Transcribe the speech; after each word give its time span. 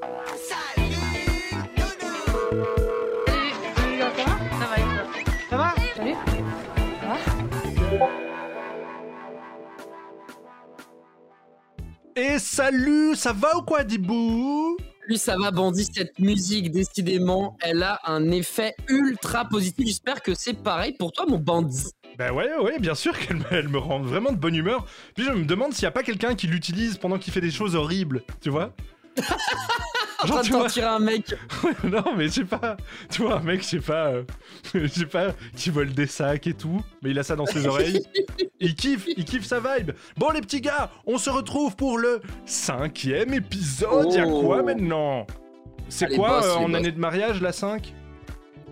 Ça 0.00 0.08
va, 0.08 0.24
ça 5.48 5.56
va 5.56 5.74
Salut 5.94 6.14
Ça 6.28 6.36
va 6.36 7.30
Et 12.16 12.38
salut, 12.40 13.14
ça 13.14 13.32
va 13.32 13.56
ou 13.56 13.62
quoi, 13.62 13.84
Dibou? 13.84 14.76
Lui, 15.06 15.16
ça 15.16 15.36
va, 15.38 15.52
Bandit. 15.52 15.84
Cette 15.84 16.18
musique, 16.18 16.72
décidément, 16.72 17.56
elle 17.62 17.84
a 17.84 18.00
un 18.04 18.32
effet 18.32 18.74
ultra 18.88 19.44
positif. 19.44 19.86
J'espère 19.86 20.22
que 20.22 20.34
c'est 20.34 20.54
pareil 20.54 20.96
pour 20.98 21.12
toi, 21.12 21.24
mon 21.28 21.38
bandit. 21.38 21.92
Ben 22.18 22.32
ouais, 22.32 22.50
ouais, 22.58 22.80
bien 22.80 22.96
sûr 22.96 23.16
qu'elle 23.16 23.68
me, 23.68 23.78
rend 23.78 24.00
vraiment 24.00 24.32
de 24.32 24.38
bonne 24.38 24.56
humeur. 24.56 24.86
Puis 25.14 25.24
je 25.24 25.30
me 25.30 25.44
demande 25.44 25.72
s'il 25.72 25.84
y 25.84 25.86
a 25.86 25.92
pas 25.92 26.02
quelqu'un 26.02 26.34
qui 26.34 26.48
l'utilise 26.48 26.96
pendant 26.96 27.18
qu'il 27.18 27.32
fait 27.32 27.40
des 27.40 27.52
choses 27.52 27.76
horribles, 27.76 28.22
tu 28.40 28.50
vois? 28.50 28.74
En 30.22 30.26
train 30.26 30.42
de 30.42 30.48
vois- 30.48 30.68
tirer 30.68 30.86
un 30.86 30.98
mec. 30.98 31.34
non, 31.84 32.02
mais 32.16 32.24
je 32.28 32.32
sais 32.32 32.44
pas. 32.44 32.76
Tu 33.10 33.22
vois, 33.22 33.36
un 33.38 33.42
mec, 33.42 33.62
je 33.62 33.66
sais 33.68 33.80
pas, 33.80 34.06
euh, 34.08 34.22
je 34.74 34.86
sais 34.86 35.06
pas, 35.06 35.32
qui 35.54 35.70
vole 35.70 35.92
des 35.92 36.06
sacs 36.06 36.46
et 36.46 36.54
tout, 36.54 36.80
mais 37.02 37.10
il 37.10 37.18
a 37.18 37.22
ça 37.22 37.36
dans 37.36 37.46
ses 37.46 37.66
oreilles. 37.66 38.02
Il 38.60 38.74
kiffe, 38.74 39.04
il 39.16 39.24
kiffe 39.24 39.44
sa 39.44 39.60
vibe. 39.60 39.92
Bon, 40.16 40.30
les 40.30 40.40
petits 40.40 40.60
gars, 40.62 40.90
on 41.06 41.18
se 41.18 41.28
retrouve 41.30 41.76
pour 41.76 41.98
le 41.98 42.22
cinquième 42.46 43.34
épisode. 43.34 44.12
Y'a 44.12 44.26
Oh. 44.26 44.40
quoi 44.42 44.62
maintenant? 44.62 45.26
C'est 45.90 46.14
quoi 46.16 46.40
boss, 46.40 46.46
euh, 46.46 46.54
en 46.56 46.68
boss. 46.68 46.76
année 46.76 46.92
de 46.92 46.98
mariage, 46.98 47.40
la 47.42 47.52
5 47.52 47.92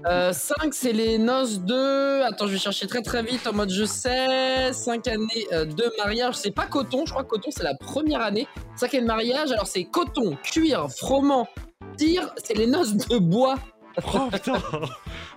Euh, 0.06 0.32
5, 0.32 0.74
c'est 0.74 0.92
les 0.92 1.18
noces 1.18 1.60
de. 1.60 2.22
Attends, 2.22 2.46
je 2.46 2.52
vais 2.52 2.58
chercher 2.58 2.86
très 2.86 3.02
très 3.02 3.22
vite 3.22 3.46
en 3.46 3.52
mode 3.52 3.70
je 3.70 3.84
sais. 3.84 4.72
5 4.72 5.06
années 5.06 5.46
euh, 5.52 5.64
de 5.64 5.84
mariage. 5.98 6.34
C'est 6.34 6.50
pas 6.50 6.66
coton, 6.66 7.06
je 7.06 7.12
crois 7.12 7.22
que 7.22 7.28
coton 7.28 7.50
c'est 7.50 7.62
la 7.62 7.74
première 7.74 8.20
année. 8.20 8.48
5 8.76 8.94
années 8.94 9.02
de 9.02 9.06
mariage, 9.06 9.52
alors 9.52 9.66
c'est 9.66 9.84
coton, 9.84 10.36
cuir, 10.42 10.88
froment, 10.90 11.46
tir, 11.96 12.34
c'est 12.42 12.54
les 12.54 12.66
noces 12.66 12.94
de 12.94 13.18
bois. 13.18 13.56
Oh 14.14 14.30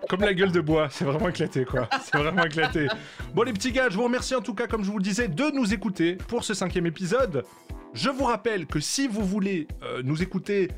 Comme 0.10 0.22
la 0.22 0.34
gueule 0.34 0.52
de 0.52 0.62
bois, 0.62 0.88
c'est 0.90 1.04
vraiment 1.04 1.28
éclaté 1.28 1.66
quoi. 1.66 1.90
C'est 2.02 2.18
vraiment 2.18 2.46
éclaté. 2.46 2.88
Bon 3.34 3.44
les 3.44 3.54
petits 3.54 3.72
gars, 3.72 3.90
je 3.90 3.98
vous 3.98 4.04
remercie 4.04 4.34
en 4.34 4.42
tout 4.42 4.54
cas, 4.54 4.66
comme 4.66 4.84
je 4.84 4.90
vous 4.90 4.98
le 4.98 5.04
disais, 5.04 5.28
de 5.28 5.52
nous 5.52 5.74
écouter 5.74 6.16
pour 6.16 6.44
ce 6.44 6.54
cinquième 6.54 6.86
épisode. 6.86 7.44
Je 7.94 8.10
vous 8.10 8.24
rappelle 8.24 8.66
que 8.66 8.80
si 8.80 9.08
vous 9.08 9.24
voulez 9.24 9.68
euh, 9.84 10.02
nous 10.04 10.24
écouter 10.24 10.70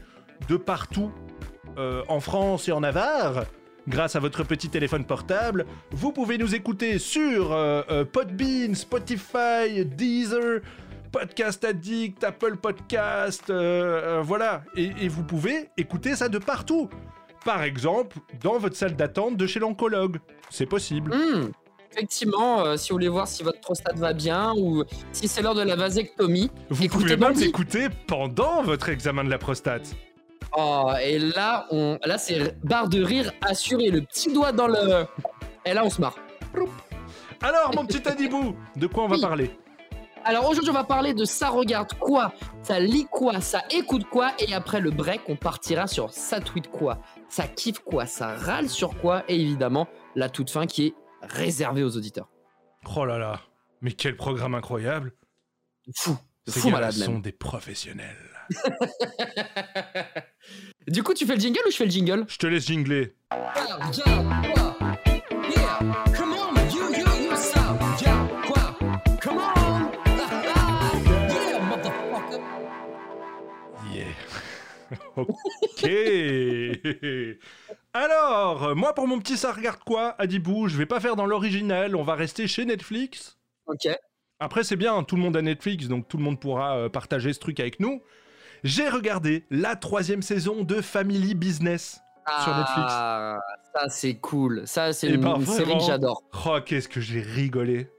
de 0.49 0.57
partout, 0.57 1.11
euh, 1.77 2.01
en 2.07 2.19
France 2.19 2.67
et 2.67 2.71
en 2.71 2.79
Navarre, 2.79 3.45
grâce 3.87 4.15
à 4.15 4.19
votre 4.19 4.43
petit 4.43 4.69
téléphone 4.69 5.05
portable, 5.05 5.65
vous 5.91 6.11
pouvez 6.11 6.37
nous 6.37 6.55
écouter 6.55 6.99
sur 6.99 7.51
euh, 7.53 7.81
euh, 7.89 8.05
Podbean, 8.05 8.75
Spotify, 8.75 9.85
Deezer, 9.85 10.61
Podcast 11.11 11.63
Addict, 11.63 12.23
Apple 12.23 12.57
Podcast, 12.57 13.49
euh, 13.49 14.21
voilà. 14.23 14.63
Et, 14.75 14.91
et 15.01 15.07
vous 15.07 15.23
pouvez 15.23 15.69
écouter 15.77 16.15
ça 16.15 16.29
de 16.29 16.37
partout. 16.37 16.89
Par 17.45 17.63
exemple, 17.63 18.17
dans 18.43 18.57
votre 18.57 18.75
salle 18.75 18.95
d'attente 18.95 19.37
de 19.37 19.47
chez 19.47 19.59
l'oncologue. 19.59 20.17
C'est 20.49 20.65
possible. 20.65 21.13
Hmm, 21.15 21.51
Effectivement, 21.93 22.75
si 22.77 22.89
vous 22.89 22.95
voulez 22.95 23.07
voir 23.07 23.27
si 23.27 23.41
votre 23.41 23.59
prostate 23.61 23.97
va 23.97 24.13
bien 24.13 24.53
ou 24.57 24.83
si 25.13 25.27
c'est 25.27 25.41
l'heure 25.41 25.55
de 25.55 25.63
la 25.63 25.75
vasectomie. 25.75 26.51
Vous 26.69 26.87
pouvez 26.89 27.11
même 27.11 27.19
Bandit. 27.19 27.45
l'écouter 27.45 27.87
pendant 28.05 28.61
votre 28.61 28.89
examen 28.89 29.23
de 29.23 29.29
la 29.29 29.37
prostate. 29.37 29.95
Oh, 30.55 30.91
et 31.01 31.19
là, 31.19 31.67
on, 31.71 31.97
là 32.05 32.17
c'est 32.17 32.57
barre 32.63 32.87
de 32.89 33.01
rire 33.03 33.31
assuré, 33.41 33.89
le 33.89 34.01
petit 34.01 34.31
doigt 34.33 34.51
dans 34.51 34.67
le. 34.67 35.05
Et 35.65 35.73
là, 35.73 35.83
on 35.83 35.89
se 35.89 35.99
marre. 36.01 36.15
Alors, 37.41 37.73
mon 37.75 37.85
petit 37.85 38.07
Adibou, 38.07 38.55
de 38.75 38.87
quoi 38.87 39.03
on 39.03 39.07
va 39.07 39.15
Oui. 39.15 39.21
parler? 39.21 39.51
Alors 40.23 40.49
aujourd'hui, 40.49 40.71
on 40.71 40.73
va 40.73 40.83
parler 40.83 41.13
de 41.13 41.23
ça 41.23 41.47
regarde 41.49 41.93
quoi, 41.93 42.33
ça 42.61 42.79
lit 42.81 43.05
quoi, 43.09 43.39
ça 43.39 43.63
écoute 43.69 44.05
quoi, 44.09 44.33
et 44.39 44.53
après 44.53 44.81
le 44.81 44.91
break, 44.91 45.21
on 45.29 45.37
partira 45.37 45.87
sur 45.87 46.11
ça 46.11 46.41
tweet 46.41 46.69
quoi, 46.69 46.99
ça 47.29 47.47
kiffe 47.47 47.79
quoi, 47.79 48.05
ça 48.05 48.35
râle 48.35 48.67
sur 48.67 48.97
quoi, 48.99 49.23
et 49.29 49.39
évidemment, 49.39 49.87
la 50.15 50.27
toute 50.27 50.49
fin 50.49 50.65
qui 50.65 50.87
est 50.87 50.93
réservée 51.21 51.83
aux 51.83 51.95
auditeurs. 51.95 52.27
Oh 52.93 53.05
là 53.05 53.17
là, 53.17 53.39
mais 53.81 53.91
quel 53.93 54.17
programme 54.17 54.55
incroyable 54.55 55.13
Fou, 55.95 56.17
Ces 56.45 56.59
fou 56.59 56.69
malade 56.71 56.91
sont 56.91 57.13
même. 57.13 57.21
des 57.21 57.31
professionnels. 57.31 58.17
Du 60.87 61.03
coup, 61.03 61.13
tu 61.13 61.25
fais 61.25 61.35
le 61.35 61.41
jingle 61.41 61.59
ou 61.67 61.71
je 61.71 61.75
fais 61.75 61.85
le 61.85 61.91
jingle? 61.91 62.25
Je 62.29 62.37
te 62.37 62.47
laisse 62.47 62.65
jingler. 62.65 63.13
Yeah, 73.91 74.05
ok. 75.17 75.89
Alors, 77.93 78.75
moi 78.75 78.93
pour 78.93 79.07
mon 79.07 79.19
petit 79.19 79.37
ça 79.37 79.51
regarde 79.51 79.79
quoi, 79.85 80.15
Adibou, 80.19 80.67
je 80.67 80.77
vais 80.77 80.85
pas 80.85 80.99
faire 80.99 81.15
dans 81.15 81.25
l'original, 81.25 81.95
on 81.95 82.03
va 82.03 82.15
rester 82.15 82.47
chez 82.47 82.63
Netflix. 82.63 83.37
Ok. 83.65 83.87
Après, 84.39 84.63
c'est 84.63 84.75
bien, 84.75 85.03
tout 85.03 85.15
le 85.15 85.21
monde 85.21 85.35
a 85.35 85.41
Netflix, 85.41 85.87
donc 85.87 86.07
tout 86.07 86.17
le 86.17 86.23
monde 86.23 86.39
pourra 86.39 86.77
euh, 86.77 86.89
partager 86.89 87.33
ce 87.33 87.39
truc 87.39 87.59
avec 87.59 87.79
nous. 87.79 88.01
J'ai 88.63 88.89
regardé 88.89 89.45
la 89.49 89.75
troisième 89.75 90.21
saison 90.21 90.63
de 90.63 90.81
Family 90.81 91.35
Business. 91.35 91.99
Sur 92.43 92.55
Netflix. 92.57 92.87
Ah, 92.89 93.39
ça 93.73 93.87
c'est 93.89 94.15
cool. 94.15 94.63
Ça 94.65 94.91
c'est 94.91 95.07
une, 95.07 95.25
une 95.25 95.45
série 95.45 95.77
que 95.77 95.83
j'adore. 95.83 96.23
Oh, 96.45 96.57
qu'est-ce 96.65 96.89
que 96.89 96.99
j'ai 96.99 97.21
rigolé. 97.21 97.89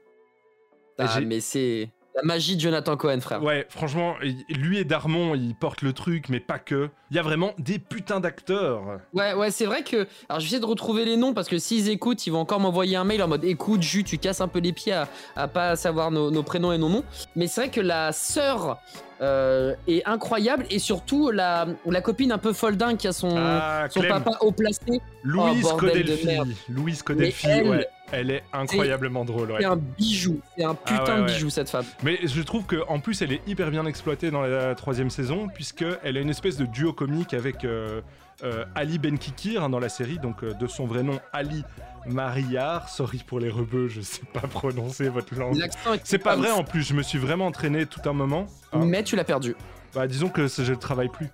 Ah, 0.99 1.07
j'ai- 1.17 1.25
mais 1.25 1.39
c'est 1.39 1.89
la 2.21 2.27
magie 2.27 2.55
de 2.55 2.61
Jonathan 2.61 2.97
Cohen, 2.97 3.19
frère. 3.21 3.43
Ouais, 3.43 3.65
franchement, 3.69 4.15
lui 4.49 4.77
et 4.77 4.83
Darmon, 4.83 5.35
ils 5.35 5.55
portent 5.55 5.81
le 5.81 5.93
truc, 5.93 6.29
mais 6.29 6.39
pas 6.39 6.59
que. 6.59 6.89
Il 7.11 7.15
y 7.15 7.19
a 7.19 7.23
vraiment 7.23 7.53
des 7.57 7.79
putains 7.79 8.19
d'acteurs. 8.19 8.99
Ouais, 9.13 9.33
ouais, 9.33 9.51
c'est 9.51 9.65
vrai 9.65 9.83
que. 9.83 10.07
Alors, 10.27 10.39
je 10.39 10.45
vais 10.45 10.45
essayer 10.45 10.59
de 10.59 10.65
retrouver 10.65 11.05
les 11.05 11.17
noms 11.17 11.33
parce 11.33 11.47
que 11.47 11.57
s'ils 11.57 11.89
écoutent, 11.89 12.25
ils 12.27 12.31
vont 12.31 12.39
encore 12.39 12.59
m'envoyer 12.59 12.95
un 12.97 13.03
mail 13.03 13.23
en 13.23 13.27
mode 13.27 13.43
écoute, 13.45 13.81
Jus, 13.81 14.03
tu 14.03 14.17
casses 14.17 14.41
un 14.41 14.47
peu 14.47 14.59
les 14.59 14.73
pieds 14.73 14.93
à, 14.93 15.07
à 15.35 15.47
pas 15.47 15.75
savoir 15.75 16.11
nos, 16.11 16.29
nos 16.31 16.43
prénoms 16.43 16.71
et 16.71 16.77
nos 16.77 16.89
noms. 16.89 17.03
Mais 17.35 17.47
c'est 17.47 17.61
vrai 17.61 17.69
que 17.71 17.81
la 17.81 18.11
sœur 18.11 18.77
euh, 19.21 19.75
est 19.87 20.05
incroyable 20.05 20.65
et 20.69 20.79
surtout 20.79 21.31
la, 21.31 21.67
la 21.85 22.01
copine 22.01 22.31
un 22.31 22.37
peu 22.37 22.53
folle 22.53 22.77
dingue 22.77 22.97
qui 22.97 23.07
a 23.07 23.11
son, 23.11 23.35
Ah, 23.37 23.87
son 23.89 24.01
papa 24.01 24.31
haut 24.41 24.51
placé. 24.51 25.01
Louise 25.23 25.67
Oh, 25.71 25.75
Codelfi. 25.77 26.37
Louise 26.69 27.01
Codelfi, 27.03 27.47
elle, 27.47 27.67
ouais. 27.69 27.87
Elle 28.11 28.31
est 28.31 28.43
incroyablement 28.53 29.23
drôle, 29.25 29.51
ouais. 29.51 29.57
C'est 29.59 29.65
un 29.65 29.75
bijou. 29.75 30.39
C'est 30.57 30.63
un 30.63 30.73
putain 30.75 31.03
ouais, 31.03 31.15
de 31.17 31.21
ouais. 31.21 31.33
bijou, 31.33 31.49
cette 31.49 31.69
femme. 31.69 31.85
Mais 32.03 32.19
je 32.25 32.41
trouve 32.41 32.65
qu'en 32.65 32.99
plus, 32.99 33.21
elle 33.21 33.31
est 33.33 33.41
hyper 33.47 33.69
bien 33.71 33.85
exploitée 33.85 34.31
dans 34.31 34.41
la 34.41 34.73
troisième 34.75 35.09
saison, 35.09 35.47
puisqu'elle 35.47 36.17
a 36.17 36.19
une 36.19 36.29
espèce 36.29 36.57
de 36.57 36.65
duo 36.65 36.91
comique 36.93 37.33
avec 37.33 37.63
euh, 37.65 38.01
euh, 38.43 38.65
Ali 38.75 38.97
Benkikir 38.97 39.63
hein, 39.63 39.69
dans 39.69 39.79
la 39.79 39.89
série, 39.89 40.17
donc 40.17 40.43
euh, 40.43 40.53
de 40.53 40.65
son 40.67 40.85
vrai 40.87 41.03
nom 41.03 41.19
Ali 41.33 41.63
Mariar. 42.07 42.89
Sorry 42.89 43.23
pour 43.25 43.39
les 43.39 43.49
rebeux, 43.49 43.87
je 43.87 44.01
sais 44.01 44.23
pas 44.33 44.39
prononcer 44.47 45.09
votre 45.09 45.35
langue. 45.35 45.61
C'est 46.03 46.17
pas 46.19 46.35
vrai 46.35 46.51
en 46.51 46.63
plus, 46.63 46.83
je 46.83 46.93
me 46.93 47.03
suis 47.03 47.19
vraiment 47.19 47.45
entraîné 47.47 47.85
tout 47.85 48.01
un 48.09 48.13
moment. 48.13 48.47
hein. 48.73 48.85
Mais 48.85 49.03
tu 49.03 49.15
l'as 49.15 49.23
perdu. 49.23 49.55
Bah 49.93 50.07
disons 50.07 50.29
que 50.29 50.47
je 50.47 50.71
ne 50.71 50.75
travaille 50.77 51.09
plus. 51.09 51.27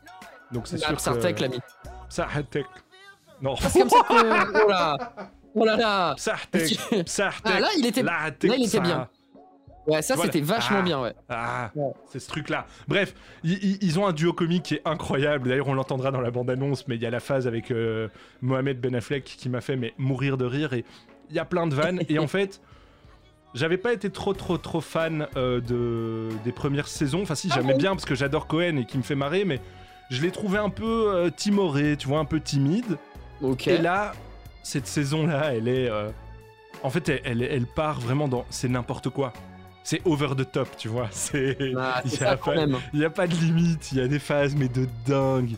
Donc 0.52 0.68
c'est 0.68 0.80
Bah, 0.80 0.88
sûr 0.88 0.97
Psartek 0.97 1.36
que... 1.36 1.42
l'a 1.44 1.47
mis. 1.50 1.59
Psartek. 2.09 2.66
Non. 3.42 3.56
C'est 3.57 3.80
comme 3.80 3.90
ça 3.90 3.97
que. 4.07 4.63
Oh 4.66 4.69
là 4.69 4.97
Oh 5.56 5.66
là 5.66 5.76
là. 5.78 6.16
Ah, 7.46 7.60
là, 7.60 7.68
il 7.78 7.86
était- 7.86 8.04
là, 8.04 8.30
il 8.44 8.66
était 8.66 8.80
bien. 8.80 9.08
Ouais, 9.88 10.02
ça 10.02 10.16
Voilà. 10.16 10.32
c'était 10.32 10.44
vachement 10.44 10.78
Ah. 10.80 10.84
bien, 10.84 11.02
ouais. 11.02 11.14
Ah, 11.30 11.72
Ouais. 11.76 11.92
c'est 12.12 12.20
ce 12.20 12.28
truc-là. 12.28 12.66
Bref, 12.88 13.14
ils 13.44 14.00
ont 14.00 14.08
un 14.08 14.14
duo 14.14 14.34
comique 14.34 14.64
qui 14.64 14.76
est 14.76 14.82
incroyable. 14.86 15.48
D'ailleurs, 15.50 15.68
on 15.68 15.76
l'entendra 15.76 16.10
dans 16.12 16.22
la 16.22 16.32
bande-annonce, 16.32 16.88
mais 16.88 16.96
il 16.96 17.02
y 17.02 17.06
a 17.06 17.12
la 17.12 17.20
phase 17.20 17.46
avec 17.48 17.70
euh, 17.72 18.08
Mohamed 18.42 18.80
Ben 18.82 18.96
Affleck 18.96 19.24
qui 19.24 19.48
m'a 19.48 19.62
fait 19.62 19.76
mais, 19.76 19.94
mourir 20.00 20.38
de 20.38 20.46
rire. 20.46 20.74
Et 20.74 20.84
il 21.30 21.36
y 21.36 21.40
a 21.40 21.46
plein 21.46 21.68
de 21.68 21.76
vannes. 21.76 22.02
et 22.10 22.18
en 22.18 22.26
fait, 22.28 22.62
j'avais 23.54 23.78
pas 23.78 23.94
été 23.94 24.10
trop, 24.10 24.34
trop, 24.34 24.58
trop 24.58 24.82
fan 24.82 25.28
euh, 25.38 25.62
de, 25.62 26.30
des 26.44 26.52
premières 26.52 26.88
saisons. 26.88 27.22
Enfin, 27.22 27.36
si, 27.36 27.50
Ah 27.52 27.56
j'aimais 27.58 27.76
bien 27.76 27.92
parce 27.92 28.06
que 28.06 28.16
j'adore 28.16 28.48
Cohen 28.48 28.78
et 28.78 28.86
qui 28.86 28.98
me 28.98 29.04
fait 29.04 29.14
marrer, 29.16 29.46
mais 29.46 29.62
je 30.10 30.20
l'ai 30.24 30.32
trouvé 30.32 30.58
un 30.58 30.70
peu 30.72 31.14
euh, 31.14 31.30
timoré, 31.30 31.96
tu 31.96 32.08
vois, 32.08 32.18
un 32.19 32.25
peu 32.25 32.40
timide. 32.40 32.98
Ok. 33.42 33.68
Et 33.68 33.78
là, 33.78 34.13
cette 34.65 34.88
saison-là, 34.88 35.53
elle 35.53 35.67
est. 35.67 35.89
euh, 35.89 36.09
En 36.83 36.89
fait, 36.89 37.07
elle, 37.09 37.21
elle, 37.23 37.41
elle 37.44 37.65
part 37.67 38.00
vraiment 38.00 38.27
dans. 38.27 38.45
C'est 38.50 38.67
n'importe 38.67 39.09
quoi. 39.09 39.31
C'est 39.83 40.01
over 40.06 40.29
the 40.35 40.51
top, 40.51 40.67
tu 40.77 40.88
vois. 40.88 41.07
C'est. 41.12 41.56
Ah, 41.77 42.01
il 42.06 42.23
a 42.23 42.38
n'y 42.94 43.06
a 43.06 43.09
pas 43.12 43.27
de 43.27 43.35
limite, 43.35 43.91
il 43.91 44.00
y 44.00 44.01
a 44.01 44.07
des 44.07 44.19
phases, 44.19 44.56
mais 44.56 44.67
de 44.67 44.88
dingue. 45.06 45.56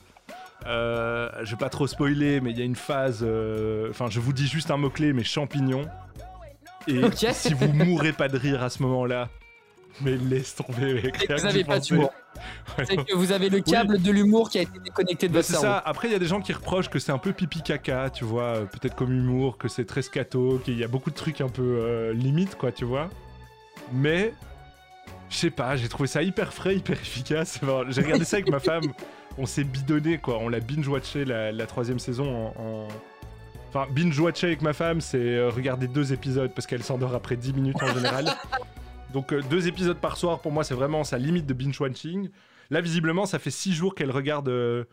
Euh, 0.66 1.30
je 1.44 1.52
vais 1.52 1.58
pas 1.58 1.70
trop 1.70 1.88
spoiler, 1.88 2.42
mais 2.42 2.52
il 2.52 2.60
y 2.60 2.62
a 2.62 2.66
une 2.66 2.76
phase. 2.76 3.20
euh, 3.24 3.90
Enfin, 3.90 4.08
je 4.10 4.20
vous 4.20 4.34
dis 4.34 4.48
juste 4.48 4.70
un 4.72 4.78
mot-clé, 4.78 5.14
mais 5.14 5.24
champignon. 5.24 5.88
Et 6.88 7.02
si 7.34 7.54
vous 7.54 7.72
mourrez 7.74 8.12
pas 8.14 8.28
de 8.28 8.38
rire 8.38 8.62
à 8.64 8.70
ce 8.70 8.82
moment-là, 8.84 9.30
mais 10.02 10.16
laisse 10.18 10.56
tomber, 10.56 10.96
mec. 10.96 11.18
Vous 11.20 11.26
que 11.36 11.46
avez 11.46 11.60
d'y 11.60 11.64
pas 11.64 11.80
d'humour. 11.80 12.14
Ouais, 12.78 12.86
C'est 12.86 12.98
que 12.98 13.16
vous 13.16 13.32
avez 13.32 13.50
le 13.50 13.62
câble 13.62 14.02
de 14.02 14.12
l'humour 14.12 14.50
qui 14.50 14.60
a 14.60 14.62
été 14.62 14.80
déconnecté 14.80 15.28
de 15.28 15.34
bah, 15.34 15.40
votre 15.40 15.48
c'est 15.48 15.54
cerveau. 15.54 15.68
ça. 15.68 15.84
Après, 15.86 16.08
il 16.08 16.12
y 16.12 16.16
a 16.16 16.20
des 16.20 16.28
gens 16.28 16.40
qui 16.42 16.54
reprochent 16.54 16.90
que 16.90 17.00
c'est 17.00 17.12
un 17.12 17.18
peu 17.18 17.34
pipi 17.34 17.62
caca, 17.62 18.10
tu 18.10 18.24
vois, 18.24 18.44
euh, 18.44 18.66
peut-être 18.66 18.96
comme 18.96 19.12
humour, 19.12 19.58
que 19.58 19.68
c'est 19.68 19.86
très 19.86 20.02
scato, 20.02 20.60
qu'il 20.64 20.78
y 20.78 20.84
a 20.84 20.88
beaucoup 20.88 21.10
de 21.10 21.16
trucs 21.16 21.42
un 21.42 21.50
peu 21.50 21.64
euh, 21.64 22.14
limite, 22.14 22.56
quoi, 22.56 22.72
tu 22.72 22.86
vois. 22.86 23.10
Mais, 23.92 24.34
je 25.30 25.36
sais 25.38 25.50
pas, 25.52 25.76
j'ai 25.76 25.90
trouvé 25.90 26.08
ça 26.08 26.22
hyper 26.22 26.54
frais, 26.54 26.76
hyper 26.76 27.00
efficace. 27.00 27.60
Enfin, 27.64 27.84
j'ai 27.90 28.02
regardé 28.02 28.26
ça 28.26 28.38
avec 28.38 28.50
ma 28.50 28.60
femme 28.60 28.84
on 29.38 29.46
s'est 29.46 29.64
bidonné, 29.64 30.18
quoi. 30.18 30.40
On 30.40 30.50
l'a 30.50 30.60
binge-watché 30.60 31.26
la, 31.26 31.52
la 31.52 31.66
troisième 31.68 32.00
saison 32.00 32.54
en. 32.58 32.62
en- 32.62 32.88
Enfin, 33.70 33.86
binge-watcher 33.92 34.48
avec 34.48 34.62
ma 34.62 34.72
femme, 34.72 35.02
c'est 35.02 35.18
euh, 35.18 35.50
regarder 35.50 35.88
deux 35.88 36.14
épisodes 36.14 36.52
parce 36.56 36.66
qu'elle 36.66 36.84
s'endort 36.84 37.14
après 37.14 37.36
10 37.36 37.52
minutes 37.54 37.84
en 37.84 37.94
général. 37.94 38.26
Donc, 39.14 39.32
euh, 39.32 39.42
deux 39.50 39.68
épisodes 39.68 39.98
par 39.98 40.18
soir, 40.18 40.42
pour 40.42 40.52
moi, 40.52 40.64
c'est 40.64 40.74
vraiment 40.74 41.04
sa 41.04 41.18
limite 41.18 41.46
de 41.46 41.54
binge-watching. 41.54 42.30
Là, 42.70 42.82
visiblement, 42.82 43.26
ça 43.26 43.40
fait 43.40 43.52
6 43.52 43.74
jours 43.74 43.96
qu'elle 43.96 44.12
regarde 44.12 44.50
euh, 44.50 44.84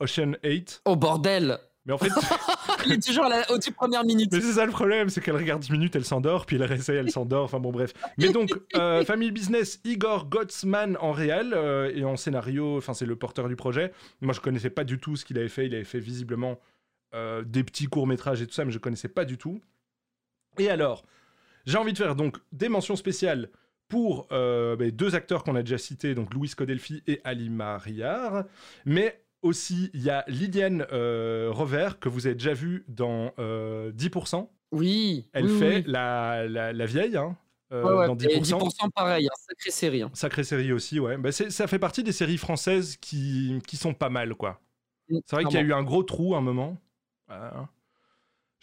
Ocean 0.00 0.32
8. 0.44 0.82
Oh 0.84 0.96
bordel 0.96 1.58
Mais 1.86 1.92
en 1.92 1.98
fait, 1.98 2.10
Il 2.86 2.92
est 2.92 3.02
toujours 3.02 3.24
à 3.24 3.28
la, 3.28 3.44
premières 3.74 4.04
minutes. 4.04 4.30
Mais 4.32 4.40
c'est 4.40 4.54
ça 4.54 4.66
le 4.66 4.72
problème, 4.72 5.08
c'est 5.08 5.20
qu'elle 5.20 5.36
regarde 5.36 5.62
10 5.62 5.72
minutes, 5.72 5.96
elle 5.96 6.04
s'endort, 6.04 6.46
puis 6.46 6.56
elle 6.56 6.64
réessaye, 6.64 6.96
elle 6.96 7.10
s'endort, 7.10 7.44
enfin 7.44 7.60
bon 7.60 7.70
bref. 7.70 7.94
Mais 8.18 8.30
donc, 8.30 8.50
euh, 8.74 9.04
Family 9.04 9.30
Business, 9.30 9.80
Igor 9.84 10.28
Gottsman 10.28 10.96
en 11.00 11.12
réel 11.12 11.54
et 11.94 12.04
en 12.04 12.16
scénario, 12.16 12.76
enfin 12.76 12.92
c'est 12.92 13.06
le 13.06 13.16
porteur 13.16 13.48
du 13.48 13.54
projet. 13.56 13.92
Moi 14.20 14.34
je 14.34 14.40
connaissais 14.40 14.70
pas 14.70 14.82
du 14.82 14.98
tout 14.98 15.16
ce 15.16 15.24
qu'il 15.24 15.38
avait 15.38 15.48
fait, 15.48 15.66
il 15.66 15.74
avait 15.74 15.84
fait 15.84 16.00
visiblement 16.00 16.58
des 17.14 17.62
petits 17.62 17.86
courts-métrages 17.86 18.42
et 18.42 18.46
tout 18.46 18.54
ça, 18.54 18.64
mais 18.64 18.72
je 18.72 18.78
connaissais 18.78 19.08
pas 19.08 19.24
du 19.24 19.38
tout. 19.38 19.60
Et 20.58 20.68
alors, 20.68 21.04
j'ai 21.66 21.78
envie 21.78 21.92
de 21.92 21.98
faire 21.98 22.16
donc 22.16 22.38
des 22.52 22.68
mentions 22.68 22.96
spéciales 22.96 23.48
pour 23.92 24.26
euh, 24.32 24.74
ben, 24.74 24.90
deux 24.90 25.14
acteurs 25.14 25.44
qu'on 25.44 25.54
a 25.54 25.60
déjà 25.62 25.76
cités, 25.76 26.14
donc 26.14 26.32
Louis 26.32 26.48
Codelfi 26.48 27.02
et 27.06 27.20
Ali 27.24 27.50
Mariar, 27.50 28.44
mais 28.86 29.22
aussi 29.42 29.90
il 29.92 30.02
y 30.02 30.08
a 30.08 30.24
Lydiane 30.28 30.86
euh, 30.92 31.50
Rover 31.52 31.90
que 32.00 32.08
vous 32.08 32.26
avez 32.26 32.34
déjà 32.34 32.54
vu 32.54 32.86
dans 32.88 33.32
euh, 33.38 33.92
10%. 33.92 34.48
Oui. 34.72 35.28
Elle 35.34 35.44
oui, 35.44 35.58
fait 35.58 35.76
oui. 35.76 35.84
La, 35.86 36.48
la, 36.48 36.72
la 36.72 36.86
vieille 36.86 37.18
hein, 37.18 37.36
euh, 37.70 37.82
Ouais, 37.84 37.98
ouais. 37.98 38.06
dans 38.06 38.16
Et 38.16 38.40
10%. 38.40 38.58
10% 38.60 38.90
pareil, 38.94 39.26
hein, 39.26 39.34
sacrée 39.46 39.70
série. 39.70 40.00
hein. 40.00 40.10
Sacrée 40.14 40.44
série 40.44 40.72
aussi, 40.72 40.98
ouais. 40.98 41.18
Bah, 41.18 41.30
c'est- 41.30 41.50
ça 41.50 41.66
fait 41.66 41.78
partie 41.78 42.02
des 42.02 42.12
séries 42.12 42.38
françaises 42.38 42.96
qui, 42.96 43.58
qui 43.66 43.76
sont 43.76 43.92
pas 43.92 44.08
mal, 44.08 44.34
quoi. 44.36 44.58
C'est 45.10 45.32
vrai 45.32 45.44
qu'il 45.44 45.54
y 45.54 45.58
a 45.58 45.60
eu 45.66 45.74
un 45.74 45.82
gros 45.82 46.02
trou 46.02 46.34
à 46.34 46.38
un 46.38 46.40
moment. 46.40 46.78
Voilà. 47.28 47.68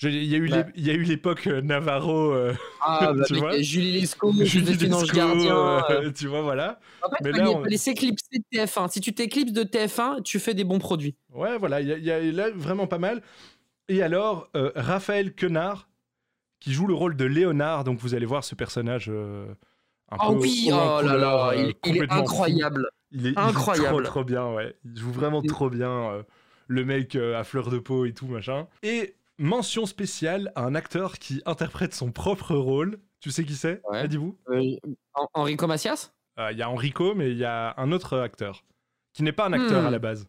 Il 0.02 0.14
y 0.24 0.36
il 0.76 0.86
y 0.88 0.90
a 0.90 0.94
eu 0.94 1.04
l'époque 1.04 1.48
euh, 1.48 1.62
Navarro, 1.62 2.32
euh, 2.32 2.54
Ah, 2.82 3.12
bah, 3.14 3.24
Tu 3.28 3.36
vois 3.36 3.60
Julie 3.60 4.00
Lescaut, 4.00 4.32
Julie 4.40 4.76
Lescaut, 4.78 5.06
Gardien. 5.14 5.56
euh, 5.58 5.82
euh. 5.90 6.12
tu 6.12 6.28
vois, 6.28 6.42
voilà. 6.42 6.80
En 7.04 7.10
fait, 7.10 7.18
mais 7.24 7.32
là, 7.34 7.50
on- 7.50 7.66
s'éclipser 7.78 8.40
de 8.40 8.58
TF1. 8.58 8.90
Si 8.90 9.02
tu 9.02 9.14
t'éclipses 9.14 9.52
de 9.52 9.64
TF1, 9.64 10.22
tu 10.24 10.40
fais 10.40 10.54
des 10.54 10.64
bons 10.64 10.80
produits. 10.80 11.16
Ouais, 11.34 11.58
voilà, 11.58 11.82
il 11.82 11.88
y, 11.90 11.92
a- 11.94 11.98
il 11.98 12.04
y 12.06 12.12
a 12.12 12.22
là 12.32 12.50
vraiment 12.56 12.88
pas 12.88 12.98
mal. 12.98 13.22
Et 13.90 14.02
alors, 14.02 14.48
euh, 14.56 14.72
Raphaël 14.76 15.34
Quenard, 15.34 15.90
qui 16.62 16.72
joue 16.74 16.88
le 16.88 16.94
rôle 16.94 17.16
de 17.18 17.26
Léonard, 17.26 17.84
donc 17.84 18.00
vous 18.00 18.16
allez 18.16 18.26
voir 18.26 18.44
ce 18.44 18.56
personnage 18.56 19.10
un 19.10 20.18
Ah 20.18 20.28
peu 20.30 20.34
oui, 20.36 20.70
oh 20.72 21.02
là 21.04 21.18
là, 21.18 21.52
il, 21.56 21.74
il 21.86 21.98
est 21.98 22.08
fou. 22.08 22.14
incroyable. 22.14 22.90
Il 23.12 23.28
est 23.28 23.30
il 23.32 23.34
joue 23.34 23.40
Incroyable. 23.40 23.88
trop, 23.88 24.02
trop 24.02 24.24
bien, 24.24 24.48
ouais. 24.54 24.76
Il 24.86 24.98
joue 25.00 25.12
vraiment 25.12 25.42
trop 25.42 25.70
bien. 25.70 26.24
le 26.68 26.86
mec 26.86 27.16
à 27.16 27.44
fleur 27.44 27.70
de 27.70 27.80
peau 27.80 28.06
et 28.06 28.14
tout, 28.14 28.28
machin. 28.28 28.68
Et 28.84 29.16
mention 29.40 29.86
spéciale 29.88 30.52
à 30.56 30.62
un 30.64 30.76
acteur 30.76 31.18
qui 31.18 31.42
interprète 31.46 31.94
son 31.96 32.12
propre 32.12 32.56
rôle. 32.56 33.00
Tu 33.22 33.32
sais 33.32 33.44
qui 33.44 33.56
c'est 33.56 33.82
Ouais. 33.90 34.08
Dites-vous 34.08 34.38
Euh, 34.50 34.76
Enrico 35.34 35.66
Macias? 35.68 36.12
Euh, 36.38 36.52
Il 36.52 36.58
y 36.58 36.62
a 36.62 36.70
Enrico, 36.70 37.16
mais 37.16 37.32
il 37.32 37.38
y 37.38 37.46
a 37.46 37.74
un 37.78 37.92
autre 37.92 38.20
acteur. 38.20 38.64
Qui 39.14 39.24
n'est 39.24 39.32
pas 39.34 39.48
un 39.48 39.54
acteur 39.54 39.82
Hmm. 39.84 39.88
à 39.88 39.90
la 39.92 40.00
base. 40.00 40.28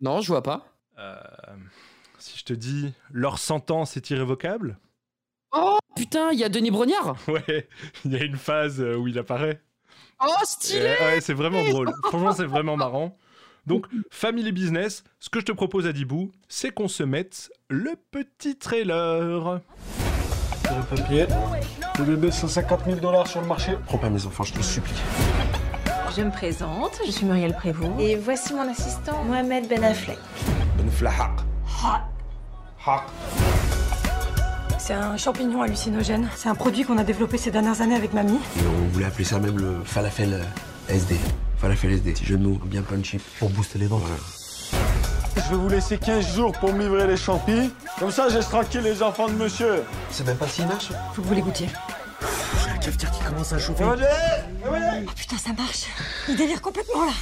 Non, 0.00 0.20
je 0.20 0.28
vois 0.28 0.42
pas. 0.42 0.64
Euh, 0.98 1.14
si 2.18 2.38
je 2.38 2.44
te 2.44 2.52
dis 2.52 2.92
leur 3.10 3.38
sentence 3.38 3.96
est 3.96 4.10
irrévocable 4.10 4.78
Oh 5.52 5.78
putain, 5.96 6.30
il 6.32 6.38
y 6.38 6.44
a 6.44 6.48
Denis 6.48 6.70
Brognard 6.70 7.16
Ouais, 7.28 7.68
il 8.04 8.12
y 8.12 8.16
a 8.16 8.22
une 8.24 8.36
phase 8.36 8.80
où 8.80 9.08
il 9.08 9.18
apparaît. 9.18 9.60
Oh, 10.22 10.26
Et, 10.42 10.46
stylé 10.46 10.94
ouais, 11.00 11.20
c'est 11.20 11.32
vraiment 11.34 11.64
drôle. 11.64 11.90
Franchement, 12.04 12.32
c'est 12.32 12.44
vraiment 12.46 12.76
marrant. 12.76 13.16
Donc, 13.66 13.86
Family 14.10 14.52
Business, 14.52 15.04
ce 15.18 15.28
que 15.28 15.40
je 15.40 15.44
te 15.44 15.52
propose 15.52 15.86
à 15.86 15.92
Dibou, 15.92 16.32
c'est 16.48 16.70
qu'on 16.70 16.88
se 16.88 17.02
mette 17.02 17.50
le 17.68 17.94
petit 18.10 18.56
trailer. 18.56 19.60
Le 20.64 20.96
papier. 20.96 21.26
Le 21.98 22.04
bébé, 22.04 22.30
150 22.30 22.84
000 22.86 23.00
dollars 23.00 23.26
sur 23.26 23.40
le 23.40 23.46
marché. 23.46 23.72
Prends 23.86 23.98
pas 23.98 24.08
mes 24.08 24.24
enfants, 24.24 24.44
je 24.44 24.54
te 24.54 24.62
supplie. 24.62 24.94
Je 26.16 26.22
me 26.22 26.30
présente, 26.30 27.00
je 27.06 27.10
suis 27.10 27.26
Muriel 27.26 27.54
Prévost. 27.54 27.92
Et 28.00 28.16
voici 28.16 28.54
mon 28.54 28.68
assistant, 28.68 29.22
Mohamed 29.24 29.68
Ben 29.68 29.84
Affleck. 29.84 30.18
C'est 34.78 34.94
un 34.94 35.16
champignon 35.16 35.62
hallucinogène. 35.62 36.28
C'est 36.34 36.48
un 36.48 36.54
produit 36.54 36.84
qu'on 36.84 36.98
a 36.98 37.04
développé 37.04 37.36
ces 37.38 37.50
dernières 37.50 37.80
années 37.80 37.94
avec 37.94 38.12
mamie. 38.12 38.38
Et 38.58 38.66
on 38.66 38.88
voulait 38.88 39.06
appeler 39.06 39.24
ça 39.24 39.38
même 39.38 39.58
le 39.58 39.84
falafel 39.84 40.32
euh, 40.32 40.92
SD. 40.92 41.16
Falafel 41.60 41.92
SD, 41.92 42.12
petit 42.12 42.24
jeu 42.24 42.38
de 42.38 42.46
mots 42.46 42.58
bien 42.64 42.80
punchy. 42.80 43.18
Pour 43.38 43.50
booster 43.50 43.78
les 43.78 43.86
ventes. 43.86 44.00
Je 45.36 45.40
vais 45.50 45.56
vous 45.56 45.68
laisser 45.68 45.98
15 45.98 46.34
jours 46.34 46.52
pour 46.52 46.72
me 46.72 46.80
livrer 46.80 47.06
les 47.06 47.18
champis. 47.18 47.70
Comme 47.98 48.10
ça, 48.10 48.28
laisse 48.28 48.48
tranquille 48.48 48.80
les 48.80 49.02
enfants 49.02 49.28
de 49.28 49.34
monsieur. 49.34 49.82
C'est 50.10 50.26
même 50.26 50.38
pas 50.38 50.48
si 50.48 50.64
marche. 50.64 50.88
Faut 51.12 51.20
que 51.20 51.26
vous 51.26 51.34
les 51.34 51.42
goûtiez. 51.42 51.68
J'ai 52.62 52.70
la 52.70 52.78
cafetière 52.78 53.10
qui 53.10 53.22
commence 53.24 53.52
à 53.52 53.58
chauffer. 53.58 53.84
Oh 53.84 53.94
putain, 55.14 55.36
ça 55.36 55.52
marche. 55.52 55.84
Il 56.28 56.36
délire 56.36 56.62
complètement 56.62 57.04
là. 57.04 57.12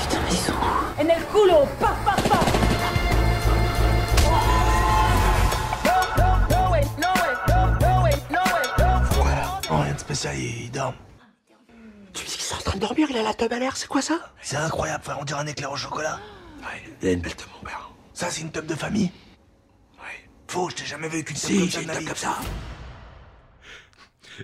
Putain, 0.00 0.18
ils 0.30 0.36
sont 0.36 0.52
où? 0.52 0.56
En 0.98 1.08
el 1.08 1.22
culo, 1.32 1.68
paf, 1.78 1.96
paf, 2.04 2.28
paf. 2.28 2.35
Rien 10.06 10.14
de 10.14 10.18
spécial, 10.18 10.38
il 10.38 10.70
dort. 10.70 10.94
Tu 12.12 12.22
me 12.22 12.28
dis 12.28 12.36
qu'il 12.36 12.46
est 12.46 12.54
en 12.54 12.62
train 12.62 12.74
de 12.76 12.80
dormir, 12.80 13.08
il 13.10 13.16
a 13.16 13.22
la 13.22 13.34
teub 13.34 13.52
à 13.52 13.58
l'air, 13.58 13.76
c'est 13.76 13.88
quoi 13.88 14.02
ça? 14.02 14.32
C'est 14.40 14.56
incroyable, 14.56 15.02
frère, 15.04 15.18
on 15.20 15.24
dirait 15.24 15.40
un 15.40 15.46
éclair 15.46 15.70
au 15.72 15.76
chocolat. 15.76 16.20
Ouais, 16.60 16.82
il 17.02 17.08
a 17.08 17.12
une 17.12 17.20
belle 17.20 17.34
teub, 17.34 17.48
mon 17.56 17.66
père. 17.66 17.90
Ça, 18.14 18.30
c'est 18.30 18.42
une 18.42 18.50
teub 18.50 18.66
de 18.66 18.74
famille? 18.74 19.10
Ouais. 19.98 20.28
Faux, 20.48 20.70
je 20.70 20.76
t'ai 20.76 20.84
jamais 20.84 21.08
vu 21.08 21.24
qu'une 21.24 21.36
teub 21.36 21.58
comme 21.58 21.70
ça 21.70 22.02
comme 22.02 22.16
ça. 22.16 22.38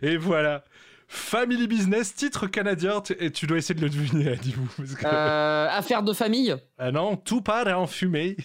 Et 0.02 0.16
voilà. 0.16 0.64
Family 1.08 1.68
Business, 1.68 2.14
titre 2.14 2.46
canadien, 2.46 3.02
t- 3.02 3.22
et 3.22 3.30
tu 3.30 3.46
dois 3.46 3.58
essayer 3.58 3.74
de 3.74 3.82
le 3.82 3.90
deviner, 3.90 4.38
que... 4.38 5.04
Euh, 5.06 5.68
Affaire 5.70 6.02
de 6.02 6.14
famille? 6.14 6.56
Ah 6.78 6.90
non, 6.90 7.16
tout 7.16 7.42
part 7.42 7.68
en 7.68 7.86
fumée. 7.86 8.36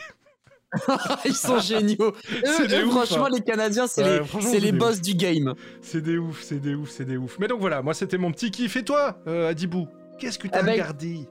Ils 1.26 1.34
sont 1.34 1.60
géniaux. 1.60 2.14
C'est 2.44 2.64
Eux, 2.64 2.68
des 2.68 2.80
eux, 2.82 2.86
ouf, 2.88 2.92
franchement, 2.94 3.26
hein. 3.26 3.30
les 3.34 3.42
Canadiens, 3.42 3.88
c'est 3.88 4.04
Ouais, 4.04 4.22
les, 4.54 4.60
les 4.60 4.72
boss 4.72 5.02
du 5.02 5.14
game. 5.16 5.54
C'est 5.82 6.02
des 6.02 6.18
ouf, 6.18 6.42
c'est 6.44 6.60
des 6.60 6.76
ouf, 6.76 6.90
c'est 6.90 7.06
des 7.06 7.18
ouf. 7.18 7.38
Mais 7.40 7.48
donc 7.48 7.60
voilà, 7.60 7.82
moi 7.82 7.94
c'était 7.94 8.18
mon 8.18 8.32
petit 8.32 8.52
kiff. 8.52 8.76
Et 8.76 8.84
toi, 8.84 9.18
euh, 9.28 9.50
Adibou, 9.50 9.88
qu'est-ce 10.20 10.38
que 10.40 10.48
t'as 10.48 10.60
Ah 10.60 10.64
ben, 10.64 10.72
regardé? 10.74 11.30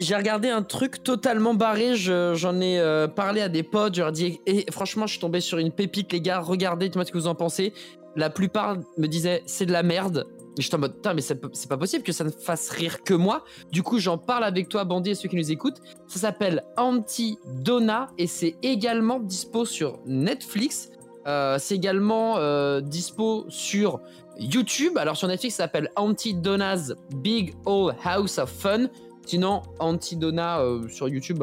J'ai 0.00 0.16
regardé 0.16 0.48
un 0.48 0.62
truc 0.62 1.04
totalement 1.04 1.54
barré, 1.54 1.94
je- 1.94 2.34
j'en 2.34 2.60
ai 2.60 2.80
euh, 2.80 3.06
parlé 3.06 3.40
à 3.42 3.48
des 3.48 3.62
potes, 3.62 3.94
je 3.94 4.00
leur 4.00 4.08
ai 4.08 4.12
dit, 4.12 4.40
et 4.44 4.66
franchement, 4.72 5.06
je 5.06 5.12
suis 5.12 5.20
tombé 5.20 5.40
sur 5.40 5.58
une 5.58 5.70
pépite, 5.70 6.12
les 6.12 6.20
gars, 6.20 6.40
regardez, 6.40 6.86
dites-moi 6.86 7.04
ce 7.04 7.12
que 7.12 7.18
vous 7.18 7.28
en 7.28 7.36
pensez. 7.36 7.72
La 8.16 8.28
plupart 8.30 8.76
me 8.98 9.06
disaient, 9.06 9.42
c'est 9.46 9.66
de 9.66 9.72
la 9.72 9.84
merde. 9.84 10.26
Et 10.56 10.62
j'étais 10.62 10.76
en 10.76 10.78
mode, 10.78 10.94
putain, 10.94 11.14
mais 11.14 11.20
c'est 11.20 11.68
pas 11.68 11.76
possible 11.76 12.04
que 12.04 12.12
ça 12.12 12.24
ne 12.24 12.30
fasse 12.30 12.70
rire 12.70 13.02
que 13.02 13.14
moi. 13.14 13.44
Du 13.72 13.82
coup, 13.82 13.98
j'en 13.98 14.18
parle 14.18 14.44
avec 14.44 14.68
toi, 14.68 14.84
Bandit, 14.84 15.10
et 15.10 15.14
ceux 15.14 15.28
qui 15.28 15.36
nous 15.36 15.50
écoutent. 15.50 15.80
Ça 16.06 16.20
s'appelle 16.20 16.64
Anti-Donna, 16.76 18.10
et 18.18 18.26
c'est 18.26 18.56
également 18.62 19.18
dispo 19.18 19.64
sur 19.64 19.98
Netflix. 20.06 20.90
Euh, 21.26 21.56
c'est 21.58 21.74
également 21.74 22.36
euh, 22.36 22.80
dispo 22.80 23.46
sur 23.48 24.00
YouTube. 24.38 24.98
Alors 24.98 25.16
sur 25.16 25.28
Netflix, 25.28 25.56
ça 25.56 25.64
s'appelle 25.64 25.90
Anti-Donna's 25.96 26.94
Big 27.16 27.54
Old 27.64 27.96
House 28.04 28.38
of 28.38 28.50
Fun. 28.50 28.88
Sinon, 29.26 29.62
Antidonna 29.78 30.60
euh, 30.60 30.86
sur 30.88 31.08
YouTube, 31.08 31.42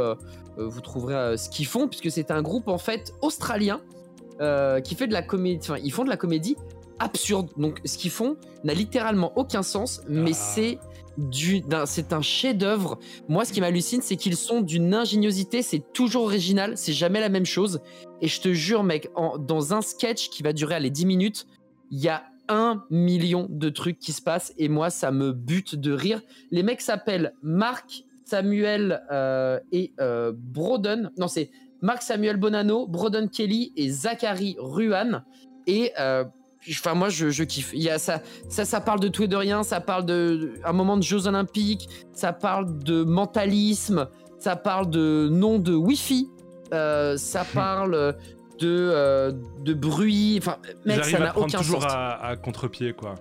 vous 0.58 0.82
trouverez 0.82 1.38
ce 1.38 1.50
qu'ils 1.50 1.66
font, 1.66 1.88
puisque 1.88 2.12
c'est 2.12 2.30
un 2.30 2.42
groupe 2.42 2.68
en 2.68 2.78
fait 2.78 3.14
australien 3.22 3.82
qui 4.84 4.96
fait 4.96 5.08
de 5.08 5.14
la 5.14 5.22
comédie. 5.22 5.60
Enfin, 5.62 5.80
ils 5.84 5.92
font 5.92 6.04
de 6.04 6.10
la 6.10 6.18
comédie 6.18 6.58
absurde. 7.00 7.50
Donc, 7.58 7.80
ce 7.86 7.98
qu'ils 7.98 8.12
font 8.12 8.38
n'a 8.64 8.74
littéralement 8.74 9.32
aucun 9.38 9.64
sens, 9.64 10.02
mais 10.08 10.32
Ah. 10.32 10.34
c'est 10.34 10.80
du, 11.18 11.62
c'est 11.86 12.14
un 12.14 12.22
chef-d'œuvre. 12.22 12.98
Moi, 13.28 13.44
ce 13.46 13.52
qui 13.54 13.60
m'hallucine, 13.62 14.02
c'est 14.02 14.16
qu'ils 14.16 14.38
sont 14.38 14.62
d'une 14.62 14.94
ingéniosité. 14.94 15.62
C'est 15.62 15.84
toujours 15.94 16.24
original, 16.24 16.78
c'est 16.78 16.94
jamais 16.94 17.20
la 17.20 17.30
même 17.30 17.46
chose. 17.46 17.82
Et 18.22 18.28
je 18.28 18.40
te 18.42 18.54
jure, 18.54 18.84
mec, 18.84 19.10
en- 19.16 19.38
dans 19.38 19.74
un 19.74 19.82
sketch 19.82 20.30
qui 20.30 20.42
va 20.44 20.54
durer 20.54 20.80
les 20.80 20.90
10 20.90 21.06
minutes, 21.06 21.48
il 21.92 22.00
y 22.00 22.08
a 22.08 22.24
un 22.48 22.84
million 22.90 23.48
de 23.50 23.70
trucs 23.70 24.00
qui 24.00 24.12
se 24.14 24.22
passent 24.22 24.54
et 24.58 24.68
moi, 24.70 24.90
ça 24.90 25.12
me 25.12 25.32
bute 25.32 25.76
de 25.76 25.92
rire. 25.92 26.22
Les 26.50 26.64
mecs 26.64 26.82
s'appellent 26.82 27.34
Marc, 27.42 28.04
Samuel 28.26 29.02
euh, 29.12 29.60
et 29.74 29.94
euh, 30.00 30.32
Broden. 30.36 31.12
Non, 31.18 31.28
c'est 31.28 31.52
Marc 31.82 32.02
Samuel 32.04 32.38
Bonanno, 32.38 32.88
Broden 32.88 33.30
Kelly 33.30 33.74
et 33.76 33.90
Zachary 33.90 34.56
Ruan. 34.60 35.24
Et 35.68 35.92
euh, 36.00 36.24
enfin, 36.70 36.94
moi, 36.94 37.10
je, 37.10 37.30
je 37.30 37.44
kiffe. 37.44 37.72
Il 37.74 37.82
y 37.82 37.90
a 37.90 37.98
ça, 37.98 38.22
ça, 38.50 38.66
ça 38.66 38.82
parle 38.82 39.00
de 39.00 39.08
tout 39.08 39.24
et 39.24 39.28
de 39.28 39.36
rien. 39.36 39.64
Ça 39.64 39.82
parle 39.82 40.06
de 40.06 40.54
un 40.64 40.74
moment 40.74 40.98
de 40.98 41.04
Jeux 41.04 41.28
Olympiques. 41.28 41.90
Ça 42.14 42.34
parle 42.34 42.78
de 42.80 43.04
mentalisme. 43.04 44.08
Ça 44.40 44.56
parle 44.56 44.90
de 44.90 45.30
nom 45.32 45.60
de 45.60 45.74
Wi-Fi. 45.74 46.30
euh, 46.74 47.18
ça 47.18 47.46
parle 47.54 48.16
de, 48.60 48.68
euh, 48.92 49.32
de 49.64 49.74
bruit. 49.74 50.38
Enfin, 50.42 50.58
mec, 50.86 51.04
ça 51.06 51.20
n'a 51.20 51.38
aucun 51.38 51.58
toujours 51.60 51.82
sens. 51.84 51.92
à, 51.94 52.26
à 52.28 52.36
contre-pied, 52.36 52.94
quoi. 52.94 53.16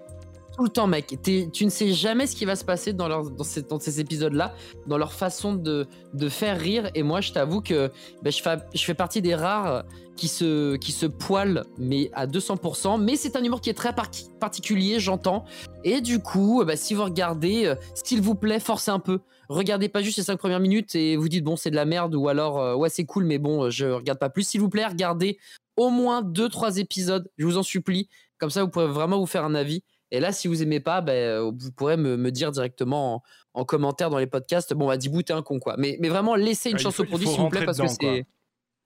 tout 0.56 0.64
le 0.64 0.68
temps, 0.70 0.87
mec. 0.87 1.18
Tu 1.23 1.64
ne 1.64 1.70
sais 1.70 1.92
jamais 1.92 2.26
ce 2.26 2.37
qui 2.37 2.44
va 2.44 2.56
se 2.56 2.64
passer 2.64 2.92
dans, 2.92 3.09
leur- 3.09 3.30
dans, 3.30 3.44
ces, 3.44 3.62
dans 3.62 3.78
ces 3.80 4.00
épisodes-là, 4.00 4.52
dans 4.87 4.99
leur 4.99 5.12
façon 5.14 5.54
de, 5.54 5.87
de 6.12 6.28
faire 6.28 6.59
rire. 6.59 6.90
Et 6.94 7.02
moi, 7.02 7.20
je 7.23 7.32
t'avoue 7.32 7.62
que 7.62 7.90
ben, 8.23 8.30
je, 8.30 8.42
fais, 8.42 8.56
je 8.75 8.85
fais 8.85 8.94
partie 8.94 9.23
des 9.23 9.35
rares 9.35 9.85
qui 10.21 10.29
se, 10.29 10.77
qui 10.77 10.93
se 10.93 11.07
poilent, 11.07 11.65
mais 11.79 12.11
à 12.12 12.27
200%. 12.27 13.00
Mais 13.00 13.17
c'est 13.17 13.37
un 13.37 13.43
humour 13.43 13.62
qui 13.62 13.71
est 13.71 13.75
très 13.75 13.95
par- 13.95 14.11
particulier, 14.39 15.00
j'entends. 15.00 15.47
Et 15.83 16.03
du 16.03 16.19
coup, 16.21 16.62
bah, 16.67 16.77
si 16.77 16.93
vous 16.93 17.05
regardez, 17.05 17.65
euh, 17.65 17.75
s'il 17.95 18.21
vous 18.21 18.35
plaît, 18.35 18.61
forcez 18.61 18.91
un 18.91 18.99
peu. 18.99 19.21
Regardez 19.49 19.89
pas 19.89 20.03
juste 20.03 20.19
les 20.19 20.23
5 20.25 20.37
premières 20.37 20.61
minutes 20.61 20.95
et 20.95 21.17
vous 21.17 21.31
dites, 21.31 21.43
bon, 21.43 21.57
c'est 21.57 21.71
de 21.71 21.75
la 21.77 21.87
merde, 21.87 22.15
ou 22.15 22.29
alors, 22.29 22.59
euh, 22.61 22.75
ouais, 22.75 22.91
c'est 22.91 23.07
cool, 23.07 23.25
mais 23.25 23.39
bon, 23.39 23.65
euh, 23.65 23.71
je 23.71 23.87
regarde 23.87 24.19
pas 24.19 24.29
plus. 24.29 24.47
S'il 24.47 24.61
vous 24.61 24.69
plaît, 24.69 24.87
regardez 24.87 25.39
au 25.79 25.89
moins 25.89 26.21
2-3 26.23 26.77
épisodes, 26.79 27.27
je 27.39 27.47
vous 27.47 27.57
en 27.57 27.62
supplie. 27.62 28.11
Comme 28.39 28.50
ça, 28.50 28.62
vous 28.62 28.69
pourrez 28.69 28.89
vraiment 28.89 29.19
vous 29.19 29.27
faire 29.27 29.45
un 29.47 29.55
avis. 29.55 29.83
Et 30.11 30.21
là, 30.21 30.33
si 30.33 30.49
vous 30.49 30.62
aimez 30.62 30.81
pas, 30.81 31.00
ben, 31.00 31.41
vous 31.59 31.73
pourrez 31.73 31.97
me, 31.97 32.17
me 32.19 32.31
dire 32.31 32.50
directement 32.53 33.15
en, 33.15 33.23
en 33.55 33.65
commentaire 33.65 34.11
dans 34.11 34.19
les 34.19 34.27
podcasts. 34.27 34.75
Bon, 34.75 34.87
bah, 34.87 34.99
Dibou, 34.99 35.23
t'es 35.23 35.33
un 35.33 35.41
con, 35.43 35.59
quoi. 35.61 35.77
Mais, 35.79 35.97
mais 36.00 36.11
vraiment, 36.11 36.35
laissez 36.35 36.71
une 36.71 36.79
chance 36.79 36.97
faut- 36.97 37.05
au 37.05 37.07
produit, 37.07 37.27
s'il 37.27 37.41
vous 37.41 37.49
plaît, 37.49 37.65
parce 37.65 37.79
que 37.79 37.85
c'est. 37.89 38.27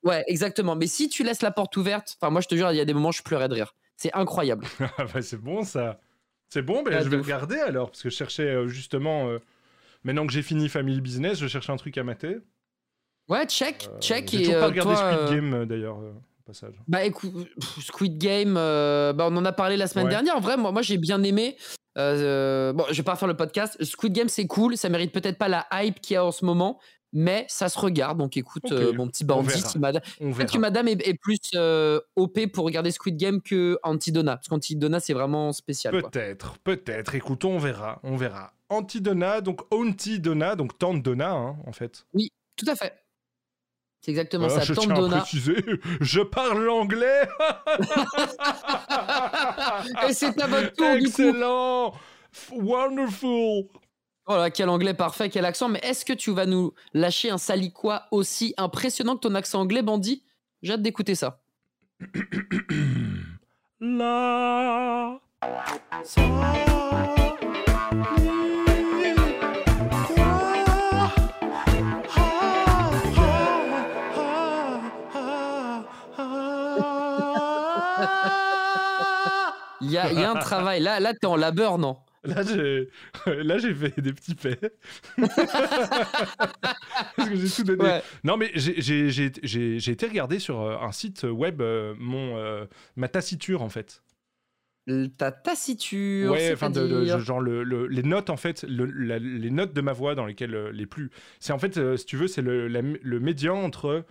Ouais, 0.04 0.22
exactement. 0.26 0.76
Mais 0.76 0.86
si 0.86 1.08
tu 1.08 1.24
laisses 1.24 1.42
la 1.42 1.50
porte 1.50 1.76
ouverte, 1.76 2.16
enfin, 2.20 2.30
moi, 2.30 2.40
je 2.40 2.48
te 2.48 2.54
jure, 2.54 2.70
il 2.72 2.76
y 2.76 2.80
a 2.80 2.84
des 2.84 2.94
moments, 2.94 3.10
je 3.12 3.22
pleurais 3.22 3.48
de 3.48 3.54
rire. 3.54 3.74
C'est 3.96 4.12
incroyable. 4.14 4.66
Ah 4.98 5.04
bah, 5.12 5.22
c'est 5.22 5.36
bon 5.40 5.62
ça. 5.64 5.98
C'est 6.50 6.62
bon, 6.62 6.82
ben, 6.82 6.94
Ah, 6.98 7.02
je 7.02 7.08
vais 7.08 7.16
regarder 7.16 7.58
alors, 7.58 7.90
parce 7.90 8.02
que 8.02 8.10
je 8.10 8.16
cherchais 8.16 8.42
euh, 8.48 8.68
justement. 8.68 9.28
euh, 9.28 9.38
maintenant 10.04 10.26
que 10.26 10.32
j'ai 10.32 10.42
fini 10.42 10.68
Family 10.68 11.00
Business, 11.00 11.38
je 11.38 11.46
cherchais 11.48 11.72
un 11.72 11.76
truc 11.76 11.96
à 11.98 12.04
mater. 12.04 12.36
Ouais, 13.28 13.46
check, 13.46 13.88
Euh, 13.90 13.98
check. 14.00 14.28
J'ai 14.30 14.38
toujours 14.40 14.54
pas 14.54 14.60
euh, 14.60 14.66
regardé 14.68 14.94
toi, 14.94 15.12
Squid 15.26 15.30
Game 15.40 15.64
d'ailleurs, 15.64 15.96
au 15.96 16.12
passage. 16.44 16.74
Bah 16.86 17.02
écoute, 17.04 17.32
Squid 17.80 18.18
Game, 18.18 18.54
bah, 18.54 19.14
on 19.30 19.36
en 19.36 19.44
a 19.46 19.52
parlé 19.52 19.76
la 19.78 19.86
semaine 19.86 20.06
Ouais. 20.06 20.10
dernière. 20.10 20.36
En 20.36 20.40
vrai, 20.40 20.56
moi, 20.58 20.70
moi 20.72 20.82
j'ai 20.82 20.98
bien 20.98 21.22
aimé. 21.22 21.56
Bon, 21.96 22.84
je 22.90 22.96
vais 22.96 23.02
pas 23.02 23.16
faire 23.16 23.28
le 23.28 23.36
podcast. 23.36 23.82
Squid 23.82 24.12
Game, 24.12 24.28
c'est 24.28 24.46
cool. 24.46 24.76
Ça 24.76 24.88
mérite 24.90 25.12
peut-être 25.12 25.38
pas 25.38 25.48
la 25.48 25.66
hype 25.72 26.00
qu'il 26.00 26.14
y 26.14 26.16
a 26.18 26.24
en 26.24 26.32
ce 26.32 26.44
moment, 26.44 26.78
mais 27.14 27.46
ça 27.48 27.70
se 27.70 27.78
regarde. 27.78 28.18
Donc 28.18 28.36
écoute, 28.36 28.70
euh, 28.72 28.92
mon 28.92 29.08
petit 29.08 29.24
bandit, 29.24 29.62
madame- 29.78 30.02
peut-être 30.18 30.52
que 30.52 30.58
madame 30.58 30.88
est, 30.88 31.06
est 31.08 31.14
plus 31.14 31.38
euh, 31.54 31.98
OP 32.16 32.46
pour 32.52 32.66
regarder 32.66 32.90
Squid 32.90 33.16
Game 33.16 33.40
que 33.40 33.78
Antidona. 33.82 34.36
Parce 34.36 34.48
qu'Antidona, 34.48 35.00
c'est 35.00 35.14
vraiment 35.14 35.52
spécial. 35.52 36.02
Peut-être, 36.02 36.58
peut-être. 36.58 37.14
Écoute, 37.14 37.44
on 37.46 37.56
verra, 37.58 38.00
on 38.02 38.16
verra. 38.16 38.52
Antidona, 38.68 39.40
donc 39.40 39.60
Antidona, 39.72 40.54
donc 40.56 40.76
Tante 40.78 41.02
Donna, 41.02 41.30
hein, 41.32 41.56
en 41.66 41.72
fait. 41.72 42.04
Tout 42.56 42.66
à 42.68 42.76
fait. 42.76 42.94
C'est 44.00 44.10
exactement 44.10 44.48
Voilà, 44.48 44.60
ça. 44.60 44.66
je 44.66 44.74
Tante 44.74 44.84
tiens 44.84 44.94
à 44.94 44.98
Donna. 44.98 45.16
préciser, 45.20 45.56
je 46.00 46.20
parle 46.20 46.62
l'anglais. 46.62 47.26
Et 50.08 50.12
c'est 50.12 50.38
à 50.40 50.46
votre 50.46 50.72
tour, 50.74 50.94
du 50.96 51.10
coup. 51.10 51.22
Excellent, 51.22 51.94
wonderful. 52.52 53.64
Oh 54.26 54.36
là, 54.36 54.50
quel 54.50 54.70
anglais 54.70 54.94
parfait, 54.94 55.28
quel 55.28 55.44
accent. 55.44 55.68
Mais 55.68 55.80
est-ce 55.82 56.04
que 56.04 56.14
tu 56.14 56.32
vas 56.32 56.46
nous 56.46 56.72
lâcher 56.94 57.30
un 57.30 57.38
saliquois 57.38 58.04
aussi 58.10 58.54
impressionnant 58.56 59.16
que 59.16 59.20
ton 59.20 59.34
accent 59.34 59.60
anglais, 59.60 59.82
bandit 59.82 60.24
J'ai 60.62 60.72
hâte 60.72 60.82
d'écouter 60.82 61.14
ça. 61.14 61.40
La. 63.80 65.20
Il 79.80 79.90
y 79.90 79.98
a, 79.98 80.10
il 80.10 80.18
y 80.18 80.24
a 80.24 80.30
un 80.30 80.34
travail. 80.36 80.80
Là, 80.80 80.98
là 80.98 81.12
t'es 81.12 81.26
en 81.26 81.36
labeur, 81.36 81.76
non? 81.78 81.98
Là, 82.24 82.42
j'ai 82.42 82.88
là, 83.42 83.58
j'ai 83.58 83.74
fait 83.74 84.00
des 84.00 84.12
petits 84.12 84.34
paix. 84.34 84.58
Parce 87.16 87.28
que 87.28 87.36
j'ai 87.36 87.48
tout 87.50 87.64
donné. 87.64 87.82
Ouais. 87.84 88.02
Non, 88.24 88.36
mais 88.36 88.50
j'ai- 88.54 88.80
j'ai 88.80 89.10
j'ai- 89.10 89.78
j'ai- 89.78 89.90
été 89.92 90.06
regarder 90.06 90.38
sur 90.38 90.60
euh, 90.60 90.76
un 90.78 90.92
site 90.92 91.24
web 91.24 91.60
euh, 91.60 91.94
mon, 91.98 92.36
euh, 92.36 92.66
ma 92.96 93.08
taciture, 93.08 93.62
en 93.62 93.68
fait. 93.68 94.02
Ta 95.16 95.32
taciture, 95.32 96.32
Ouais, 96.32 96.52
enfin, 96.52 96.68
de, 96.68 96.82
de- 96.82 96.88
c'est-à-dire 96.88 97.18
genre 97.20 97.40
le, 97.40 97.64
le- 97.64 97.86
les 97.86 98.02
notes, 98.02 98.28
en 98.28 98.36
fait, 98.36 98.64
le- 98.68 98.84
la- 98.84 99.18
les 99.18 99.50
notes 99.50 99.72
de 99.72 99.80
ma 99.80 99.92
voix 99.94 100.14
dans 100.14 100.26
lesquelles 100.26 100.54
les 100.74 100.86
plus. 100.86 101.10
C'est 101.40 101.54
en 101.54 101.58
fait, 101.58 101.96
si 101.96 102.04
tu 102.04 102.16
veux, 102.18 102.26
c'est 102.26 102.42
le, 102.42 102.68
la- 102.68 102.82
le 102.82 103.20
médian 103.20 103.56
entre 103.56 104.04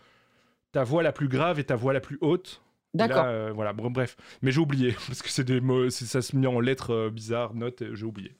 ta 0.72 0.84
voix 0.84 1.04
la 1.04 1.12
plus 1.12 1.28
grave 1.28 1.60
et 1.60 1.64
ta 1.64 1.76
voix 1.76 1.94
la 1.94 2.00
plus 2.00 2.18
haute. 2.22 2.63
D'accord. 2.94 3.26
euh, 3.26 3.52
voilà, 3.54 3.74
bref. 3.74 4.16
Mais 4.42 4.52
j'ai 4.52 4.60
oublié, 4.60 4.92
parce 5.08 5.22
que 5.22 5.30
c'est 5.30 5.44
des 5.44 5.62
mots, 5.62 5.90
ça 5.90 6.22
se 6.22 6.36
met 6.36 6.48
en 6.48 6.60
lettres 6.60 6.92
euh, 6.94 7.10
bizarres, 7.10 7.54
notes, 7.56 7.84
j'ai 7.94 8.06
oublié. 8.06 8.36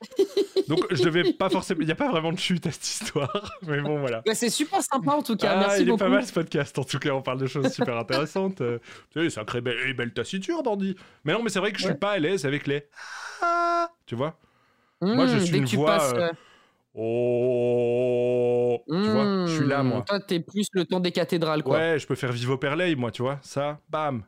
Donc 0.68 0.80
je 0.90 1.02
devais 1.02 1.32
pas 1.32 1.48
forcément. 1.50 1.80
Il 1.80 1.86
n'y 1.86 1.92
a 1.92 1.96
pas 1.96 2.10
vraiment 2.10 2.32
de 2.32 2.38
chute 2.38 2.66
à 2.66 2.70
cette 2.70 2.84
histoire, 2.86 3.58
mais 3.66 3.80
bon 3.80 3.98
voilà. 4.00 4.22
Ouais, 4.26 4.34
c'est 4.34 4.48
super 4.50 4.82
sympa 4.82 5.12
en 5.12 5.22
tout 5.22 5.36
cas. 5.36 5.52
Ah, 5.54 5.60
Merci 5.60 5.82
il 5.82 5.86
beaucoup. 5.88 6.02
est 6.02 6.06
pas 6.06 6.10
mal 6.10 6.26
ce 6.26 6.32
podcast. 6.32 6.78
En 6.78 6.84
tout 6.84 6.98
cas, 6.98 7.10
on 7.10 7.22
parle 7.22 7.38
de 7.38 7.46
choses 7.46 7.70
super 7.72 7.96
intéressantes. 7.96 8.60
Euh, 8.60 8.78
tu 9.10 9.22
sais, 9.22 9.30
sacrée 9.30 9.60
belle, 9.60 9.94
belle 9.94 10.12
taciture, 10.12 10.62
bandit. 10.62 10.96
Mais 11.24 11.32
non, 11.32 11.42
mais 11.42 11.50
c'est 11.50 11.58
vrai 11.58 11.70
que 11.72 11.78
je 11.78 11.84
suis 11.84 11.92
Ouais. 11.92 11.98
pas 11.98 12.12
à 12.12 12.18
l'aise 12.18 12.44
avec 12.46 12.66
les. 12.66 12.84
Ah, 13.42 13.90
tu 14.06 14.14
vois. 14.14 14.38
Moi, 15.02 15.26
je 15.26 15.36
Mmh, 15.36 15.40
suis 15.40 15.56
une 15.58 15.64
voix, 15.66 15.98
passes, 15.98 16.14
Oh, 16.96 18.82
tu 18.88 18.94
vois, 19.10 19.46
je 19.46 19.56
suis 19.56 19.66
là 19.66 19.82
mmh, 19.82 19.88
moi. 19.88 20.04
Toi, 20.06 20.20
t'es 20.20 20.40
plus 20.40 20.68
le 20.72 20.84
temps 20.84 21.00
des 21.00 21.10
cathédrales, 21.12 21.62
quoi. 21.62 21.76
Ouais, 21.76 21.98
je 21.98 22.06
peux 22.06 22.14
faire 22.14 22.30
Vivo 22.32 22.56
Perley, 22.56 22.94
moi, 22.94 23.10
tu 23.10 23.22
vois. 23.22 23.38
Ça, 23.42 23.80
bam. 23.88 24.24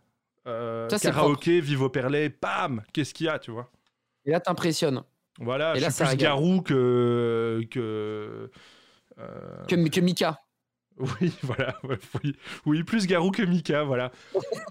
Euh, 0.46 0.88
Ça, 0.88 0.98
karaoké, 0.98 1.60
Vivo 1.60 1.88
Perley, 1.88 2.28
bam. 2.40 2.82
Qu'est-ce 2.92 3.14
qu'il 3.14 3.26
y 3.26 3.28
a, 3.28 3.38
tu 3.38 3.50
vois? 3.52 3.70
Et 4.24 4.30
là, 4.30 4.40
t'impressionnes. 4.40 5.02
Voilà, 5.38 5.74
Et 5.76 5.78
je 5.78 5.84
là, 5.84 5.90
suis 5.90 6.04
plus 6.04 6.16
garou 6.16 6.62
que. 6.62 7.62
que 7.70 8.50
euh, 9.18 9.64
Que, 9.68 9.88
que 9.88 10.00
Mika. 10.00 10.40
Oui, 10.98 11.30
voilà. 11.42 11.76
Oui, 11.84 12.36
oui, 12.64 12.82
plus 12.82 13.06
garou 13.06 13.30
que 13.30 13.42
Mika, 13.42 13.84
voilà. 13.84 14.10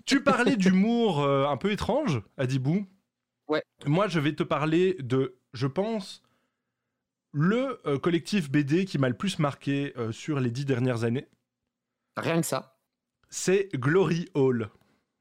tu 0.08 0.24
parlais 0.24 0.56
d'humour 0.56 1.22
euh, 1.22 1.46
un 1.46 1.56
peu 1.56 1.72
étrange, 1.72 2.22
Adibou. 2.36 2.88
Ouais. 3.48 3.62
Moi, 3.86 4.08
je 4.08 4.20
vais 4.20 4.34
te 4.34 4.42
parler 4.42 4.98
de, 5.00 5.38
je 5.54 5.68
pense, 5.68 6.24
le 7.36 7.82
euh, 7.86 8.00
collectif 8.00 8.50
BD 8.50 8.86
qui 8.86 8.98
m'a 8.98 9.10
le 9.10 9.14
plus 9.14 9.40
marqué 9.40 9.94
euh, 9.98 10.14
sur 10.14 10.40
les 10.40 10.50
dix 10.52 10.64
dernières 10.64 11.04
années. 11.04 11.28
Rien 12.16 12.40
que 12.40 12.48
ça. 12.48 12.78
C'est 13.30 13.68
Glory 13.76 14.30
Hall. 14.34 14.70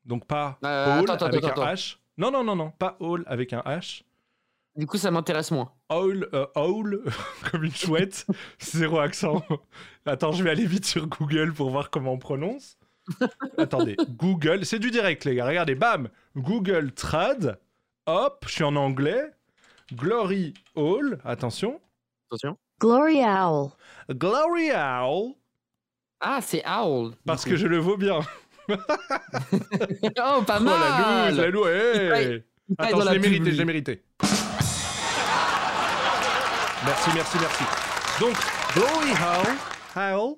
Donc 0.05 0.25
pas 0.25 0.59
Euh, 0.65 1.01
Hall 1.01 1.11
attends, 1.11 1.27
avec 1.27 1.45
attends, 1.45 1.63
un 1.63 1.65
attends. 1.65 1.75
H. 1.75 1.97
Non, 2.17 2.31
non, 2.31 2.45
non, 2.45 2.55
non, 2.55 2.71
pas 2.71 2.97
Hall 3.01 3.25
avec 3.27 3.53
un 3.53 3.63
H. 3.63 4.05
Du 4.77 4.87
coup, 4.87 4.97
ça 4.97 5.11
m'intéresse 5.11 5.51
moins. 5.51 5.73
Owl, 5.89 6.29
euh, 6.35 6.47
owl, 6.55 7.03
comme 7.51 7.65
une 7.65 7.75
chouette, 7.75 8.27
zéro 8.61 8.99
accent. 9.01 9.45
Attends, 10.07 10.33
je 10.33 10.45
vais 10.45 10.51
aller 10.51 10.67
vite 10.67 10.85
sur 10.85 11.09
Google 11.09 11.53
pour 11.53 11.71
voir 11.71 11.91
comment 11.91 12.13
on 12.13 12.19
prononce. 12.19 12.79
Attendez, 13.59 13.97
Google, 14.11 14.65
c'est 14.65 14.79
du 14.79 14.91
direct 14.93 15.25
les 15.25 15.35
gars, 15.35 15.47
regardez, 15.47 15.75
bam, 15.75 16.09
Google 16.37 16.93
Trad, 16.93 17.59
hop, 18.07 18.45
je 18.49 18.53
suis 18.53 18.65
en 18.65 18.77
anglais, 18.77 19.33
Glory 19.93 20.55
Hall, 20.75 21.19
attention, 21.25 21.81
Attention. 22.31 22.57
Glory 22.81 23.21
Owl. 23.23 23.71
Glory 24.11 24.71
Owl, 24.73 25.35
Ah, 26.21 26.41
c'est 26.43 26.63
Owl. 26.67 27.13
parce 27.25 27.45
que 27.45 27.57
je 27.57 27.67
le 27.67 27.79
vaux 27.79 27.97
bien. 27.97 28.21
oh, 28.69 28.75
pas 30.47 30.59
Oh 30.61 30.65
la 30.65 30.65
mal. 30.65 31.31
loose, 31.31 31.39
la 31.41 31.51
loose, 31.51 31.67
hey 31.69 32.09
paye 32.11 32.45
Attends, 32.79 33.01
je 33.01 33.05
la 33.05 33.13
l'ai 33.13 33.19
mérité, 33.19 33.53
je 33.53 33.59
l'ai 33.59 33.65
mérité. 33.65 34.03
Merci, 36.85 37.11
merci, 37.15 37.37
merci. 37.41 37.65
Donc, 38.21 38.37
Glory 38.75 39.13
Hall, 39.13 39.55
Hall, 39.97 40.35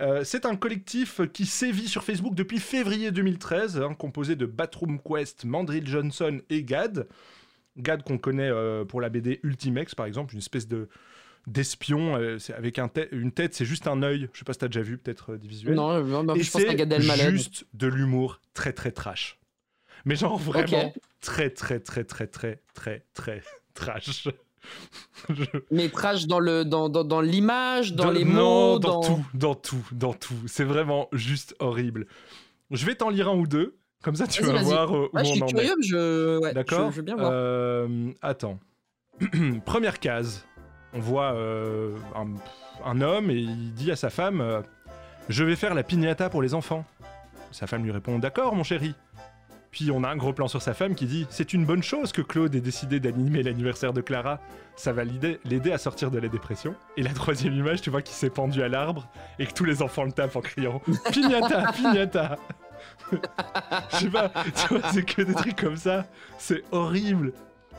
euh, 0.00 0.24
c'est 0.24 0.44
un 0.46 0.56
collectif 0.56 1.20
qui 1.32 1.46
sévit 1.46 1.88
sur 1.88 2.02
Facebook 2.02 2.34
depuis 2.34 2.58
février 2.58 3.10
2013, 3.12 3.80
hein, 3.80 3.94
composé 3.94 4.34
de 4.36 4.46
Batroom 4.46 4.98
Quest, 5.00 5.44
Mandrill 5.44 5.86
Johnson 5.86 6.40
et 6.50 6.62
Gad. 6.64 7.06
Gad 7.76 8.02
qu'on 8.04 8.18
connaît 8.18 8.50
euh, 8.50 8.84
pour 8.84 9.00
la 9.00 9.08
BD 9.08 9.40
Ultimex, 9.42 9.94
par 9.94 10.06
exemple, 10.06 10.32
une 10.34 10.38
espèce 10.40 10.66
de 10.68 10.88
d'espion 11.46 12.16
euh, 12.16 12.38
avec 12.56 12.78
un 12.78 12.90
une 13.12 13.32
tête, 13.32 13.54
c'est 13.54 13.64
juste 13.64 13.86
un 13.86 14.02
œil. 14.02 14.28
Je 14.32 14.38
sais 14.38 14.44
pas 14.44 14.52
si 14.52 14.58
t'as 14.60 14.68
déjà 14.68 14.82
vu, 14.82 14.98
peut-être 14.98 15.32
euh, 15.34 15.38
des 15.38 15.48
visuels. 15.48 15.74
Non, 15.74 16.02
non, 16.02 16.22
non, 16.24 16.34
Et 16.34 16.42
je 16.42 16.50
c'est 16.50 17.30
juste 17.30 17.66
de 17.74 17.86
l'humour 17.86 18.40
très 18.54 18.72
très 18.72 18.90
trash. 18.92 19.38
Mais 20.04 20.16
genre 20.16 20.38
vraiment 20.38 20.92
très 21.20 21.50
très 21.50 21.80
très 21.80 22.04
très 22.04 22.26
très 22.26 22.60
très 22.74 23.04
très 23.14 23.42
trash. 23.74 24.28
Je- 25.28 25.44
Mais 25.70 25.88
trash 25.90 26.26
dans 26.26 26.38
le 26.40 26.64
dans, 26.64 26.88
dans, 26.88 27.04
dans 27.04 27.20
l'image, 27.20 27.92
dans, 27.94 28.10
les 28.10 28.24
non, 28.24 28.72
mots, 28.74 28.78
dans, 28.78 29.00
tout, 29.00 29.26
dans 29.34 29.54
tout, 29.54 29.86
dans 29.92 30.14
tout. 30.14 30.34
C'est 30.46 30.64
vraiment 30.64 31.08
juste 31.12 31.54
horrible. 31.58 32.06
Je 32.70 32.86
vais 32.86 32.94
t'en 32.94 33.10
lire 33.10 33.28
un 33.28 33.36
ou 33.36 33.46
deux, 33.46 33.76
comme 34.02 34.16
ça 34.16 34.26
tu 34.26 34.42
vas 34.42 34.62
voir 34.62 34.94
euh, 34.96 35.08
où 35.12 35.16
Ouais, 35.16 35.24
je 35.24 35.30
on 35.30 35.34
suis 35.34 35.42
en 35.42 35.46
est. 35.48 35.52
curieux, 35.52 35.74
je, 35.82 36.38
ouais, 36.38 36.54
D'accord 36.54 36.86
je, 36.90 36.92
je 36.92 36.96
veux 36.96 37.02
bien 37.02 37.16
voir. 37.16 37.30
Euh, 37.32 38.10
attends. 38.22 38.58
Première 39.66 40.00
case. 40.00 40.46
On 40.94 41.00
voit 41.00 41.32
euh, 41.34 41.96
un, 42.14 42.26
un 42.84 43.00
homme 43.00 43.30
et 43.30 43.34
il 43.34 43.74
dit 43.74 43.90
à 43.90 43.96
sa 43.96 44.10
femme 44.10 44.40
euh, 44.40 44.62
Je 45.28 45.44
vais 45.44 45.56
faire 45.56 45.74
la 45.74 45.82
piñata 45.82 46.30
pour 46.30 46.42
les 46.42 46.54
enfants. 46.54 46.84
Sa 47.50 47.66
femme 47.66 47.84
lui 47.84 47.90
répond 47.90 48.18
D'accord, 48.18 48.54
mon 48.54 48.62
chéri. 48.62 48.94
Puis 49.70 49.90
on 49.90 50.04
a 50.04 50.08
un 50.08 50.16
gros 50.16 50.32
plan 50.32 50.46
sur 50.46 50.62
sa 50.62 50.72
femme 50.72 50.94
qui 50.94 51.06
dit 51.06 51.26
C'est 51.30 51.52
une 51.52 51.66
bonne 51.66 51.82
chose 51.82 52.12
que 52.12 52.22
Claude 52.22 52.54
ait 52.54 52.60
décidé 52.60 53.00
d'animer 53.00 53.42
l'anniversaire 53.42 53.92
de 53.92 54.00
Clara. 54.00 54.38
Ça 54.76 54.92
va 54.92 55.02
l'aider 55.02 55.40
l'aider 55.44 55.72
à 55.72 55.78
sortir 55.78 56.12
de 56.12 56.18
la 56.20 56.28
dépression. 56.28 56.76
Et 56.96 57.02
la 57.02 57.12
troisième 57.12 57.54
image, 57.54 57.82
tu 57.82 57.90
vois 57.90 58.02
qu'il 58.02 58.14
s'est 58.14 58.30
pendu 58.30 58.62
à 58.62 58.68
l'arbre 58.68 59.08
et 59.40 59.46
que 59.46 59.52
tous 59.52 59.64
les 59.64 59.82
enfants 59.82 60.04
le 60.04 60.12
tapent 60.12 60.36
en 60.36 60.40
criant 60.42 60.80
Pignata, 61.12 61.72
pignata 61.76 62.38
Je 63.90 63.96
sais 63.96 64.10
pas, 64.10 64.30
tu 64.44 64.74
vois, 64.74 64.92
c'est 64.92 65.04
que 65.04 65.22
des 65.22 65.34
trucs 65.34 65.56
comme 65.56 65.76
ça. 65.76 66.06
C'est 66.38 66.62
horrible. 66.70 67.32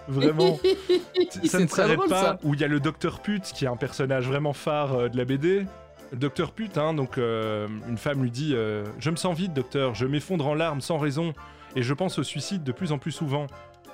Vraiment. 0.07 0.59
ça 1.45 1.59
ne 1.59 1.67
s'arrête 1.67 1.99
pas. 2.07 2.21
ça. 2.21 2.39
Où 2.43 2.53
il 2.53 2.59
y 2.59 2.63
a 2.63 2.67
le 2.67 2.79
Docteur 2.79 3.21
Pute 3.21 3.51
qui 3.53 3.65
est 3.65 3.67
un 3.67 3.75
personnage 3.75 4.27
vraiment 4.27 4.53
phare 4.53 4.93
euh, 4.93 5.09
de 5.09 5.17
la 5.17 5.25
BD. 5.25 5.65
Le 6.11 6.17
Docteur 6.17 6.51
Pute, 6.51 6.77
hein, 6.77 6.93
donc 6.93 7.17
euh, 7.17 7.67
une 7.87 7.97
femme 7.97 8.21
lui 8.21 8.31
dit 8.31 8.53
euh, 8.53 8.85
Je 8.99 9.09
me 9.09 9.15
sens 9.15 9.35
vide, 9.35 9.53
docteur, 9.53 9.95
je 9.95 10.05
m'effondre 10.05 10.47
en 10.47 10.53
larmes 10.53 10.81
sans 10.81 10.97
raison 10.97 11.33
et 11.75 11.81
je 11.81 11.93
pense 11.93 12.19
au 12.19 12.23
suicide 12.23 12.63
de 12.63 12.71
plus 12.71 12.91
en 12.91 12.97
plus 12.97 13.11
souvent. 13.11 13.47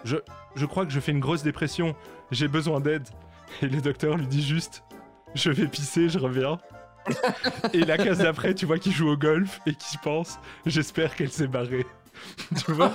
Je, 0.04 0.18
je 0.56 0.66
crois 0.66 0.86
que 0.86 0.92
je 0.92 1.00
fais 1.00 1.12
une 1.12 1.20
grosse 1.20 1.44
dépression, 1.44 1.96
j'ai 2.32 2.48
besoin 2.48 2.80
d'aide. 2.80 3.08
Et 3.62 3.68
le 3.68 3.82
docteur 3.82 4.18
lui 4.18 4.28
dit 4.28 4.44
juste 4.44 4.84
Je 5.36 5.50
vais 5.52 5.68
pisser, 5.68 6.10
je 6.10 6.20
reviens. 6.20 6.60
et 7.74 7.80
la 7.80 7.98
case 7.98 8.20
d'après, 8.20 8.54
tu 8.54 8.66
vois 8.66 8.78
qu'il 8.78 8.92
joue 8.92 9.10
au 9.10 9.18
golf 9.18 9.60
et 9.66 9.74
qu'il 9.74 10.00
pense 10.00 10.38
J'espère 10.66 11.16
qu'elle 11.16 11.32
s'est 11.32 11.48
barrée. 11.48 11.86
tu 12.66 12.72
vois 12.74 12.92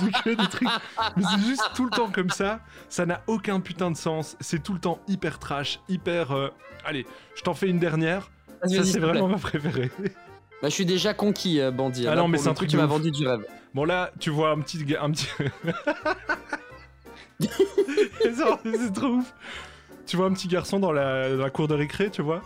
C'est 0.00 0.22
que 0.22 0.30
des 0.30 0.48
trucs. 0.48 0.68
Mais 1.16 1.22
c'est 1.30 1.42
juste 1.46 1.70
tout 1.74 1.84
le 1.84 1.90
temps 1.90 2.10
comme 2.10 2.30
ça. 2.30 2.60
Ça 2.88 3.06
n'a 3.06 3.22
aucun 3.26 3.60
putain 3.60 3.90
de 3.90 3.96
sens. 3.96 4.36
C'est 4.40 4.62
tout 4.62 4.72
le 4.72 4.80
temps 4.80 4.98
hyper 5.08 5.38
trash, 5.38 5.80
hyper. 5.88 6.32
euh, 6.32 6.48
Allez, 6.84 7.06
je 7.34 7.42
t'en 7.42 7.54
fais 7.54 7.68
une 7.68 7.78
dernière. 7.78 8.30
Vas-y, 8.62 8.74
Ça, 8.76 8.80
vas-y, 8.82 8.92
c'est 8.92 8.98
vraiment 9.00 9.28
ma 9.28 9.38
préférée. 9.38 9.90
Bah, 10.62 10.68
je 10.68 10.74
suis 10.74 10.86
déjà 10.86 11.12
conquis, 11.14 11.60
euh, 11.60 11.70
Bandit. 11.70 12.06
Ah 12.06 12.14
Là, 12.14 12.22
non, 12.22 12.28
mais 12.28 12.38
c'est 12.38 12.48
un 12.48 12.54
truc 12.54 12.68
qui 12.70 12.76
m'a 12.76 12.86
vendu 12.86 13.10
du 13.10 13.26
rêve. 13.26 13.44
Bon, 13.74 13.84
là, 13.84 14.10
tu 14.20 14.30
vois 14.30 14.50
un 14.50 14.60
petit. 14.60 14.84
Un 15.00 15.10
petit... 15.10 15.28
C'est 18.22 18.92
trop 18.94 19.06
ouf. 19.08 19.34
Tu 20.06 20.16
vois 20.16 20.26
un 20.26 20.32
petit 20.32 20.48
garçon 20.48 20.78
dans 20.78 20.92
la, 20.92 21.34
dans 21.36 21.42
la 21.42 21.50
cour 21.50 21.68
de 21.68 21.74
récré, 21.74 22.10
tu 22.10 22.22
vois? 22.22 22.42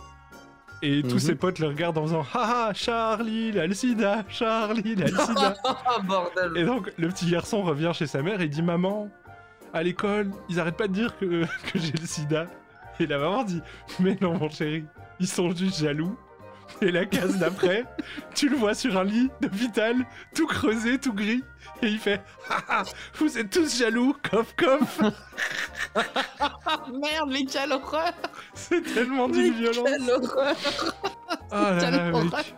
Et 0.81 1.01
tous 1.03 1.15
Mhm. 1.15 1.19
ses 1.19 1.35
potes 1.35 1.59
le 1.59 1.67
regardent 1.67 1.97
en 1.97 2.03
faisant 2.03 2.25
Haha, 2.33 2.73
Charlie, 2.73 3.49
il 3.49 3.59
a 3.59 3.67
le 3.67 3.73
sida, 3.73 4.23
Charlie, 4.29 4.81
il 4.85 5.03
a 5.03 5.07
le 5.07 5.17
sida. 5.17 5.53
Ah, 5.65 5.99
bordel. 6.01 6.51
Et 6.55 6.63
donc, 6.63 6.91
le 6.97 7.07
petit 7.09 7.29
garçon 7.29 7.63
revient 7.63 7.91
chez 7.93 8.07
sa 8.07 8.21
mère 8.21 8.39
et 8.41 8.47
dit 8.47 8.61
Maman, 8.61 9.09
à 9.73 9.83
l'école, 9.83 10.31
ils 10.49 10.59
arrêtent 10.59 10.77
pas 10.77 10.87
de 10.87 10.93
dire 10.93 11.17
que, 11.17 11.43
que 11.71 11.79
j'ai 11.79 11.91
le 11.91 12.05
sida. 12.05 12.47
Et 12.99 13.07
la 13.07 13.17
maman 13.17 13.43
dit 13.43 13.61
Mais 13.99 14.17
non, 14.21 14.37
mon 14.37 14.49
chéri, 14.49 14.85
ils 15.19 15.27
sont 15.27 15.51
juste 15.55 15.79
jaloux. 15.79 16.17
Et 16.81 16.91
la 16.91 17.05
case 17.05 17.37
d'après, 17.37 17.85
tu 18.35 18.47
le 18.49 18.55
vois 18.55 18.73
sur 18.73 18.97
un 18.97 19.03
lit 19.03 19.29
d'hôpital, 19.41 19.95
tout 20.35 20.47
creusé, 20.47 20.97
tout 20.97 21.13
gris. 21.13 21.43
Et 21.81 21.87
il 21.87 21.99
fait 21.99 22.21
Haha, 22.49 22.83
vous 23.15 23.37
êtes 23.37 23.49
tous 23.49 23.77
jaloux, 23.77 24.15
coff. 24.29 24.55
Ah, 25.95 26.85
merde, 26.93 27.29
mais 27.31 27.45
quelle 27.45 27.71
horreur 27.71 28.13
C'est 28.53 28.81
tellement 28.81 29.27
d'une 29.29 29.53
violence. 29.53 29.77
quelle 29.85 30.09
horreur 30.09 30.55
Oh 31.51 31.55
là 31.55 31.77
quelle 31.79 31.95
là, 31.95 32.11
mec. 32.11 32.55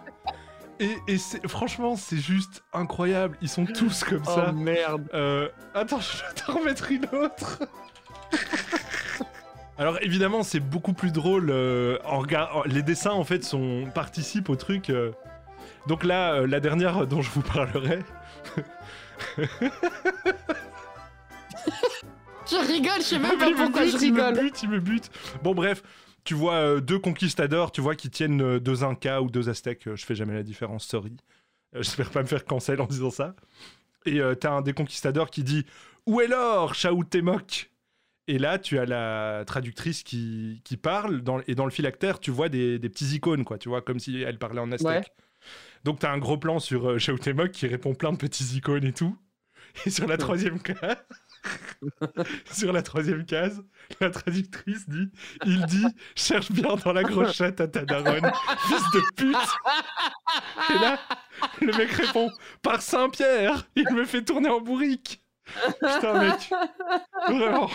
Et, 0.80 0.98
et 1.08 1.18
c'est- 1.18 1.48
franchement, 1.48 1.96
c'est 1.96 2.18
juste 2.18 2.63
incroyable. 2.74 3.38
Ils 3.41 3.50
sont 3.50 3.65
tous 3.65 4.03
comme 4.03 4.25
ça. 4.25 4.48
Oh 4.50 4.51
merde 4.53 5.08
Euh, 5.13 5.48
attends, 5.75 6.00
je 6.00 6.18
vais 6.18 6.34
t'en 6.34 6.53
remettre 6.60 6.91
une 6.91 7.06
autre. 7.12 7.60
Alors 9.82 9.98
évidemment, 10.04 10.44
c'est 10.44 10.60
beaucoup 10.60 10.94
plus 10.94 11.12
drôle. 11.12 11.50
euh, 11.50 11.98
en 12.06 12.20
regard... 12.20 12.56
en- 12.56 12.64
Les 12.66 12.84
dessins 12.84 13.10
en 13.12 13.24
fait 13.24 13.44
sont 13.44 13.90
participent 13.96 14.50
au 14.50 14.56
truc. 14.56 14.92
euh. 14.92 15.12
Donc 15.88 16.04
là, 16.04 16.34
euh, 16.36 16.46
la 16.48 16.60
dernière 16.60 17.08
dont 17.12 17.24
je 17.24 17.32
vous 17.32 17.42
parlerai. 17.42 18.00
Je 22.50 22.56
rigole, 22.68 22.98
je 22.98 23.02
sais 23.04 23.20
même 23.20 23.38
pas 23.38 23.50
pourquoi 23.56 23.84
bute, 23.86 23.98
je 24.00 24.06
Il 24.06 24.14
me 24.14 24.22
rigole 24.24 24.44
bute, 24.44 24.64
il 24.64 24.70
me 24.70 24.80
bute. 24.80 25.10
Bon 25.42 25.54
bref, 25.56 25.82
tu 26.26 26.34
vois 26.34 26.82
deux 26.82 27.00
conquistadors, 27.00 27.72
tu 27.72 27.79
vois 27.82 27.96
qui 27.96 28.10
tiennent 28.10 28.60
deux 28.60 28.84
Incas 28.84 29.22
ou 29.22 29.29
deux 29.29 29.48
Aztèques. 29.50 29.88
je 29.96 30.05
fais 30.05 30.16
jamais 30.16 30.34
la 30.34 30.44
différence, 30.44 30.86
sorry. 30.86 31.16
J'espère 31.74 32.10
pas 32.10 32.22
me 32.22 32.27
faire 32.27 32.44
cancel 32.44 32.82
en 32.82 32.86
disant 32.88 33.10
ça. 33.12 33.36
Et 34.05 34.20
t'as 34.40 34.51
un 34.51 34.62
des 34.62 34.74
conquistadors 34.74 35.29
qui 35.29 35.44
dit 35.44 35.66
Où 36.08 36.20
est 36.20 36.27
l'or, 36.27 36.74
Chaoutémoc 36.75 37.71
Et 38.27 38.38
là, 38.38 38.60
tu 38.60 38.77
as 38.79 38.86
la 38.86 39.44
traductrice 39.46 40.03
qui, 40.03 40.62
qui 40.64 40.77
parle, 40.77 41.22
dans, 41.22 41.42
et 41.48 41.55
dans 41.55 41.66
le 41.66 41.72
phylactère, 41.72 42.20
tu 42.20 42.31
vois 42.31 42.50
des, 42.50 42.79
des 42.79 42.90
petits 42.90 43.16
icônes, 43.16 43.44
quoi, 43.44 43.57
tu 43.57 43.70
vois, 43.70 43.81
comme 43.81 44.00
si 44.00 44.22
elle 44.22 44.38
parlait 44.38 44.62
en 44.62 44.72
aztèque. 44.72 44.88
Ouais. 44.88 45.03
Donc 45.84 46.00
t'as 46.00 46.12
un 46.12 46.20
gros 46.20 46.38
plan 46.38 46.60
sur 46.60 46.92
euh, 46.92 47.48
qui 47.51 47.68
répond 47.68 47.96
plein 47.96 48.12
de 48.12 48.18
petits 48.18 48.55
icônes 48.55 48.86
et 48.86 48.94
tout. 48.94 49.18
Et 49.86 49.90
sur 49.90 50.07
la 50.07 50.18
troisième 50.18 50.62
case, 50.62 50.98
sur 52.51 52.74
la 52.74 52.81
troisième 52.81 53.25
case, 53.25 53.64
la 54.00 54.10
traductrice 54.10 54.88
dit, 54.90 55.10
il 55.46 55.66
dit, 55.66 55.86
cherche 56.16 56.51
bien 56.51 56.75
dans 56.75 56.94
la 56.94 57.03
grosse 57.03 57.34
chatte 57.34 57.62
à 57.62 57.68
ta 57.68 57.86
daronne, 57.86 58.31
fils 58.68 58.84
de 58.94 59.01
pute. 59.16 59.36
Et 60.70 60.79
là, 60.79 61.00
le 61.62 61.72
mec 61.77 61.92
répond, 61.92 62.29
par 62.62 62.81
Saint-Pierre, 62.81 63.66
il 63.75 63.90
me 63.94 64.05
fait 64.05 64.24
tourner 64.24 64.50
en 64.50 64.60
bourrique. 64.62 65.24
Putain 65.79 66.20
mec, 66.20 66.50
vraiment. 67.29 67.70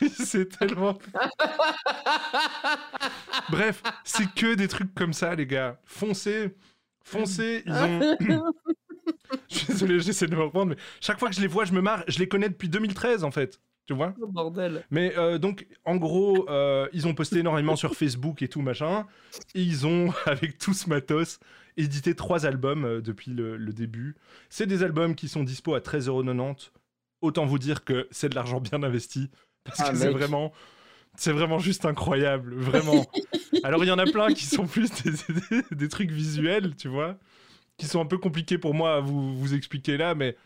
C'est 0.12 0.58
tellement. 0.58 0.98
Bref, 3.50 3.82
c'est 4.04 4.32
que 4.34 4.54
des 4.54 4.68
trucs 4.68 4.94
comme 4.94 5.12
ça, 5.12 5.34
les 5.34 5.46
gars. 5.46 5.78
Foncez, 5.84 6.54
foncez. 7.02 7.62
Ils 7.66 7.72
ont. 7.72 8.16
je 9.48 9.56
suis 9.56 9.66
désolé, 9.66 10.00
j'essaie 10.00 10.26
de 10.26 10.36
me 10.36 10.42
reprendre, 10.42 10.70
mais 10.70 10.76
chaque 11.00 11.18
fois 11.18 11.28
que 11.28 11.34
je 11.34 11.40
les 11.40 11.46
vois, 11.46 11.64
je 11.64 11.72
me 11.72 11.80
marre. 11.80 12.04
Je 12.08 12.18
les 12.18 12.28
connais 12.28 12.48
depuis 12.48 12.68
2013, 12.68 13.24
en 13.24 13.30
fait. 13.30 13.60
Tu 13.86 13.92
vois? 13.92 14.14
Oh, 14.20 14.26
bordel 14.26 14.84
Mais 14.90 15.12
euh, 15.18 15.38
donc, 15.38 15.66
en 15.84 15.96
gros, 15.96 16.48
euh, 16.48 16.88
ils 16.94 17.06
ont 17.06 17.14
posté 17.14 17.40
énormément 17.40 17.76
sur 17.76 17.94
Facebook 17.94 18.40
et 18.40 18.48
tout, 18.48 18.62
machin. 18.62 19.06
Et 19.54 19.62
ils 19.62 19.86
ont, 19.86 20.12
avec 20.26 20.58
tout 20.58 20.72
ce 20.72 20.88
matos, 20.88 21.38
édité 21.76 22.14
trois 22.14 22.46
albums 22.46 22.84
euh, 22.84 23.00
depuis 23.02 23.30
le, 23.30 23.56
le 23.56 23.72
début. 23.72 24.16
C'est 24.48 24.66
des 24.66 24.82
albums 24.82 25.14
qui 25.14 25.28
sont 25.28 25.44
dispo 25.44 25.74
à 25.74 25.80
13,90€. 25.80 26.70
Autant 27.20 27.46
vous 27.46 27.58
dire 27.58 27.84
que 27.84 28.08
c'est 28.10 28.30
de 28.30 28.34
l'argent 28.34 28.60
bien 28.60 28.82
investi. 28.82 29.30
Parce 29.64 29.80
Ah, 29.80 29.90
que 29.92 29.96
c'est 29.96 30.08
vraiment... 30.10 30.52
C'est 31.16 31.32
vraiment 31.32 31.58
juste 31.60 31.84
incroyable, 31.84 32.54
vraiment. 32.56 33.06
Alors 33.62 33.84
il 33.84 33.88
y 33.88 33.92
en 33.92 33.98
a 33.98 34.06
plein 34.06 34.32
qui 34.32 34.46
sont 34.46 34.66
plus 34.66 34.90
des, 35.02 35.12
des- 35.12 35.76
des 35.76 35.88
trucs 35.88 36.10
visuels, 36.10 36.74
tu 36.76 36.88
vois, 36.88 37.16
qui 37.78 37.86
sont 37.86 38.00
un 38.00 38.06
peu 38.06 38.18
compliqués 38.18 38.58
pour 38.58 38.74
moi 38.74 38.96
à 38.96 39.00
vous, 39.00 39.36
vous 39.38 39.54
expliquer 39.54 39.96
là, 39.96 40.14
mais 40.14 40.36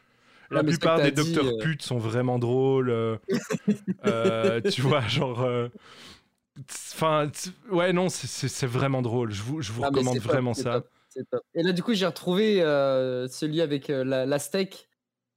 la 0.50 0.59
Ouais, 0.59 0.62
mais 0.64 0.72
c'est 0.72 0.78
plupart 0.78 1.00
des 1.00 1.12
docteurs 1.12 1.44
euh. 1.46 1.62
putes 1.62 1.83
sont 1.83 1.98
vraiment 1.98 2.38
drôles. 2.38 2.90
euh, 2.90 3.16
euh, 4.04 4.61
tu 4.61 4.83
vois, 4.83 5.00
genre. 5.09 5.42
euh, 5.42 5.68
Enfin, 6.70 7.31
ouais, 7.70 7.92
non, 7.92 8.09
c'est- 8.09 8.66
vraiment 8.66 9.00
drôle. 9.02 9.33
Je 9.33 9.42
vous, 9.42 9.62
je 9.62 9.72
vous 9.72 9.83
Ah, 9.85 9.87
recommande 9.88 10.16
top, 10.16 10.24
vraiment 10.24 10.54
ça. 10.54 10.72
top, 10.74 10.88
c'est 11.09 11.31
top. 11.31 11.42
Et 11.54 11.62
là, 11.62 11.72
du 11.72 11.83
coup, 11.83 11.94
j'ai 11.94 12.07
retrouvé 12.07 12.57
celui 13.31 13.61
avec 13.61 13.88
la, 13.88 14.26
la 14.26 14.38
steak. 14.38 14.88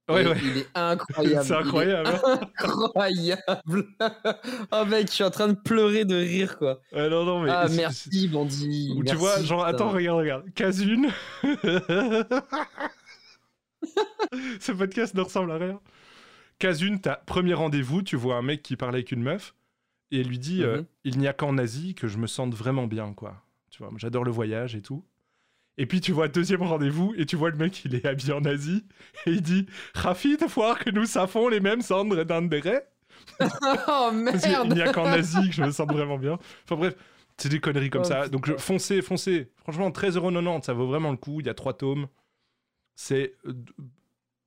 Ouais, 0.08 0.26
ouais. 0.26 0.36
Il 0.42 0.58
est 0.58 0.66
incroyable. 0.74 1.44
C'est 1.46 1.54
incroyable. 1.54 2.08
hein. 2.24 2.40
incroyable. 2.58 3.86
oh 4.72 4.84
mec, 4.86 5.06
je 5.08 5.12
suis 5.12 5.24
en 5.24 5.30
train 5.30 5.48
de 5.48 5.54
pleurer 5.54 6.04
de 6.04 6.16
rire 6.16 6.58
quoi. 6.58 6.80
Ouais, 6.92 7.08
non, 7.08 7.24
non, 7.24 7.40
mais. 7.42 7.50
ah 7.50 7.66
merci 7.70 8.28
Bandit. 8.28 8.92
Ou 8.96 9.04
tu 9.04 9.14
vois, 9.14 9.40
genre, 9.42 9.64
putain. 9.64 9.74
attends, 9.76 9.90
regarde, 9.90 10.18
regarde. 10.18 10.50
Casune. 10.54 11.08
Ce 14.60 14.72
podcast 14.72 15.14
ne 15.14 15.20
ressemble 15.20 15.50
à 15.52 15.56
rien. 15.58 15.80
Casune, 16.58 17.00
t'as 17.00 17.16
premier 17.16 17.54
rendez-vous, 17.54 18.02
tu 18.02 18.16
vois 18.16 18.36
un 18.36 18.42
mec 18.42 18.62
qui 18.62 18.76
parle 18.76 18.94
avec 18.94 19.10
une 19.12 19.22
meuf, 19.22 19.54
et 20.10 20.20
elle 20.20 20.28
lui 20.28 20.38
dit 20.38 20.62
euh, 20.62 20.78
Mhm. 20.78 20.86
Il 21.04 21.18
n'y 21.18 21.26
a 21.28 21.32
qu'en 21.32 21.58
Asie 21.58 21.94
que 21.94 22.06
je 22.08 22.18
me 22.18 22.26
sente 22.26 22.54
vraiment 22.54 22.86
bien, 22.86 23.12
quoi. 23.14 23.42
Tu 23.70 23.82
vois, 23.82 23.90
j'adore 23.96 24.24
le 24.24 24.30
voyage 24.30 24.74
et 24.76 24.82
tout. 24.82 25.04
Et 25.78 25.86
puis 25.86 26.00
tu 26.00 26.12
vois 26.12 26.28
deuxième 26.28 26.62
rendez-vous, 26.62 27.14
et 27.16 27.24
tu 27.26 27.36
vois 27.36 27.50
le 27.50 27.56
mec, 27.56 27.84
il 27.84 27.94
est 27.94 28.04
habillé 28.04 28.32
en 28.34 28.44
Asie, 28.44 28.84
et 29.26 29.30
il 29.30 29.42
dit 29.42 29.66
Rafi 29.94 30.36
de 30.36 30.44
voir 30.46 30.78
que 30.78 30.90
nous 30.90 31.06
savons 31.06 31.48
les 31.48 31.60
mêmes 31.60 31.80
cendres 31.82 32.24
d'André. 32.24 32.80
oh 33.88 34.10
merde. 34.12 34.74
n'y 34.74 34.82
a 34.82 34.92
qu'en 34.92 35.06
Asie 35.06 35.48
que 35.48 35.54
je 35.54 35.62
me 35.62 35.70
sens 35.70 35.86
vraiment 35.88 36.18
bien. 36.18 36.38
Enfin 36.64 36.76
bref, 36.76 36.94
c'est 37.38 37.48
des 37.48 37.60
conneries 37.60 37.88
comme 37.90 38.02
Oh, 38.02 38.08
ça. 38.08 38.28
Donc 38.28 38.46
je- 38.46 38.56
foncez, 38.56 39.00
foncez. 39.00 39.50
Franchement, 39.56 39.90
13,90€, 39.90 40.62
ça 40.62 40.72
vaut 40.74 40.86
vraiment 40.86 41.10
le 41.10 41.16
coup. 41.16 41.40
Il 41.40 41.46
y 41.46 41.50
a 41.50 41.54
trois 41.54 41.72
tomes. 41.74 42.06
C'est 42.94 43.34
euh, 43.46 43.52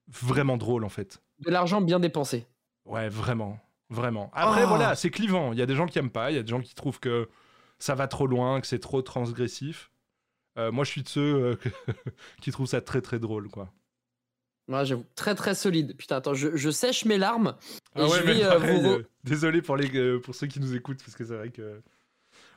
vraiment 0.07 0.57
drôle 0.57 0.83
en 0.85 0.89
fait. 0.89 1.21
De 1.39 1.49
l'argent 1.51 1.81
bien 1.81 1.99
dépensé. 1.99 2.45
Ouais, 2.85 3.09
vraiment. 3.09 3.59
Vraiment. 3.89 4.29
Après, 4.33 4.63
Oh. 4.65 4.67
voilà, 4.69 4.95
c'est 4.95 5.09
clivant. 5.09 5.51
Il 5.53 5.59
y 5.59 5.61
a 5.61 5.65
des 5.65 5.75
gens 5.75 5.85
qui 5.88 5.97
aiment 5.99 6.09
pas. 6.11 6.31
Il 6.31 6.35
y 6.35 6.39
a 6.39 6.43
des 6.43 6.49
gens 6.49 6.61
qui 6.61 6.75
trouvent 6.75 6.99
que 6.99 7.29
ça 7.79 7.95
va 7.95 8.07
trop 8.07 8.27
loin, 8.27 8.61
que 8.61 8.67
c'est 8.67 8.79
trop 8.79 9.01
transgressif. 9.01 9.89
Euh, 10.57 10.71
moi, 10.71 10.83
je 10.85 10.91
suis 10.91 11.03
de 11.03 11.09
ceux 11.09 11.21
euh, 11.21 11.55
qui 12.41 12.51
trouvent 12.51 12.67
ça 12.67 12.81
très 12.81 13.01
très 13.01 13.19
drôle, 13.19 13.49
quoi. 13.49 13.71
Ouais, 14.67 14.85
j'avoue, 14.85 15.05
très 15.15 15.35
très 15.35 15.53
solide. 15.53 15.95
Putain, 15.95 16.17
attends, 16.17 16.33
je, 16.33 16.55
je 16.55 16.69
sèche 16.71 17.05
mes 17.05 17.17
larmes. 17.17 17.55
Et 17.95 17.99
Ah 18.01 18.07
ouais, 18.07 18.17
je 18.19 18.23
vais 18.23 18.43
euh, 18.43 18.59
pareil, 18.59 18.81
vous. 18.81 18.97
désolé 19.23 19.61
pour, 19.61 19.77
les, 19.77 20.19
pour 20.19 20.33
ceux 20.33 20.47
qui 20.47 20.59
nous 20.59 20.75
écoutent, 20.75 20.99
parce 21.03 21.15
que 21.15 21.23
c'est 21.23 21.35
vrai 21.35 21.49
que... 21.49 21.81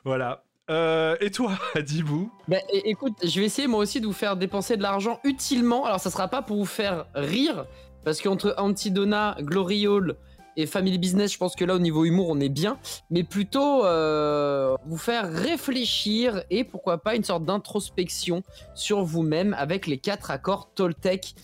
Voilà. 0.03 0.43
Euh, 0.71 1.17
et 1.19 1.29
toi, 1.29 1.57
Adibou? 1.75 2.31
Bah, 2.47 2.57
écoute, 2.71 3.13
je 3.23 3.39
vais 3.39 3.45
essayer 3.45 3.67
moi 3.67 3.79
aussi 3.79 4.01
de 4.01 4.05
vous 4.07 4.13
faire 4.13 4.37
dépenser 4.37 4.77
de 4.77 4.81
l'argent 4.81 5.19
utilement. 5.23 5.85
Alors, 5.85 5.99
ça 5.99 6.09
sera 6.09 6.27
pas 6.27 6.41
pour 6.41 6.57
vous 6.57 6.65
faire 6.65 7.05
rire, 7.13 7.65
parce 8.03 8.21
qu'entre 8.21 8.55
Antidona, 8.57 9.37
Glory 9.41 9.85
Hall 9.87 10.15
et 10.55 10.65
Family 10.65 10.97
Business, 10.97 11.33
je 11.33 11.37
pense 11.37 11.55
que 11.55 11.65
là, 11.65 11.75
au 11.75 11.79
niveau 11.79 12.05
humour, 12.05 12.29
on 12.29 12.39
est 12.39 12.49
bien. 12.49 12.77
Mais 13.09 13.23
plutôt 13.23 13.85
euh, 13.85 14.75
vous 14.85 14.97
faire 14.97 15.31
réfléchir 15.31 16.43
et 16.49 16.63
pourquoi 16.63 16.97
pas 16.97 17.15
une 17.15 17.23
sorte 17.23 17.45
d'introspection 17.45 18.43
sur 18.75 19.03
vous-même 19.03 19.55
avec 19.57 19.87
les 19.87 19.97
quatre 19.97 20.31
accords 20.31 20.69
Toltec. 20.73 21.35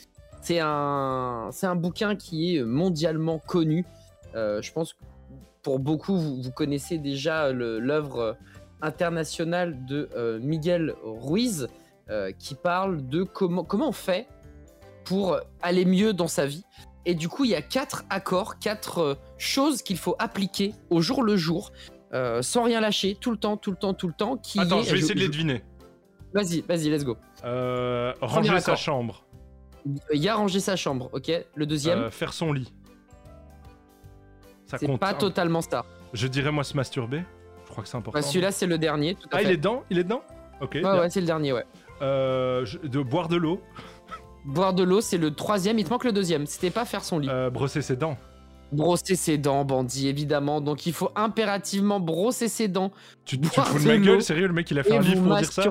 C'est 0.41 0.59
un, 0.59 1.49
c'est 1.51 1.67
un 1.67 1.75
bouquin 1.75 2.15
qui 2.15 2.55
est 2.55 2.63
mondialement 2.63 3.39
connu. 3.39 3.85
Euh, 4.35 4.61
je 4.61 4.71
pense 4.71 4.93
que 4.93 4.99
pour 5.63 5.79
beaucoup, 5.79 6.15
vous, 6.15 6.41
vous 6.41 6.51
connaissez 6.51 6.97
déjà 6.97 7.51
l'œuvre 7.51 8.37
internationale 8.81 9.85
de 9.85 10.09
euh, 10.15 10.39
Miguel 10.39 10.93
Ruiz 11.03 11.67
qui 12.37 12.53
parle 12.53 13.07
de 13.07 13.23
comment, 13.23 13.63
comment 13.63 13.89
on 13.89 13.91
fait 13.91 14.27
pour 15.05 15.39
aller 15.63 15.85
mieux 15.85 16.13
dans 16.13 16.27
sa 16.27 16.45
vie. 16.45 16.63
Et 17.05 17.13
du 17.15 17.29
coup, 17.29 17.43
il 17.45 17.51
y 17.51 17.55
a 17.55 17.61
quatre 17.61 18.03
accords, 18.09 18.57
quatre 18.59 18.99
euh, 18.99 19.15
choses 19.37 19.81
qu'il 19.83 19.97
faut 19.97 20.15
appliquer 20.19 20.73
au 20.89 21.01
jour 21.01 21.21
le 21.23 21.35
jour, 21.37 21.71
euh, 22.13 22.41
sans 22.41 22.63
rien 22.63 22.81
lâcher, 22.81 23.15
tout 23.19 23.31
le 23.31 23.37
temps, 23.37 23.57
tout 23.57 23.71
le 23.71 23.77
temps, 23.77 23.93
tout 23.93 24.07
le 24.07 24.13
temps. 24.13 24.37
Qui 24.37 24.59
Attends, 24.59 24.79
est- 24.79 24.83
je 24.85 24.91
vais 24.93 24.99
essayer 24.99 25.13
de 25.15 25.19
les 25.19 25.29
deviner. 25.29 25.63
Vas-y, 26.33 26.61
vas-y, 26.61 26.89
let's 26.89 27.03
go. 27.05 27.15
Euh, 27.43 28.11
Premier 28.13 28.33
ranger 28.33 28.49
sa 28.59 28.71
accord. 28.71 28.77
chambre. 28.77 29.25
Il 30.13 30.19
y 30.21 30.27
a 30.27 30.35
ranger 30.35 30.59
sa 30.59 30.75
chambre, 30.75 31.09
ok 31.13 31.31
Le 31.53 31.65
deuxième, 31.67 31.99
Euh, 31.99 32.09
faire 32.09 32.33
son 32.33 32.51
lit. 32.51 32.73
Ça 34.65 34.79
compte. 34.79 34.99
pas 34.99 35.11
hein. 35.11 35.13
totalement 35.13 35.61
ça. 35.61 35.85
Je 36.13 36.27
dirais 36.27 36.51
moi 36.51 36.63
se 36.63 36.75
masturber. 36.75 37.23
Je 37.65 37.69
crois 37.71 37.83
que 37.83 37.89
c'est 37.89 37.97
important. 37.97 38.17
Bah, 38.19 38.23
Celui-là, 38.25 38.51
c'est 38.51 38.65
le 38.67 38.77
dernier, 38.79 39.13
tout 39.15 39.27
à 39.31 39.35
ah, 39.35 39.37
fait. 39.39 39.43
il 39.45 39.51
est 39.51 39.57
dedans? 39.57 39.83
Il 39.91 39.99
est 39.99 40.03
dedans? 40.03 40.23
Ok. 40.61 40.79
Ouais, 40.83 41.09
c'est 41.09 41.19
le 41.19 41.25
dernier, 41.27 41.53
ouais. 41.53 41.65
De 42.01 43.01
boire 43.03 43.27
de 43.27 43.35
l'eau. 43.35 43.61
Boire 44.45 44.73
de 44.73 44.83
l'eau, 44.83 45.01
c'est 45.01 45.17
le 45.17 45.31
troisième. 45.31 45.79
Il 45.79 45.85
te 45.85 45.89
manque 45.89 46.03
le 46.03 46.11
deuxième. 46.11 46.45
C'était 46.45 46.69
pas 46.69 46.85
faire 46.85 47.03
son 47.03 47.19
lit. 47.19 47.29
Euh, 47.29 47.49
brosser 47.49 47.81
ses 47.81 47.95
dents. 47.95 48.17
Brosser 48.71 49.15
ses 49.15 49.37
dents, 49.37 49.65
bandit, 49.65 50.07
évidemment. 50.07 50.61
Donc 50.61 50.85
il 50.85 50.93
faut 50.93 51.11
impérativement 51.15 51.99
brosser 51.99 52.47
ses 52.47 52.67
dents 52.67 52.91
Tu, 53.25 53.39
tu 53.39 53.49
te 53.49 53.61
fous 53.61 53.79
de 53.79 53.87
ma 53.87 53.97
gueule 53.97 54.21
Sérieux, 54.21 54.47
le 54.47 54.53
mec 54.53 54.69
il 54.71 54.79
a 54.79 54.83
fait 54.83 54.97
un 54.97 55.01
livre 55.01 55.23
pour 55.23 55.35
dire 55.37 55.51
ça. 55.51 55.63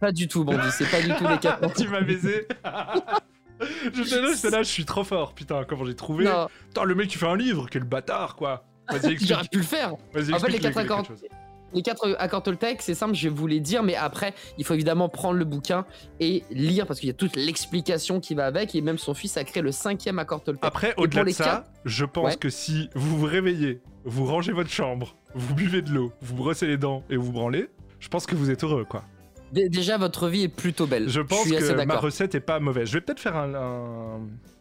Pas 0.00 0.12
du 0.12 0.28
tout, 0.28 0.44
bandit. 0.44 0.70
C'est 0.72 0.90
pas 0.90 1.02
du 1.02 1.14
tout 1.14 1.28
les 1.28 1.38
quatre. 1.38 1.72
Tu 1.76 1.88
m'as 1.88 2.00
baisé 2.00 2.46
Je 3.92 4.02
te 4.02 4.14
là, 4.14 4.32
j'étais 4.34 4.50
là, 4.50 4.62
je 4.62 4.70
suis 4.70 4.86
trop 4.86 5.04
fort. 5.04 5.34
Putain, 5.34 5.64
comment 5.64 5.84
j'ai 5.84 5.94
trouvé 5.94 6.26
Putain, 6.68 6.84
le 6.84 6.94
mec 6.94 7.08
tu 7.08 7.18
fais 7.18 7.26
un 7.26 7.36
livre, 7.36 7.66
quel 7.70 7.84
bâtard 7.84 8.36
quoi 8.36 8.64
Vas-y, 8.90 9.18
j'aurais 9.20 9.44
pu 9.44 9.58
le 9.58 9.64
faire. 9.64 9.94
En 9.94 9.98
fait, 10.12 10.20
les 10.22 10.30
explique 10.30 10.62
quatre 10.62 10.74
quelque 10.74 10.92
accords, 10.92 11.04
chose. 11.04 11.24
Les 11.72 11.82
quatre 11.82 12.16
accords 12.18 12.42
Toltec, 12.42 12.82
c'est 12.82 12.94
simple, 12.94 13.14
je 13.14 13.28
vais 13.28 13.34
vous 13.34 13.46
les 13.46 13.60
dire, 13.60 13.82
mais 13.82 13.94
après, 13.94 14.34
il 14.58 14.64
faut 14.64 14.74
évidemment 14.74 15.08
prendre 15.08 15.38
le 15.38 15.44
bouquin 15.44 15.84
et 16.20 16.42
lire 16.50 16.86
parce 16.86 17.00
qu'il 17.00 17.06
y 17.08 17.10
a 17.10 17.14
toute 17.14 17.36
l'explication 17.36 18.20
qui 18.20 18.34
va 18.34 18.46
avec. 18.46 18.74
Et 18.74 18.80
même 18.80 18.98
son 18.98 19.14
fils 19.14 19.36
a 19.36 19.44
créé 19.44 19.62
le 19.62 19.72
cinquième 19.72 20.18
accord 20.18 20.42
Toltec. 20.42 20.64
Après, 20.64 20.94
au-delà 20.96 21.24
de 21.24 21.30
ça, 21.30 21.44
quatre- 21.44 21.70
je 21.84 22.04
pense 22.04 22.24
Ouais. 22.32 22.36
que 22.36 22.50
si 22.50 22.88
vous 22.94 23.18
vous 23.18 23.26
réveillez, 23.26 23.80
vous 24.04 24.24
rangez 24.24 24.52
votre 24.52 24.70
chambre, 24.70 25.16
vous 25.34 25.54
buvez 25.54 25.82
de 25.82 25.90
l'eau, 25.90 26.12
vous 26.22 26.34
brossez 26.34 26.66
les 26.66 26.76
dents 26.76 27.02
et 27.10 27.16
vous 27.16 27.32
branlez, 27.32 27.68
je 27.98 28.08
pense 28.08 28.26
que 28.26 28.34
vous 28.34 28.50
êtes 28.50 28.64
heureux 28.64 28.84
quoi. 28.84 29.04
Dé- 29.52 29.68
Déjà, 29.68 29.98
votre 29.98 30.28
vie 30.28 30.42
est 30.44 30.48
plutôt 30.48 30.86
belle. 30.86 31.08
Je 31.08 31.20
pense 31.20 31.44
que 31.50 31.84
ma 31.84 31.96
recette 31.98 32.34
est 32.36 32.40
pas 32.40 32.60
mauvaise. 32.60 32.88
Je 32.88 32.94
vais 32.94 33.00
peut-être 33.00 33.18
faire 33.20 33.36
un, 33.36 33.52
un, 33.54 34.20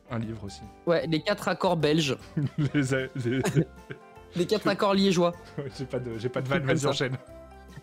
un 0.10 0.20
livre 0.20 0.44
aussi. 0.44 0.62
Ouais, 0.88 1.06
les 1.08 1.22
quatre 1.22 1.48
accords 1.48 1.78
belges, 1.78 2.18
Les- 2.58 2.82
les- 3.24 3.42
les 4.36 4.46
quatre 4.46 4.68
accords 4.68 4.94
liégeois. 4.94 5.34
j'ai 5.78 5.86
pas 5.86 6.00
de, 6.00 6.18
j'ai 6.18 6.30
pas 6.30 6.42
de 6.42 6.48
vanne, 6.48 6.64
vas-y 6.64 6.86
enchaîne. 6.86 7.18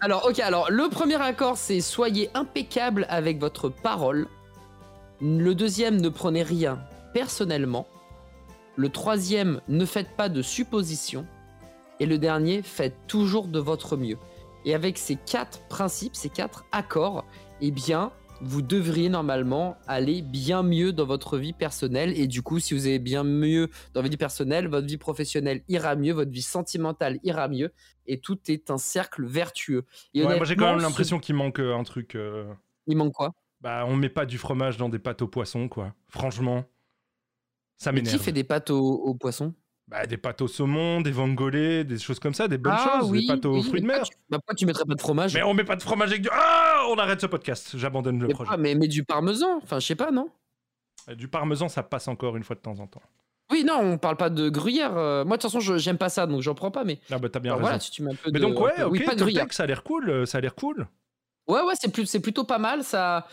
Alors, 0.00 0.26
ok, 0.28 0.40
alors 0.40 0.70
le 0.70 0.88
premier 0.88 1.20
accord, 1.20 1.56
c'est 1.56 1.80
soyez 1.80 2.30
impeccable 2.34 3.06
avec 3.08 3.38
votre 3.38 3.68
parole. 3.68 4.26
Le 5.20 5.54
deuxième, 5.54 6.00
ne 6.00 6.08
prenez 6.08 6.42
rien 6.42 6.80
personnellement. 7.14 7.86
Le 8.76 8.90
troisième, 8.90 9.62
ne 9.68 9.86
faites 9.86 10.10
pas 10.16 10.28
de 10.28 10.42
suppositions. 10.42 11.26
Et 11.98 12.04
le 12.04 12.18
dernier, 12.18 12.60
faites 12.60 13.06
toujours 13.06 13.48
de 13.48 13.58
votre 13.58 13.96
mieux. 13.96 14.18
Et 14.66 14.74
avec 14.74 14.98
ces 14.98 15.16
quatre 15.16 15.60
principes, 15.68 16.14
ces 16.14 16.28
quatre 16.28 16.66
accords, 16.72 17.24
eh 17.62 17.70
bien, 17.70 18.12
vous 18.40 18.62
devriez 18.62 19.08
normalement 19.08 19.76
aller 19.86 20.22
bien 20.22 20.62
mieux 20.62 20.92
dans 20.92 21.06
votre 21.06 21.38
vie 21.38 21.52
personnelle. 21.52 22.18
Et 22.18 22.26
du 22.26 22.42
coup, 22.42 22.58
si 22.60 22.74
vous 22.74 22.86
allez 22.86 22.98
bien 22.98 23.24
mieux 23.24 23.68
dans 23.94 24.00
votre 24.02 24.10
vie 24.10 24.16
personnelle, 24.16 24.68
votre 24.68 24.86
vie 24.86 24.98
professionnelle 24.98 25.62
ira 25.68 25.96
mieux, 25.96 26.12
votre 26.12 26.30
vie 26.30 26.42
sentimentale 26.42 27.18
ira 27.22 27.48
mieux. 27.48 27.72
Et 28.06 28.20
tout 28.20 28.38
est 28.48 28.70
un 28.70 28.78
cercle 28.78 29.24
vertueux. 29.26 29.84
Et 30.14 30.22
Ouais, 30.22 30.36
moi 30.36 30.44
j'ai 30.46 30.56
quand 30.56 30.66
même 30.70 30.80
l'impression 30.80 31.18
qu'il 31.18 31.34
manque 31.34 31.58
euh, 31.60 31.74
un 31.76 31.82
truc. 31.84 32.14
euh, 32.14 32.52
Il 32.86 32.96
manque 32.96 33.14
quoi? 33.14 33.32
Bah, 33.62 33.84
on 33.88 33.96
met 33.96 34.10
pas 34.10 34.26
du 34.26 34.38
fromage 34.38 34.76
dans 34.76 34.88
des 34.90 34.98
pâtes 34.98 35.22
au 35.22 35.28
poisson, 35.28 35.68
quoi. 35.68 35.94
Franchement, 36.08 36.64
ça 37.78 37.90
Mais 37.92 38.00
qui 38.00 38.04
m'énerve. 38.04 38.22
fait 38.22 38.32
des 38.32 38.44
pâtes 38.44 38.70
aux, 38.70 38.78
aux 38.94 39.14
poissons 39.14 39.54
Bah, 39.88 40.06
des 40.06 40.16
pâtes 40.18 40.40
au 40.42 40.48
saumon, 40.48 41.00
des 41.00 41.10
vongolais, 41.10 41.84
des 41.84 41.98
choses 41.98 42.18
comme 42.18 42.34
ça, 42.34 42.48
des 42.48 42.58
bonnes 42.58 42.76
Ah 42.76 43.00
choses, 43.00 43.10
des 43.12 43.26
pâtes 43.26 43.44
aux 43.46 43.52
oui, 43.54 43.62
fruits 43.62 43.80
de 43.80 43.86
mer. 43.86 43.96
pourquoi 43.98 44.08
tu- 44.10 44.16
bah, 44.28 44.38
pourquoi 44.38 44.54
tu 44.54 44.66
mettrais 44.66 44.84
pas 44.84 44.94
de 44.94 45.00
fromage? 45.00 45.34
Mais 45.34 45.42
on 45.42 45.54
met 45.54 45.64
pas 45.64 45.76
de 45.76 45.82
fromage 45.82 46.10
avec 46.10 46.22
du. 46.22 46.28
Ah 46.32 46.75
On 46.88 46.96
arrête 46.98 47.20
ce 47.20 47.26
podcast, 47.26 47.76
j'abandonne 47.76 48.18
le 48.20 48.28
mais, 48.28 48.34
projet. 48.34 48.50
pas- 48.50 48.56
mais, 48.56 48.74
mais 48.74 48.88
du 48.88 49.04
parmesan, 49.04 49.58
enfin 49.62 49.78
je 49.80 49.86
sais 49.86 49.94
pas, 49.94 50.10
non? 50.10 50.30
Euh, 51.08 51.14
Du 51.14 51.28
parmesan, 51.28 51.68
ça 51.68 51.82
passe 51.82 52.08
encore 52.08 52.36
une 52.36 52.44
fois 52.44 52.56
de 52.56 52.60
temps 52.60 52.78
en 52.80 52.86
temps. 52.86 53.02
Oui, 53.50 53.62
non, 53.64 53.78
on 53.80 53.98
parle 53.98 54.16
pas 54.16 54.28
de 54.30 54.48
gruyère. 54.48 54.96
euh, 54.96 55.24
Moi, 55.24 55.36
de 55.36 55.42
toute 55.42 55.52
façon, 55.52 55.76
j'aime 55.78 55.98
pas 55.98 56.08
ça, 56.08 56.26
donc 56.26 56.42
j'en 56.42 56.54
prends 56.54 56.70
pas. 56.72 56.82
Mais 56.84 56.98
Ah 57.10 57.18
bah 57.18 57.28
t'as 57.28 57.38
bien 57.38 57.52
Alors 57.52 57.58
raison. 57.58 57.68
voilà, 57.68 57.80
si 57.80 57.90
tu 57.92 58.02
mets 58.02 58.10
un 58.12 58.16
peu 58.16 58.30
Mais 58.32 58.40
de. 58.40 58.44
donc 58.44 58.58
ouais, 58.60 58.72
peu- 58.76 58.82
ok, 58.84 58.92
oui, 58.92 59.04
pas 59.04 59.14
de 59.14 59.20
gruyère. 59.20 59.46
Ça 59.52 59.62
a 59.62 59.66
l'air 59.66 59.82
cool, 59.84 60.10
euh, 60.10 60.26
ça 60.26 60.38
a 60.38 60.40
l'air 60.40 60.54
cool. 60.54 60.86
Ouais, 61.46 61.60
ouais, 61.62 61.74
c'est 61.80 61.92
plus, 61.92 62.06
c'est 62.06 62.18
plutôt 62.20 62.42
pas 62.44 62.58
mal. 62.58 62.82
Ça, 62.82 63.26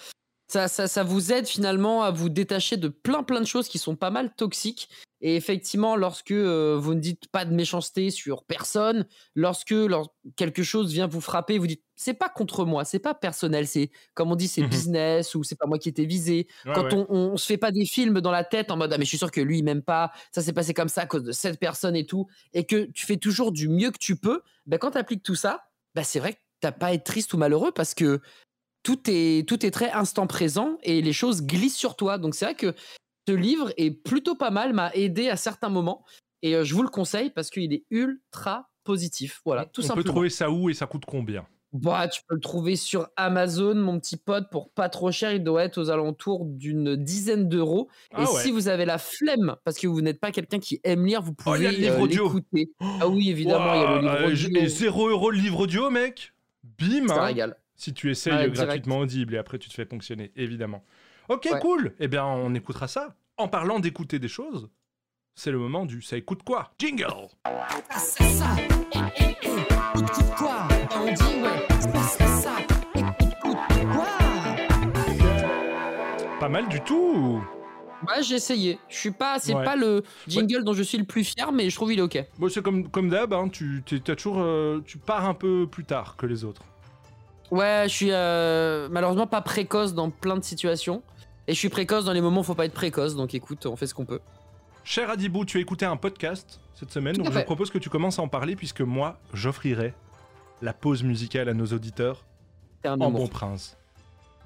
ça, 0.54 0.68
ça, 0.68 0.88
ça 0.88 1.04
vous 1.04 1.32
aide 1.34 1.48
finalement 1.48 2.04
à 2.04 2.12
vous 2.12 2.30
détacher 2.30 2.78
de 2.78 2.88
plein, 2.88 3.24
plein 3.24 3.42
de 3.42 3.46
choses 3.48 3.68
qui 3.68 3.80
sont 3.80 3.96
pas 3.96 4.12
mal 4.12 4.34
toxiques. 4.36 4.88
Et 5.26 5.36
effectivement, 5.36 5.96
lorsque 5.96 6.32
euh, 6.32 6.78
vous 6.80 6.94
ne 6.94 7.00
dites 7.00 7.28
pas 7.30 7.46
de 7.46 7.54
méchanceté 7.56 8.12
sur 8.12 8.44
personne, 8.44 9.08
lorsque 9.36 9.72
lors- 9.72 10.13
quelque 10.36 10.62
chose 10.63 10.92
vient 10.92 11.08
vous 11.08 11.22
frapper, 11.22 11.58
vous 11.58 11.66
dites 11.66 11.82
c'est 11.96 12.13
pas 12.13 12.28
contre 12.30 12.66
moi, 12.66 12.84
c'est 12.86 13.00
pas 13.00 13.13
personnel, 13.13 13.66
c'est 13.66 13.89
comme 14.13 14.32
on 14.32 14.36
dit, 14.36 14.48
c'est 14.50 14.62
Mhm. 14.63 14.68
business 14.70 15.34
ou 15.34 15.44
c'est 15.44 15.56
pas 15.56 15.66
moi 15.66 15.80
qui 15.80 15.89
étais 15.89 16.06
visé. 16.06 16.48
Ouais, 16.66 16.74
Quand 16.76 16.84
ouais. 16.94 17.06
On, 17.10 17.16
on, 17.16 17.32
on 17.34 17.38
se 17.38 17.46
fait 17.46 17.58
pas 17.58 17.72
des 17.72 17.86
films 17.86 18.20
dans 18.22 18.32
la 18.32 18.44
tête 18.44 18.70
en 18.70 18.78
mode 18.78 18.92
ah 18.94 18.98
mais 18.98 19.06
je 19.06 19.10
suis 19.10 19.18
sûr 19.18 19.32
que 19.32 19.42
lui 19.42 19.60
il 19.60 19.63
m'aime 19.63 19.82
pas, 19.82 20.12
ça 20.32 20.42
s'est 20.42 20.54
passé 20.54 20.74
comme 20.74 20.89
ça 20.89 21.02
à 21.02 21.06
cause 21.06 21.24
de 21.24 21.32
cette 21.32 21.58
personne 21.60 21.96
et 21.96 22.06
tout, 22.06 22.28
et 22.54 22.66
que 22.66 22.92
tu 22.92 23.06
fais 23.06 23.18
toujours 23.18 23.52
du 23.54 23.70
mieux 23.70 23.92
que 23.92 23.98
tu 24.00 24.18
peux, 24.18 24.42
ben 24.68 24.78
quand 24.78 24.92
tu 24.92 24.98
appliques 24.98 25.24
tout 25.24 25.36
ça, 25.36 25.63
ben 25.96 26.04
c'est 26.04 26.20
vrai 26.20 26.34
que 26.34 26.39
t'as 26.60 26.72
pas 26.74 26.88
à 26.88 26.94
être 26.94 27.04
triste 27.04 27.34
ou 27.34 27.38
malheureux 27.38 27.72
parce 27.74 27.94
que 27.94 28.22
tout 28.84 29.00
est, 29.08 29.48
tout 29.48 29.65
est 29.65 29.72
très 29.72 29.91
instant 29.91 30.28
présent 30.28 30.78
et 30.84 31.02
les 31.02 31.13
choses 31.13 31.43
glissent 31.43 31.78
sur 31.78 31.96
toi. 31.96 32.17
Donc 32.17 32.36
c'est 32.36 32.46
vrai 32.46 32.56
que 32.56 32.74
ce 33.28 33.34
livre 33.34 33.72
est 33.78 33.91
plutôt 33.91 34.36
pas 34.36 34.52
mal, 34.52 34.74
m'a 34.74 34.91
aidé 34.93 35.30
à 35.30 35.38
certains 35.38 35.69
moments 35.69 36.06
et 36.41 36.56
euh, 36.56 36.63
je 36.63 36.74
vous 36.76 36.84
le 36.84 36.89
conseille 36.89 37.30
parce 37.30 37.50
qu'il 37.50 37.74
est 37.74 37.86
ultra 37.89 38.69
positif. 38.84 39.41
Voilà, 39.46 39.65
tout 39.65 39.82
on 39.82 39.84
simplement. 39.84 40.04
peut 40.04 40.10
trouver 40.10 40.30
ça 40.30 40.52
où 40.52 40.69
et 40.69 40.74
ça 40.74 40.86
coûte 40.86 41.04
combien? 41.08 41.46
Bah, 41.72 42.08
tu 42.08 42.22
peux 42.28 42.36
le 42.36 42.41
trouver 42.41 42.76
sur 42.76 43.08
Amazon, 43.15 43.74
mon 43.74 44.00
petit 44.00 44.17
pote, 44.17 44.46
pour 44.52 44.69
pas 44.69 44.89
trop 44.89 45.12
cher. 45.12 45.32
Il 45.34 45.43
doit 45.43 45.63
être 45.63 45.80
aux 45.80 45.89
alentours 45.89 46.46
d'une 46.46 46.96
dizaine 46.96 47.50
d'euros. 47.50 47.89
Ah 48.13 48.22
et 48.22 48.26
ouais. 48.28 48.41
si 48.43 48.52
vous 48.52 48.67
avez 48.67 48.86
la 48.86 49.00
flemme, 49.00 49.56
parce 49.63 49.80
que 49.80 49.88
vous 49.88 50.02
n'êtes 50.02 50.19
pas 50.19 50.32
quelqu'un 50.32 50.60
qui 50.60 50.80
aime 50.84 51.04
lire, 51.04 51.24
vous 51.24 51.32
Oh, 51.32 51.43
pouvez 51.54 51.72
le 51.72 51.78
livre 51.78 51.96
euh, 51.96 52.02
audio. 52.02 52.26
l'écouter. 52.26 52.72
Ah 53.02 53.08
oui, 53.08 53.32
évidemment, 53.32 53.74
il 53.74 53.82
y 53.82 53.84
a 53.86 53.96
le 53.96 54.02
livre 54.02 54.13
euh, 54.13 54.28
audio. 54.28 54.62
Et 54.62 54.67
0 54.67 55.10
euros 55.10 55.32
le 55.32 55.39
livre 55.39 55.62
audio, 55.62 55.89
mec? 55.89 56.34
Bim 56.78 57.08
Ça 57.08 57.26
hein. 57.26 57.54
Si 57.84 57.93
tu 57.93 58.10
essayes 58.10 58.32
Ouais, 58.32 58.39
direct. 58.50 58.56
gratuitement 58.56 59.00
Audible 59.00 59.36
et 59.36 59.38
après 59.38 59.60
tu 59.60 59.67
te 59.67 59.74
fais 59.74 59.84
ponctionner, 59.84 60.32
évidemment. 60.38 60.86
Ok, 61.28 61.50
Ouais. 61.52 61.60
cool 61.60 61.93
Eh 62.00 62.08
bien, 62.08 62.24
on 62.24 62.54
écoutera 62.56 62.88
ça. 62.88 63.13
En 63.36 63.50
parlant 63.50 63.82
d'écouter 63.82 64.19
des 64.19 64.30
choses, 64.30 64.69
c'est 65.36 65.52
le 65.52 65.58
moment 65.58 65.86
du 65.86 66.02
ça 66.02 66.15
écoute 66.15 66.43
quoi? 66.43 66.72
Jingle 66.80 67.08
C'est 67.98 68.24
ça. 68.24 68.46
Eh, 68.58 69.00
eh, 69.19 69.24
eh. 69.43 70.00
Écoute 70.00 70.36
quoi? 70.38 70.65
On 70.96 71.04
dit 71.08 71.41
ouais. 71.41 71.67
C'est 72.08 72.26
ça. 72.28 72.54
Écoute 72.96 73.58
quoi? 73.91 74.08
Pas 76.39 76.48
mal 76.50 76.69
du 76.69 76.80
tout 76.80 77.43
Ouais, 78.08 78.24
j'ai 78.24 78.36
essayé. 78.36 78.80
Je 78.88 78.96
suis 78.96 79.12
pas, 79.12 79.39
c'est 79.39 79.54
Ouais. 79.56 79.65
pas 79.65 79.76
le 79.76 80.04
jingle 80.30 80.63
dont 80.63 80.74
je 80.74 80.84
suis 80.84 80.98
le 80.98 81.04
plus 81.06 81.26
fier, 81.26 81.52
mais 81.52 81.69
je 81.69 81.76
trouve 81.76 81.91
il 81.91 82.00
est 82.00 82.02
ok. 82.02 82.24
Bon, 82.39 82.48
c'est 82.48 82.62
comme, 82.62 82.89
comme 82.89 83.10
d'hab, 83.10 83.34
hein, 83.34 83.50
tu, 83.50 83.84
t'es- 83.86 84.00
t'as 84.00 84.15
toujours, 84.15 84.39
euh, 84.39 84.82
tu 84.86 84.98
pars 84.98 85.26
un 85.26 85.34
peu 85.34 85.67
plus 85.69 85.84
tard 85.84 86.15
que 86.15 86.26
les 86.26 86.46
autres. 86.46 86.62
Ouais, 87.54 87.84
je 87.88 87.94
suis 87.94 88.12
euh, 88.12 88.89
malheureusement 88.89 89.28
pas 89.28 89.42
précoce 89.42 89.94
dans 89.94 90.10
plein 90.10 90.36
de 90.36 90.44
situations. 90.44 91.04
Et 91.48 91.54
je 91.54 91.60
suis 91.60 91.70
précoce 91.70 92.04
dans 92.04 92.12
les 92.12 92.22
moments 92.22 92.42
où 92.42 92.44
faut 92.44 92.56
pas 92.56 92.66
être 92.66 92.74
précoce, 92.74 93.16
donc 93.16 93.36
écoute, 93.36 93.68
on 93.68 93.76
fait 93.76 93.86
ce 93.86 93.94
qu'on 93.94 94.06
peut. 94.06 94.22
Cher 94.84 95.12
Adibou, 95.12 95.46
tu 95.46 95.58
as 95.58 95.62
écouté 95.62 95.86
un 95.86 95.96
podcast 95.96 96.60
cette 96.74 96.89
semaine, 96.89 97.16
donc 97.16 97.32
je 97.32 97.39
propose 97.42 97.70
que 97.70 97.78
tu 97.78 97.92
commences 97.92 98.18
à 98.18 98.24
en 98.24 98.28
parler 98.28 98.56
puisque 98.56 98.82
moi, 98.82 99.20
j'offrirai 99.34 99.94
la 100.63 100.74
pause 100.74 101.04
musicale 101.04 101.48
à 101.48 101.54
nos 101.54 101.68
auditeurs 101.68 102.26
en 102.86 103.12
bon 103.12 103.28
prince. 103.28 103.78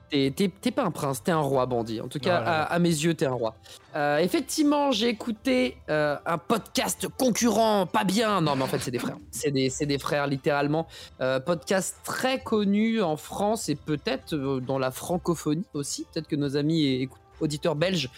T'es 0.09 0.71
pas 0.71 0.83
un 0.83 0.91
prince, 0.91 1.21
t'es 1.23 1.31
un 1.31 1.39
roi, 1.39 1.65
bandit. 1.65 1.99
En 1.99 2.07
tout 2.07 2.19
cas, 2.19 2.37
Voilà. 2.41 2.63
à, 2.63 2.73
à 2.73 2.79
mes 2.79 2.89
yeux, 2.89 3.13
t'es 3.13 3.25
un 3.25 3.33
roi. 3.33 3.55
Euh, 3.95 4.17
effectivement, 4.19 4.91
j'ai 4.91 5.09
écouté 5.09 5.77
euh, 5.89 6.15
un 6.25 6.37
podcast 6.37 7.07
concurrent, 7.17 7.85
pas 7.85 8.03
bien. 8.05 8.39
Non, 8.41 8.55
mais 8.55 8.63
en 8.63 8.67
fait, 8.67 8.79
c'est 8.79 8.91
des 8.91 8.99
frères. 8.99 9.17
C'est 9.31 9.51
des, 9.51 9.69
des 9.81 9.97
frères, 9.99 10.27
littéralement. 10.27 10.87
Euh, 11.19 11.39
podcast 11.39 11.97
très 12.03 12.39
connu 12.41 13.01
en 13.01 13.17
France 13.17 13.67
et 13.69 13.75
peut-être 13.75 14.35
dans 14.59 14.79
la 14.79 14.91
francophonie 14.91 15.65
aussi. 15.73 16.05
Peut-être 16.13 16.27
que 16.27 16.35
nos 16.37 16.55
amis 16.55 16.85
et 16.85 17.09
auditeurs 17.41 17.75
belges 17.75 18.09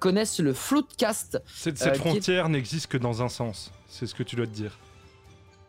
connaissent 0.00 0.40
le 0.40 0.52
Floodcast. 0.52 1.40
Cette, 1.46 1.78
cette 1.78 1.92
qui 1.92 1.98
est- 1.98 2.00
frontière 2.00 2.48
n'existe 2.48 2.88
que 2.88 2.98
dans 2.98 3.22
un 3.22 3.28
sens. 3.28 3.70
C'est 3.88 4.06
ce 4.06 4.14
que 4.14 4.22
tu 4.22 4.36
dois 4.36 4.46
te 4.46 4.52
dire. 4.52 4.78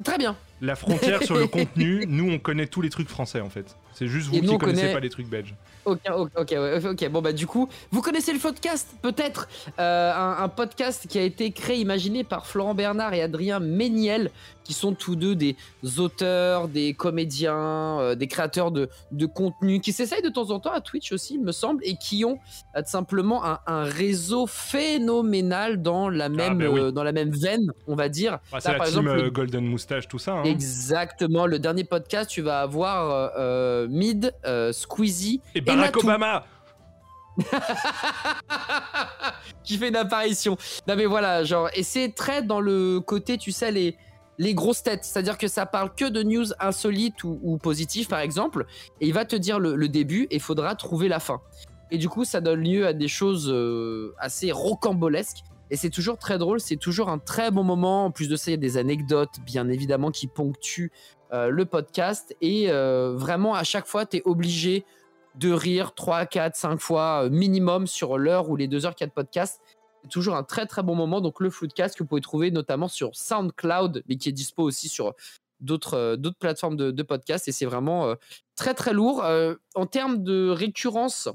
Très 0.03 0.17
bien. 0.17 0.35
La 0.61 0.75
frontière 0.75 1.23
sur 1.23 1.35
le 1.35 1.47
contenu, 1.47 2.05
nous 2.07 2.31
on 2.31 2.39
connaît 2.39 2.67
tous 2.67 2.81
les 2.81 2.89
trucs 2.89 3.09
français 3.09 3.41
en 3.41 3.49
fait. 3.49 3.75
C'est 3.97 4.07
juste 4.07 4.27
vous 4.29 4.39
qui 4.39 4.57
connaissez 4.57 4.81
connaît- 4.81 4.93
pas 4.93 4.99
les 4.99 5.09
trucs 5.09 5.27
belges. 5.27 5.55
Ok, 5.85 6.01
ok, 6.37 6.55
ok. 6.85 7.09
Bon 7.09 7.21
bah 7.21 7.31
du 7.33 7.47
coup, 7.47 7.67
vous 7.91 8.01
connaissez 8.01 8.33
le 8.33 8.39
podcast 8.39 8.87
peut-être 9.01 9.47
Euh, 9.79 10.11
un, 10.13 10.43
un 10.43 10.49
podcast 10.49 11.07
qui 11.07 11.17
a 11.17 11.21
été 11.23 11.51
créé, 11.51 11.77
imaginé 11.77 12.23
par 12.23 12.45
Florent 12.45 12.73
Bernard 12.75 13.13
et 13.13 13.21
Adrien 13.21 13.59
Méniel, 13.59 14.29
qui 14.63 14.73
sont 14.73 14.93
tous 14.93 15.15
deux 15.15 15.33
des 15.35 15.55
auteurs, 15.97 16.67
des 16.67 16.93
comédiens, 16.93 17.99
euh, 18.01 18.15
des 18.15 18.27
créateurs 18.27 18.71
de, 18.71 18.89
de 19.11 19.25
contenu, 19.25 19.79
qui 19.79 19.93
s'essayent 19.93 20.21
de 20.21 20.29
temps 20.29 20.51
en 20.51 20.59
temps 20.59 20.73
à 20.73 20.81
Twitch 20.81 21.11
aussi, 21.13 21.35
il 21.35 21.41
me 21.41 21.51
semble, 21.53 21.81
et 21.85 21.95
qui 21.95 22.25
ont 22.25 22.37
euh, 22.75 22.81
simplement 22.85 23.45
un, 23.45 23.59
un 23.65 23.83
réseau 23.83 24.45
phénoménal 24.45 25.81
dans 25.81 26.09
la 26.09 26.29
même, 26.29 26.57
bah 26.57 26.65
oui. 26.69 26.91
dans 26.91 27.03
la 27.03 27.11
même 27.13 27.31
veine, 27.31 27.71
on 27.87 27.95
va 27.95 28.09
dire. 28.09 28.39
Ah, 28.51 28.59
c'est 28.59 28.71
la 28.73 28.77
par 28.77 28.87
team 28.87 28.99
exemple, 28.99 29.21
le- 29.21 29.29
Golden 29.31 29.65
Moustache, 29.65 30.07
tout 30.07 30.19
ça. 30.19 30.33
hein. 30.33 30.43
Exactement, 30.43 31.45
le 31.45 31.59
dernier 31.59 31.83
podcast, 31.83 32.29
tu 32.29 32.41
vas 32.41 32.61
avoir 32.61 33.31
Mid, 33.87 34.33
euh, 34.45 34.71
Squeezie 34.71 35.41
Et 35.55 35.61
Barack. 35.61 35.97
Obama 35.97 36.45
qui 39.63 39.77
fait 39.77 39.89
une 39.89 39.95
apparition. 39.95 40.57
Non 40.87 40.95
mais 40.95 41.05
voilà, 41.05 41.43
genre, 41.43 41.69
et 41.75 41.83
c'est 41.83 42.09
très 42.09 42.41
dans 42.41 42.59
le 42.59 42.99
côté, 42.99 43.37
tu 43.37 43.51
sais, 43.51 43.71
les, 43.71 43.95
les 44.39 44.53
grosses 44.55 44.81
têtes. 44.81 45.03
C'est-à-dire 45.03 45.37
que 45.37 45.47
ça 45.47 45.67
parle 45.67 45.93
que 45.93 46.05
de 46.05 46.23
news 46.23 46.47
insolites 46.59 47.23
ou, 47.23 47.39
ou 47.43 47.57
positives, 47.57 48.07
par 48.07 48.19
exemple, 48.19 48.65
et 49.01 49.07
il 49.07 49.13
va 49.13 49.23
te 49.25 49.35
dire 49.35 49.59
le, 49.59 49.75
le 49.75 49.87
début 49.87 50.27
et 50.31 50.39
faudra 50.39 50.73
trouver 50.75 51.07
la 51.07 51.19
fin. 51.19 51.39
Et 51.91 51.97
du 51.97 52.09
coup, 52.09 52.25
ça 52.25 52.41
donne 52.41 52.63
lieu 52.63 52.85
à 52.85 52.93
des 52.93 53.07
choses 53.07 53.49
euh, 53.49 54.13
assez 54.19 54.51
rocambolesques. 54.51 55.43
Et 55.69 55.75
c'est 55.75 55.89
toujours 55.89 56.17
très 56.17 56.37
drôle, 56.37 56.59
c'est 56.59 56.77
toujours 56.77 57.09
un 57.09 57.19
très 57.19 57.51
bon 57.51 57.63
moment. 57.63 58.05
En 58.05 58.11
plus 58.11 58.29
de 58.29 58.35
ça, 58.35 58.51
il 58.51 58.53
y 58.53 58.53
a 58.53 58.57
des 58.57 58.77
anecdotes, 58.77 59.39
bien 59.45 59.67
évidemment, 59.67 60.11
qui 60.11 60.27
ponctuent 60.27 60.91
euh, 61.33 61.49
le 61.49 61.65
podcast. 61.65 62.35
Et 62.41 62.71
euh, 62.71 63.13
vraiment, 63.15 63.53
à 63.53 63.63
chaque 63.63 63.85
fois, 63.85 64.05
tu 64.05 64.17
es 64.17 64.21
obligé 64.23 64.85
de 65.35 65.51
rire 65.51 65.93
3, 65.93 66.25
4, 66.25 66.55
5 66.55 66.79
fois 66.79 67.25
euh, 67.25 67.29
minimum 67.29 67.85
sur 67.85 68.17
l'heure 68.17 68.49
ou 68.49 68.55
les 68.55 68.67
2 68.67 68.85
heures 68.85 68.95
qu'il 68.95 69.05
y 69.05 69.09
de 69.09 69.13
podcast. 69.13 69.61
C'est 70.03 70.09
toujours 70.09 70.35
un 70.35 70.43
très 70.43 70.65
très 70.65 70.83
bon 70.83 70.95
moment. 70.95 71.19
Donc 71.19 71.41
le 71.41 71.49
Floodcast 71.49 71.95
que 71.97 72.03
vous 72.03 72.07
pouvez 72.07 72.21
trouver 72.21 72.49
notamment 72.49 72.87
sur 72.87 73.15
SoundCloud, 73.15 74.03
mais 74.07 74.15
qui 74.15 74.29
est 74.29 74.33
dispo 74.33 74.63
aussi 74.63 74.87
sur 74.87 75.13
d'autres 75.59 76.15
d'autres 76.15 76.37
plateformes 76.37 76.77
de, 76.77 77.03
podcast. 77.03 77.47
Et 77.47 77.51
c'est 77.51 77.65
vraiment 77.65 78.13
très 78.55 78.73
très 78.73 78.93
lourd. 78.93 79.25
En 79.75 79.85
termes 79.87 80.23
de 80.23 80.49
récurrence, 80.49 81.29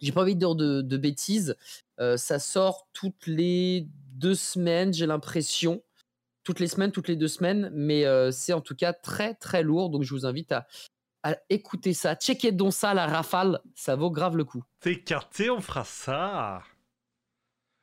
j'ai 0.00 0.12
pas 0.12 0.22
envie 0.22 0.36
de 0.36 0.38
dire 0.38 0.54
de, 0.54 0.96
bêtises. 0.96 1.56
ça 1.98 2.38
sort 2.38 2.86
toutes 2.92 3.26
les 3.26 3.88
deux 4.14 4.36
semaines, 4.36 4.94
j'ai 4.94 5.06
l'impression. 5.06 5.82
Toutes 6.44 6.60
les 6.60 6.66
semaines, 6.68 6.90
toutes 6.92 7.08
les 7.08 7.16
deux 7.16 7.28
semaines. 7.28 7.70
Mais 7.74 8.04
euh, 8.04 8.30
c'est 8.30 8.52
en 8.52 8.60
tout 8.60 8.74
cas 8.74 8.92
très 8.92 9.34
très 9.34 9.62
lourd. 9.62 9.90
Donc 9.90 10.02
je 10.02 10.12
vous 10.14 10.26
invite 10.26 10.52
à, 10.52 10.66
à 11.22 11.36
écouter 11.50 11.92
ça. 11.94 12.14
Checkez 12.16 12.52
donc 12.52 12.72
ça, 12.72 12.94
la 12.94 13.06
rafale. 13.06 13.60
Ça 13.74 13.94
vaut 13.96 14.10
grave 14.10 14.36
le 14.36 14.44
coup. 14.44 14.62
T'es 14.80 14.92
écarté, 14.92 15.50
on 15.50 15.60
fera 15.60 15.84
ça. 15.84 16.62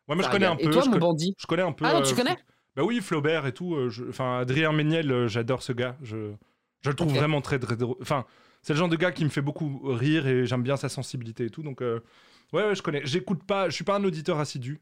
Ouais, 0.07 0.15
moi 0.15 0.25
je 0.25 0.29
connais 0.29 0.45
un 0.47 0.55
peu. 0.55 0.63
Et 0.63 0.69
toi, 0.71 0.81
je, 0.83 0.87
mon 0.87 0.93
co- 0.93 0.99
bandit 0.99 1.35
je 1.39 1.45
connais 1.47 1.61
un 1.63 1.71
peu. 1.71 1.85
Ah 1.85 1.93
non, 1.93 2.01
tu 2.01 2.13
euh, 2.13 2.17
connais 2.17 2.31
Flo- 2.35 2.43
Bah 2.75 2.83
oui, 2.83 2.99
Flaubert 3.01 3.45
et 3.45 3.53
tout. 3.53 3.75
euh, 3.75 3.89
je- 3.89 4.09
Enfin, 4.09 4.39
Adrien 4.39 4.71
Méniel, 4.73 5.11
euh, 5.11 5.27
j'adore 5.27 5.61
ce 5.61 5.71
gars. 5.71 5.95
Je, 6.01 6.33
je 6.81 6.89
le 6.89 6.95
trouve 6.95 7.13
vraiment 7.13 7.41
très, 7.41 7.59
très 7.59 7.75
drôle. 7.77 7.97
Enfin, 8.01 8.25
c'est 8.61 8.73
le 8.73 8.79
genre 8.79 8.89
de 8.89 8.95
gars 8.95 9.11
qui 9.11 9.23
me 9.23 9.29
fait 9.29 9.41
beaucoup 9.41 9.79
rire 9.83 10.27
et 10.27 10.45
j'aime 10.45 10.63
bien 10.63 10.77
sa 10.77 10.89
sensibilité 10.89 11.45
et 11.45 11.49
tout. 11.49 11.61
Donc, 11.63 11.81
euh, 11.81 11.99
ouais, 12.53 12.63
ouais, 12.65 12.75
je 12.75 12.81
connais. 12.81 13.01
J'écoute 13.05 13.43
pas. 13.45 13.69
Je 13.69 13.75
suis 13.75 13.83
pas 13.83 13.95
un 13.97 14.03
auditeur 14.03 14.39
assidu 14.39 14.81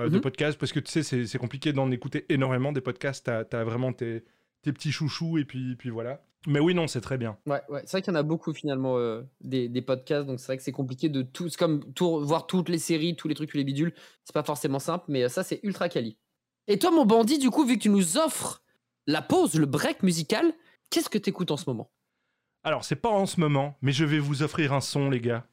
euh, 0.00 0.08
de 0.08 0.16
Mhm. 0.16 0.20
podcasts 0.20 0.58
parce 0.58 0.72
que 0.72 0.80
tu 0.80 0.90
sais, 1.02 1.26
c'est 1.26 1.38
compliqué 1.38 1.72
d'en 1.72 1.90
écouter 1.90 2.26
énormément 2.28 2.72
des 2.72 2.80
podcasts. 2.80 3.26
T'as 3.26 3.44
as 3.58 3.64
vraiment 3.64 3.92
tes, 3.92 4.24
tes 4.62 4.72
petits 4.72 4.92
chouchous 4.92 5.38
et 5.38 5.44
puis, 5.44 5.76
puis 5.76 5.90
voilà. 5.90 6.22
Mais 6.46 6.58
oui, 6.58 6.74
non, 6.74 6.86
c'est 6.86 7.02
très 7.02 7.18
bien. 7.18 7.36
Ouais, 7.46 7.60
ouais. 7.68 7.82
c'est 7.84 7.92
vrai 7.92 8.02
qu'il 8.02 8.12
y 8.14 8.16
en 8.16 8.18
a 8.20 8.22
beaucoup 8.22 8.54
finalement 8.54 8.96
euh, 8.98 9.22
des, 9.42 9.68
des 9.68 9.82
podcasts, 9.82 10.26
donc 10.26 10.40
c'est 10.40 10.46
vrai 10.46 10.56
que 10.56 10.62
c'est 10.62 10.72
compliqué 10.72 11.08
de 11.10 11.20
tout, 11.20 11.50
c'est 11.50 11.58
comme 11.58 11.92
tout, 11.92 12.18
voir 12.24 12.46
toutes 12.46 12.70
les 12.70 12.78
séries, 12.78 13.14
tous 13.14 13.28
les 13.28 13.34
trucs, 13.34 13.50
tous 13.50 13.58
les 13.58 13.64
bidules, 13.64 13.92
c'est 14.24 14.32
pas 14.32 14.42
forcément 14.42 14.78
simple, 14.78 15.04
mais 15.08 15.24
euh, 15.24 15.28
ça 15.28 15.42
c'est 15.42 15.60
ultra 15.64 15.90
quali. 15.90 16.16
Et 16.66 16.78
toi, 16.78 16.90
mon 16.92 17.04
bandit, 17.04 17.38
du 17.38 17.50
coup, 17.50 17.66
vu 17.66 17.76
que 17.76 17.82
tu 17.82 17.90
nous 17.90 18.16
offres 18.16 18.62
la 19.06 19.20
pause, 19.20 19.54
le 19.54 19.66
break 19.66 20.02
musical, 20.02 20.50
qu'est-ce 20.88 21.10
que 21.10 21.18
t'écoutes 21.18 21.50
en 21.50 21.56
ce 21.58 21.68
moment? 21.68 21.90
Alors, 22.62 22.84
c'est 22.84 22.96
pas 22.96 23.08
en 23.10 23.26
ce 23.26 23.40
moment, 23.40 23.76
mais 23.82 23.92
je 23.92 24.04
vais 24.04 24.18
vous 24.18 24.42
offrir 24.42 24.72
un 24.72 24.80
son, 24.80 25.10
les 25.10 25.20
gars. 25.20 25.46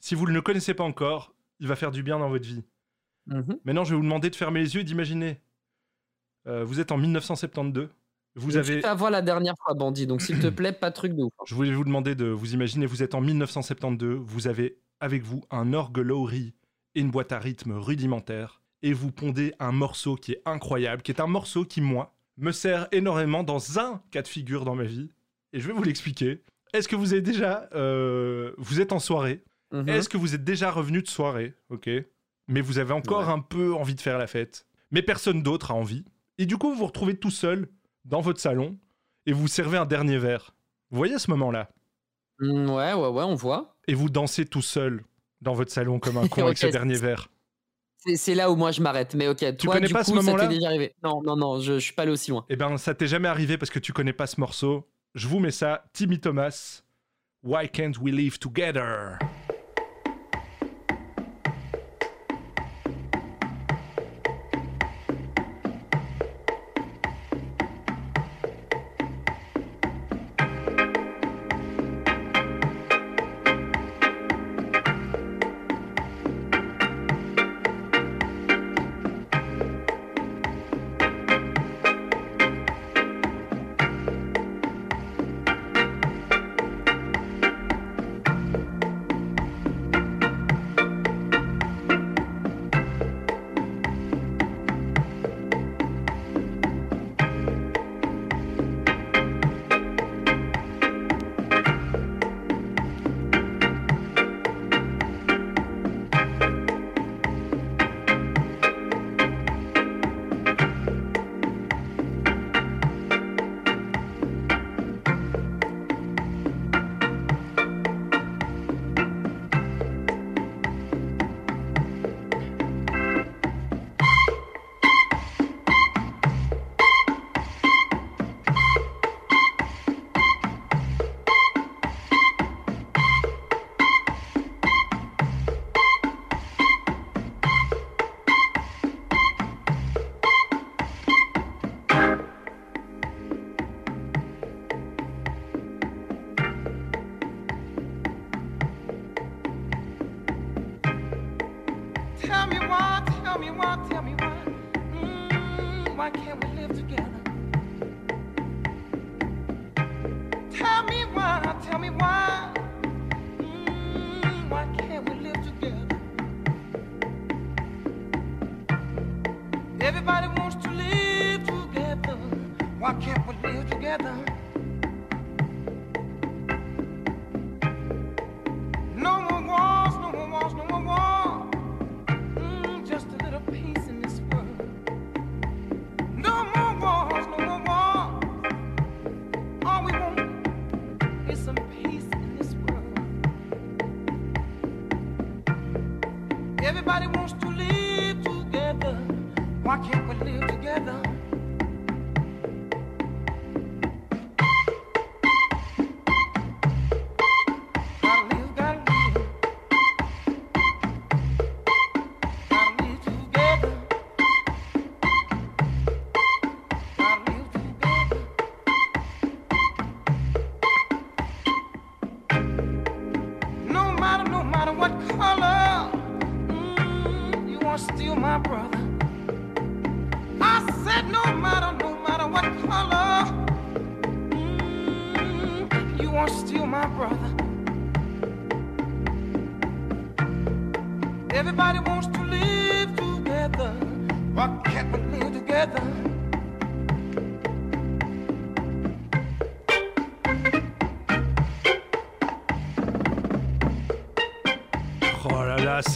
Si 0.00 0.14
vous 0.14 0.26
ne 0.26 0.32
le 0.32 0.40
connaissez 0.42 0.74
pas 0.74 0.84
encore, 0.84 1.34
il 1.60 1.66
va 1.68 1.76
faire 1.76 1.90
du 1.90 2.02
bien 2.02 2.18
dans 2.18 2.28
votre 2.28 2.46
vie. 2.46 2.64
Maintenant, 3.64 3.84
je 3.84 3.90
vais 3.90 3.96
vous 3.96 4.02
demander 4.02 4.30
de 4.30 4.36
fermer 4.36 4.60
les 4.60 4.74
yeux 4.74 4.80
et 4.80 4.84
d'imaginer. 4.84 5.40
Euh, 6.46 6.64
vous 6.64 6.80
êtes 6.80 6.92
en 6.92 6.96
1972. 6.98 7.88
Vous 8.36 8.50
Je 8.52 8.58
avez. 8.58 8.84
avoir 8.84 9.10
la 9.10 9.20
dernière 9.22 9.54
fois, 9.62 9.74
bandit, 9.74 10.06
donc 10.06 10.22
s'il 10.22 10.38
te 10.38 10.46
plaît, 10.48 10.72
pas 10.72 10.90
de 10.90 10.94
truc 10.94 11.14
de 11.14 11.22
ouf. 11.24 11.32
hein. 11.40 11.44
Je 11.46 11.54
voulais 11.54 11.72
vous 11.72 11.84
demander 11.84 12.14
de 12.14 12.26
vous 12.26 12.54
imaginer. 12.54 12.86
Vous 12.86 13.02
êtes 13.02 13.14
en 13.14 13.20
1972. 13.20 14.18
Vous 14.24 14.46
avez 14.46 14.78
avec 15.00 15.22
vous 15.22 15.42
un 15.50 15.72
orgue 15.72 15.98
Lowry 15.98 16.54
et 16.94 17.00
une 17.00 17.10
boîte 17.10 17.32
à 17.32 17.38
rythme 17.38 17.72
rudimentaire. 17.72 18.62
Et 18.82 18.92
vous 18.92 19.10
pondez 19.10 19.54
un 19.58 19.72
morceau 19.72 20.14
qui 20.14 20.32
est 20.32 20.42
incroyable, 20.46 21.02
qui 21.02 21.10
est 21.10 21.20
un 21.20 21.26
morceau 21.26 21.64
qui, 21.64 21.80
moi, 21.80 22.14
me 22.36 22.52
sert 22.52 22.86
énormément 22.92 23.42
dans 23.42 23.78
un 23.80 24.00
cas 24.12 24.22
de 24.22 24.28
figure 24.28 24.64
dans 24.64 24.76
ma 24.76 24.84
vie. 24.84 25.10
Et 25.52 25.58
je 25.60 25.66
vais 25.66 25.72
vous 25.72 25.82
l'expliquer. 25.82 26.42
Est-ce 26.72 26.86
que 26.86 26.94
vous 26.96 27.12
avez 27.12 27.22
déjà. 27.22 27.68
euh, 27.74 28.52
vous 28.58 28.80
êtes 28.80 28.92
en 28.92 28.98
soirée? 29.00 29.42
Mhm. 29.72 29.86
est-ce 29.88 30.08
que 30.08 30.16
vous 30.16 30.34
êtes 30.34 30.44
déjà 30.44 30.70
revenu 30.70 31.02
de 31.02 31.08
soirée, 31.08 31.52
ok 31.68 31.90
Mais 32.48 32.60
vous 32.60 32.78
avez 32.78 32.92
encore 32.94 33.26
Ouais. 33.26 33.32
un 33.32 33.40
peu 33.40 33.74
envie 33.74 33.94
de 33.94 34.00
faire 34.00 34.18
la 34.18 34.26
fête. 34.26 34.66
Mais 34.90 35.02
personne 35.02 35.42
d'autre 35.42 35.70
a 35.70 35.74
envie. 35.74 36.04
Et 36.38 36.46
du 36.46 36.56
coup, 36.56 36.70
vous 36.70 36.78
vous 36.78 36.86
retrouvez 36.86 37.14
tout 37.16 37.30
seul 37.30 37.68
dans 38.04 38.20
votre 38.20 38.40
salon 38.40 38.78
et 39.26 39.32
vous 39.32 39.48
servez 39.48 39.76
un 39.78 39.84
dernier 39.86 40.18
verre. 40.18 40.54
Vous 40.90 40.96
voyez 40.98 41.18
ce 41.18 41.30
moment-là? 41.30 41.68
Mm, 42.40 42.70
Ouais, 42.70 42.92
ouais, 42.94 43.08
ouais, 43.08 43.24
on 43.24 43.34
voit. 43.34 43.76
Et 43.86 43.94
vous 43.94 44.08
dansez 44.08 44.46
tout 44.46 44.62
seul 44.62 45.02
dans 45.42 45.52
votre 45.52 45.70
salon 45.72 45.98
comme 45.98 46.16
un 46.16 46.26
con 46.28 46.44
avec 46.46 46.56
ce 46.58 46.66
dernier 46.68 46.94
verre. 46.96 47.28
C'est 48.14 48.34
là 48.34 48.50
où 48.50 48.56
moi 48.56 48.70
je 48.70 48.80
m'arrête, 48.80 49.14
mais 49.14 49.26
ok, 49.28 49.56
toi, 49.58 49.74
connais 49.74 49.88
du 49.88 49.92
pas 49.92 50.04
ce 50.04 50.10
coup, 50.10 50.16
moment-là? 50.16 50.46
t'est 50.46 50.54
déjà 50.54 50.68
arrivé. 50.68 50.94
Non, 51.02 51.20
non, 51.22 51.36
non, 51.36 51.60
je, 51.60 51.74
je 51.74 51.78
suis 51.80 51.92
pas 51.92 52.02
allé 52.02 52.12
aussi 52.12 52.30
loin. 52.30 52.46
Eh 52.48 52.56
ben, 52.56 52.78
ça 52.78 52.94
t'est 52.94 53.08
jamais 53.08 53.28
arrivé 53.28 53.58
parce 53.58 53.70
que 53.70 53.80
tu 53.80 53.92
connais 53.92 54.12
pas 54.12 54.26
ce 54.28 54.40
morceau. 54.40 54.88
Je 55.14 55.26
vous 55.26 55.40
mets 55.40 55.50
ça, 55.50 55.84
Timmy 55.92 56.18
Thomas. 56.20 56.82
Why 57.42 57.68
can't 57.68 57.98
we 58.00 58.14
live 58.14 58.38
together? 58.38 59.18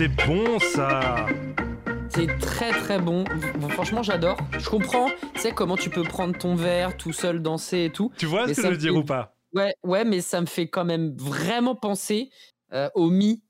C'est 0.03 0.27
bon 0.27 0.59
ça 0.59 1.29
C'est 2.09 2.27
très 2.41 2.71
très 2.73 2.99
bon. 2.99 3.25
Franchement, 3.71 4.03
j'adore. 4.03 4.37
Je 4.59 4.69
comprends, 4.69 5.09
tu 5.35 5.41
sais, 5.41 5.53
comment 5.53 5.77
tu 5.77 5.91
peux 5.91 6.03
prendre 6.03 6.37
ton 6.37 6.57
verre 6.57 6.97
tout 6.97 7.13
seul, 7.13 7.41
danser 7.41 7.85
et 7.85 7.91
tout. 7.91 8.11
Tu 8.19 8.27
vois 8.27 8.49
ce 8.49 8.55
que 8.55 8.63
je 8.63 8.69
veux 8.69 8.77
dire 8.77 8.93
fait- 8.95 8.99
ou 8.99 9.05
pas? 9.05 9.37
Ouais, 9.55 9.77
ouais, 9.85 10.05
mais 10.05 10.21
ça 10.21 10.41
me 10.41 10.47
fait 10.47 10.67
quand 10.67 10.85
même 10.85 11.15
vraiment 11.17 11.77
penser 11.77 12.31
euh, 12.73 12.89
au 12.97 13.11
Mi. 13.11 13.45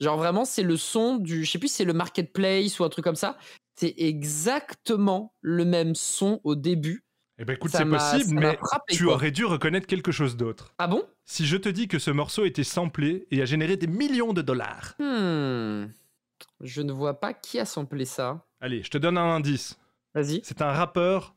Genre 0.00 0.16
vraiment, 0.16 0.46
c'est 0.46 0.62
le 0.62 0.78
son 0.78 1.16
du, 1.16 1.44
je 1.44 1.50
sais 1.50 1.58
plus 1.58 1.68
si 1.68 1.74
c'est 1.74 1.84
le 1.84 1.92
marketplace 1.92 2.80
ou 2.80 2.84
un 2.84 2.88
truc 2.88 3.04
comme 3.04 3.14
ça. 3.14 3.36
C'est 3.76 3.94
exactement 3.98 5.34
le 5.42 5.66
même 5.66 5.94
son 5.94 6.40
au 6.42 6.54
début. 6.54 7.04
Eh 7.38 7.44
ben 7.44 7.54
écoute, 7.54 7.70
c'est 7.72 7.84
possible, 7.84 8.38
mais 8.38 8.56
frappé, 8.56 8.94
tu 8.94 9.04
quoi. 9.04 9.14
aurais 9.14 9.30
dû 9.30 9.44
reconnaître 9.44 9.86
quelque 9.86 10.12
chose 10.12 10.36
d'autre. 10.36 10.74
Ah 10.78 10.86
bon? 10.86 11.02
Si 11.24 11.46
je 11.46 11.56
te 11.56 11.68
dis 11.68 11.88
que 11.88 11.98
ce 11.98 12.10
morceau 12.10 12.44
était 12.44 12.62
samplé 12.64 13.26
et 13.30 13.40
a 13.42 13.44
généré 13.46 13.76
des 13.76 13.86
millions 13.86 14.32
de 14.32 14.42
dollars. 14.42 14.94
Hmm. 14.98 15.86
Je 16.60 16.82
ne 16.82 16.92
vois 16.92 17.18
pas 17.20 17.32
qui 17.32 17.58
a 17.58 17.64
samplé 17.64 18.04
ça. 18.04 18.44
Allez, 18.60 18.82
je 18.82 18.90
te 18.90 18.98
donne 18.98 19.16
un 19.18 19.34
indice. 19.36 19.78
Vas-y. 20.14 20.40
C'est 20.44 20.60
un 20.62 20.70
rappeur 20.72 21.34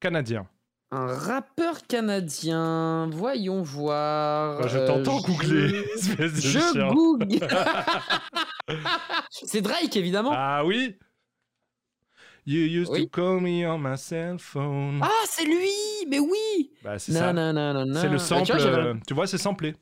canadien. 0.00 0.46
Un 0.90 1.06
rappeur 1.06 1.86
canadien. 1.86 3.08
Voyons 3.12 3.62
voir. 3.62 4.60
Ah, 4.62 4.66
je 4.66 4.78
Euh, 4.78 4.86
t'entends 4.88 5.20
googler, 5.20 5.84
Je 6.02 6.92
google. 6.92 7.38
c'est 9.30 9.60
Drake 9.62 9.96
évidemment. 9.96 10.32
Ah 10.34 10.64
oui 10.64 10.96
You 12.46 12.60
used 12.82 12.90
Oui. 12.92 13.04
to 13.04 13.08
call 13.10 13.40
me 13.40 13.66
on 13.66 13.78
my 13.78 13.96
cell 13.98 14.38
phone. 14.38 15.00
Ah, 15.02 15.08
c'est 15.26 15.44
lui 15.44 15.70
Mais 16.08 16.18
oui 16.18 16.72
bah 16.82 16.98
c'est 16.98 17.12
ça. 17.12 17.32
C'est 17.32 17.32
le 17.34 18.10
Bah, 18.12 18.18
sample. 18.18 18.46
tu 18.46 18.52
vois, 18.52 18.60
j'avais- 18.60 18.76
euh, 18.88 18.94
tu 19.06 19.14
vois, 19.14 19.26
c'est 19.26 19.38
samplé. 19.38 19.74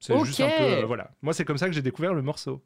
C'est 0.00 0.18
juste 0.24 0.40
un 0.40 0.48
peu. 0.48 0.62
euh, 0.62 0.84
voilà. 0.84 1.10
Moi, 1.22 1.32
c'est 1.32 1.44
comme 1.44 1.56
ça 1.58 1.66
que 1.68 1.72
j'ai 1.72 1.82
découvert 1.82 2.12
le 2.14 2.22
morceau. 2.22 2.62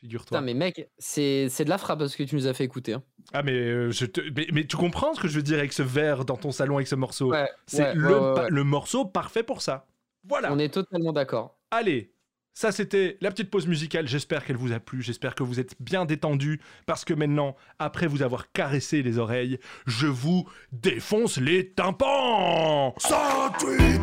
Figure-toi. 0.00 0.40
Mais 0.42 0.54
mec, 0.54 0.90
c'est 0.98 1.48
c'est 1.48 1.64
de 1.64 1.70
la 1.70 1.78
frappe 1.78 1.98
parce 2.00 2.14
que 2.14 2.22
tu 2.22 2.34
nous 2.36 2.46
as 2.46 2.54
fait 2.54 2.62
écouter. 2.64 2.92
hein. 2.92 3.02
Ah, 3.32 3.42
mais, 3.42 3.52
euh, 3.52 3.90
je 3.90 4.04
te... 4.06 4.20
mais, 4.36 4.46
mais 4.52 4.64
tu 4.66 4.76
comprends 4.76 5.12
ce 5.14 5.20
que 5.20 5.26
je 5.28 5.36
veux 5.36 5.42
dire 5.42 5.58
avec 5.58 5.72
ce 5.72 5.82
verre 5.82 6.24
dans 6.24 6.36
ton 6.36 6.50
salon, 6.52 6.76
avec 6.76 6.86
ce 6.86 6.94
morceau? 6.94 7.30
Ouais, 7.32 7.48
C'est 7.66 7.96
ouais, 7.96 8.04
ouais. 8.04 8.46
le 8.48 8.64
morceau 8.64 9.04
parfait 9.06 9.42
pour 9.42 9.60
ça. 9.62 9.86
Voilà. 10.24 10.52
On 10.52 10.58
est 10.58 10.72
totalement 10.72 11.12
d'accord. 11.12 11.58
Allez, 11.70 12.12
ça 12.58 12.72
c'était 12.72 13.16
la 13.20 13.30
petite 13.30 13.52
pause 13.52 13.68
musicale. 13.68 14.08
J'espère 14.08 14.44
qu'elle 14.44 14.56
vous 14.56 14.72
a 14.72 14.80
plu. 14.80 15.00
J'espère 15.00 15.36
que 15.36 15.44
vous 15.44 15.60
êtes 15.60 15.76
bien 15.80 16.04
détendus. 16.06 16.60
Parce 16.86 17.04
que 17.04 17.14
maintenant, 17.14 17.54
après 17.78 18.08
vous 18.08 18.22
avoir 18.22 18.50
caressé 18.50 19.00
les 19.00 19.18
oreilles, 19.18 19.60
je 19.86 20.08
vous 20.08 20.44
défonce 20.72 21.36
les 21.36 21.70
tympans 21.70 22.96
Ça 22.98 23.52
tue 23.60 24.00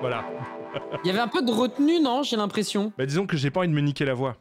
Voilà. 0.00 0.24
Il 1.04 1.08
y 1.08 1.10
avait 1.10 1.18
un 1.20 1.28
peu 1.28 1.42
de 1.42 1.50
retenue, 1.52 2.00
non 2.00 2.22
J'ai 2.22 2.36
l'impression? 2.36 2.94
Bah 2.96 3.04
disons 3.04 3.26
que 3.26 3.36
j'ai 3.36 3.50
pas 3.50 3.60
envie 3.60 3.68
de 3.68 3.74
me 3.74 3.82
niquer 3.82 4.06
la 4.06 4.14
voix. 4.14 4.38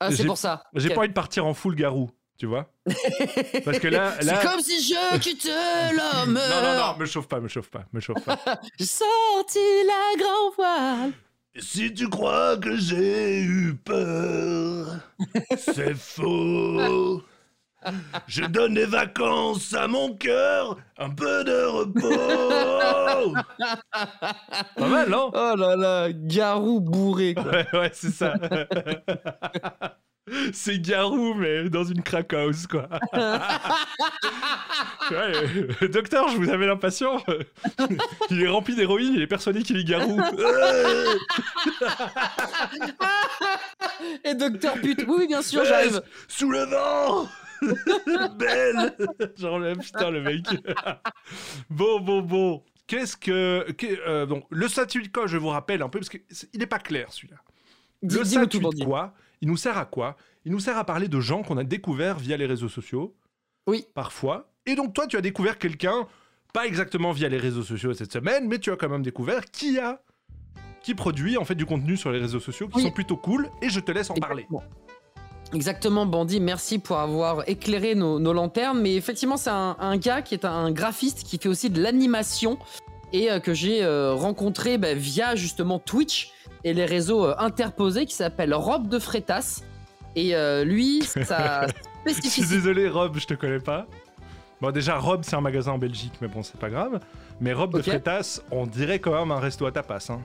Ah, 0.00 0.10
c'est 0.10 0.22
J'ai- 0.22 0.24
pour 0.24 0.38
ça. 0.38 0.62
J'ai 0.74 0.88
pas 0.88 1.00
envie 1.00 1.08
de 1.08 1.12
partir 1.14 1.44
en 1.44 1.52
full 1.52 1.74
garou, 1.74 2.10
tu 2.40 2.46
vois? 2.46 2.72
Parce 3.66 3.78
que 3.78 3.88
là... 3.88 4.14
là... 4.22 4.40
C'est 4.40 4.46
comme 4.48 4.60
si 4.60 4.82
je 4.82 5.18
quittais 5.18 5.50
l'homme. 5.92 6.32
Non, 6.32 6.62
non, 6.62 6.78
non, 6.78 6.96
me 6.96 7.04
chauffe 7.04 7.28
pas, 7.28 7.38
me 7.38 7.48
chauffe 7.48 7.68
pas, 7.68 7.84
me 7.92 8.00
chauffe 8.00 8.24
pas. 8.24 8.38
J'ai 8.78 8.86
sorti 8.86 9.58
la 9.86 10.16
grand 10.18 10.50
voile. 10.56 11.12
Si 11.58 11.92
tu 11.92 12.08
crois 12.08 12.56
que 12.56 12.76
j'ai 12.76 13.40
eu 13.42 13.74
peur, 13.74 15.00
c'est 15.58 15.94
faux. 15.96 17.22
Je 18.28 18.44
donne 18.44 18.74
des 18.74 18.86
vacances 18.86 19.74
à 19.74 19.88
mon 19.88 20.14
cœur, 20.14 20.78
un 20.96 21.10
peu 21.10 21.42
de 21.42 21.64
repos. 21.64 23.34
Pas 24.76 24.88
mal, 24.88 25.10
non? 25.10 25.30
Oh 25.34 25.54
là 25.56 25.74
là, 25.74 26.12
Garou 26.12 26.80
bourré. 26.80 27.34
Quoi. 27.34 27.50
Ouais, 27.50 27.66
ouais, 27.72 27.90
c'est 27.92 28.12
ça. 28.12 28.34
C'est 30.52 30.78
Garou, 30.80 31.34
mais 31.34 31.68
dans 31.70 31.84
une 31.84 32.02
crack 32.02 32.32
house, 32.32 32.66
quoi. 32.66 32.88
Ouais, 35.10 35.32
euh, 35.82 35.88
docteur, 35.88 36.28
je 36.28 36.36
vous 36.36 36.50
avais 36.50 36.66
l'impatient. 36.66 37.20
Il 38.30 38.42
est 38.42 38.48
rempli 38.48 38.76
d'héroïne, 38.76 39.12
il 39.14 39.22
est 39.22 39.26
persuadé 39.26 39.62
qu'il 39.64 39.76
est 39.76 39.82
Garou. 39.84 40.20
Et 44.24 44.34
docteur 44.34 44.74
pute. 44.74 45.04
Oui, 45.08 45.26
bien 45.26 45.42
sûr, 45.42 45.64
j'arrive. 45.64 46.02
Sous 46.28 46.50
le 46.50 46.64
vent 46.64 47.28
Belle 48.38 48.94
Genre, 49.36 49.58
le- 49.58 49.74
putain, 49.76 50.10
le 50.10 50.22
mec. 50.22 50.44
bon, 51.68 52.00
bon, 52.00 52.22
bon. 52.22 52.62
Qu'est-ce 52.86 53.16
que. 53.16 53.70
que- 53.72 53.86
euh, 54.08 54.26
donc, 54.26 54.44
le 54.50 54.68
statut 54.68 55.02
de 55.02 55.08
quoi, 55.08 55.26
je 55.26 55.36
vous 55.36 55.48
rappelle 55.48 55.82
un 55.82 55.88
peu, 55.88 55.98
parce 55.98 56.08
qu'il 56.08 56.22
n'est 56.54 56.66
pas 56.66 56.78
clair 56.78 57.12
celui-là. 57.12 57.36
Le 58.02 58.24
statut 58.24 58.58
de 58.60 58.84
quoi 58.84 59.14
Il 59.40 59.48
nous 59.48 59.56
sert 59.56 59.76
à 59.76 59.84
quoi 59.84 60.16
Il 60.44 60.52
nous 60.52 60.60
sert 60.60 60.78
à 60.78 60.84
parler 60.84 61.08
de 61.08 61.20
gens 61.20 61.42
qu'on 61.42 61.56
a 61.58 61.64
découverts 61.64 62.18
via 62.18 62.36
les 62.36 62.46
réseaux 62.46 62.68
sociaux. 62.68 63.14
Oui. 63.66 63.86
Parfois. 63.94 64.50
Et 64.66 64.74
donc, 64.74 64.94
toi, 64.94 65.06
tu 65.06 65.16
as 65.16 65.20
découvert 65.20 65.58
quelqu'un, 65.58 66.06
pas 66.54 66.66
exactement 66.66 67.12
via 67.12 67.28
les 67.28 67.38
réseaux 67.38 67.62
sociaux 67.62 67.92
cette 67.92 68.12
semaine, 68.12 68.48
mais 68.48 68.58
tu 68.58 68.70
as 68.72 68.76
quand 68.76 68.88
même 68.88 69.02
découvert 69.02 69.44
qui 69.46 69.78
a. 69.78 70.00
qui 70.82 70.94
produit 70.94 71.36
en 71.36 71.44
fait 71.44 71.54
du 71.54 71.66
contenu 71.66 71.96
sur 71.96 72.10
les 72.10 72.18
réseaux 72.18 72.40
sociaux 72.40 72.68
qui 72.68 72.76
Oui. 72.78 72.82
sont 72.84 72.90
plutôt 72.90 73.16
cool, 73.18 73.50
et 73.60 73.68
je 73.68 73.80
te 73.80 73.92
laisse 73.92 74.08
en 74.10 74.14
parler. 74.14 74.46
Exactement. 75.52 76.06
Bandit, 76.06 76.40
merci 76.40 76.78
pour 76.78 76.98
avoir 76.98 77.48
éclairé 77.48 77.94
nos, 77.94 78.18
nos 78.20 78.32
lanternes. 78.32 78.80
Mais 78.80 78.94
effectivement, 78.94 79.36
c'est 79.36 79.50
un, 79.50 79.76
un 79.78 79.96
gars 79.96 80.22
qui 80.22 80.34
est 80.34 80.44
un 80.44 80.70
graphiste 80.70 81.24
qui 81.24 81.38
fait 81.38 81.48
aussi 81.48 81.70
de 81.70 81.82
l'animation 81.82 82.56
et 83.12 83.30
euh, 83.30 83.40
que 83.40 83.52
j'ai 83.52 83.82
euh, 83.82 84.14
rencontré 84.14 84.78
bah, 84.78 84.94
via 84.94 85.34
justement 85.34 85.78
Twitch 85.80 86.30
et 86.62 86.72
les 86.72 86.84
réseaux 86.84 87.24
euh, 87.26 87.34
interposés 87.38 88.06
qui 88.06 88.14
s'appelle 88.14 88.54
Rob 88.54 88.88
de 88.88 88.98
Frétas. 89.00 89.62
Et 90.16 90.34
euh, 90.34 90.64
lui, 90.64 91.02
sa 91.24 91.66
Je 92.06 92.28
suis 92.28 92.46
désolé, 92.46 92.88
Rob, 92.88 93.16
je 93.18 93.26
te 93.26 93.34
connais 93.34 93.60
pas. 93.60 93.86
Bon, 94.60 94.70
déjà, 94.70 94.98
Rob, 94.98 95.22
c'est 95.24 95.36
un 95.36 95.40
magasin 95.40 95.72
en 95.72 95.78
Belgique, 95.78 96.12
mais 96.20 96.28
bon, 96.28 96.42
c'est 96.42 96.58
pas 96.58 96.68
grave. 96.68 97.00
Mais 97.40 97.52
Rob 97.52 97.74
de 97.74 97.80
Frétas, 97.80 98.42
on 98.50 98.66
dirait 98.66 98.98
quand 98.98 99.18
même 99.18 99.30
un 99.30 99.40
resto 99.40 99.64
à 99.66 99.72
tapas. 99.72 100.10
Hein. 100.10 100.20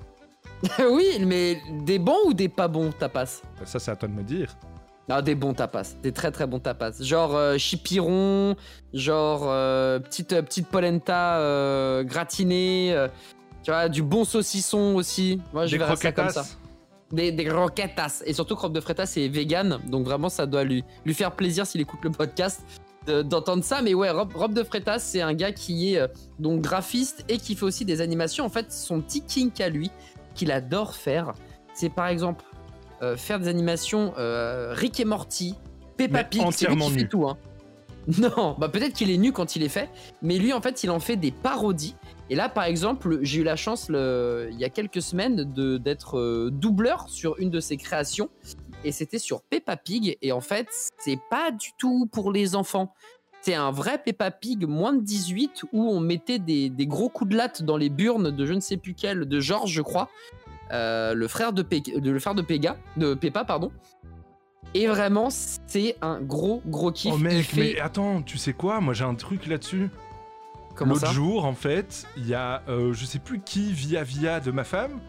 oui, 0.92 1.24
mais 1.26 1.62
des 1.84 2.00
bons 2.00 2.18
ou 2.26 2.34
des 2.34 2.50
pas 2.50 2.68
bons 2.68 2.92
tapas? 2.92 3.42
Ça, 3.64 3.80
c'est 3.80 3.92
à 3.92 3.96
toi 3.96 4.10
de 4.10 4.14
me 4.14 4.24
dire. 4.24 4.56
Ah, 5.08 5.22
des 5.22 5.36
bons 5.36 5.54
tapas, 5.54 5.94
des 6.02 6.12
très 6.12 6.32
très 6.32 6.48
bons 6.48 6.60
tapas. 6.60 7.00
Genre 7.00 7.36
euh, 7.36 7.58
chipiron, 7.60 8.56
genre 8.92 9.44
euh, 9.46 10.00
petite, 10.00 10.34
euh, 10.34 10.42
petite 10.42 10.68
polenta 10.68 11.40
gratinée, 12.04 13.08
tu 13.64 13.72
vois, 13.72 13.88
du 13.88 14.02
bon 14.02 14.26
saucisson 14.26 14.96
aussi. 14.96 15.40
Moi, 15.54 15.68
je 15.68 15.74
Des 15.74 15.78
verrais 15.78 15.96
ça 15.96 16.12
comme 16.12 16.30
ça. 16.30 16.44
Des, 17.12 17.32
des. 17.32 17.48
Et 18.26 18.34
surtout, 18.34 18.56
Croque 18.56 18.74
de 18.74 18.82
Freitas, 18.82 19.06
c'est 19.06 19.28
vegan. 19.28 19.80
Donc 19.88 20.06
vraiment, 20.06 20.30
ça 20.30 20.46
doit 20.46 20.64
lui, 20.64 20.84
lui 21.06 21.14
faire 21.14 21.32
plaisir 21.32 21.66
s'il 21.68 21.82
écoute 21.82 22.00
le 22.04 22.10
podcast 22.12 22.62
de- 23.06 23.22
d'entendre 23.22 23.64
ça. 23.64 23.82
Mais 23.82 23.94
ouais, 23.94 24.10
Rob, 24.10 24.34
Rob 24.36 24.54
de 24.54 24.64
Freitas, 24.64 25.00
c'est 25.00 25.22
un 25.22 25.34
gars 25.34 25.52
qui 25.52 25.94
est 25.94 26.00
euh, 26.00 26.08
donc 26.40 26.62
graphiste 26.62 27.24
et 27.30 27.38
qui 27.38 27.56
fait 27.56 27.66
aussi 27.66 27.86
des 27.86 28.02
animations. 28.02 28.44
En 28.46 28.50
fait, 28.50 28.72
son 28.72 29.02
petit 29.02 29.22
kink 29.22 29.62
à 29.62 29.70
lui, 29.70 29.92
qu'il 30.34 30.52
adore 30.52 30.96
faire, 30.96 31.34
c'est 31.74 31.90
par 31.90 32.08
exemple 32.08 32.44
euh, 33.02 33.16
faire 33.16 33.40
des 33.40 33.48
animations 33.48 34.14
euh, 34.18 34.74
Rick 34.74 35.00
et 35.00 35.06
Morty, 35.06 35.56
Peppa 35.98 36.24
Pig, 36.24 36.42
lui 36.42 36.48
entièrement 36.48 36.88
qui 36.88 36.94
fait 36.94 37.02
nu. 37.04 37.10
tout. 37.10 37.28
Hein. 37.28 37.38
Non, 38.20 38.56
bah 38.60 38.70
peut-être 38.70 38.94
qu'il 38.94 39.10
est 39.10 39.18
nu 39.18 39.32
quand 39.32 39.56
il 39.56 39.64
est 39.64 39.70
fait, 39.70 39.90
mais 40.22 40.38
lui 40.38 40.54
en 40.54 40.62
fait 40.62 40.84
il 40.84 40.92
en 40.92 41.00
fait 41.00 41.16
des 41.16 41.32
parodies. 41.32 41.96
Et 42.30 42.36
là 42.36 42.50
par 42.50 42.64
exemple, 42.64 43.20
j'ai 43.22 43.42
eu 43.42 43.44
la 43.44 43.56
chance 43.56 43.90
le- 43.90 44.50
il 44.52 44.60
y 44.60 44.64
a 44.66 44.70
quelques 44.70 45.02
semaines 45.02 45.44
d'être 45.80 46.18
euh, 46.18 46.50
doubleur 46.52 47.08
sur 47.10 47.38
une 47.40 47.50
de 47.52 47.60
ses 47.60 47.78
créations, 47.78 48.30
et 48.84 48.92
c'était 48.92 49.20
sur 49.20 49.42
Peppa 49.42 49.78
Pig. 49.78 50.18
Et 50.22 50.32
en 50.32 50.42
fait, 50.42 50.68
c'est 50.98 51.20
pas 51.30 51.52
du 51.52 51.70
tout 51.78 52.08
pour 52.12 52.32
les 52.32 52.56
enfants. 52.56 52.94
C'est 53.42 53.54
un 53.54 53.70
vrai 53.70 54.00
Peppa 54.04 54.32
Pig 54.32 54.66
moins 54.68 54.94
de 54.94 55.02
18 55.02 55.66
où 55.72 55.84
on 55.88 56.00
mettait 56.00 56.40
des, 56.40 56.70
des 56.70 56.88
gros 56.88 57.10
coups 57.10 57.30
de 57.30 57.36
latte 57.38 57.62
dans 57.62 57.78
les 57.78 57.90
burnes 57.90 58.32
de 58.32 58.46
je 58.46 58.54
ne 58.54 58.60
sais 58.60 58.78
plus 58.78 58.96
quel, 58.96 59.26
de 59.26 59.40
Georges 59.40 59.72
je 59.72 59.82
crois, 59.84 60.10
euh, 60.72 61.14
le 61.14 61.28
frère 61.28 61.54
de, 61.54 61.62
Pe- 61.62 62.00
de- 62.00 62.10
le 62.10 62.20
frère 62.20 62.34
de 62.34 62.42
Pega, 62.42 62.76
de 62.98 63.14
Peppa 63.14 63.44
pardon. 63.44 63.72
Et 64.74 64.88
vraiment, 64.88 65.30
c'est 65.30 65.96
un 66.02 66.20
gros 66.22 66.62
gros 66.66 66.92
kiff. 66.92 67.14
Oh 67.14 67.18
mec, 67.18 67.46
fait- 67.46 67.60
mais 67.76 67.80
attends, 67.80 68.22
tu 68.24 68.38
sais 68.40 68.54
quoi? 68.54 68.82
Moi, 68.82 68.94
j'ai 68.96 69.06
un 69.06 69.16
truc 69.16 69.46
là-dessus. 69.48 69.90
L'autre 70.84 71.14
jour, 71.14 71.46
en 71.46 71.54
fait, 71.54 72.06
il 72.18 72.28
y 72.28 72.34
a, 72.34 72.62
euh, 72.70 72.94
je 72.94 73.06
sais 73.06 73.20
plus 73.20 73.40
qui, 73.40 73.72
via 73.72 74.04
via 74.04 74.40
de 74.40 74.52
ma 74.52 74.64
femme. 74.64 75.00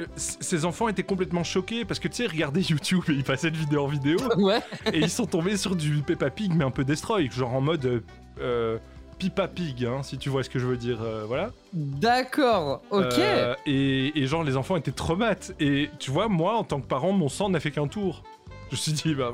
euh, 0.00 0.06
Ses 0.16 0.64
enfants 0.64 0.88
étaient 0.88 1.02
complètement 1.04 1.44
choqués 1.44 1.84
parce 1.84 2.00
que 2.00 2.08
tu 2.08 2.16
sais, 2.16 2.26
regarder 2.26 2.60
YouTube 2.68 3.02
et 3.08 3.12
ils 3.12 3.24
passaient 3.24 3.50
de 3.50 3.56
vidéo 3.56 3.84
en 3.84 3.88
vidéo 3.88 4.18
Ouais. 4.38 4.60
et 4.92 4.98
ils 5.00 5.10
sont 5.10 5.26
tombés 5.26 5.56
sur 5.56 5.76
du 5.76 6.02
Peppa 6.02 6.30
Pig 6.30 6.52
mais 6.54 6.64
un 6.64 6.70
peu 6.70 6.84
destroy, 6.84 7.30
genre 7.30 7.54
en 7.54 7.60
mode 7.60 7.84
euh, 7.86 8.00
euh, 8.40 8.78
Pippa 9.18 9.48
Pig, 9.48 9.84
hein, 9.84 10.02
si 10.02 10.16
tu 10.16 10.30
vois 10.30 10.42
ce 10.42 10.48
que 10.48 10.58
je 10.58 10.66
veux 10.66 10.78
dire, 10.78 10.98
euh, 11.02 11.24
voilà. 11.28 11.50
D'accord. 11.74 12.80
Ok. 12.90 13.18
Euh, 13.18 13.54
et, 13.66 14.18
et 14.18 14.26
genre 14.26 14.42
les 14.44 14.56
enfants 14.56 14.76
étaient 14.76 14.92
traumates 14.92 15.52
et 15.60 15.90
tu 15.98 16.10
vois, 16.10 16.28
moi 16.28 16.56
en 16.56 16.64
tant 16.64 16.80
que 16.80 16.86
parent, 16.86 17.12
mon 17.12 17.28
sang 17.28 17.50
n'a 17.50 17.60
fait 17.60 17.70
qu'un 17.70 17.86
tour. 17.86 18.22
Je 18.70 18.76
me 18.76 18.80
suis 18.80 18.92
dit, 18.92 19.14
bah, 19.14 19.32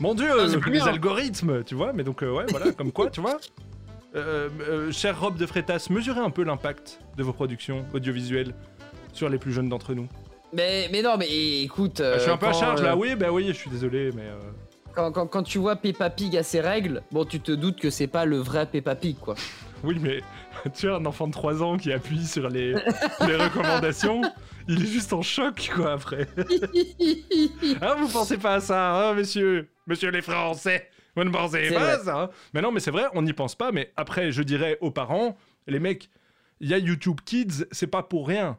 mon 0.00 0.14
dieu, 0.14 0.28
Ah, 0.30 0.46
les 0.46 0.70
bien. 0.70 0.86
algorithmes, 0.86 1.62
tu 1.64 1.74
vois, 1.74 1.92
mais 1.92 2.04
donc 2.04 2.22
ouais, 2.22 2.46
voilà, 2.48 2.72
comme 2.72 2.92
quoi, 2.92 3.10
tu 3.10 3.20
vois. 3.20 3.36
Euh, 4.16 4.48
euh, 4.66 4.92
chère 4.92 5.20
Robe 5.20 5.36
de 5.36 5.44
Freitas, 5.46 5.88
mesurez 5.90 6.20
un 6.20 6.30
peu 6.30 6.42
l'impact 6.42 7.00
de 7.16 7.22
vos 7.22 7.32
productions 7.34 7.84
audiovisuelles 7.92 8.54
sur 9.12 9.28
les 9.28 9.38
plus 9.38 9.52
jeunes 9.52 9.68
d'entre 9.68 9.92
nous. 9.94 10.08
Mais, 10.52 10.88
mais 10.90 11.02
non, 11.02 11.16
mais 11.18 11.62
écoute. 11.62 12.00
je 12.02 12.18
suis 12.20 12.30
euh, 12.30 12.34
un 12.34 12.38
peu 12.38 12.46
à 12.46 12.52
charge 12.54 12.80
euh, 12.80 12.84
là, 12.84 12.96
oui, 12.96 13.14
bah 13.14 13.30
oui, 13.30 13.46
je 13.48 13.52
suis 13.52 13.68
désolé, 13.68 14.10
mais. 14.14 14.22
euh, 14.22 14.38
Quand, 14.94 15.12
quand- 15.12 15.26
quand 15.26 15.42
tu 15.42 15.58
vois 15.58 15.76
Peppa 15.76 16.08
Pig 16.08 16.34
à 16.36 16.42
ses 16.42 16.60
règles, 16.60 17.02
bon, 17.12 17.24
tu 17.26 17.40
te 17.40 17.52
doutes 17.52 17.78
que 17.78 17.90
c'est 17.90 18.06
pas 18.06 18.24
le 18.24 18.38
vrai 18.38 18.64
Peppa 18.66 18.94
Pig, 18.94 19.16
quoi. 19.18 19.34
Oui, 19.84 19.98
mais 20.00 20.20
tu 20.74 20.88
as 20.88 20.94
un 20.94 21.04
enfant 21.04 21.26
de 21.26 21.32
3 21.32 21.62
ans 21.62 21.76
qui 21.76 21.92
appuie 21.92 22.24
sur 22.24 22.48
les, 22.48 22.72
les 22.72 23.36
recommandations, 23.36 24.22
il 24.68 24.82
est 24.82 24.86
juste 24.86 25.12
en 25.12 25.20
choc, 25.20 25.70
quoi, 25.76 25.92
après. 25.92 26.26
ah, 27.82 27.94
vous 27.98 28.08
pensez 28.08 28.38
pas 28.38 28.54
à 28.54 28.60
ça, 28.60 28.94
hein, 29.10 29.14
messieurs? 29.14 29.68
Monsieur 29.86 30.10
les 30.10 30.22
Français 30.22 30.88
Vous 31.16 31.24
ne 31.24 31.30
pensez 31.30 31.68
C'est 31.68 31.74
pas 31.74 31.92
à 31.92 31.96
vrai. 31.96 32.04
ça 32.04 32.20
hein 32.22 32.30
Mais 32.54 32.60
non, 32.60 32.70
mais 32.72 32.80
c'est 32.80 32.90
vrai, 32.90 33.04
on 33.14 33.22
n'y 33.22 33.32
pense 33.32 33.54
pas, 33.54 33.72
mais 33.72 33.92
après, 33.96 34.30
je 34.32 34.42
dirais 34.42 34.78
aux 34.80 34.90
parents, 34.90 35.36
les 35.66 35.80
mecs, 35.80 36.10
il 36.60 36.68
y 36.68 36.74
a 36.74 36.78
YouTube 36.78 37.20
Kids, 37.24 37.64
c'est 37.72 37.86
pas 37.86 38.02
pour 38.02 38.28
rien. 38.28 38.58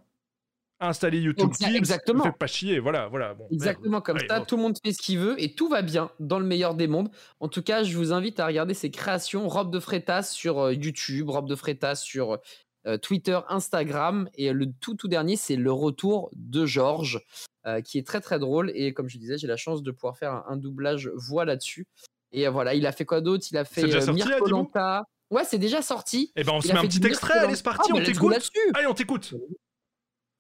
Installez 0.80 1.20
YouTube 1.20 1.50
Exa- 1.52 1.70
Kids, 1.70 1.76
exactement. 1.76 2.20
ne 2.24 2.30
faites 2.30 2.38
pas 2.38 2.46
chier, 2.46 2.78
voilà, 2.80 3.08
voilà. 3.08 3.34
Bon, 3.34 3.48
Exactement 3.52 3.92
merde. 3.94 4.04
comme 4.04 4.18
Allez, 4.18 4.28
ça, 4.28 4.40
bon. 4.40 4.46
tout 4.46 4.58
le 4.58 4.62
monde 4.62 4.78
fait 4.84 4.94
ce 4.94 5.02
qu'il 5.02 5.18
veut 5.18 5.42
et 5.42 5.54
tout 5.56 5.70
va 5.70 5.82
bien 5.82 6.12
dans 6.20 6.38
le 6.38 6.46
meilleur 6.46 6.76
des 6.76 6.86
mondes. 6.88 7.10
En 7.40 7.48
tout 7.48 7.64
cas, 7.64 7.82
je 7.84 7.98
vous 7.98 8.14
invite 8.14 8.40
à 8.40 8.46
regarder 8.46 8.76
ses 8.76 8.92
créations 8.92 9.48
Robe 9.48 9.72
de 9.72 9.80
Freitas 9.80 10.24
sur 10.24 10.60
euh, 10.60 10.74
YouTube, 10.74 11.30
Robe 11.30 11.50
de 11.50 11.56
Freitas 11.56 11.96
sur 11.96 12.38
euh, 12.86 12.98
Twitter, 13.00 13.40
Instagram 13.50 14.30
et 14.36 14.54
le 14.54 14.72
tout 14.72 14.94
tout 14.94 15.08
dernier, 15.08 15.36
c'est 15.36 15.56
le 15.56 15.72
retour 15.72 16.30
de 16.36 16.68
Georges 16.68 17.22
euh, 17.66 17.82
qui 17.82 17.98
est 17.98 18.06
très 18.06 18.22
très 18.22 18.38
drôle 18.38 18.72
et 18.76 18.94
comme 18.94 19.10
je 19.10 19.18
disais, 19.18 19.40
j'ai 19.40 19.48
la 19.48 19.58
chance 19.58 19.82
de 19.82 19.90
pouvoir 19.90 20.16
faire 20.16 20.32
un, 20.32 20.46
un 20.48 20.58
doublage 20.58 21.10
voix 21.16 21.44
là-dessus. 21.44 21.88
Et 22.32 22.48
euh, 22.48 22.52
voilà, 22.52 22.74
il 22.74 22.86
a 22.86 22.92
fait 22.92 23.06
quoi 23.06 23.22
d'autre? 23.22 23.46
Il 23.52 23.58
a 23.58 23.66
fait 23.66 23.82
C'est 23.82 23.88
déjà 23.88 23.98
euh, 24.00 24.02
sorti, 24.02 24.20
là, 24.20 24.26
Mirko 24.26 24.46
Thibaut 24.46 24.58
Lanta. 24.58 25.04
Ouais, 25.30 25.44
c'est 25.44 25.58
déjà 25.58 25.82
sorti. 25.82 26.32
Eh 26.36 26.44
ben, 26.44 26.54
on 26.54 26.62
se 26.62 26.68
Il 26.68 26.74
met 26.74 26.80
un 26.80 26.84
petit 26.84 27.06
extrait, 27.06 27.38
allez, 27.40 27.56
c'est 27.56 27.64
parti, 27.64 27.90
Ah, 27.92 27.96
on 27.96 28.00
bah, 28.00 28.06
t'écoute. 28.06 28.34
Allez, 28.76 28.88
on 28.88 28.94
t'écoute 28.94 29.34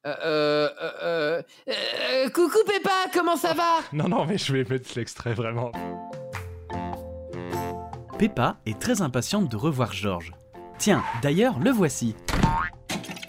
Euh, 0.05 0.15
euh, 0.23 0.69
euh, 1.03 1.41
euh, 1.69 2.29
coucou 2.29 2.59
Peppa, 2.65 3.07
comment 3.13 3.35
ça 3.35 3.53
va? 3.53 3.79
Non, 3.93 4.07
non, 4.07 4.25
mais 4.25 4.37
je 4.37 4.53
vais 4.53 4.63
mettre 4.63 4.89
l'extrait, 4.95 5.33
vraiment. 5.33 5.71
Peppa 8.17 8.57
est 8.65 8.79
très 8.79 9.01
impatiente 9.01 9.49
de 9.49 9.55
revoir 9.57 9.91
Georges. 9.93 10.31
Tiens, 10.79 11.03
d'ailleurs, 11.21 11.59
le 11.59 11.71
voici. 11.71 12.15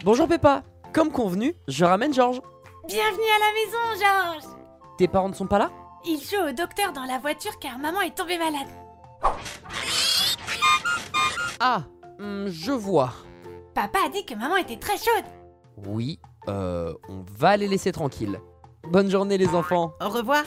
Bonjour 0.04 0.28
Peppa, 0.28 0.62
comme 0.94 1.10
convenu, 1.10 1.54
je 1.66 1.84
ramène 1.84 2.14
Georges. 2.14 2.40
Bienvenue 2.86 3.24
à 3.36 3.38
la 3.38 3.52
maison, 3.54 4.04
Georges 4.40 4.56
Tes 4.96 5.08
parents 5.08 5.28
ne 5.28 5.34
sont 5.34 5.46
pas 5.46 5.58
là? 5.58 5.70
Il 6.04 6.18
joue 6.20 6.48
au 6.48 6.52
docteur 6.52 6.92
dans 6.92 7.04
la 7.04 7.18
voiture 7.18 7.58
car 7.58 7.78
maman 7.78 8.00
est 8.00 8.16
tombée 8.16 8.38
malade. 8.38 8.68
Ah, 11.60 11.84
hum, 12.18 12.46
je 12.48 12.72
vois. 12.72 13.12
Papa 13.74 13.98
a 14.06 14.08
dit 14.08 14.24
que 14.24 14.34
maman 14.34 14.56
était 14.56 14.76
très 14.78 14.96
chaude. 14.96 15.24
Oui, 15.86 16.18
euh, 16.48 16.94
on 17.08 17.24
va 17.36 17.56
les 17.56 17.68
laisser 17.68 17.92
tranquilles. 17.92 18.40
Bonne 18.84 19.10
journée 19.10 19.38
les 19.38 19.48
enfants. 19.48 19.92
Au 20.00 20.08
revoir. 20.08 20.44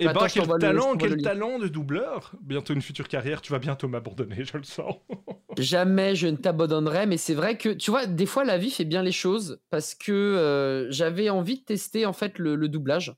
Et 0.00 0.06
bah, 0.06 0.26
je 0.26 0.40
quel 0.40 0.58
talent, 0.58 0.96
quel 0.96 1.22
talent 1.22 1.58
de 1.58 1.68
doubleur 1.68 2.32
Bientôt 2.40 2.74
une 2.74 2.82
future 2.82 3.06
carrière, 3.06 3.40
tu 3.40 3.52
vas 3.52 3.60
bientôt 3.60 3.86
m'abandonner, 3.86 4.44
je 4.44 4.56
le 4.56 4.64
sens. 4.64 4.96
Jamais 5.58 6.16
je 6.16 6.26
ne 6.26 6.36
t'abandonnerai, 6.36 7.06
mais 7.06 7.16
c'est 7.16 7.34
vrai 7.34 7.56
que 7.56 7.68
tu 7.68 7.92
vois, 7.92 8.06
des 8.06 8.26
fois 8.26 8.44
la 8.44 8.58
vie 8.58 8.70
fait 8.70 8.84
bien 8.84 9.02
les 9.02 9.12
choses 9.12 9.60
parce 9.70 9.94
que 9.94 10.12
euh, 10.12 10.90
j'avais 10.90 11.30
envie 11.30 11.60
de 11.60 11.64
tester 11.64 12.06
en 12.06 12.12
fait 12.12 12.38
le, 12.38 12.56
le 12.56 12.68
doublage. 12.68 13.14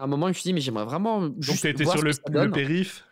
À 0.00 0.04
un 0.04 0.06
moment, 0.06 0.26
je 0.26 0.30
me 0.30 0.34
suis 0.34 0.42
dit, 0.44 0.52
mais 0.52 0.60
j'aimerais 0.60 0.84
vraiment. 0.84 1.22
Donc 1.22 1.34
juste 1.40 1.82
voir 1.82 1.96
sur 1.96 2.04
le, 2.04 2.50
périph. 2.52 3.04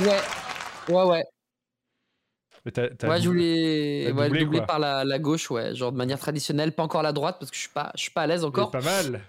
Ouais, 0.00 0.20
ouais, 0.88 1.04
ouais. 1.04 1.24
Mais 2.64 2.72
Ouais, 3.08 3.20
je 3.20 3.24
doublé- 3.24 3.24
voulais 3.24 4.04
t'as 4.06 4.12
ouais, 4.14 4.28
doublé, 4.40 4.60
par 4.62 4.78
la, 4.78 5.04
la 5.04 5.18
gauche, 5.18 5.50
ouais, 5.50 5.74
genre 5.74 5.92
de 5.92 5.96
manière 5.96 6.18
traditionnelle, 6.18 6.72
pas 6.72 6.82
encore 6.82 7.02
la 7.02 7.12
droite 7.12 7.36
parce 7.38 7.50
que 7.50 7.56
je 7.56 7.62
suis 7.62 7.70
pas, 7.70 7.90
je 7.96 8.02
suis 8.02 8.10
pas 8.10 8.22
à 8.22 8.26
l'aise 8.26 8.44
encore. 8.44 8.70
Pas 8.70 8.80
mal. 8.80 9.20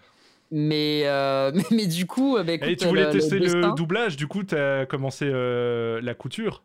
Mais, 0.52 1.02
euh, 1.06 1.52
mais, 1.56 1.64
mais 1.72 1.86
du 1.88 2.06
coup, 2.06 2.38
bah, 2.44 2.54
écoute, 2.54 2.68
Et 2.70 2.76
tu 2.76 2.86
voulais 2.88 3.06
le- 3.06 3.12
tester 3.12 3.40
le, 3.40 3.72
doublage, 3.76 4.16
du 4.18 4.28
coup 4.28 4.44
t'as 4.44 4.86
commencé 4.86 5.26
euh, 5.28 6.00
la 6.02 6.14
couture. 6.14 6.64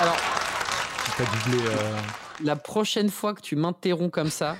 Alors, 0.00 0.16
T'as 1.16 1.24
doublé. 1.24 1.62
euh, 1.66 1.96
la 2.42 2.56
prochaine 2.56 3.10
fois 3.10 3.34
que 3.34 3.40
tu 3.40 3.56
m'interromps 3.56 4.12
comme 4.12 4.30
ça, 4.30 4.56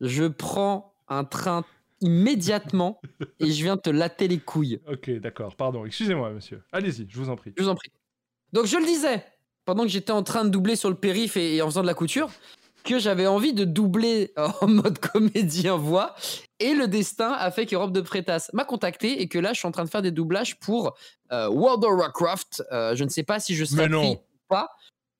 je 0.00 0.24
prends 0.24 0.94
un 1.08 1.24
train 1.24 1.64
immédiatement 2.00 3.00
et 3.40 3.50
je 3.50 3.62
viens 3.62 3.76
te 3.76 3.90
latter 3.90 4.28
les 4.28 4.38
couilles. 4.38 4.80
Ok, 4.86 5.10
d'accord, 5.18 5.56
pardon, 5.56 5.84
excusez-moi, 5.84 6.30
monsieur. 6.30 6.62
Allez-y, 6.72 7.06
je 7.08 7.16
vous 7.18 7.30
en 7.30 7.36
prie. 7.36 7.52
Je 7.56 7.62
vous 7.62 7.68
en 7.68 7.74
prie. 7.74 7.90
Donc 8.52 8.66
je 8.66 8.76
le 8.76 8.84
disais, 8.84 9.24
pendant 9.64 9.82
que 9.82 9.88
j'étais 9.88 10.12
en 10.12 10.22
train 10.22 10.44
de 10.44 10.50
doubler 10.50 10.76
sur 10.76 10.90
le 10.90 10.96
périph' 10.96 11.36
et, 11.36 11.56
et 11.56 11.62
en 11.62 11.66
faisant 11.66 11.82
de 11.82 11.86
la 11.86 11.94
couture, 11.94 12.30
que 12.86 12.98
j'avais 12.98 13.26
envie 13.26 13.52
de 13.52 13.64
doubler 13.64 14.32
en 14.60 14.68
mode 14.68 14.98
comédien 14.98 15.76
voix. 15.76 16.14
Et 16.58 16.72
le 16.72 16.88
destin 16.88 17.32
a 17.32 17.50
fait 17.50 17.66
que 17.66 17.76
Rob 17.76 17.92
de 17.92 18.00
Prétas 18.00 18.48
m'a 18.54 18.64
contacté 18.64 19.20
et 19.20 19.28
que 19.28 19.38
là, 19.38 19.52
je 19.52 19.58
suis 19.58 19.68
en 19.68 19.72
train 19.72 19.84
de 19.84 19.90
faire 19.90 20.02
des 20.02 20.12
doublages 20.12 20.58
pour 20.58 20.96
euh, 21.32 21.48
World 21.48 21.84
of 21.84 21.98
Warcraft. 21.98 22.62
Euh, 22.72 22.96
je 22.96 23.04
ne 23.04 23.10
sais 23.10 23.24
pas 23.24 23.40
si 23.40 23.54
je 23.54 23.64
serai 23.64 23.88
pris 23.88 24.12
ou 24.12 24.18
pas. 24.48 24.70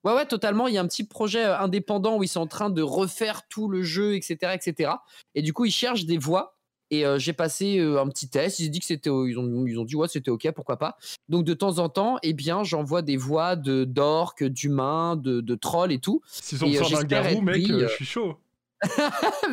Ouais, 0.07 0.15
ouais, 0.15 0.27
totalement. 0.27 0.69
Il 0.69 0.75
y 0.75 0.79
a 0.79 0.81
un 0.81 0.87
petit 0.87 1.05
projet 1.05 1.45
euh, 1.45 1.59
indépendant 1.59 2.17
où 2.17 2.23
ils 2.23 2.29
sont 2.29 2.41
en 2.41 2.47
train 2.47 2.71
de 2.71 2.81
refaire 2.81 3.47
tout 3.49 3.69
le 3.69 3.83
jeu, 3.83 4.15
etc., 4.15 4.55
etc. 4.55 4.93
Et 5.35 5.43
du 5.43 5.53
coup, 5.53 5.65
ils 5.65 5.73
cherchent 5.73 6.07
des 6.07 6.17
voix. 6.17 6.57
Et 6.91 7.05
euh, 7.05 7.19
j'ai 7.19 7.33
passé 7.33 7.79
euh, 7.79 8.01
un 8.01 8.09
petit 8.09 8.29
test. 8.29 8.61
Ils 8.61 8.69
ont 8.69 8.71
dit 8.71 8.81
que 8.81 8.87
c'était, 8.87 9.11
ils 9.11 9.39
ont, 9.39 9.67
ils 9.67 9.79
ont 9.79 9.85
dit 9.85 9.97
ouais, 9.97 10.09
c'était 10.09 10.31
ok, 10.31 10.51
pourquoi 10.53 10.77
pas. 10.77 10.97
Donc 11.29 11.45
de 11.45 11.55
temps 11.55 11.79
en 11.79 11.89
temps, 11.89 12.19
eh 12.23 12.33
bien, 12.33 12.63
j'envoie 12.63 13.03
des 13.03 13.17
voix 13.17 13.57
de 13.57 13.85
d'orques, 13.85 14.45
d'humains, 14.45 15.17
de, 15.17 15.41
de 15.41 15.55
trolls 15.57 15.93
et 15.93 15.99
tout. 15.99 16.23
Si 16.31 16.57
on 16.63 16.67
Et, 16.67 16.79
euh, 16.79 16.85
sort 16.85 17.01
d'un 17.01 17.05
garou, 17.05 17.41
mec, 17.41 17.69
euh, 17.69 17.89
je 17.89 17.95
suis 17.95 18.05
chaud. 18.05 18.37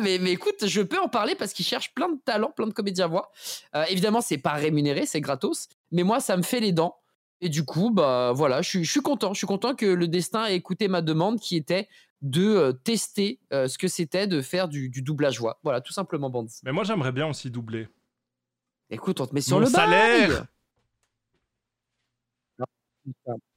mais, 0.02 0.18
mais 0.20 0.32
écoute, 0.32 0.66
je 0.66 0.82
peux 0.82 1.00
en 1.00 1.08
parler 1.08 1.34
parce 1.34 1.52
qu'ils 1.52 1.64
cherchent 1.64 1.94
plein 1.94 2.10
de 2.10 2.18
talents, 2.24 2.52
plein 2.54 2.66
de 2.66 2.72
comédiens 2.72 3.08
voix. 3.08 3.32
Évidemment, 3.88 4.20
c'est 4.20 4.38
pas 4.38 4.52
rémunéré, 4.52 5.06
c'est 5.06 5.20
gratos. 5.20 5.68
Mais 5.90 6.02
moi, 6.02 6.20
ça 6.20 6.36
me 6.36 6.42
fait 6.42 6.60
les 6.60 6.72
dents. 6.72 6.96
Et 7.44 7.50
du 7.50 7.62
coup, 7.62 7.90
bah 7.90 8.32
voilà, 8.34 8.62
je 8.62 8.68
suis, 8.70 8.84
je 8.84 8.90
suis 8.90 9.02
content. 9.02 9.34
Je 9.34 9.38
suis 9.38 9.46
content 9.46 9.74
que 9.74 9.84
le 9.84 10.08
destin 10.08 10.46
ait 10.46 10.56
écouté 10.56 10.88
ma 10.88 11.02
demande 11.02 11.38
qui 11.38 11.56
était 11.56 11.88
de 12.22 12.42
euh, 12.42 12.72
tester 12.72 13.38
euh, 13.52 13.68
ce 13.68 13.76
que 13.76 13.86
c'était 13.86 14.26
de 14.26 14.40
faire 14.40 14.66
du, 14.66 14.88
du 14.88 15.02
doublage 15.02 15.38
voix. 15.40 15.60
Voilà, 15.62 15.82
tout 15.82 15.92
simplement, 15.92 16.30
Bandit. 16.30 16.60
Mais 16.64 16.72
moi, 16.72 16.84
j'aimerais 16.84 17.12
bien 17.12 17.26
aussi 17.26 17.50
doubler. 17.50 17.86
Écoute, 18.88 19.20
on 19.20 19.26
te 19.26 19.34
met 19.34 19.42
sur 19.42 19.56
Mon 19.58 19.60
le 19.60 19.66
salaire 19.66 20.28
bail. 20.30 20.46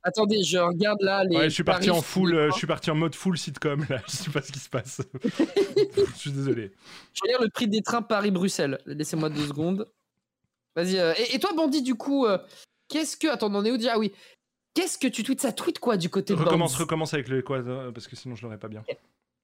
Attendez, 0.04 0.44
je 0.44 0.58
regarde 0.58 1.02
là 1.02 1.24
les. 1.24 1.38
Ouais, 1.38 1.44
je 1.46 1.54
suis 1.54 1.64
parti 1.64 1.90
en 1.90 2.02
full, 2.02 2.50
je 2.52 2.58
suis 2.58 2.68
parti 2.68 2.92
en 2.92 2.96
mode 2.96 3.16
full 3.16 3.38
sitcom 3.38 3.86
là. 3.90 4.02
Je 4.08 4.12
sais 4.12 4.32
pas 4.32 4.42
ce 4.42 4.52
qui 4.52 4.60
se 4.60 4.68
passe. 4.68 5.02
je 5.24 6.18
suis 6.18 6.32
désolé. 6.34 6.74
Je 7.14 7.22
regarde 7.24 7.44
le 7.44 7.50
prix 7.50 7.70
des 7.70 7.82
trains 7.82 8.02
Paris-Bruxelles. 8.02 8.80
Laissez-moi 8.86 9.30
deux 9.30 9.48
secondes. 9.48 9.90
Vas-y. 10.76 10.98
euh, 11.00 11.14
et, 11.18 11.36
et 11.36 11.40
toi, 11.40 11.54
Bandit, 11.56 11.82
du 11.82 11.96
coup, 11.96 12.26
euh, 12.26 12.38
qu'est-ce 12.88 13.18
que. 13.18 13.28
Attends, 13.28 13.52
on 13.52 13.56
en 13.56 13.66
est 13.66 13.72
où 13.72 13.78
déjà? 13.78 13.94
Ah 13.94 14.00
oui. 14.00 14.14
Qu'est-ce 14.74 14.98
que 14.98 15.08
tu 15.08 15.24
tweets? 15.24 15.42
Ça 15.42 15.52
tweet 15.52 15.80
quoi 15.80 15.98
du 15.98 16.10
côté 16.10 16.34
de 16.34 16.40
Recommence, 16.40 16.72
Bandit 16.72 16.84
recommence 16.84 17.14
avec 17.14 17.28
le 17.30 17.42
quoi 17.42 17.58
euh, 17.58 17.92
parce 17.92 18.08
que 18.08 18.16
sinon 18.16 18.36
je 18.36 18.44
l'aurais 18.44 18.60
pas 18.60 18.68
bien. 18.68 18.84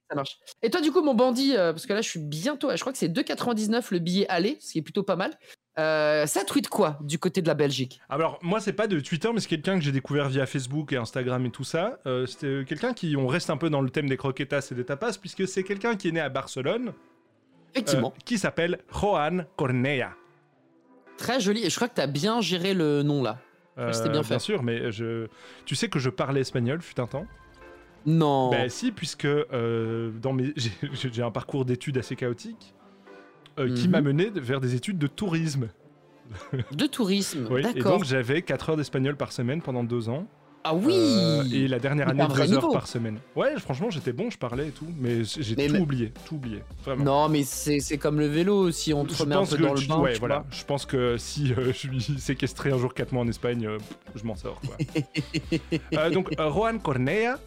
Ça 0.10 0.16
marche. 0.16 0.38
Et 0.62 0.70
toi, 0.70 0.82
du 0.82 0.92
coup, 0.92 1.02
mon 1.02 1.16
bandit, 1.16 1.56
euh, 1.56 1.72
parce 1.72 1.86
que 1.86 1.94
là, 1.94 2.02
je 2.02 2.10
suis 2.10 2.20
bientôt. 2.20 2.70
Je 2.70 2.80
crois 2.82 2.92
que 2.92 3.00
c'est 3.00 3.08
2,99 3.08 3.88
le 3.92 4.00
billet 4.00 4.28
aller, 4.28 4.58
ce 4.60 4.74
qui 4.74 4.80
est 4.80 4.82
plutôt 4.84 5.02
pas 5.02 5.16
mal. 5.16 5.32
Euh, 5.80 6.28
ça 6.28 6.44
tweet 6.44 6.68
quoi 6.68 7.00
du 7.02 7.18
côté 7.18 7.42
de 7.42 7.48
la 7.48 7.56
Belgique? 7.56 8.00
Alors 8.08 8.38
moi 8.44 8.60
c'est 8.60 8.74
pas 8.74 8.86
de 8.86 9.00
Twitter 9.00 9.30
mais 9.34 9.40
c'est 9.40 9.48
quelqu'un 9.48 9.80
que 9.80 9.84
j'ai 9.84 9.92
découvert 9.92 10.30
via 10.30 10.46
Facebook 10.46 10.94
et 10.94 10.98
Instagram 10.98 11.44
et 11.48 11.50
tout 11.50 11.64
ça. 11.64 12.00
Euh, 12.06 12.28
C'était 12.28 12.64
quelqu'un 12.66 12.94
qui 12.94 13.16
on 13.18 13.26
reste 13.26 13.50
un 13.50 13.58
peu 13.58 13.72
dans 13.72 13.82
le 13.82 13.90
thème 13.90 14.08
des 14.08 14.18
croquetas 14.18 14.68
et 14.72 14.76
des 14.76 14.86
tapas 14.86 15.14
puisque 15.20 15.48
c'est 15.48 15.64
quelqu'un 15.64 15.96
qui 15.96 16.10
est 16.10 16.12
né 16.12 16.20
à 16.20 16.30
Barcelone. 16.30 16.94
Effectivement. 17.74 18.14
qui 18.24 18.38
s'appelle 18.38 18.78
Joan 18.94 19.48
Cornea. 19.56 20.16
Très 21.18 21.40
joli. 21.40 21.64
Et 21.66 21.70
je 21.70 21.76
crois 21.76 21.88
que 21.88 21.96
tu 21.96 22.02
as 22.02 22.08
bien 22.08 22.42
géré 22.42 22.74
le 22.74 23.04
nom 23.04 23.22
là. 23.24 23.38
Euh, 23.78 23.92
C'était 23.92 24.10
bien 24.10 24.22
fait. 24.24 24.30
Bien 24.30 24.40
sûr 24.40 24.62
mais 24.64 24.92
je 24.92 25.28
tu 25.66 25.76
sais 25.76 25.90
que 25.90 25.98
je 26.00 26.10
parlais 26.10 26.42
espagnol 26.42 26.82
fut 26.82 27.00
un 27.00 27.08
temps? 27.08 27.26
Non. 28.06 28.52
Bah 28.52 28.68
si, 28.70 28.92
puisque 28.92 29.26
euh, 29.26 30.12
dans 30.22 30.34
mes... 30.34 30.54
j'ai- 30.58 31.24
un 31.24 31.32
parcours 31.32 31.64
d'études 31.66 31.98
assez 31.98 32.16
chaotique 32.16 32.74
euh, 33.60 33.74
qui 33.74 33.86
Mhm. 33.88 33.92
m'a 33.92 34.02
mené 34.02 34.30
de- 34.30 34.40
vers 34.42 34.60
des 34.60 34.76
études 34.76 34.98
de 34.98 35.08
tourisme. 35.08 35.70
De 36.72 36.86
tourisme. 36.86 37.48
Oui, 37.52 37.62
et 37.62 37.64
D'accord. 37.64 37.94
donc 38.00 38.04
j'avais 38.06 38.42
4 38.42 38.72
heures 38.72 38.78
d'espagnol 38.78 39.16
par 39.16 39.32
semaine 39.32 39.62
pendant 39.62 39.84
2 39.84 40.10
ans. 40.10 40.28
Ah 40.66 40.74
oui 40.74 40.94
Euh, 40.96 41.44
Et 41.52 41.68
la 41.68 41.78
dernière 41.80 42.08
année, 42.10 42.24
vrai 42.24 42.48
2 42.48 42.54
heures 42.54 42.62
niveau. 42.62 42.74
par 42.74 42.88
semaine. 42.88 43.20
Ouais, 43.36 43.60
franchement, 43.60 43.90
j'étais 43.90 44.14
bon, 44.14 44.30
je 44.30 44.38
parlais 44.38 44.70
et 44.70 44.72
tout, 44.72 44.88
mais 44.98 45.24
j'ai 45.26 45.56
tout 45.56 45.74
mais- 45.74 45.80
oublié, 45.80 46.14
tout 46.26 46.36
oublié. 46.36 46.64
Vraiment. 46.86 47.04
Non, 47.04 47.30
mais 47.30 47.44
c'est 47.44 47.98
comme 47.98 48.20
le 48.20 48.28
vélo. 48.28 48.72
Si 48.72 48.94
on 48.94 49.04
te 49.06 49.14
Je 49.14 49.24
remet 49.24 49.36
un 49.36 49.46
peu 49.46 49.58
que 49.58 49.62
dans 49.62 49.74
le 49.74 49.88
bain. 49.88 49.98
ouais, 50.00 50.14
voilà. 50.20 50.46
Je 50.52 50.64
pense 50.64 50.86
que 50.86 51.18
si 51.18 51.52
euh, 51.54 51.66
je 51.68 51.72
suis 51.72 52.02
séquestré 52.20 52.72
un 52.72 52.78
jour 52.78 52.94
4 52.94 53.12
mois 53.12 53.24
en 53.24 53.28
Espagne, 53.28 53.66
euh, 53.68 53.78
je 54.16 54.24
m'en 54.24 54.36
sors. 54.36 54.62
Quoi. 54.62 56.10
Donc, 56.12 56.34
Juan 56.38 56.80
Cornea, 56.80 57.38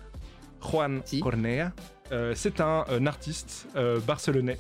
Juan 0.63 1.01
Cornea, 1.23 1.73
c'est 2.35 2.61
un, 2.61 2.85
un 2.89 3.07
artiste 3.07 3.67
barcelonais 4.07 4.59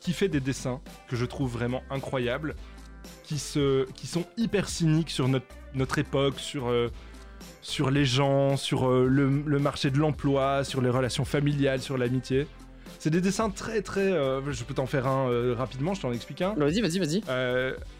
qui 0.00 0.12
fait 0.12 0.28
des 0.28 0.40
dessins 0.40 0.80
que 1.08 1.16
je 1.16 1.24
trouve 1.24 1.50
vraiment 1.52 1.82
incroyables, 1.90 2.54
qui, 3.24 3.38
se, 3.38 3.84
qui 3.92 4.06
sont 4.06 4.24
hyper 4.36 4.68
cyniques 4.68 5.10
sur 5.10 5.26
notre, 5.28 5.46
notre 5.74 5.98
époque, 5.98 6.38
sur, 6.38 6.68
sur 7.60 7.90
les 7.90 8.04
gens, 8.04 8.56
sur 8.56 8.88
euh, 8.88 9.06
le, 9.08 9.28
le 9.44 9.58
marché 9.58 9.90
de 9.90 9.98
l'emploi, 9.98 10.64
sur 10.64 10.80
les 10.80 10.90
relations 10.90 11.24
familiales, 11.24 11.80
sur 11.80 11.98
l'amitié. 11.98 12.46
C'est 13.00 13.10
des 13.10 13.20
dessins 13.20 13.50
très 13.50 13.80
très. 13.82 14.10
euh, 14.12 14.40
je 14.52 14.64
peux 14.64 14.74
t'en 14.74 14.86
faire 14.86 15.06
un 15.06 15.28
euh, 15.30 15.54
rapidement, 15.56 15.94
je 15.94 16.00
t'en 16.00 16.12
explique 16.12 16.42
un. 16.42 16.54
Vas-y, 16.54 16.80
vas-y, 16.80 16.98
vas-y. 16.98 17.22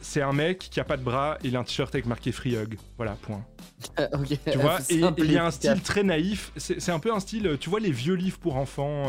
C'est 0.00 0.22
un 0.22 0.32
mec 0.32 0.58
qui 0.58 0.80
a 0.80 0.84
pas 0.84 0.96
de 0.96 1.02
bras, 1.04 1.38
il 1.44 1.54
a 1.56 1.60
un 1.60 1.64
t-shirt 1.64 1.94
avec 1.94 2.06
marqué 2.06 2.32
Free 2.32 2.56
Hug. 2.56 2.76
Voilà, 2.96 3.12
point. 3.22 3.44
Euh, 4.00 4.08
ok. 4.14 4.38
Tu 4.50 4.58
vois, 4.58 4.78
et 4.88 5.00
Simple 5.00 5.22
et 5.22 5.24
il 5.24 5.32
y 5.32 5.38
a 5.38 5.46
un 5.46 5.50
style 5.52 5.80
très 5.82 6.02
naïf. 6.02 6.52
C'est 6.56 6.90
un 6.90 6.98
peu 6.98 7.12
un 7.12 7.20
style, 7.20 7.56
tu 7.60 7.70
vois, 7.70 7.78
les 7.80 7.92
vieux 7.92 8.14
livres 8.14 8.38
pour 8.38 8.56
enfants. 8.56 9.06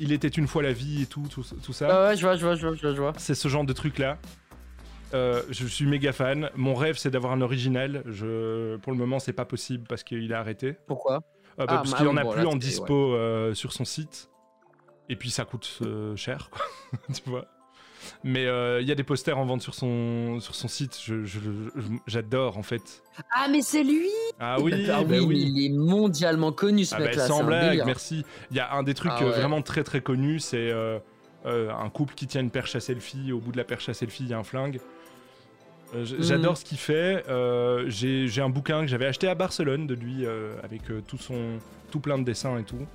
il 0.00 0.12
était 0.12 0.28
une 0.28 0.46
fois 0.46 0.62
la 0.62 0.72
vie 0.72 1.02
et 1.02 1.06
tout, 1.06 1.26
tout, 1.28 1.44
tout 1.62 1.72
ça. 1.74 1.88
Ah 1.90 2.08
ouais, 2.08 2.16
je 2.16 2.22
vois, 2.22 2.36
je 2.36 2.46
vois, 2.46 2.54
je 2.54 2.66
vois, 2.66 2.74
je 2.76 2.80
vois. 2.80 2.94
je 2.94 3.00
vois. 3.00 3.12
C'est 3.18 3.34
ce 3.34 3.48
genre 3.48 3.64
de 3.64 3.72
truc 3.74 3.98
là. 3.98 4.16
Euh, 5.14 5.42
je 5.50 5.66
suis 5.66 5.86
méga 5.86 6.12
fan. 6.12 6.50
Mon 6.56 6.74
rêve, 6.74 6.96
c'est 6.96 7.10
d'avoir 7.10 7.32
un 7.32 7.40
original. 7.40 8.02
Je... 8.06 8.76
Pour 8.78 8.92
le 8.92 8.98
moment, 8.98 9.18
c'est 9.18 9.32
pas 9.32 9.44
possible 9.44 9.84
parce 9.88 10.02
qu'il 10.02 10.32
a 10.32 10.38
arrêté. 10.40 10.74
Pourquoi? 10.86 11.16
Euh, 11.60 11.66
bah, 11.66 11.66
Ah, 11.68 11.76
Parce 11.78 11.94
qu'il 11.94 12.08
en 12.08 12.12
oui, 12.14 12.18
a 12.20 12.22
bon, 12.24 12.32
plus 12.32 12.42
là, 12.42 12.48
en 12.48 12.56
dispo 12.56 13.14
euh, 13.14 13.52
sur 13.54 13.72
son 13.72 13.84
site. 13.84 14.30
Et 15.08 15.16
puis 15.16 15.30
ça 15.30 15.44
coûte 15.44 15.80
euh, 15.82 16.16
cher, 16.16 16.48
quoi. 16.50 16.62
tu 17.14 17.28
vois? 17.28 17.46
Mais 18.24 18.46
euh, 18.46 18.80
il 18.80 18.88
y 18.88 18.90
a 18.92 18.94
des 18.96 19.04
posters 19.04 19.38
en 19.38 19.44
vente 19.44 19.62
sur 19.62 19.74
son, 19.74 20.40
sur 20.40 20.54
son 20.56 20.66
site. 20.66 20.98
Je- 21.04 21.24
je- 21.24 21.38
je- 21.38 21.92
J'adore 22.06 22.58
en 22.58 22.62
fait. 22.62 23.02
Ah, 23.30 23.46
mais 23.50 23.60
c'est 23.62 23.84
lui 23.84 24.08
Ah 24.40 24.56
oui, 24.60 24.72
Ah 24.90 25.04
bah 25.04 25.16
oui, 25.20 25.52
il 25.54 25.66
est 25.66 25.68
mondialement 25.76 26.50
connu 26.52 26.84
ce 26.84 26.94
Ah 26.94 26.98
bah, 26.98 27.04
mec-là. 27.06 27.26
sans 27.28 27.44
blague, 27.44 27.82
merci. 27.86 28.24
Il 28.50 28.56
y 28.56 28.60
a 28.60 28.72
un 28.74 28.82
des 28.82 28.94
trucs 28.94 29.12
Ah 29.14 29.22
ouais. 29.24 29.30
vraiment 29.30 29.62
très 29.62 29.84
très 29.84 30.00
connus, 30.00 30.40
c'est 30.40 30.70
euh, 30.70 30.98
euh, 31.46 31.70
un 31.72 31.90
couple 31.90 32.14
qui 32.14 32.26
tient 32.26 32.40
une 32.40 32.50
perche 32.50 32.74
à 32.74 32.80
selfie. 32.80 33.30
Au 33.30 33.38
bout 33.38 33.52
de 33.52 33.56
la 33.58 33.64
perche 33.64 33.88
à 33.88 33.94
selfie, 33.94 34.24
il 34.24 34.30
y 34.30 34.34
a 34.34 34.38
un 34.38 34.44
flingue. 34.44 34.80
Euh, 35.94 36.04
Mm. 36.04 36.22
J'adore 36.22 36.56
ce 36.56 36.64
qu'il 36.64 36.78
fait. 36.78 37.24
Euh, 37.28 37.84
J'ai 37.88 38.40
un 38.40 38.48
bouquin 38.48 38.80
que 38.82 38.86
j'avais 38.86 39.06
acheté 39.06 39.28
à 39.28 39.34
Barcelone 39.34 39.86
de 39.86 39.94
lui 39.94 40.24
euh, 40.24 40.54
avec 40.62 40.82
tout 41.06 41.18
son 41.18 41.58
tout 41.90 42.00
plein 42.00 42.18
de 42.18 42.24
dessins 42.24 42.58
et 42.58 42.64
tout. 42.64 42.86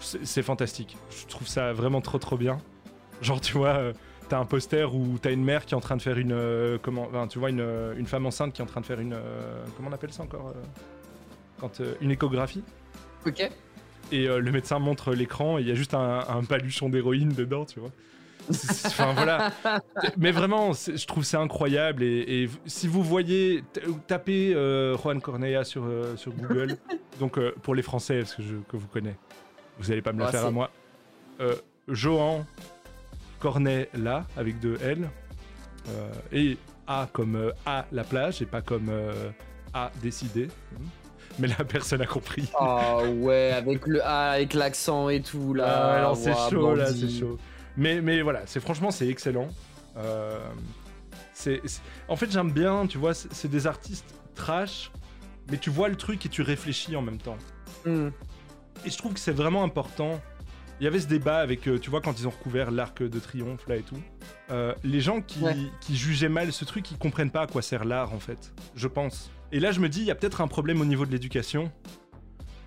C'est 0.00 0.42
fantastique. 0.42 0.96
Je 1.10 1.26
trouve 1.26 1.46
ça 1.48 1.72
vraiment 1.72 2.00
trop 2.00 2.18
trop 2.18 2.36
bien. 2.36 2.58
Genre 3.22 3.40
tu 3.40 3.54
vois, 3.54 3.92
t'as 4.28 4.38
un 4.38 4.44
poster 4.44 4.92
où 4.94 5.16
t'as 5.20 5.32
une 5.32 5.44
mère 5.44 5.64
qui 5.64 5.72
est 5.74 5.76
en 5.76 5.80
train 5.80 5.96
de 5.96 6.02
faire 6.02 6.18
une 6.18 6.78
comment, 6.82 7.04
enfin, 7.08 7.26
tu 7.28 7.38
vois 7.38 7.48
une, 7.48 7.64
une 7.96 8.06
femme 8.06 8.26
enceinte 8.26 8.52
qui 8.52 8.60
est 8.60 8.64
en 8.64 8.68
train 8.68 8.82
de 8.82 8.86
faire 8.86 9.00
une 9.00 9.16
comment 9.76 9.88
on 9.88 9.92
appelle 9.92 10.12
ça 10.12 10.22
encore 10.24 10.52
quand 11.58 11.80
une 12.02 12.10
échographie. 12.10 12.62
Ok. 13.24 13.50
Et 14.12 14.26
le 14.26 14.52
médecin 14.52 14.78
montre 14.78 15.14
l'écran 15.14 15.58
et 15.58 15.62
il 15.62 15.68
y 15.68 15.70
a 15.70 15.74
juste 15.74 15.94
un, 15.94 16.24
un 16.28 16.44
paluchon 16.44 16.90
d'héroïne 16.90 17.30
dedans, 17.30 17.64
tu 17.64 17.80
vois. 17.80 17.90
C'est- 18.50 18.72
c'est- 18.72 18.86
Enfin 18.88 19.12
voilà. 19.14 19.52
Mais 20.16 20.30
vraiment, 20.32 20.72
c'est- 20.72 20.96
je 20.96 21.06
trouve 21.06 21.24
ça 21.24 21.40
incroyable. 21.40 22.02
Et, 22.02 22.48
si 22.66 22.86
vous 22.88 23.02
voyez, 23.02 23.64
tapez 24.06 24.54
euh, 24.54 24.96
Juan 24.96 25.20
Cornea 25.20 25.64
sur, 25.64 25.84
euh, 25.84 26.16
sur 26.16 26.32
Google. 26.32 26.76
Donc 27.20 27.38
euh, 27.38 27.52
pour 27.62 27.74
les 27.74 27.82
Français, 27.82 28.20
parce 28.20 28.34
que, 28.34 28.42
je, 28.42 28.54
que 28.70 28.76
vous 28.76 28.86
connaissez, 28.88 29.16
vous 29.78 29.88
n'allez 29.88 30.02
pas 30.02 30.12
me 30.12 30.18
le 30.18 30.24
Ah, 30.24 30.30
faire 30.30 30.42
à 30.42 30.46
c'est- 30.46 30.50
moi. 30.52 30.70
Johan 31.88 32.44
Cornella 33.40 34.24
avec 34.36 34.58
deux 34.60 34.78
L. 34.82 35.08
Et 36.32 36.56
A 36.88 37.08
comme 37.12 37.52
à 37.64 37.84
la 37.92 38.04
plage 38.04 38.42
et 38.42 38.46
pas 38.46 38.60
comme 38.62 38.90
A 39.74 39.90
décidé. 40.02 40.48
Mais 41.38 41.48
la 41.48 41.64
personne 41.64 42.00
a 42.00 42.06
compris. 42.06 42.48
Ah 42.58 42.98
ouais, 43.04 43.52
avec 43.52 43.86
le 43.86 44.00
ah, 44.02 44.30
avec 44.30 44.54
l'accent 44.54 45.10
et 45.10 45.20
tout 45.20 45.52
là. 45.52 45.98
Ah 45.98 46.02
non, 46.08 46.14
c'est 46.14 46.32
chaud 46.50 46.74
là, 46.74 46.86
c'est 46.86 47.10
chaud. 47.10 47.38
Mais, 47.76 48.00
mais 48.00 48.22
voilà, 48.22 48.42
c'est 48.46 48.60
franchement 48.60 48.90
c'est 48.90 49.08
excellent. 49.08 49.48
Euh, 49.96 50.38
c'est, 51.32 51.60
c'est- 51.64 51.80
En 52.08 52.16
fait 52.16 52.30
j'aime 52.30 52.50
bien, 52.52 52.86
tu 52.86 52.98
vois, 52.98 53.14
c'est, 53.14 53.32
c'est 53.32 53.48
des 53.48 53.66
artistes 53.66 54.14
trash, 54.34 54.90
mais 55.50 55.58
tu 55.58 55.70
vois 55.70 55.88
le 55.88 55.96
truc 55.96 56.24
et 56.26 56.28
tu 56.28 56.42
réfléchis 56.42 56.96
en 56.96 57.02
même 57.02 57.18
temps. 57.18 57.36
Hmm. 57.84 58.08
Et 58.84 58.90
je 58.90 58.98
trouve 58.98 59.14
que 59.14 59.20
c'est 59.20 59.32
vraiment 59.32 59.62
important. 59.64 60.20
Il 60.80 60.84
y 60.84 60.86
avait 60.86 61.00
ce 61.00 61.06
débat 61.06 61.38
avec, 61.38 61.66
euh, 61.68 61.78
tu 61.78 61.88
vois, 61.88 62.02
quand 62.02 62.20
ils 62.20 62.26
ont 62.26 62.30
recouvert 62.30 62.70
l'arc 62.70 63.02
de 63.02 63.18
triomphe 63.18 63.66
là 63.66 63.76
et 63.76 63.82
tout. 63.82 63.96
Euh, 64.50 64.74
les 64.84 65.00
gens 65.00 65.22
qui, 65.22 65.40
Ouais. 65.40 65.56
qui 65.80 65.96
jugeaient 65.96 66.28
mal 66.28 66.52
ce 66.52 66.66
truc, 66.66 66.90
ils 66.90 66.98
comprennent 66.98 67.30
pas 67.30 67.42
à 67.42 67.46
quoi 67.46 67.62
sert 67.62 67.84
l'art 67.86 68.12
en 68.12 68.18
fait, 68.20 68.52
je 68.74 68.86
pense. 68.86 69.30
Et 69.52 69.60
là 69.60 69.72
je 69.72 69.80
me 69.80 69.88
dis, 69.88 70.00
il 70.00 70.06
y 70.06 70.10
a 70.10 70.14
peut-être 70.14 70.40
un 70.42 70.48
problème 70.48 70.80
au 70.80 70.84
niveau 70.84 71.06
de 71.06 71.10
l'éducation. 71.12 71.70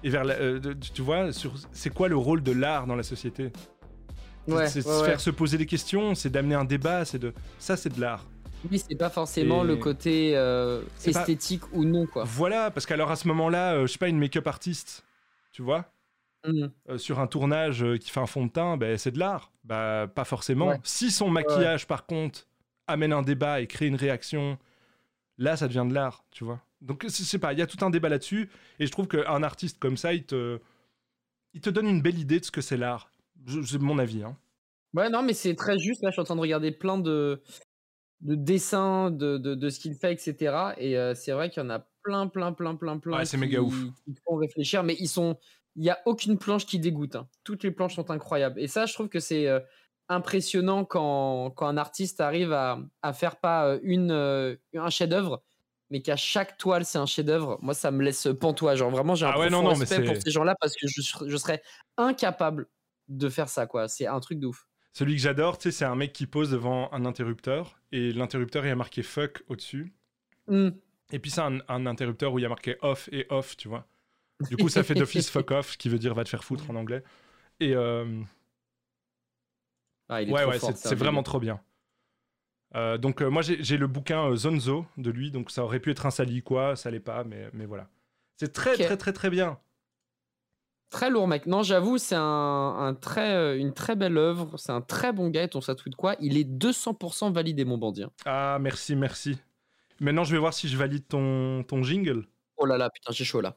Et 0.03 0.09
vers 0.09 0.23
la- 0.23 0.35
euh, 0.35 0.59
tu 0.93 1.01
vois, 1.01 1.31
sur 1.33 1.53
c'est 1.73 1.89
quoi 1.93 2.07
le 2.07 2.15
rôle 2.17 2.41
de 2.41 2.51
l'art 2.53 2.87
dans 2.87 2.95
la 2.95 3.03
société? 3.03 3.51
Ouais, 4.53 4.67
C'est 4.67 4.81
de 4.83 4.87
ouais, 4.87 5.05
faire 5.05 5.19
se 5.21 5.29
poser 5.29 5.57
des 5.57 5.65
questions, 5.65 6.15
c'est 6.15 6.29
d'amener 6.29 6.55
un 6.55 6.65
débat, 6.65 7.05
c'est 7.05 7.19
de 7.19 7.33
ça 7.59 7.75
c'est 7.77 7.89
de 7.89 7.99
l'art. 8.01 8.25
Oui, 8.69 8.77
c'est 8.79 8.95
pas 8.95 9.09
forcément 9.09 9.63
Et- 9.63 9.67
le 9.67 9.77
côté 9.77 10.35
euh, 10.35 10.81
pas- 10.81 11.09
esthétique 11.21 11.63
ou 11.73 11.85
non 11.85 12.05
quoi. 12.05 12.23
Voilà, 12.25 12.71
parce 12.71 12.85
qu'alors 12.85 13.09
à 13.11 13.15
ce 13.15 13.27
moment-là, 13.29 13.73
euh, 13.75 13.87
je 13.87 13.93
sais 13.93 13.97
pas, 13.97 14.09
une 14.09 14.19
make-up 14.19 14.47
artiste, 14.47 15.03
tu 15.53 15.61
vois, 15.61 15.85
Mhm. 16.45 16.71
euh, 16.89 16.97
sur 16.97 17.19
un 17.19 17.27
tournage 17.27 17.83
euh, 17.83 17.97
qui 17.97 18.09
fait 18.11 18.19
un 18.19 18.25
fond 18.25 18.45
de 18.45 18.51
teint, 18.51 18.75
ben, 18.77 18.97
c'est 18.97 19.11
de 19.11 19.19
l'art. 19.19 19.51
Bah, 19.63 20.07
pas 20.13 20.25
forcément. 20.25 20.67
Ouais. 20.69 20.79
Si 20.83 21.11
son 21.11 21.29
maquillage, 21.29 21.85
par 21.87 22.05
contre, 22.05 22.47
amène 22.87 23.13
un 23.13 23.21
débat 23.21 23.61
et 23.61 23.67
crée 23.67 23.87
une 23.87 23.95
réaction, 23.95 24.57
là, 25.37 25.55
ça 25.55 25.67
devient 25.67 25.85
de 25.87 25.93
l'art, 25.93 26.23
tu 26.31 26.43
vois. 26.43 26.59
Donc, 26.81 27.03
je 27.03 27.09
sais 27.09 27.39
pas, 27.39 27.51
il 27.53 27.59
y 27.59 27.61
a 27.61 27.67
tout 27.67 27.83
un 27.85 27.89
débat 27.89 28.07
là-dessus, 28.09 28.49
et 28.79 28.85
je 28.85 28.91
trouve 28.91 29.07
qu'un 29.07 29.43
artiste 29.43 29.79
comme 29.79 29.95
ça, 29.97 30.13
il 30.13 30.23
te, 30.23 30.59
il 31.53 31.61
te 31.61 31.69
donne 31.69 31.87
une 31.87 32.01
belle 32.01 32.17
idée 32.17 32.39
de 32.39 32.45
ce 32.45 32.51
que 32.51 32.61
c'est 32.61 32.77
l'art. 32.77 33.11
C'est 33.65 33.79
mon 33.81 33.99
avis, 33.99 34.23
hein. 34.23 34.37
Ouais, 34.93 35.09
non, 35.09 35.21
mais 35.21 35.33
c'est 35.33 35.55
très 35.55 35.77
juste. 35.77 36.01
Là, 36.01 36.09
je 36.09 36.13
suis 36.13 36.21
en 36.21 36.25
train 36.25 36.35
de 36.35 36.41
regarder 36.41 36.71
plein 36.71 36.97
de, 36.97 37.41
de 38.21 38.35
dessins 38.35 39.11
de, 39.11 39.37
de, 39.37 39.55
de 39.55 39.69
ce 39.69 39.79
qu'il 39.79 39.95
fait, 39.95 40.13
etc. 40.13 40.73
Et 40.77 40.97
euh, 40.97 41.13
c'est 41.13 41.31
vrai 41.31 41.49
qu'il 41.49 41.61
y 41.61 41.65
en 41.65 41.69
a 41.69 41.79
plein, 42.03 42.27
plein, 42.27 42.53
plein, 42.53 42.75
plein, 42.75 42.97
plein. 42.97 43.17
Ouais, 43.19 43.25
c'est 43.25 43.37
méga 43.37 43.61
ouf. 43.61 43.75
Qui 44.05 44.15
font 44.25 44.35
réfléchir, 44.35 44.83
mais 44.83 44.95
ils 44.99 45.07
sont. 45.09 45.37
Il 45.75 45.83
n'y 45.83 45.91
a 45.91 45.99
aucune 46.05 46.37
planche 46.37 46.65
qui 46.65 46.79
dégoûte. 46.79 47.15
hein. 47.15 47.27
Toutes 47.43 47.63
les 47.63 47.71
planches 47.71 47.95
sont 47.95 48.09
incroyables. 48.11 48.59
Et 48.59 48.67
ça, 48.67 48.85
je 48.87 48.93
trouve 48.93 49.07
que 49.09 49.19
c'est 49.19 49.47
euh, 49.47 49.59
impressionnant 50.09 50.83
quand, 50.85 51.51
quand 51.51 51.67
un 51.67 51.77
artiste 51.77 52.19
arrive 52.19 52.51
à, 52.51 52.79
à 53.03 53.13
faire 53.13 53.35
pas 53.37 53.67
euh, 53.67 53.79
une, 53.83 54.11
euh, 54.11 54.55
un 54.75 54.89
chef-d'œuvre, 54.89 55.43
mais 55.91 56.01
qu'à 56.01 56.15
chaque 56.15 56.57
toile 56.57 56.83
c'est 56.83 56.97
un 56.97 57.05
chef-d'œuvre, 57.05 57.59
moi 57.61 57.75
ça 57.75 57.91
me 57.91 58.03
laisse 58.03 58.27
pantois. 58.39 58.75
Genre 58.75 58.89
vraiment, 58.89 59.13
j'ai 59.15 59.27
un 59.27 59.31
Ah 59.35 59.39
ouais, 59.39 59.49
non, 59.51 59.61
mais 59.63 59.69
respect 59.75 60.03
pour 60.03 60.15
ces 60.21 60.31
gens-là 60.31 60.55
parce 60.59 60.73
que 60.75 60.87
je, 60.87 61.01
je 61.27 61.37
serais 61.37 61.61
incapable 61.97 62.67
de 63.09 63.29
faire 63.29 63.49
ça, 63.49 63.67
quoi. 63.67 63.87
C'est 63.87 64.07
un 64.07 64.19
truc 64.19 64.39
de 64.39 64.47
ouf. 64.47 64.67
Celui 64.93 65.15
que 65.15 65.21
j'adore, 65.21 65.57
tu 65.57 65.63
sais, 65.63 65.71
c'est 65.71 65.85
un 65.85 65.95
mec 65.95 66.13
qui 66.13 66.25
pose 66.25 66.51
devant 66.51 66.91
un 66.93 67.05
interrupteur 67.05 67.79
et 67.91 68.11
l'interrupteur 68.11 68.65
il 68.65 68.69
y 68.69 68.71
a 68.71 68.75
marqué 68.75 69.03
fuck 69.03 69.43
au-dessus. 69.47 69.93
Hmm. 70.47 70.69
Et 71.11 71.19
puis 71.19 71.31
c'est 71.31 71.41
un, 71.41 71.59
un 71.67 71.85
interrupteur 71.85 72.33
où 72.33 72.39
il 72.39 72.43
y 72.43 72.45
a 72.45 72.49
marqué 72.49 72.77
off 72.81 73.09
et 73.11 73.25
off, 73.29 73.57
tu 73.57 73.67
vois. 73.67 73.87
Du 74.49 74.57
coup, 74.57 74.69
ça 74.69 74.83
fait 74.83 74.93
d'office 74.93 75.29
fuck 75.31 75.51
off, 75.51 75.77
qui 75.77 75.89
veut 75.89 75.99
dire 75.99 76.13
va 76.13 76.23
te 76.23 76.29
faire 76.29 76.43
foutre 76.43 76.69
en 76.69 76.75
anglais. 76.75 77.03
Et 77.59 77.75
euh, 77.75 78.21
Ah, 80.07 80.21
il 80.21 80.29
est 80.29 80.31
ouais, 80.31 80.45
ouais, 80.45 80.59
c'est 80.59 80.95
vraiment 80.95 81.23
trop 81.23 81.39
bien. 81.39 81.59
Euh, 82.75 82.99
donc 82.99 83.23
euh, 83.23 83.29
moi 83.29 83.41
j'ai 83.41 83.77
le 83.77 83.87
bouquin 83.87 84.35
Zonzo 84.35 84.85
de 84.97 85.09
lui, 85.09 85.31
donc 85.31 85.49
ça 85.49 85.63
aurait 85.63 85.79
pu 85.79 85.89
être 85.89 86.05
un 86.05 86.11
sali 86.11 86.43
quoi, 86.43 86.75
ça 86.75 86.91
l'est 86.91 86.99
pas, 86.99 87.23
mais, 87.23 87.49
mais 87.53 87.65
voilà. 87.65 87.89
C'est 88.37 88.53
très 88.53 88.75
très 88.75 88.95
très 88.95 89.11
très 89.11 89.29
bien. 89.29 89.59
Très 90.89 91.09
lourd, 91.11 91.27
mec. 91.27 91.45
Non, 91.45 91.61
j'avoue, 91.61 91.97
c'est 91.99 92.15
un, 92.15 92.21
un 92.79 92.93
très, 92.95 93.31
euh, 93.33 93.57
une 93.57 93.73
très 93.73 93.95
belle 93.95 94.17
œuvre. 94.17 94.57
C'est 94.57 94.71
un 94.71 94.81
très 94.81 95.13
bon 95.13 95.29
gars. 95.29 95.43
Et 95.43 95.47
ton 95.47 95.61
ça 95.61 95.75
tweet 95.75 95.95
quoi? 95.95 96.15
Il 96.19 96.37
est 96.37 96.43
200% 96.49 97.31
validé, 97.31 97.63
mon 97.65 97.77
bandit. 97.77 98.03
hein. 98.03 98.11
Ah 98.25 98.57
merci 98.59 98.95
merci. 98.95 99.37
Maintenant 99.99 100.23
je 100.23 100.31
vais 100.31 100.39
voir 100.39 100.53
si 100.53 100.67
je 100.67 100.77
valide 100.77 101.07
ton, 101.07 101.63
ton 101.63 101.83
jingle. 101.83 102.25
Oh 102.57 102.65
là 102.65 102.77
là, 102.77 102.89
putain, 102.89 103.11
j'ai 103.13 103.23
chaud 103.25 103.41
là. 103.41 103.55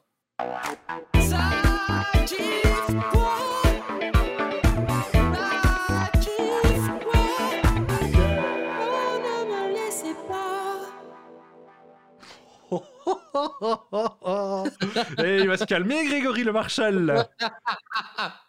Et 15.23 15.39
il 15.39 15.47
va 15.47 15.57
se 15.57 15.65
calmer 15.65 16.05
Grégory 16.05 16.43
le 16.43 16.51
Marshall. 16.51 17.05
là. 17.05 17.29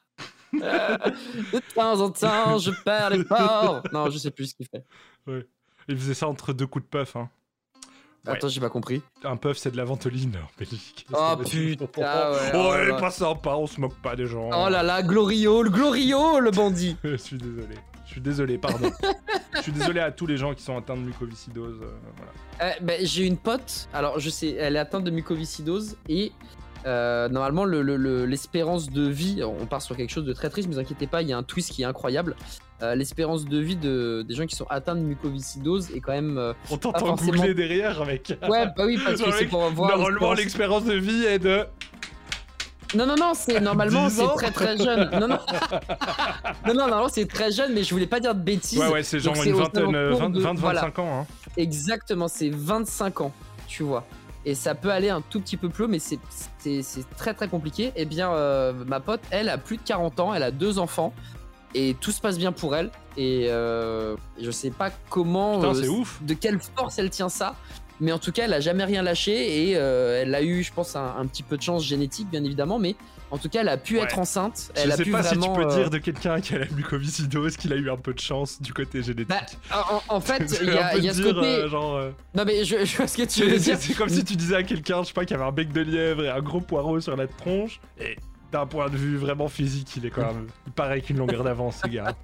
De 0.52 1.74
temps 1.74 2.00
en 2.00 2.10
temps, 2.10 2.58
je 2.58 2.70
perds 2.84 3.10
les 3.10 3.24
ports. 3.24 3.82
Non, 3.92 4.08
je 4.10 4.18
sais 4.18 4.30
plus 4.30 4.46
ce 4.46 4.54
qu'il 4.54 4.68
fait. 4.68 4.84
Ouais. 5.26 5.46
Il 5.88 5.98
faisait 5.98 6.14
ça 6.14 6.28
entre 6.28 6.52
deux 6.52 6.66
coups 6.66 6.84
de 6.84 6.88
puff. 6.88 7.16
Hein. 7.16 7.28
Ouais. 8.26 8.32
Attends, 8.32 8.48
j'ai 8.48 8.60
pas 8.60 8.70
compris. 8.70 9.02
Un 9.22 9.36
puff 9.36 9.58
c'est 9.58 9.70
de 9.70 9.76
la 9.76 9.84
ventoline 9.84 10.36
en 10.36 10.48
Belgique. 10.58 11.06
Oh 11.12 11.34
putain, 11.36 11.84
ouais. 12.30 12.52
Oh, 12.54 12.68
oh 12.68 12.74
elle 12.74 12.88
là 12.88 12.96
est 12.96 13.00
pas 13.00 13.10
sympa, 13.10 13.50
on 13.50 13.66
se 13.66 13.78
moque 13.80 14.00
pas 14.00 14.16
des 14.16 14.26
gens. 14.26 14.48
Oh 14.52 14.70
là 14.70 14.82
là, 14.82 15.02
Glorio, 15.02 15.62
le 15.62 15.70
Glorio, 15.70 16.40
le 16.40 16.50
bandit. 16.50 16.96
Je 17.04 17.16
suis 17.16 17.36
désolé. 17.36 17.74
Je 18.06 18.12
suis 18.12 18.20
désolé, 18.20 18.58
pardon. 18.58 18.90
Je 19.56 19.60
suis 19.62 19.72
désolé 19.72 20.00
à 20.00 20.10
tous 20.10 20.26
les 20.26 20.36
gens 20.36 20.54
qui 20.54 20.62
sont 20.62 20.76
atteints 20.76 20.96
de 20.96 21.00
mucoviscidose. 21.02 21.78
euh, 21.82 21.86
voilà. 22.16 22.72
Euh, 22.74 22.78
ben, 22.82 22.98
j'ai 23.04 23.24
une 23.24 23.36
pote, 23.36 23.88
alors 23.92 24.18
je 24.20 24.30
sais, 24.30 24.52
elle 24.54 24.76
est 24.76 24.78
atteinte 24.80 25.04
de 25.04 25.10
mucoviscidose 25.10 25.96
et 26.08 26.32
euh, 26.86 27.28
normalement 27.28 27.64
le- 27.64 27.82
le- 27.82 27.96
le- 27.96 28.26
l'espérance 28.26 28.90
de 28.90 29.08
vie, 29.08 29.42
on 29.42 29.64
part 29.66 29.80
sur 29.82 29.96
quelque 29.96 30.10
chose 30.10 30.24
de 30.26 30.32
très 30.32 30.50
triste, 30.50 30.68
mais 30.68 30.74
vous 30.74 30.80
inquiétez 30.80 31.06
pas, 31.06 31.22
il 31.22 31.28
y 31.28 31.32
a 31.32 31.38
un 31.38 31.42
twist 31.42 31.70
qui 31.72 31.82
est 31.82 31.86
incroyable. 31.86 32.36
Euh, 32.82 32.94
l'espérance 32.94 33.44
de 33.46 33.58
vie 33.58 33.76
de, 33.76 34.22
des 34.28 34.34
gens 34.34 34.46
qui 34.46 34.56
sont 34.56 34.66
atteints 34.68 34.96
de 34.96 35.00
mucoviscidose 35.00 35.92
est 35.92 36.00
quand 36.00 36.12
même. 36.12 36.36
euh, 36.36 36.52
On 36.70 36.76
t'entend 36.76 37.06
forcément- 37.06 37.32
googler 37.32 37.54
derrière, 37.54 38.04
mec. 38.04 38.36
Ouais, 38.48 38.66
bah 38.76 38.84
oui, 38.84 38.98
parce 39.02 39.18
que 39.18 39.24
Genre, 39.24 39.34
c'est 39.34 39.40
mec, 39.42 39.50
pour 39.50 39.60
voir. 39.70 39.90
Normalement, 39.96 40.32
l'espérance- 40.34 40.84
l'expérience 40.84 40.84
de 40.84 40.94
vie 40.94 41.24
est 41.24 41.38
de. 41.38 41.64
Non, 42.94 43.06
non, 43.06 43.16
non, 43.18 43.32
c'est 43.34 43.60
normalement 43.60 44.06
10 44.08 44.14
c'est 44.14 44.34
très 44.36 44.50
très 44.50 44.76
jeune. 44.76 45.10
Non, 45.12 45.26
non, 45.28 45.38
non, 46.66 46.74
non, 46.74 46.74
normalement 46.74 47.08
c'est 47.08 47.26
très 47.26 47.50
jeune, 47.52 47.72
mais 47.74 47.82
je 47.82 47.92
voulais 47.92 48.06
pas 48.06 48.20
dire 48.20 48.34
de 48.34 48.40
bêtises. 48.40 48.78
Ouais, 48.78 48.88
ouais, 48.88 49.02
c'est 49.02 49.18
genre 49.20 49.34
une 49.42 49.54
vingtaine, 49.54 49.94
euh, 49.94 50.08
alentours 50.08 50.20
20, 50.20 50.30
de- 50.30 50.40
20 50.40 50.54
voilà. 50.54 50.80
25 50.82 50.98
ans. 51.00 51.20
Hein. 51.20 51.26
Exactement, 51.56 52.28
c'est 52.28 52.50
25 52.50 53.20
ans, 53.22 53.32
tu 53.66 53.82
vois. 53.82 54.04
Et 54.46 54.54
ça 54.54 54.74
peut 54.74 54.90
aller 54.90 55.08
un 55.08 55.22
tout 55.22 55.40
petit 55.40 55.56
peu 55.56 55.68
plus 55.70 55.84
haut, 55.84 55.88
mais 55.88 55.98
c'est- 55.98 56.18
très 57.16 57.34
très 57.34 57.48
compliqué. 57.48 57.92
Eh 57.96 58.04
bien, 58.04 58.30
euh, 58.32 58.72
ma 58.86 59.00
pote, 59.00 59.20
elle 59.30 59.48
a 59.48 59.58
plus 59.58 59.76
de 59.78 59.82
40 59.82 60.20
ans, 60.20 60.34
elle 60.34 60.42
a 60.42 60.50
deux 60.50 60.78
enfants, 60.78 61.12
et 61.74 61.96
tout 62.00 62.12
se 62.12 62.20
passe 62.20 62.38
bien 62.38 62.52
pour 62.52 62.76
elle. 62.76 62.90
Et 63.16 63.46
euh, 63.48 64.16
je 64.40 64.50
sais 64.50 64.70
pas 64.70 64.90
comment, 65.08 65.56
Putain, 65.60 65.70
euh, 65.74 65.82
c'est 65.82 65.88
ouf. 65.88 66.20
de 66.22 66.34
quelle 66.34 66.58
force 66.76 66.98
elle 66.98 67.10
tient 67.10 67.28
ça, 67.28 67.54
mais 68.04 68.12
en 68.12 68.18
tout 68.20 68.30
cas, 68.32 68.44
elle 68.44 68.52
a 68.52 68.60
jamais 68.60 68.84
rien 68.84 69.02
lâché, 69.02 69.68
et 69.70 69.76
euh, 69.76 70.22
elle 70.22 70.34
a 70.34 70.42
eu, 70.42 70.62
je 70.62 70.72
pense, 70.72 70.94
un, 70.94 71.14
un 71.18 71.26
petit 71.26 71.42
peu 71.42 71.56
de 71.56 71.62
chance 71.62 71.84
génétique, 71.84 72.28
bien 72.30 72.44
évidemment, 72.44 72.78
mais 72.78 72.94
en 73.30 73.38
tout 73.38 73.48
cas, 73.48 73.62
elle 73.62 73.68
a 73.68 73.76
pu 73.76 73.96
Ouais. 73.96 74.04
être 74.04 74.18
enceinte. 74.18 74.70
Elle 74.76 74.88
Je 74.88 74.92
a 74.92 74.96
sais 74.96 75.02
pu 75.04 75.10
pas 75.10 75.22
si 75.24 75.36
tu 75.36 75.48
peux 75.54 75.62
euh, 75.66 75.74
dire 75.76 75.90
de 75.90 75.98
quelqu'un 75.98 76.40
qui 76.40 76.54
a 76.54 76.58
la 76.58 76.66
mucoviscidose 76.66 77.56
qu'il 77.56 77.72
a 77.72 77.76
eu 77.76 77.90
un 77.90 77.96
peu 77.96 78.12
de 78.14 78.20
chance 78.20 78.62
du 78.62 78.72
côté 78.72 79.02
génétique. 79.02 79.28
Bah, 79.28 79.86
en, 80.08 80.16
en 80.16 80.20
fait, 80.20 80.44
il 80.62 80.68
y 80.68 80.78
a, 80.78 80.90
peu 80.90 80.98
il 80.98 81.04
y 81.04 81.08
a 81.08 81.14
ce 81.14 81.22
dire, 81.22 81.34
côté. 81.34 81.46
euh, 81.46 81.68
genre, 81.68 81.96
euh, 81.96 82.10
Non, 82.36 82.44
mais 82.46 82.64
je, 82.64 82.84
je 82.84 82.96
vois 82.96 83.08
ce 83.08 83.16
que 83.16 83.22
tu 83.24 83.42
veux 83.44 83.58
dire. 83.58 83.76
c'est 83.80 83.94
comme 83.94 84.08
si 84.08 84.22
tu 84.24 84.36
disais 84.36 84.54
à 84.56 84.62
quelqu'un, 84.62 85.02
je 85.02 85.08
sais 85.08 85.12
pas, 85.14 85.24
qui 85.24 85.34
avait 85.34 85.42
un 85.44 85.50
bec 85.52 85.72
de 85.72 85.80
lièvre 85.80 86.22
et 86.24 86.28
un 86.30 86.40
gros 86.40 86.60
poireau 86.60 87.00
sur 87.00 87.16
la 87.16 87.26
tronche. 87.26 87.80
Et 87.98 88.16
d'un 88.52 88.66
point 88.66 88.88
de 88.88 88.96
vue 88.96 89.16
vraiment 89.16 89.48
physique, 89.48 89.96
il 89.96 90.06
est 90.06 90.10
quand 90.10 90.26
même 90.32 90.46
pareil 90.76 91.02
qu'une 91.02 91.18
longueur 91.18 91.42
d'avance, 91.42 91.80
ce 91.82 91.88
gars. 91.88 92.14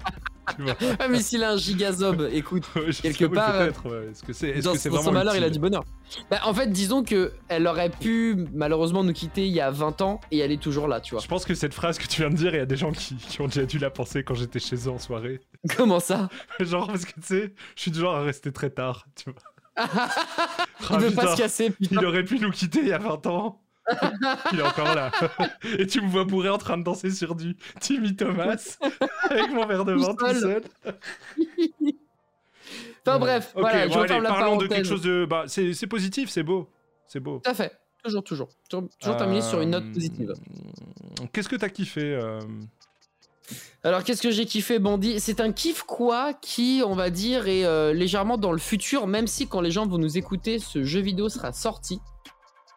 Ah, 0.98 1.08
mais 1.08 1.20
s'il 1.20 1.42
a 1.44 1.52
un 1.52 1.56
gigazob, 1.56 2.28
écoute, 2.32 2.64
Je 2.88 3.02
quelque 3.02 3.24
part, 3.26 3.52
peut-être, 3.58 3.88
ouais. 3.88 4.10
Est-ce 4.10 4.22
que 4.22 4.32
c'est 4.32 4.48
est-ce 4.50 4.64
dans, 4.64 4.72
que 4.72 4.78
c'est 4.78 4.88
dans 4.88 4.96
vraiment 4.96 5.08
son 5.08 5.14
malheur, 5.14 5.36
il 5.36 5.44
a 5.44 5.50
du 5.50 5.58
bonheur. 5.58 5.84
Bah, 6.30 6.40
en 6.44 6.54
fait, 6.54 6.68
disons 6.68 7.02
que 7.02 7.32
elle 7.48 7.66
aurait 7.66 7.90
pu 7.90 8.46
malheureusement 8.52 9.04
nous 9.04 9.12
quitter 9.12 9.46
il 9.46 9.52
y 9.52 9.60
a 9.60 9.70
20 9.70 10.00
ans 10.00 10.20
et 10.30 10.38
elle 10.38 10.52
est 10.52 10.60
toujours 10.60 10.88
là, 10.88 11.00
tu 11.00 11.14
vois. 11.14 11.22
Je 11.22 11.28
pense 11.28 11.44
que 11.44 11.54
cette 11.54 11.74
phrase 11.74 11.98
que 11.98 12.06
tu 12.06 12.20
viens 12.22 12.30
de 12.30 12.36
dire, 12.36 12.54
il 12.54 12.58
y 12.58 12.60
a 12.60 12.66
des 12.66 12.76
gens 12.76 12.92
qui, 12.92 13.16
qui 13.16 13.40
ont 13.40 13.46
déjà 13.46 13.64
dû 13.64 13.78
la 13.78 13.90
penser 13.90 14.24
quand 14.24 14.34
j'étais 14.34 14.58
chez 14.58 14.76
eux 14.76 14.90
en 14.90 14.98
soirée. 14.98 15.40
Comment 15.76 16.00
ça? 16.00 16.28
Genre, 16.60 16.86
parce 16.86 17.04
que 17.04 17.12
tu 17.20 17.26
sais, 17.26 17.54
je 17.76 17.82
suis 17.82 17.90
du 17.90 18.00
genre 18.00 18.16
à 18.16 18.22
rester 18.22 18.52
très 18.52 18.70
tard, 18.70 19.06
tu 19.16 19.30
vois. 19.30 19.40
Il 19.78 19.84
Ah, 20.90 20.98
veut 20.98 21.10
pas 21.12 21.22
putain, 21.22 21.36
se 21.36 21.42
casser, 21.42 21.70
putain. 21.70 22.00
Il 22.00 22.04
aurait 22.06 22.24
pu 22.24 22.38
nous 22.40 22.50
quitter 22.50 22.80
il 22.80 22.88
y 22.88 22.92
a 22.92 22.98
20 22.98 23.26
ans. 23.26 23.62
il 24.52 24.60
est 24.60 24.62
encore 24.62 24.94
là. 24.94 25.10
Et 25.78 25.86
tu 25.86 26.00
me 26.00 26.08
vois 26.08 26.24
bourré 26.24 26.48
en 26.48 26.58
train 26.58 26.78
de 26.78 26.82
danser 26.82 27.10
sur 27.10 27.34
du 27.34 27.56
Timmy 27.80 28.14
Thomas 28.16 28.78
avec 29.30 29.50
mon 29.50 29.66
verre 29.66 29.84
de 29.84 29.92
vin 29.92 30.14
tout 30.14 30.34
seul. 30.34 30.62
Enfin 33.06 33.18
bref, 33.18 33.52
Ok, 33.54 33.62
voilà, 33.62 33.86
bon, 33.86 33.92
je 33.92 33.98
allez, 33.98 34.02
referme 34.02 34.22
la 34.22 34.28
parlons 34.28 34.56
de 34.56 34.66
quelque 34.66 34.86
chose 34.86 35.02
de. 35.02 35.24
Bah, 35.24 35.44
c'est 35.46 35.86
positif, 35.86 36.30
c'est 36.30 36.42
beau. 36.42 36.68
C'est 37.06 37.20
beau. 37.20 37.40
Tout 37.42 37.50
à 37.50 37.54
fait, 37.54 37.72
toujours, 38.04 38.22
toujours. 38.22 38.48
Toujours, 38.68 38.88
toujours 39.00 39.16
terminé 39.16 39.42
sur 39.42 39.60
une 39.60 39.70
note 39.70 39.90
positive. 39.92 40.34
Qu'est-ce 41.32 41.48
que 41.48 41.56
t'as 41.56 41.68
kiffé 41.68 42.02
euh, 42.02 42.40
Alors 43.82 44.04
qu'est-ce 44.04 44.22
que 44.22 44.30
j'ai 44.30 44.46
kiffé 44.46 44.78
Bandit 44.78 45.18
C'est 45.18 45.40
un 45.40 45.52
kiff 45.52 45.82
quoi 45.82 46.34
qui, 46.34 46.82
on 46.86 46.94
va 46.94 47.10
dire, 47.10 47.48
est 47.48 47.64
euh, 47.64 47.92
légèrement 47.92 48.38
dans 48.38 48.52
le 48.52 48.58
futur, 48.58 49.06
même 49.06 49.26
si 49.26 49.48
quand 49.48 49.60
les 49.60 49.70
gens 49.70 49.86
vont 49.86 49.98
nous 49.98 50.18
écouter, 50.18 50.58
ce 50.58 50.84
jeu 50.84 51.00
vidéo 51.00 51.28
sera 51.28 51.52
sorti. 51.52 52.00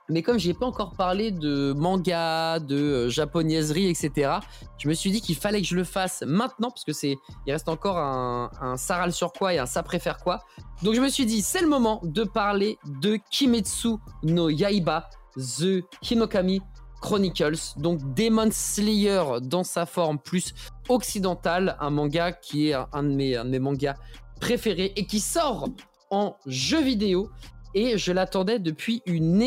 Mais 0.10 0.22
comme 0.22 0.38
j'ai 0.38 0.54
pas 0.54 0.66
encore 0.66 0.94
parlé 0.94 1.32
de 1.32 1.74
manga, 1.74 2.60
de 2.60 2.76
euh, 2.76 3.10
japonaiserie, 3.10 3.88
etc., 3.88 4.32
je 4.78 4.88
me 4.90 4.94
suis 4.94 5.12
dit 5.12 5.22
qu'il 5.22 5.36
fallait 5.36 5.62
que 5.62 5.68
je 5.68 5.76
le 5.76 5.84
fasse 5.84 6.24
maintenant, 6.28 6.70
parce 6.70 6.84
que 6.84 6.94
c'est, 6.94 7.16
il 7.46 7.52
reste 7.54 7.70
encore 7.70 7.98
un, 7.98 8.50
râle 8.90 9.14
sur 9.14 9.32
quoi 9.32 9.54
et 9.54 9.60
un 9.60 9.66
ça 9.66 9.82
préfère 9.82 10.18
quoi. 10.18 10.44
Donc 10.82 10.96
je 10.96 11.02
me 11.02 11.10
suis 11.10 11.26
dit, 11.26 11.42
c'est 11.42 11.62
le 11.62 11.68
moment 11.68 12.02
de 12.04 12.24
parler 12.24 12.78
de 13.02 13.18
Kimetsu 13.32 13.96
no 14.24 14.50
Yaiba, 14.50 15.10
The 15.38 15.84
Hinokami 16.02 16.62
Chronicles, 17.02 17.78
donc 17.78 18.14
Demon 18.14 18.50
Slayer 18.52 19.24
dans 19.42 19.64
sa 19.64 19.86
forme 19.86 20.20
plus 20.20 20.54
occidentale, 20.90 21.78
un 21.80 21.90
manga 21.90 22.32
qui 22.32 22.70
est 22.70 22.74
un, 22.74 22.88
un 22.94 23.04
de 23.04 23.10
mes, 23.10 23.36
un 23.36 23.46
de 23.46 23.50
mes 23.50 23.60
mangas 23.60 23.96
préférés 24.40 24.92
et 24.96 25.06
qui 25.06 25.20
sort 25.20 25.70
en 26.12 26.36
jeu 26.46 26.82
vidéo. 26.82 27.30
Et 27.76 27.98
je 27.98 28.12
l'attendais 28.12 28.60
depuis 28.60 29.02
une 29.06 29.42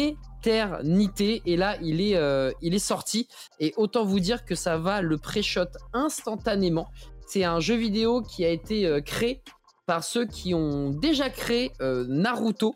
éternité. 0.47 1.43
Et 1.47 1.57
là, 1.57 1.77
il 1.83 2.01
est, 2.01 2.17
euh, 2.17 2.51
il 2.63 2.75
est 2.75 2.79
sorti. 2.79 3.29
Et 3.61 3.75
autant 3.77 4.05
vous 4.05 4.21
dire 4.21 4.45
que 4.45 4.55
ça 4.55 4.79
va 4.79 5.03
le 5.03 5.19
pré-shot 5.19 5.67
instantanément. 5.93 6.89
C'est 7.27 7.45
un 7.45 7.61
jeu 7.61 7.75
vidéo 7.75 8.23
qui 8.23 8.45
a 8.45 8.51
été 8.51 8.87
euh, 8.87 9.01
créé 9.01 9.43
par 9.87 10.05
ceux 10.05 10.27
qui 10.27 10.55
ont 10.55 10.91
déjà 10.91 11.31
créé 11.31 11.73
euh, 11.81 12.05
Naruto 12.09 12.75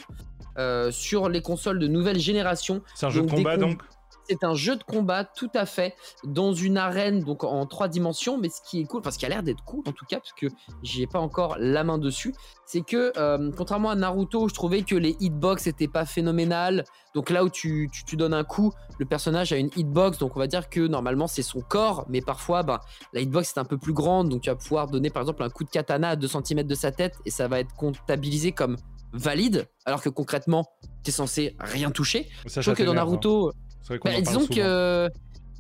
sur 0.91 1.31
les 1.31 1.41
consoles 1.41 1.79
de 1.79 1.87
nouvelle 1.87 2.19
génération. 2.19 2.83
C'est 2.95 3.07
un 3.07 3.11
jeu 3.11 3.23
de 3.23 3.31
combat, 3.31 3.57
com- 3.57 3.71
donc? 3.71 3.83
C'est 4.31 4.45
un 4.45 4.55
jeu 4.55 4.77
de 4.77 4.85
combat 4.85 5.25
tout 5.25 5.51
à 5.55 5.67
fait 5.67 5.95
dans 6.25 6.53
une 6.53 6.77
arène 6.77 7.21
donc 7.21 7.43
en 7.43 7.67
trois 7.67 7.89
dimensions 7.89 8.39
mais 8.39 8.49
ce 8.49 8.61
qui 8.63 8.81
est 8.81 8.85
cool 8.85 9.01
enfin 9.01 9.11
ce 9.11 9.19
qui 9.19 9.27
a 9.27 9.29
l'air 9.29 9.43
d'être 9.43 9.65
cool 9.65 9.83
en 9.87 9.93
tout 9.93 10.05
cas 10.07 10.21
parce 10.21 10.33
que 10.33 10.47
j'ai 10.83 11.09
pas 11.09 11.19
encore 11.19 11.57
la 11.59 11.83
main 11.83 11.99
dessus 11.99 12.33
c'est 12.65 12.83
que 12.83 13.13
euh, 13.17 13.51
contrairement 13.57 13.91
à 13.91 13.97
Naruto 13.97 14.49
je 14.49 14.55
trouvais 14.55 14.83
que 14.83 14.95
les 14.95 15.17
hitbox 15.19 15.67
étaient 15.67 15.89
pas 15.89 16.05
phénoménales 16.05 16.85
donc 17.15 17.31
là 17.31 17.43
où 17.43 17.51
tu, 17.51 17.91
tu, 17.93 18.05
tu 18.05 18.17
donnes 18.17 18.35
un 18.35 18.45
coup 18.45 18.73
le 18.99 19.05
personnage 19.05 19.53
a 19.53 19.57
une 19.57 19.71
hitbox 19.75 20.19
donc 20.19 20.37
on 20.37 20.39
va 20.39 20.47
dire 20.47 20.69
que 20.69 20.87
normalement 20.87 21.27
c'est 21.27 21.43
son 21.43 21.61
corps 21.61 22.07
mais 22.09 22.21
parfois 22.21 22.63
ben, 22.63 22.79
la 23.13 23.21
hitbox 23.21 23.57
est 23.57 23.59
un 23.59 23.65
peu 23.65 23.79
plus 23.79 23.93
grande 23.93 24.29
donc 24.29 24.43
tu 24.43 24.51
vas 24.51 24.57
pouvoir 24.57 24.87
donner 24.87 25.11
par 25.11 25.23
exemple 25.23 25.43
un 25.43 25.51
coup 25.51 25.65
de 25.65 25.71
katana 25.71 26.11
à 26.11 26.17
2 26.17 26.29
cm 26.29 26.63
de 26.63 26.75
sa 26.77 26.93
tête 26.93 27.17
et 27.25 27.31
ça 27.31 27.49
va 27.49 27.59
être 27.59 27.75
comptabilisé 27.75 28.53
comme 28.53 28.77
valide 29.13 29.67
alors 29.87 30.03
que 30.03 30.09
concrètement 30.09 30.67
t'es 31.03 31.11
censé 31.11 31.57
rien 31.59 31.91
toucher 31.91 32.29
je 32.47 32.53
trouve 32.53 32.63
ça 32.63 32.75
que 32.75 32.85
dans 32.85 32.93
hein. 32.93 33.51
C'est 33.83 33.89
vrai 33.89 33.99
qu'on 33.99 34.09
bah, 34.09 34.19
en 34.19 34.23
parle 34.23 34.27
disons 34.27 34.41
souvent. 34.41 34.55
que 34.55 35.11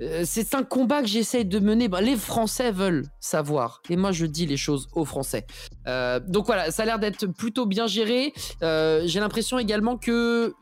euh, 0.00 0.22
c'est 0.24 0.54
un 0.54 0.62
combat 0.62 1.02
que 1.02 1.08
j'essaye 1.08 1.44
de 1.44 1.58
mener. 1.58 1.88
Bah, 1.88 2.00
les 2.00 2.16
Français 2.16 2.72
veulent 2.72 3.04
savoir. 3.20 3.82
Et 3.90 3.96
moi, 3.96 4.12
je 4.12 4.26
dis 4.26 4.46
les 4.46 4.56
choses 4.56 4.88
aux 4.94 5.04
Français. 5.04 5.46
Euh, 5.86 6.20
donc 6.20 6.46
voilà, 6.46 6.70
ça 6.70 6.82
a 6.82 6.86
l'air 6.86 6.98
d'être 6.98 7.26
plutôt 7.26 7.66
bien 7.66 7.86
géré. 7.86 8.32
Euh, 8.62 9.02
J'ai 9.04 9.20
l'impression 9.20 9.58
également 9.58 9.96
que 9.96 10.54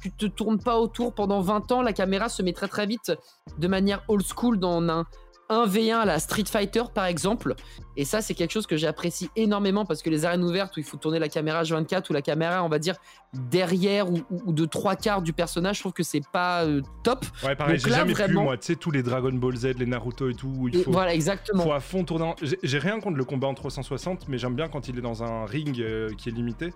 tu 0.00 0.10
te 0.12 0.26
tournes 0.26 0.60
pas 0.60 0.78
autour 0.78 1.14
pendant 1.14 1.40
20 1.40 1.72
ans, 1.72 1.80
la 1.80 1.94
caméra 1.94 2.28
se 2.28 2.42
met 2.42 2.52
très 2.52 2.68
très 2.68 2.84
vite 2.84 3.12
de 3.56 3.68
manière 3.68 4.02
old 4.08 4.22
school 4.22 4.58
dans 4.58 4.82
un 4.82 5.06
1v1 5.50 5.94
à 6.00 6.04
la 6.04 6.18
Street 6.18 6.44
Fighter 6.46 6.82
par 6.94 7.06
exemple. 7.06 7.54
Et 7.96 8.04
ça, 8.04 8.20
c'est 8.22 8.34
quelque 8.34 8.50
chose 8.50 8.66
que 8.66 8.76
j'apprécie 8.76 9.30
énormément 9.36 9.84
parce 9.84 10.02
que 10.02 10.10
les 10.10 10.24
arènes 10.24 10.42
ouvertes 10.42 10.76
où 10.76 10.80
il 10.80 10.84
faut 10.86 10.96
tourner 10.96 11.18
la 11.18 11.28
caméra 11.28 11.62
H24 11.62 12.04
ou 12.10 12.12
la 12.12 12.22
caméra, 12.22 12.64
on 12.64 12.68
va 12.68 12.78
dire, 12.78 12.96
derrière 13.32 14.10
ou, 14.10 14.52
de 14.52 14.64
trois 14.64 14.96
quarts 14.96 15.22
du 15.22 15.32
personnage, 15.32 15.76
je 15.76 15.80
trouve 15.82 15.92
que 15.92 16.02
c'est 16.02 16.22
pas 16.32 16.64
euh, 16.64 16.80
top. 17.02 17.24
Ouais, 17.44 17.54
pareil, 17.54 17.78
j'ai 17.78 17.90
jamais 17.90 18.12
pu, 18.12 18.22
vraiment- 18.22 18.42
moi, 18.44 18.56
tu 18.56 18.66
sais, 18.66 18.76
tous 18.76 18.90
les 18.90 19.02
Dragon 19.02 19.32
Ball 19.32 19.56
Z, 19.56 19.74
les 19.78 19.86
Naruto 19.86 20.28
et 20.28 20.34
tout, 20.34 20.52
où 20.56 20.68
il 20.68 20.76
Et 20.76 20.82
faut, 20.82 20.90
voilà, 20.92 21.14
exactement. 21.14 21.62
faut 21.62 21.72
à 21.72 21.80
fond 21.80 22.04
tourner. 22.04 22.24
en- 22.24 22.34
J'ai 22.62 22.78
rien 22.78 22.98
contre 23.00 23.16
le 23.16 23.24
combat 23.24 23.46
en 23.48 23.54
360, 23.54 24.28
mais 24.28 24.38
j'aime 24.38 24.54
bien 24.56 24.68
quand 24.68 24.88
il 24.88 24.98
est 24.98 25.02
dans 25.02 25.22
un 25.22 25.44
ring 25.46 25.80
euh, 25.80 26.10
qui 26.16 26.28
est 26.28 26.32
limité. 26.32 26.72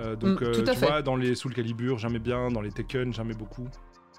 Euh, 0.00 0.16
donc, 0.16 0.40
Mm, 0.40 0.52
tout 0.52 0.60
à 0.66 0.72
tu 0.72 0.78
fait. 0.80 0.86
vois, 0.86 1.02
dans 1.02 1.16
les 1.16 1.34
Soul 1.34 1.54
Calibur, 1.54 1.98
j'aimais 1.98 2.18
bien, 2.18 2.50
dans 2.50 2.60
les 2.60 2.70
Tekken, 2.72 3.12
j'aimais 3.12 3.34
beaucoup. 3.34 3.68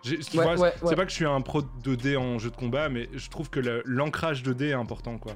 J'ai- 0.06 0.20
tu 0.20 0.38
Ouais, 0.38 0.44
vois, 0.44 0.58
ouais, 0.58 0.74
c'est 0.78 0.86
ouais. 0.86 0.96
pas 0.96 1.04
que 1.06 1.10
je 1.12 1.16
suis 1.16 1.26
un 1.26 1.42
pro 1.42 1.62
2D 1.84 2.16
en 2.18 2.38
jeu 2.40 2.50
de 2.52 2.56
combat, 2.56 2.90
mais 2.90 3.10
je 3.14 3.30
trouve 3.30 3.50
que 3.50 3.60
l'ancrage 3.86 4.44
2D 4.44 4.70
est 4.70 4.74
important, 4.74 5.18
quoi. 5.18 5.34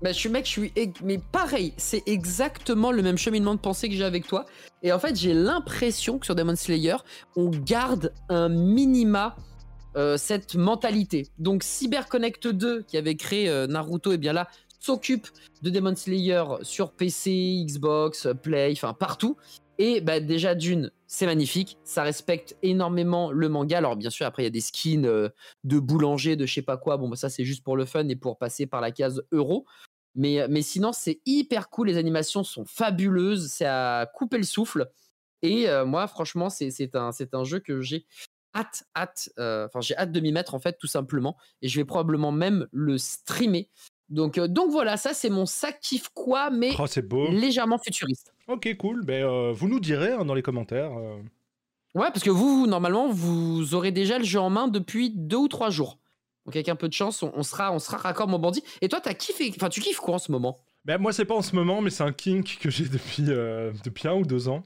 Bah, 0.00 0.12
je 0.12 0.16
suis 0.18 0.28
mec, 0.28 0.44
je 0.46 0.50
suis. 0.50 0.72
Mais 1.02 1.18
pareil, 1.18 1.74
c'est 1.76 2.02
exactement 2.06 2.92
le 2.92 3.02
même 3.02 3.18
cheminement 3.18 3.54
de 3.54 3.60
pensée 3.60 3.88
que 3.88 3.94
j'ai 3.96 4.04
avec 4.04 4.26
toi. 4.28 4.46
Et 4.84 4.92
en 4.92 4.98
fait, 5.00 5.16
j'ai 5.16 5.34
l'impression 5.34 6.18
que 6.20 6.24
sur 6.26 6.36
Demon 6.36 6.54
Slayer, 6.54 6.96
on 7.36 7.50
garde 7.50 8.12
un 8.28 8.48
minima 8.48 9.36
euh, 9.96 10.16
cette 10.16 10.54
mentalité. 10.54 11.26
Donc, 11.38 11.64
CyberConnect 11.64 12.46
2, 12.46 12.82
qui 12.82 12.96
avait 12.96 13.16
créé 13.16 13.48
euh, 13.48 13.66
Naruto, 13.66 14.12
et 14.12 14.18
bien 14.18 14.32
là, 14.32 14.46
s'occupe 14.78 15.26
de 15.62 15.70
Demon 15.70 15.96
Slayer 15.96 16.44
sur 16.62 16.92
PC, 16.92 17.64
Xbox, 17.66 18.28
Play, 18.40 18.70
enfin 18.72 18.92
partout. 18.94 19.36
Et 19.78 20.00
bah, 20.00 20.20
déjà, 20.20 20.54
d'une, 20.54 20.92
c'est 21.08 21.26
magnifique. 21.26 21.78
Ça 21.84 22.02
respecte 22.02 22.56
énormément 22.62 23.32
le 23.32 23.48
manga. 23.48 23.78
Alors, 23.78 23.96
bien 23.96 24.10
sûr, 24.10 24.26
après, 24.26 24.42
il 24.42 24.46
y 24.46 24.48
a 24.48 24.50
des 24.50 24.60
skins 24.60 25.06
euh, 25.06 25.30
de 25.64 25.78
boulanger, 25.78 26.36
de 26.36 26.44
je 26.46 26.54
sais 26.54 26.62
pas 26.62 26.76
quoi. 26.76 26.98
Bon, 26.98 27.08
bah, 27.08 27.16
ça, 27.16 27.30
c'est 27.30 27.44
juste 27.44 27.64
pour 27.64 27.76
le 27.76 27.86
fun 27.86 28.06
et 28.08 28.14
pour 28.16 28.38
passer 28.38 28.66
par 28.66 28.82
la 28.82 28.92
case 28.92 29.22
euro. 29.32 29.64
Mais, 30.14 30.46
mais 30.48 30.62
sinon, 30.62 30.92
c'est 30.92 31.20
hyper 31.24 31.70
cool. 31.70 31.88
Les 31.88 31.96
animations 31.96 32.44
sont 32.44 32.64
fabuleuses. 32.66 33.50
C'est 33.50 33.66
à 33.66 34.08
couper 34.14 34.36
le 34.36 34.44
souffle. 34.44 34.90
Et 35.40 35.68
euh, 35.68 35.86
moi, 35.86 36.06
franchement, 36.08 36.50
c'est 36.50 36.94
un, 36.94 37.10
un 37.32 37.44
jeu 37.44 37.60
que 37.60 37.80
j'ai 37.80 38.06
hâte, 38.54 38.84
hâte. 38.94 39.30
euh, 39.38 39.66
Enfin, 39.66 39.80
j'ai 39.80 39.96
hâte 39.96 40.12
de 40.12 40.20
m'y 40.20 40.32
mettre, 40.32 40.54
en 40.54 40.58
fait, 40.60 40.76
tout 40.78 40.88
simplement. 40.88 41.36
Et 41.62 41.68
je 41.68 41.80
vais 41.80 41.84
probablement 41.86 42.32
même 42.32 42.68
le 42.70 42.98
streamer. 42.98 43.70
Donc, 44.10 44.38
euh, 44.38 44.48
donc 44.48 44.70
voilà, 44.70 44.96
ça, 44.96 45.12
c'est 45.12 45.28
mon 45.30 45.44
sac 45.46 45.80
kiff 45.80 46.08
quoi, 46.14 46.50
mais 46.50 46.70
Oh, 46.78 46.84
beau. 47.02 47.28
légèrement 47.30 47.78
futuriste. 47.78 48.32
Ok, 48.46 48.74
cool. 48.78 49.04
Ben, 49.04 49.24
euh, 49.24 49.52
vous 49.52 49.68
nous 49.68 49.80
direz 49.80 50.12
hein, 50.12 50.24
dans 50.24 50.34
les 50.34 50.42
commentaires. 50.42 50.92
euh. 50.96 51.18
Ouais, 51.94 52.08
parce 52.08 52.22
que 52.22 52.30
vous, 52.30 52.66
normalement, 52.66 53.08
vous 53.08 53.74
aurez 53.74 53.92
déjà 53.92 54.18
le 54.18 54.24
jeu 54.24 54.40
en 54.40 54.50
main 54.50 54.68
depuis 54.68 55.10
deux 55.10 55.36
ou 55.36 55.48
trois 55.48 55.70
jours. 55.70 55.98
Donc 56.46 56.56
avec 56.56 56.68
un 56.70 56.76
peu 56.76 56.88
de 56.88 56.94
chance, 56.94 57.22
on, 57.22 57.32
on 57.34 57.42
sera, 57.42 57.72
on 57.72 57.78
sera 57.78 57.98
raccord 57.98 58.28
mon 58.28 58.38
bandit. 58.38 58.62
Et 58.80 58.88
toi, 58.88 59.00
t'as 59.00 59.12
kiffé, 59.14 59.52
enfin 59.54 59.68
tu 59.68 59.80
kiffes 59.80 59.98
quoi 60.00 60.14
en 60.14 60.18
ce 60.18 60.32
moment? 60.32 60.58
Ben, 60.86 60.96
moi, 60.96 61.12
c'est 61.12 61.26
pas 61.26 61.34
en 61.34 61.42
ce 61.42 61.54
moment, 61.54 61.82
mais 61.82 61.90
c'est 61.90 62.04
un 62.04 62.12
kink 62.12 62.58
que 62.60 62.70
j'ai 62.70 62.84
depuis, 62.88 63.22
depuis 63.24 64.08
un 64.08 64.14
ou 64.14 64.24
deux 64.24 64.48
ans. 64.48 64.62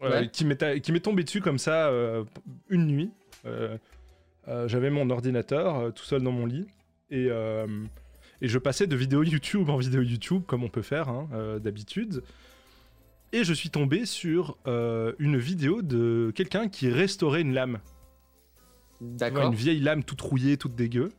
Ouais. 0.00 0.28
qui 0.32 0.44
m'est 0.44 1.00
tombé 1.00 1.22
dessus 1.22 1.40
comme 1.40 1.58
ça 1.58 1.88
une 2.68 2.86
nuit. 2.88 3.10
J'avais 4.66 4.90
mon 4.90 5.08
ordinateur 5.10 5.94
tout 5.94 6.02
seul 6.02 6.22
dans 6.22 6.32
mon 6.32 6.46
lit 6.46 6.66
et, 7.10 7.28
et 8.42 8.48
je 8.48 8.58
passais 8.58 8.88
de 8.88 8.96
vidéo 8.96 9.22
YouTube 9.22 9.70
en 9.70 9.76
vidéo 9.76 10.02
YouTube 10.02 10.42
comme 10.46 10.64
on 10.64 10.68
peut 10.68 10.82
faire 10.82 11.08
hein, 11.08 11.28
euh, 11.32 11.60
d'habitude. 11.60 12.24
Et 13.32 13.44
je 13.44 13.54
suis 13.54 13.70
tombé 13.70 14.04
sur 14.04 14.58
euh, 14.66 15.12
une 15.20 15.38
vidéo 15.38 15.80
de 15.80 16.32
quelqu'un 16.34 16.68
qui 16.68 16.90
restaurait 16.90 17.40
une 17.40 17.54
lame. 17.54 17.78
D'accord. 19.00 19.46
Une 19.46 19.54
vieille 19.54 19.80
lame 19.80 20.02
toute 20.02 20.20
rouillée, 20.20 20.56
toute 20.56 20.74
dégueu. 20.74 21.12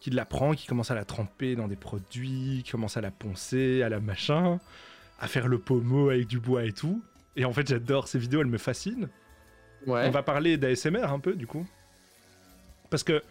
Qui 0.00 0.10
la 0.10 0.26
prend, 0.26 0.52
qui 0.52 0.66
commence 0.66 0.90
à 0.90 0.94
la 0.96 1.04
tremper 1.04 1.54
dans 1.54 1.68
des 1.68 1.76
produits, 1.76 2.62
qui 2.64 2.72
commence 2.72 2.96
à 2.96 3.00
la 3.00 3.12
poncer, 3.12 3.82
à 3.82 3.88
la 3.88 4.00
machin, 4.00 4.58
à 5.20 5.28
faire 5.28 5.46
le 5.46 5.58
pommeau 5.58 6.10
avec 6.10 6.26
du 6.26 6.40
bois 6.40 6.64
et 6.64 6.72
tout. 6.72 7.02
Et 7.36 7.44
en 7.44 7.52
fait, 7.52 7.68
j'adore 7.68 8.08
ces 8.08 8.18
vidéos, 8.18 8.40
elles 8.40 8.48
me 8.48 8.58
fascinent. 8.58 9.08
Ouais. 9.86 10.06
On 10.06 10.10
va 10.10 10.24
parler 10.24 10.56
d'ASMR 10.56 11.04
un 11.04 11.20
peu, 11.20 11.34
du 11.34 11.46
coup. 11.46 11.66
Parce 12.90 13.04
que 13.04 13.22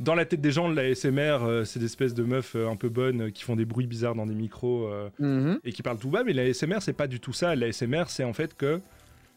dans 0.00 0.14
la 0.14 0.24
tête 0.24 0.40
des 0.40 0.52
gens, 0.52 0.68
l'ASMR, 0.68 1.38
euh, 1.42 1.64
c'est 1.64 1.78
des 1.80 1.86
espèces 1.86 2.14
de 2.14 2.22
meufs 2.22 2.54
euh, 2.54 2.68
un 2.68 2.76
peu 2.76 2.88
bonnes 2.88 3.22
euh, 3.22 3.30
qui 3.30 3.42
font 3.42 3.56
des 3.56 3.64
bruits 3.64 3.86
bizarres 3.86 4.14
dans 4.14 4.26
des 4.26 4.34
micros 4.34 4.90
Mhm. 5.18 5.58
et 5.64 5.72
qui 5.72 5.82
parlent 5.82 5.98
tout 5.98 6.10
bas. 6.10 6.22
Mais 6.24 6.32
l'ASMR, 6.32 6.78
c'est 6.80 6.92
pas 6.92 7.06
du 7.08 7.18
tout 7.20 7.32
ça. 7.32 7.56
L'ASMR, 7.56 8.04
c'est 8.08 8.24
en 8.24 8.32
fait 8.32 8.56
que 8.56 8.80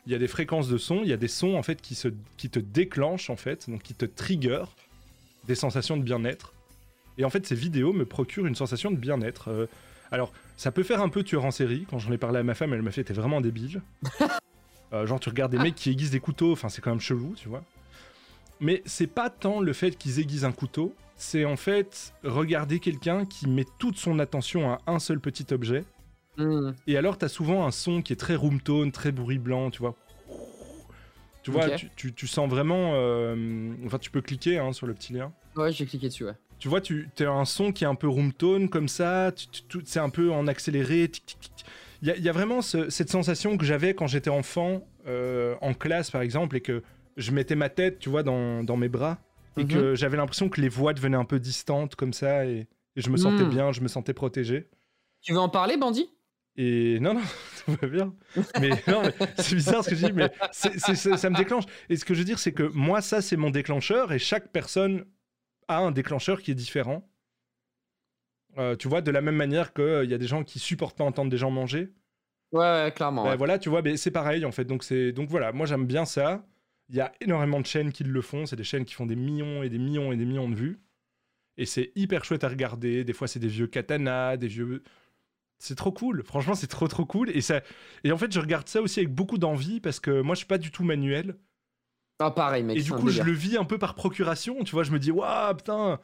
il 0.05 0.11
y 0.11 0.15
a 0.15 0.19
des 0.19 0.27
fréquences 0.27 0.67
de 0.67 0.77
son, 0.77 1.01
il 1.03 1.09
y 1.09 1.13
a 1.13 1.17
des 1.17 1.27
sons 1.27 1.55
en 1.55 1.63
fait 1.63 1.79
qui, 1.81 1.93
se, 1.95 2.07
qui 2.37 2.49
te 2.49 2.59
déclenchent 2.59 3.29
en 3.29 3.35
fait, 3.35 3.69
donc 3.69 3.83
qui 3.83 3.93
te 3.93 4.05
trigger 4.05 4.63
des 5.47 5.55
sensations 5.55 5.95
de 5.97 6.03
bien-être. 6.03 6.53
Et 7.17 7.25
en 7.25 7.29
fait, 7.29 7.45
ces 7.45 7.55
vidéos 7.55 7.93
me 7.93 8.05
procurent 8.05 8.47
une 8.47 8.55
sensation 8.55 8.89
de 8.89 8.95
bien-être. 8.97 9.67
Alors, 10.11 10.31
ça 10.57 10.71
peut 10.71 10.83
faire 10.83 11.01
un 11.01 11.09
peu 11.09 11.23
tueur 11.23 11.45
en 11.45 11.51
série. 11.51 11.85
Quand 11.89 11.99
j'en 11.99 12.11
ai 12.11 12.17
parlé 12.17 12.39
à 12.39 12.43
ma 12.43 12.53
femme, 12.55 12.73
elle 12.73 12.81
m'a 12.81 12.91
fait 12.91 13.03
T'es 13.03 13.13
vraiment 13.13 13.41
débile. 13.41 13.81
Genre, 15.05 15.19
tu 15.19 15.29
regardes 15.29 15.51
des 15.51 15.57
mecs 15.57 15.75
qui 15.75 15.89
aiguisent 15.89 16.11
des 16.11 16.19
couteaux, 16.19 16.51
enfin, 16.51 16.67
c'est 16.69 16.81
quand 16.81 16.89
même 16.89 16.99
chelou, 16.99 17.33
tu 17.37 17.47
vois. 17.47 17.63
Mais 18.61 18.81
c'est 18.85 19.07
pas 19.07 19.29
tant 19.29 19.59
le 19.59 19.73
fait 19.73 19.97
qu'ils 19.97 20.19
aiguisent 20.19 20.45
un 20.45 20.51
couteau, 20.51 20.93
c'est 21.17 21.45
en 21.45 21.57
fait 21.57 22.13
regarder 22.23 22.79
quelqu'un 22.79 23.25
qui 23.25 23.49
met 23.49 23.65
toute 23.79 23.97
son 23.97 24.19
attention 24.19 24.71
à 24.71 24.79
un 24.87 24.99
seul 24.99 25.19
petit 25.19 25.45
objet. 25.51 25.83
Mhm. 26.37 26.73
Et 26.87 26.95
alors, 26.97 27.17
t'as 27.17 27.27
souvent 27.27 27.65
un 27.65 27.71
son 27.71 28.01
qui 28.01 28.13
est 28.13 28.17
très 28.17 28.35
room 28.35 28.61
tone, 28.61 28.91
très 28.91 29.11
bruit 29.11 29.39
blanc, 29.39 29.69
tu 29.71 29.79
vois. 29.79 29.95
Tu 31.43 31.49
vois, 31.49 31.71
tu, 31.71 31.89
tu- 31.95 32.13
tu 32.13 32.27
sens 32.27 32.47
vraiment. 32.49 32.91
euh, 32.93 33.73
Enfin, 33.85 33.97
tu 33.97 34.11
peux 34.11 34.21
cliquer 34.21 34.59
hein, 34.59 34.73
sur 34.73 34.85
le 34.85 34.93
petit 34.93 35.11
lien. 35.13 35.31
Ouais, 35.55 35.71
j'ai 35.71 35.85
cliqué 35.87 36.07
dessus, 36.07 36.25
ouais. 36.25 36.35
Tu 36.59 36.67
vois, 36.67 36.81
tu 36.81 37.09
as 37.19 37.29
un 37.31 37.45
son 37.45 37.71
qui 37.71 37.83
est 37.83 37.87
un 37.87 37.95
peu 37.95 38.07
room 38.07 38.31
tone 38.31 38.69
comme 38.69 38.87
ça, 38.87 39.31
c'est 39.85 39.99
un 39.99 40.11
peu 40.11 40.31
en 40.31 40.45
accéléré. 40.45 41.11
Il 42.03 42.07
y, 42.07 42.11
a- 42.11 42.15
il 42.15 42.23
y 42.23 42.29
a 42.29 42.31
vraiment 42.31 42.61
ce- 42.61 42.91
cette 42.91 43.09
sensation 43.09 43.57
que 43.57 43.65
j'avais 43.65 43.95
quand 43.95 44.05
j'étais 44.05 44.29
enfant, 44.29 44.83
euh, 45.07 45.55
en 45.61 45.73
classe 45.73 46.11
par 46.11 46.21
exemple, 46.21 46.55
et 46.57 46.61
que 46.61 46.83
je 47.17 47.31
mettais 47.31 47.55
ma 47.55 47.69
tête, 47.69 47.99
tu 47.99 48.09
vois, 48.09 48.23
dans, 48.23 48.63
dans 48.63 48.77
mes 48.77 48.89
bras, 48.89 49.19
et 49.57 49.63
Mhm. 49.63 49.67
que 49.69 49.95
j'avais 49.95 50.17
l'impression 50.17 50.49
que 50.49 50.61
les 50.61 50.69
voix 50.69 50.93
devenaient 50.93 51.17
un 51.17 51.25
peu 51.25 51.39
distantes 51.39 51.95
comme 51.95 52.13
ça, 52.13 52.45
et, 52.45 52.67
et 52.95 53.01
je 53.01 53.09
me 53.09 53.17
sentais 53.17 53.43
Mhm. 53.43 53.49
bien, 53.49 53.71
je 53.71 53.81
me 53.81 53.87
sentais 53.87 54.13
protégé. 54.13 54.69
Tu 55.21 55.33
veux 55.33 55.39
en 55.39 55.49
parler, 55.49 55.77
bandit 55.77 56.09
Et 56.57 56.99
non, 56.99 57.13
non, 57.13 57.21
tout 57.65 57.71
va 57.81 57.87
bien. 57.87 58.13
Mais 58.59 58.69
non, 58.87 59.03
mais 59.03 59.13
c'est 59.37 59.55
bizarre 59.55 59.83
ce 59.83 59.89
que 59.91 59.95
je 59.95 60.07
dis, 60.07 60.13
mais 60.13 60.29
ça 60.51 61.29
me 61.29 61.37
déclenche. 61.37 61.63
Et 61.89 61.95
ce 61.95 62.03
que 62.05 62.13
je 62.13 62.19
veux 62.19 62.25
dire, 62.25 62.39
c'est 62.39 62.51
que 62.53 62.63
moi, 62.63 63.01
ça, 63.01 63.21
c'est 63.21 63.37
mon 63.37 63.49
déclencheur, 63.51 64.11
et 64.11 64.19
chaque 64.19 64.51
personne 64.51 65.05
a 65.67 65.79
un 65.79 65.91
déclencheur 65.91 66.41
qui 66.41 66.51
est 66.51 66.55
différent. 66.55 67.07
Euh, 68.57 68.75
tu 68.75 68.89
vois, 68.89 69.01
de 69.01 69.11
la 69.11 69.21
même 69.21 69.35
manière 69.37 69.73
qu'il 69.73 70.09
y 70.09 70.13
a 70.13 70.17
des 70.17 70.27
gens 70.27 70.43
qui 70.43 70.59
supportent 70.59 70.97
pas 70.97 71.05
entendre 71.05 71.31
des 71.31 71.37
gens 71.37 71.51
manger. 71.51 71.89
Ouais, 72.51 72.59
ouais, 72.59 72.91
clairement. 72.93 73.23
Bah, 73.23 73.29
ouais. 73.31 73.37
voilà, 73.37 73.57
tu 73.59 73.69
vois, 73.69 73.81
mais 73.81 73.95
c'est 73.95 74.11
pareil 74.11 74.43
en 74.43 74.51
fait. 74.51 74.65
Donc, 74.65 74.83
c'est... 74.83 75.13
Donc 75.13 75.29
voilà, 75.29 75.53
moi 75.53 75.65
j'aime 75.65 75.85
bien 75.85 76.03
ça. 76.03 76.45
Il 76.91 76.97
y 76.97 77.01
a 77.01 77.13
énormément 77.21 77.61
de 77.61 77.65
chaînes 77.65 77.91
qui 77.93 78.03
le 78.03 78.21
font. 78.21 78.45
C'est 78.45 78.57
des 78.57 78.65
chaînes 78.65 78.83
qui 78.85 78.93
font 78.93 79.05
des 79.05 79.15
millions 79.15 79.63
et 79.63 79.69
des 79.69 79.77
millions 79.77 80.11
et 80.11 80.17
des 80.17 80.25
millions 80.25 80.49
de 80.49 80.55
vues. 80.55 80.79
Et 81.57 81.65
c'est 81.65 81.91
hyper 81.95 82.25
chouette 82.25 82.43
à 82.43 82.49
regarder. 82.49 83.03
Des 83.05 83.13
fois, 83.13 83.27
c'est 83.27 83.39
des 83.39 83.47
vieux 83.47 83.67
katanas, 83.67 84.35
des 84.35 84.47
vieux. 84.47 84.83
C'est 85.57 85.75
trop 85.75 85.93
cool. 85.93 86.23
Franchement, 86.23 86.53
c'est 86.53 86.67
trop 86.67 86.89
trop 86.89 87.05
cool. 87.05 87.29
Et, 87.29 87.41
ça... 87.41 87.61
et 88.03 88.11
en 88.11 88.17
fait, 88.17 88.31
je 88.33 88.39
regarde 88.39 88.67
ça 88.67 88.81
aussi 88.81 88.99
avec 88.99 89.13
beaucoup 89.13 89.37
d'envie 89.37 89.79
parce 89.79 89.99
que 90.01 90.21
moi, 90.21 90.35
je 90.35 90.39
suis 90.39 90.47
pas 90.47 90.57
du 90.57 90.69
tout 90.69 90.83
manuel. 90.83 91.37
Ah, 92.19 92.31
pareil, 92.31 92.63
mec. 92.63 92.77
Et 92.77 92.81
du 92.81 92.91
coup, 92.91 93.09
je 93.09 93.23
le 93.23 93.31
vis 93.31 93.57
un 93.57 93.65
peu 93.65 93.77
par 93.77 93.95
procuration. 93.95 94.63
Tu 94.63 94.73
vois, 94.73 94.83
je 94.83 94.91
me 94.91 94.99
dis, 94.99 95.11
waouh, 95.11 95.55
putain. 95.55 95.99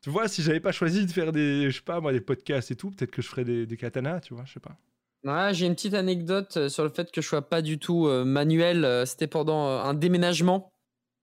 Tu 0.00 0.10
vois, 0.10 0.28
si 0.28 0.42
j'avais 0.42 0.60
pas 0.60 0.72
choisi 0.72 1.06
de 1.06 1.12
faire 1.12 1.32
des, 1.32 1.70
je 1.70 1.76
sais 1.76 1.82
pas 1.82 2.00
moi, 2.00 2.12
des 2.12 2.20
podcasts 2.20 2.70
et 2.70 2.76
tout, 2.76 2.90
peut-être 2.90 3.10
que 3.10 3.22
je 3.22 3.28
ferais 3.28 3.44
des, 3.44 3.66
des 3.66 3.76
katanas, 3.76 4.20
tu 4.20 4.34
vois, 4.34 4.44
je 4.44 4.52
sais 4.52 4.60
pas. 4.60 4.76
Ouais, 5.24 5.54
j'ai 5.54 5.66
une 5.66 5.74
petite 5.74 5.94
anecdote 5.94 6.56
euh, 6.56 6.68
sur 6.68 6.84
le 6.84 6.90
fait 6.90 7.10
que 7.10 7.22
je 7.22 7.26
sois 7.28 7.48
pas 7.48 7.62
du 7.62 7.78
tout 7.78 8.06
euh, 8.06 8.24
manuel. 8.24 8.84
euh, 8.84 9.06
C'était 9.06 9.26
pendant 9.26 9.66
un 9.68 9.94
déménagement. 9.94 10.72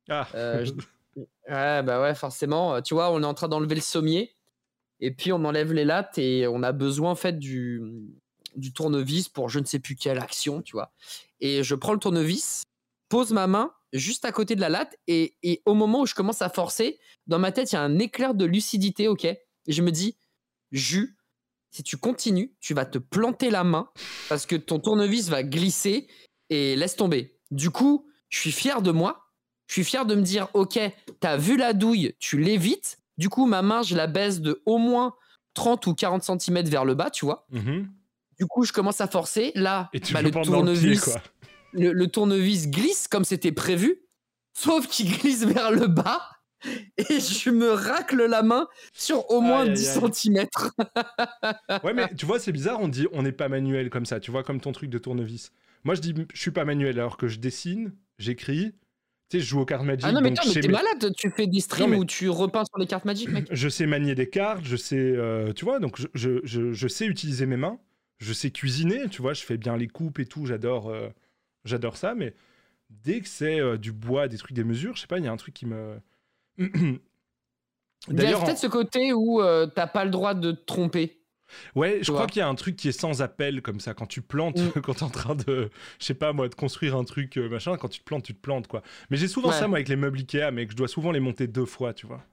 Ah. 0.10 0.28
Je- 0.34 0.72
Ouais, 1.50 1.84
bah 1.84 2.02
ouais, 2.02 2.16
forcément. 2.16 2.82
Tu 2.82 2.94
vois, 2.94 3.12
on 3.12 3.22
est 3.22 3.26
en 3.26 3.34
train 3.34 3.50
d'enlever 3.50 3.76
le 3.76 3.82
sommier. 3.82 4.38
Et 5.02 5.12
puis, 5.12 5.34
on 5.34 5.44
enlève 5.44 5.74
les 5.74 5.84
lattes 5.84 6.18
et 6.18 6.48
on 6.48 6.64
a 6.64 6.72
besoin, 6.72 7.12
en 7.12 7.16
fait, 7.16 7.38
du, 7.38 7.82
du 8.56 8.72
tournevis 8.72 9.28
pour 9.28 9.50
je 9.50 9.60
ne 9.60 9.66
sais 9.66 9.80
plus 9.80 9.96
quelle 9.96 10.20
action, 10.20 10.62
tu 10.62 10.72
vois. 10.74 10.94
Et 11.42 11.64
je 11.64 11.76
prends 11.76 11.92
le 11.92 12.00
tournevis, 12.00 12.64
pose 13.10 13.34
ma 13.34 13.48
main 13.48 13.74
juste 13.92 14.24
à 14.24 14.32
côté 14.32 14.56
de 14.56 14.62
la 14.62 14.70
latte 14.70 14.96
et, 15.08 15.36
et 15.44 15.62
au 15.66 15.74
moment 15.74 16.02
où 16.02 16.06
je 16.06 16.16
commence 16.16 16.42
à 16.42 16.48
forcer, 16.50 16.98
dans 17.28 17.40
ma 17.40 17.52
tête, 17.52 17.72
il 17.74 17.76
y 17.76 17.78
a 17.78 17.82
un 17.82 18.00
éclair 18.00 18.34
de 18.34 18.46
lucidité, 18.46 19.10
ok? 19.10 19.26
Et 19.26 19.40
je 19.68 19.82
me 19.82 19.92
dis, 19.92 20.16
Jus, 20.72 21.18
si 21.72 21.84
tu 21.84 21.98
continues, 21.98 22.54
tu 22.60 22.74
vas 22.74 22.86
te 22.86 22.98
planter 22.98 23.50
la 23.50 23.64
main 23.64 23.90
parce 24.30 24.46
que 24.46 24.56
ton 24.56 24.80
tournevis 24.80 25.30
va 25.30 25.44
glisser 25.44 26.08
et 26.50 26.76
laisse 26.76 26.96
tomber. 26.96 27.40
Du 27.50 27.70
coup, 27.70 28.08
je 28.30 28.40
suis 28.40 28.52
fier 28.52 28.82
de 28.82 28.92
moi. 28.92 29.28
Je 29.68 29.74
suis 29.76 29.84
fier 29.86 30.06
de 30.06 30.16
me 30.16 30.22
dire, 30.22 30.50
ok, 30.54 30.80
t'as 31.22 31.38
vu 31.38 31.56
la 31.56 31.72
douille, 31.72 32.14
tu 32.20 32.38
l'évites. 32.38 32.98
Du 33.18 33.30
coup, 33.30 33.46
ma 33.46 33.62
main, 33.62 33.84
je 33.84 33.96
la 33.96 34.08
baisse 34.08 34.42
de 34.42 34.62
au 34.66 34.78
moins 34.78 35.16
30 35.54 35.88
ou 35.88 35.96
40 35.96 36.42
cm 36.42 36.64
vers 36.66 36.84
le 36.84 36.94
bas, 36.94 37.10
tu 37.10 37.26
vois. 37.26 37.46
Mhm. 37.52 37.90
Du 38.38 38.48
coup, 38.48 38.66
je 38.66 38.74
commence 38.74 39.00
à 39.00 39.08
forcer. 39.08 39.52
Là, 39.56 39.90
Et 39.94 40.02
tu 40.02 40.14
bah, 40.14 40.22
pied, 40.24 40.32
le 41.74 42.08
tournevis 42.08 42.70
glisse 42.70 43.08
comme 43.08 43.24
c'était 43.24 43.52
prévu, 43.52 44.02
sauf 44.54 44.88
qu'il 44.88 45.12
glisse 45.20 45.46
vers 45.46 45.72
le 45.72 45.88
bas. 45.88 46.22
Et 46.98 47.20
je 47.20 47.50
me 47.50 47.72
racle 47.72 48.26
la 48.26 48.44
main 48.44 48.68
sur 48.94 49.30
au 49.32 49.42
moins 49.42 49.62
Aïe, 49.64 49.70
aïe, 49.70 49.76
10 49.76 49.90
aïe. 49.90 50.14
cm. 50.14 50.46
Ouais, 51.84 51.94
mais 51.94 52.14
tu 52.16 52.26
vois, 52.26 52.40
c'est 52.40 52.52
bizarre, 52.52 52.80
on 52.80 52.88
dit 52.88 53.08
on 53.12 53.24
n'est 53.24 53.32
pas 53.32 53.50
manuel 53.50 53.90
comme 53.90 54.06
ça, 54.06 54.20
tu 54.20 54.32
vois, 54.32 54.44
comme 54.44 54.60
ton 54.62 54.72
truc 54.72 54.90
de 54.90 54.98
tournevis. 54.98 55.52
Moi, 55.84 55.96
je 55.96 56.02
dis 56.02 56.14
je 56.34 56.40
suis 56.40 56.52
pas 56.52 56.66
manuel 56.66 57.00
alors 57.00 57.18
que 57.18 57.28
je 57.28 57.40
dessine, 57.40 57.94
j'écris, 58.20 58.74
tu 59.30 59.38
sais, 59.38 59.40
je 59.40 59.46
joue 59.50 59.62
aux 59.62 59.66
cartes 59.66 59.84
Magic. 59.86 60.06
Ah 60.08 60.12
non, 60.12 60.22
mais 60.22 60.34
t'es 60.34 60.68
ma- 60.68 60.84
malade, 60.84 61.14
tu 61.18 61.32
fais 61.32 61.48
des 61.48 61.60
streams 61.60 61.92
Non, 61.92 61.98
où 62.00 62.06
tu 62.06 62.30
repeins 62.30 62.64
sur 62.66 62.78
les 62.78 62.86
cartes 62.86 63.06
magiques, 63.06 63.30
mec. 63.32 63.48
Je 63.52 63.70
sais 63.70 63.86
manier 63.88 64.14
des 64.14 64.30
cartes, 64.30 64.64
je 64.66 64.76
sais, 64.76 64.98
euh, 64.98 65.54
tu 65.54 65.66
vois, 65.66 65.80
donc 65.80 65.98
je, 66.00 66.08
je, 66.14 66.40
je- 66.44 66.74
je 66.74 66.88
sais 66.88 67.06
utiliser 67.08 67.46
mes 67.46 67.58
mains, 67.58 67.80
je 68.20 68.34
sais 68.34 68.52
cuisiner, 68.52 69.08
tu 69.10 69.22
vois, 69.22 69.34
je 69.34 69.42
fais 69.44 69.58
bien 69.58 69.78
les 69.78 69.88
coupes 69.88 70.20
et 70.20 70.26
tout, 70.26 70.46
j'adore 70.46 70.90
euh, 70.90 71.10
j'adore 71.66 71.98
ça, 71.98 72.14
mais 72.14 72.36
dès 72.90 73.22
que 73.22 73.28
c'est 73.28 73.60
euh, 73.60 73.78
du 73.78 73.92
bois, 73.92 74.28
des 74.28 74.38
trucs, 74.38 74.54
des 74.54 74.64
mesures, 74.66 74.96
je 74.96 75.02
sais 75.02 75.08
pas, 75.08 75.18
il 75.18 75.26
y 75.26 75.28
a 75.28 75.32
un 75.32 75.38
truc 75.38 75.54
qui 75.54 75.66
me... 75.66 75.98
Il 78.10 78.20
y 78.22 78.26
a 78.34 78.38
en- 78.40 78.44
peut-être 78.44 78.58
ce 78.58 78.68
côté 78.68 79.14
où 79.14 79.42
euh, 79.42 79.68
t'as 79.68 79.88
pas 79.88 80.06
le 80.06 80.12
droit 80.12 80.34
de 80.34 80.52
te 80.52 80.66
tromper. 80.66 81.18
Ouais, 81.76 82.00
je 82.02 82.12
crois 82.12 82.28
qu'il 82.28 82.40
y 82.40 82.44
a 82.44 82.48
un 82.48 82.56
truc 82.56 82.78
qui 82.78 82.88
est 82.88 82.94
sans 82.98 83.22
appel 83.22 83.62
comme 83.62 83.80
ça. 83.82 83.94
Quand 83.94 84.06
tu 84.06 84.22
plantes, 84.22 84.58
Mm. 84.60 84.72
quand 84.84 84.94
t'es 84.96 85.04
en 85.04 85.10
train 85.10 85.36
de, 85.36 85.70
je 86.00 86.06
sais 86.06 86.14
pas 86.14 86.32
moi, 86.34 86.48
de 86.48 86.56
construire 86.56 86.96
un 86.96 87.04
truc 87.04 87.38
euh, 87.38 87.50
machin, 87.50 87.76
quand 87.78 87.90
tu 87.90 88.00
te 88.00 88.06
plantes, 88.06 88.24
tu 88.24 88.34
te 88.34 88.40
plantes 88.40 88.68
quoi. 88.68 88.82
Mais 89.10 89.18
j'ai 89.18 89.28
souvent 89.28 89.50
Ouais. 89.50 89.56
ça 89.56 89.68
moi 89.68 89.78
avec 89.78 89.90
les 89.90 89.98
meubles 89.98 90.20
Ikea, 90.20 90.50
mec. 90.52 90.72
Je 90.72 90.76
dois 90.78 90.88
souvent 90.88 91.12
les 91.12 91.20
monter 91.20 91.48
deux 91.48 91.66
fois, 91.66 91.94
tu 91.94 92.08
vois. 92.08 92.24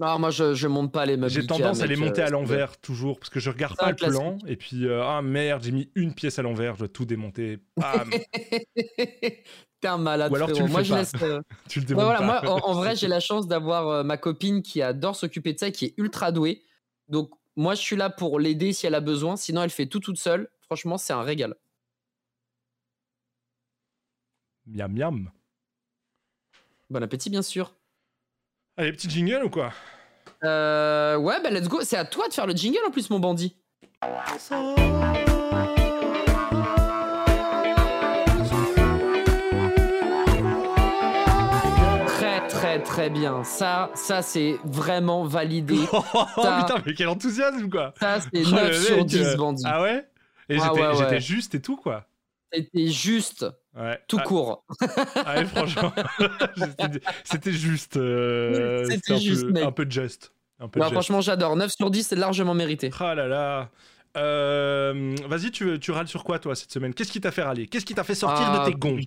Non, 0.00 0.18
moi, 0.18 0.30
je, 0.30 0.54
je 0.54 0.66
monte 0.66 0.90
pas 0.92 1.06
les 1.06 1.16
meubles. 1.16 1.32
J'ai 1.32 1.46
tendance 1.46 1.80
à 1.80 1.86
les 1.86 1.94
monter 1.94 2.22
euh, 2.22 2.26
à 2.26 2.30
l'envers 2.30 2.76
toujours 2.80 3.16
parce 3.20 3.30
que 3.30 3.38
je 3.38 3.48
regarde 3.48 3.76
pas 3.76 3.90
le 3.90 3.94
plan 3.96 4.38
et 4.44 4.56
puis 4.56 4.86
euh, 4.86 5.04
ah 5.04 5.22
merde, 5.22 5.62
j'ai 5.62 5.70
mis 5.70 5.88
une 5.94 6.12
pièce 6.12 6.40
à 6.40 6.42
l'envers, 6.42 6.74
je 6.74 6.80
dois 6.80 6.88
tout 6.88 7.04
démonter. 7.04 7.60
Bam. 7.76 8.10
T'es 9.84 9.88
un 9.88 9.98
malade. 9.98 10.32
Ou 10.32 10.36
alors 10.36 10.50
tu 10.50 10.62
le 10.62 10.68
moi, 10.70 10.78
fais 10.80 10.84
je 10.86 10.90
pas. 10.94 10.98
laisse. 11.00 11.12
euh, 11.20 11.42
tu 11.68 11.80
le 11.80 11.84
Ouais, 11.84 11.88
démontes 11.88 12.04
voilà, 12.04 12.18
pas. 12.20 12.24
moi, 12.42 12.50
en, 12.64 12.70
en 12.70 12.72
vrai, 12.72 12.96
j'ai 12.96 13.06
la 13.06 13.20
chance 13.20 13.46
d'avoir 13.46 13.86
euh, 13.88 14.02
ma 14.02 14.16
copine 14.16 14.62
qui 14.62 14.80
adore 14.80 15.14
s'occuper 15.14 15.52
de 15.52 15.58
ça 15.58 15.68
et 15.68 15.72
qui 15.72 15.84
est 15.84 15.94
ultra 15.98 16.32
douée. 16.32 16.64
Donc, 17.08 17.30
moi, 17.54 17.74
je 17.74 17.82
suis 17.82 17.94
là 17.96 18.08
pour 18.08 18.40
l'aider 18.40 18.72
si 18.72 18.86
elle 18.86 18.94
a 18.94 19.00
besoin. 19.00 19.36
Sinon, 19.36 19.62
elle 19.62 19.68
fait 19.68 19.84
tout 19.84 20.00
toute 20.00 20.16
seule. 20.16 20.48
Franchement, 20.62 20.96
c'est 20.96 21.12
un 21.12 21.20
régal. 21.20 21.54
Miam 24.66 24.90
miam. 24.90 25.30
Bon 26.88 27.02
appétit, 27.02 27.28
bien 27.28 27.42
sûr. 27.42 27.74
Allez, 28.78 28.92
petit 28.92 29.10
jingle 29.10 29.44
ou 29.44 29.50
quoi? 29.50 29.70
Euh, 30.44 31.18
ouais, 31.18 31.42
bah 31.42 31.50
let's 31.50 31.68
go. 31.68 31.82
C'est 31.82 31.98
à 31.98 32.06
toi 32.06 32.26
de 32.28 32.32
faire 32.32 32.46
le 32.46 32.54
jingle 32.56 32.78
en 32.86 32.90
plus, 32.90 33.10
mon 33.10 33.18
bandit. 33.20 33.54
Très, 42.94 43.10
bien. 43.10 43.44
Ça, 43.44 43.90
ça 43.94 44.22
c'est 44.22 44.58
vraiment 44.64 45.24
validé. 45.24 45.76
Oh 45.92 46.42
Ça- 46.42 46.64
putain, 46.66 46.82
mais 46.86 46.94
quel 46.94 47.08
enthousiasme 47.08 47.68
quoi 47.68 47.94
Ça, 48.00 48.20
c'est 48.20 48.44
Oh, 48.46 48.50
9 48.50 48.68
le 48.68 48.72
sur 48.74 48.96
mec, 48.98 49.06
10, 49.06 49.22
euh, 49.22 49.36
bandit. 49.36 49.62
Ah 49.66 49.82
ouais? 49.82 50.04
Et 50.48 50.56
Ah 50.60 50.64
j'étais 50.68 50.80
ouais, 50.80 50.86
ouais. 50.88 50.94
j'étais 50.98 51.20
juste 51.20 51.54
et 51.54 51.60
tout 51.60 51.76
quoi. 51.76 52.06
C'était 52.52 52.86
juste, 52.88 53.46
Ouais. 53.76 53.98
tout 54.06 54.18
Ah, 54.20 54.22
court. 54.24 54.64
Ah 55.26 55.34
ouais, 55.36 55.44
franchement, 55.46 55.92
c'était- 57.24 57.52
juste. 57.52 57.96
euh, 57.96 58.84
C'était 58.88 59.18
juste, 59.18 59.52
peu, 59.52 59.64
un 59.64 59.72
peu 59.72 59.86
just. 59.88 60.32
Un 60.60 60.68
peu 60.68 60.80
just. 60.80 60.92
franchement, 60.92 61.20
j'adore. 61.20 61.56
9 61.56 61.72
sur 61.72 61.90
10, 61.90 62.04
c'est 62.06 62.16
largement 62.16 62.54
mérité. 62.54 62.90
Ah 63.00 63.14
là 63.16 63.26
là. 63.26 63.70
Euh, 64.16 65.16
Vas-y, 65.28 65.50
tu, 65.50 65.80
tu 65.80 65.90
râles 65.90 66.06
sur 66.06 66.22
quoi 66.22 66.38
toi 66.38 66.54
cette 66.54 66.70
semaine? 66.70 66.94
Qu'est-ce 66.94 67.10
qui 67.10 67.20
t'a 67.20 67.32
fait 67.32 67.42
râler? 67.42 67.66
Qu'est-ce 67.66 67.84
qui 67.84 67.94
t'a 67.94 68.04
fait 68.04 68.14
sortir 68.14 68.46
Ah, 68.48 68.60
de 68.64 68.70
tes 68.70 68.78
gonds? 68.78 68.98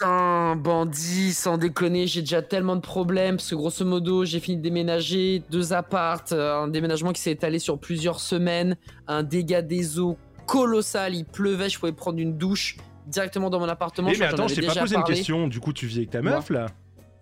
Putain, 0.00 0.56
bandit, 0.56 1.34
sans 1.34 1.58
déconner, 1.58 2.06
j'ai 2.06 2.22
déjà 2.22 2.40
tellement 2.40 2.74
de 2.74 2.80
problèmes 2.80 3.36
parce 3.36 3.50
que 3.50 3.54
grosso 3.54 3.84
modo, 3.84 4.24
j'ai 4.24 4.40
fini 4.40 4.56
de 4.56 4.62
déménager 4.62 5.42
deux 5.50 5.74
appartes, 5.74 6.32
euh, 6.32 6.62
un 6.62 6.68
déménagement 6.68 7.12
qui 7.12 7.20
s'est 7.20 7.32
étalé 7.32 7.58
sur 7.58 7.78
plusieurs 7.78 8.18
semaines, 8.18 8.78
un 9.08 9.22
dégât 9.22 9.60
des 9.60 9.98
eaux 9.98 10.16
colossal, 10.46 11.14
il 11.14 11.26
pleuvait, 11.26 11.68
je 11.68 11.78
pouvais 11.78 11.92
prendre 11.92 12.18
une 12.18 12.38
douche 12.38 12.78
directement 13.08 13.50
dans 13.50 13.60
mon 13.60 13.68
appartement. 13.68 14.10
Je 14.10 14.20
mais 14.20 14.26
attends, 14.26 14.48
je 14.48 14.54
t'ai 14.54 14.66
pas 14.66 14.74
posé 14.74 14.96
une 14.96 15.04
question. 15.04 15.48
Du 15.48 15.60
coup, 15.60 15.74
tu 15.74 15.86
vis 15.86 15.98
avec 15.98 16.10
ta 16.10 16.22
meuf 16.22 16.48
là 16.48 16.64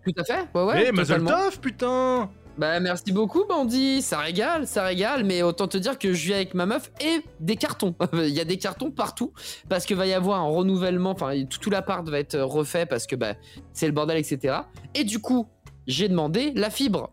Tout 0.04 0.12
à 0.16 0.22
fait, 0.22 0.46
ouais, 0.54 0.62
ouais. 0.62 0.84
Eh, 0.86 0.92
Mazel 0.92 1.24
putain 1.60 2.30
Bah 2.58 2.80
merci 2.80 3.12
beaucoup 3.12 3.44
Bandit, 3.44 4.02
ça 4.02 4.18
régale, 4.18 4.66
ça 4.66 4.82
régale, 4.82 5.22
mais 5.22 5.42
autant 5.42 5.68
te 5.68 5.78
dire 5.78 5.96
que 5.96 6.12
je 6.12 6.26
vis 6.26 6.34
avec 6.34 6.54
ma 6.54 6.66
meuf 6.66 6.90
et 7.00 7.20
des 7.38 7.54
cartons. 7.54 7.94
Il 8.14 8.30
y 8.30 8.40
a 8.40 8.44
des 8.44 8.58
cartons 8.58 8.90
partout 8.90 9.32
parce 9.68 9.86
que 9.86 9.94
va 9.94 10.08
y 10.08 10.12
avoir 10.12 10.40
un 10.40 10.48
renouvellement, 10.48 11.12
enfin 11.12 11.44
tout, 11.44 11.60
tout 11.60 11.70
l'appart 11.70 12.08
va 12.08 12.18
être 12.18 12.36
refait 12.40 12.84
parce 12.84 13.06
que 13.06 13.14
bah, 13.14 13.34
c'est 13.72 13.86
le 13.86 13.92
bordel, 13.92 14.16
etc. 14.16 14.56
Et 14.96 15.04
du 15.04 15.20
coup, 15.20 15.46
j'ai 15.86 16.08
demandé 16.08 16.52
la 16.56 16.68
fibre 16.68 17.10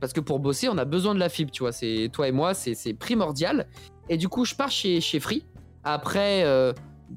parce 0.00 0.12
que 0.12 0.18
pour 0.18 0.40
bosser, 0.40 0.68
on 0.68 0.78
a 0.78 0.84
besoin 0.84 1.14
de 1.14 1.20
la 1.20 1.28
fibre, 1.28 1.52
tu 1.52 1.62
vois. 1.62 1.70
Toi 2.12 2.26
et 2.26 2.32
moi, 2.32 2.52
c'est 2.54 2.74
c'est 2.74 2.92
primordial. 2.92 3.68
Et 4.08 4.16
du 4.16 4.28
coup, 4.28 4.44
je 4.44 4.56
pars 4.56 4.72
chez 4.72 5.00
chez 5.00 5.20
Free 5.20 5.44
après 5.84 6.42
euh, 6.42 6.72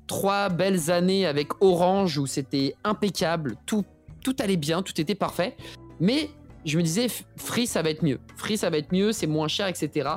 trois 0.05 0.49
belles 0.49 0.91
années 0.91 1.25
avec 1.25 1.63
Orange 1.63 2.19
où 2.19 2.27
c'était 2.27 2.75
impeccable, 2.83 3.55
tout 3.65 3.85
tout 4.23 4.35
allait 4.37 4.55
bien, 4.55 4.83
tout 4.83 5.01
était 5.01 5.15
parfait, 5.15 5.57
mais 5.99 6.29
je 6.65 6.77
me 6.77 6.83
disais, 6.83 7.07
Free, 7.37 7.67
ça 7.67 7.81
va 7.81 7.89
être 7.89 8.03
mieux. 8.03 8.19
Free, 8.35 8.57
ça 8.57 8.69
va 8.69 8.77
être 8.77 8.91
mieux, 8.91 9.11
c'est 9.11 9.27
moins 9.27 9.47
cher, 9.47 9.67
etc. 9.67 10.09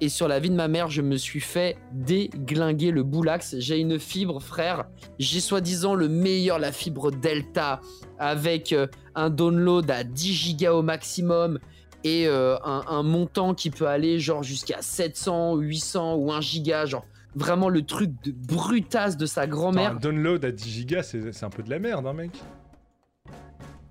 Et 0.00 0.08
sur 0.08 0.28
la 0.28 0.40
vie 0.40 0.50
de 0.50 0.56
ma 0.56 0.68
mère, 0.68 0.88
je 0.90 1.02
me 1.02 1.16
suis 1.16 1.40
fait 1.40 1.76
déglinguer 1.92 2.90
le 2.90 3.02
boulax. 3.02 3.56
J'ai 3.58 3.78
une 3.78 3.98
fibre, 3.98 4.42
frère. 4.42 4.86
J'ai 5.18 5.40
soi-disant 5.40 5.94
le 5.94 6.08
meilleur, 6.08 6.58
la 6.58 6.72
fibre 6.72 7.10
Delta, 7.12 7.80
avec 8.18 8.72
euh, 8.72 8.86
un 9.14 9.30
download 9.30 9.90
à 9.90 10.04
10 10.04 10.32
gigas 10.32 10.72
au 10.72 10.82
maximum 10.82 11.58
et 12.02 12.26
euh, 12.26 12.56
un, 12.64 13.02
montant 13.02 13.54
qui 13.54 13.70
peut 13.70 13.86
aller 13.86 14.18
genre 14.18 14.42
jusqu'à 14.42 14.82
700, 14.82 15.56
800 15.56 16.16
ou 16.16 16.32
1 16.32 16.40
giga. 16.40 16.86
Genre 16.86 17.06
vraiment 17.34 17.68
le 17.68 17.82
truc 17.82 18.10
de 18.24 18.32
brutasse 18.32 19.16
de 19.16 19.26
sa 19.26 19.46
grand-mère. 19.46 19.92
Un 19.92 19.94
download 19.94 20.44
à 20.44 20.50
10 20.50 20.68
gigas, 20.68 21.02
c'est 21.04 21.32
c'est 21.32 21.44
un 21.44 21.50
peu 21.50 21.62
de 21.62 21.70
la 21.70 21.78
merde, 21.78 22.06
hein, 22.06 22.12
mec. 22.12 22.32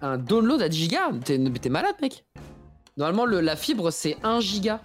Un 0.04 0.18
download 0.18 0.62
à 0.62 0.68
10 0.70 0.78
gigas 0.78 1.12
T'es 1.24 1.40
t'es 1.62 1.70
malade, 1.70 1.96
mec 2.02 2.26
Normalement, 2.98 3.26
le- 3.26 3.40
la 3.40 3.56
fibre, 3.56 3.90
c'est 3.90 4.18
1 4.24 4.40
giga. 4.42 4.82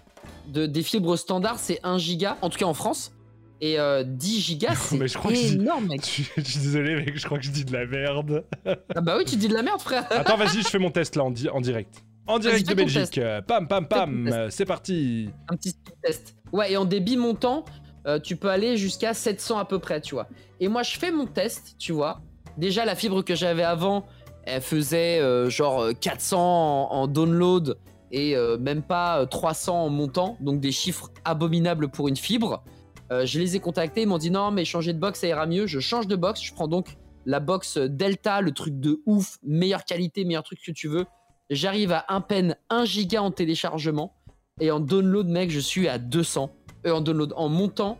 De, 0.47 0.64
des 0.66 0.83
fibres 0.83 1.16
standards, 1.16 1.59
c'est 1.59 1.81
1 1.83 1.99
giga, 1.99 2.39
en 2.41 2.49
tout 2.49 2.57
cas 2.59 2.64
en 2.66 2.73
France. 2.73 3.12
Et 3.61 3.79
euh, 3.81 4.05
10 4.05 4.41
gigas, 4.41 4.75
c'est 4.77 5.07
je 5.09 5.55
énorme, 5.57 5.89
mec. 5.89 6.03
Je 6.03 6.07
suis 6.07 6.25
je 6.37 6.43
suis 6.43 6.61
désolé, 6.61 6.95
mec, 6.95 7.19
je 7.19 7.25
crois 7.27 7.39
que 7.39 7.45
je 7.45 7.51
dis 7.51 7.64
de 7.64 7.73
la 7.73 7.85
merde. 7.85 8.45
Ah 8.95 9.01
bah 9.01 9.16
oui, 9.19 9.25
tu 9.25 9.37
dis 9.37 9.49
de 9.49 9.55
la 9.55 9.62
merde, 9.62 9.81
frère. 9.81 10.07
Attends, 10.11 10.37
vas-y, 10.37 10.62
je 10.62 10.69
fais 10.69 10.79
mon 10.79 10.91
test 10.91 11.16
là 11.16 11.25
en, 11.25 11.31
di- 11.33 11.49
en 11.49 11.61
direct. 11.61 12.03
En 12.29 12.39
direct 12.39 12.69
de 12.69 12.75
Belgique. 12.75 13.19
Euh, 13.19 13.43
Pam, 13.43 13.66
pam, 13.66 13.89
pam. 13.89 14.29
euh, 14.29 14.49
C'est 14.51 14.64
parti. 14.66 15.29
Un 15.49 15.57
petit 15.57 15.75
test. 16.03 16.37
Ouais, 16.53 16.73
et 16.73 16.77
en 16.77 16.85
débit 16.85 17.16
montant, 17.16 17.64
euh, 18.07 18.21
tu 18.21 18.37
peux 18.37 18.49
aller 18.51 18.77
jusqu'à 18.77 19.12
700 19.14 19.59
à 19.59 19.64
peu 19.64 19.79
près, 19.81 20.01
tu 20.01 20.14
vois. 20.14 20.29
Et 20.61 20.69
moi, 20.69 20.83
je 20.83 20.97
fais 20.99 21.11
mon 21.11 21.27
test, 21.27 21.75
tu 21.79 21.93
vois. 21.93 22.21
Déjà, 22.59 22.85
la 22.85 22.95
fibre 22.95 23.23
que 23.23 23.35
j'avais 23.35 23.62
avant, 23.64 24.07
elle 24.49 24.63
faisait 24.63 25.21
euh, 25.21 25.51
genre 25.51 25.81
euh, 25.83 25.93
400 25.93 26.39
en, 26.39 26.93
en 26.93 27.07
download 27.07 27.79
et 28.11 28.37
euh, 28.37 28.59
même 28.59 28.83
pas 28.83 29.21
euh, 29.21 29.27
300 29.27 29.85
en 29.85 29.91
montant. 29.91 30.37
Donc 30.41 30.61
des 30.61 30.73
chiffres 30.73 31.11
abominables 31.25 31.89
pour 31.89 32.09
une 32.09 32.17
fibre. 32.17 32.63
Euh, 33.11 33.25
je 33.25 33.39
les 33.39 33.57
ai 33.57 33.61
contactés, 33.61 34.03
ils 34.03 34.09
m'ont 34.09 34.19
dit 34.19 34.31
non, 34.31 34.51
mais 34.51 34.65
changer 34.65 34.93
de 34.93 34.99
box, 34.99 35.21
ça 35.21 35.27
ira 35.27 35.47
mieux. 35.47 35.67
Je 35.67 35.81
change 35.81 36.07
de 36.07 36.17
box, 36.17 36.43
je 36.43 36.53
prends 36.53 36.69
donc 36.69 36.97
la 37.27 37.41
box 37.41 37.79
Delta, 37.79 38.41
le 38.41 38.53
truc 38.53 38.79
de 38.81 39.01
ouf, 39.07 39.39
meilleure 39.43 39.85
qualité, 39.85 40.25
meilleur 40.25 40.43
truc 40.43 40.61
que 40.65 40.73
tu 40.73 40.89
veux. 40.89 41.07
J'arrive 41.51 41.93
à 41.93 42.05
un 42.09 42.21
peine 42.21 42.57
1 42.71 42.85
giga 42.85 43.23
en 43.23 43.31
téléchargement. 43.31 44.15
Et 44.61 44.71
en 44.71 44.81
download, 44.81 45.29
mec, 45.29 45.51
je 45.51 45.61
suis 45.61 45.89
à 45.89 45.99
200. 45.99 46.51
Euh, 46.87 46.93
en 46.93 47.01
download, 47.01 47.33
en 47.37 47.49
montant, 47.49 47.99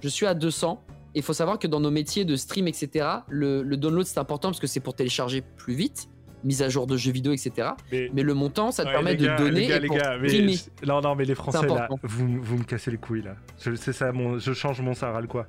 je 0.00 0.08
suis 0.08 0.26
à 0.26 0.34
200. 0.34 0.80
Il 1.18 1.22
faut 1.24 1.32
savoir 1.32 1.58
que 1.58 1.66
dans 1.66 1.80
nos 1.80 1.90
métiers 1.90 2.24
de 2.24 2.36
stream, 2.36 2.68
etc., 2.68 3.06
le, 3.28 3.62
le 3.62 3.76
download, 3.76 4.06
c'est 4.06 4.18
important 4.18 4.48
parce 4.48 4.60
que 4.60 4.66
c'est 4.66 4.80
pour 4.80 4.94
télécharger 4.94 5.42
plus 5.56 5.74
vite, 5.74 6.08
mise 6.44 6.62
à 6.62 6.68
jour 6.68 6.86
de 6.86 6.96
jeux 6.96 7.10
vidéo, 7.10 7.32
etc. 7.32 7.70
Mais, 7.90 8.10
Mais 8.14 8.22
le 8.22 8.34
montant, 8.34 8.70
ça 8.70 8.84
te 8.84 8.88
Ouais, 8.88 8.94
permet 8.94 9.14
de 9.16 9.26
donner 9.36 9.60
Les 9.62 9.66
gars, 9.66 9.76
et 9.76 9.80
les 9.80 9.86
pour 9.88 9.96
gars, 9.96 10.16
mais 10.20 10.28
streamer. 10.28 10.54
je- 10.54 10.86
non, 10.86 11.00
non, 11.00 11.16
mais 11.16 11.24
les 11.24 11.34
Français 11.34 11.66
là, 11.66 11.88
vous, 12.04 12.40
vous 12.40 12.56
me 12.58 12.62
cassez 12.64 12.90
les 12.92 12.98
couilles 12.98 13.22
là. 13.22 13.34
C'est 13.56 13.92
ça, 13.92 14.12
mon, 14.12 14.38
je 14.38 14.52
change 14.52 14.80
mon 14.80 14.94
saral 14.94 15.26
quoi. 15.26 15.46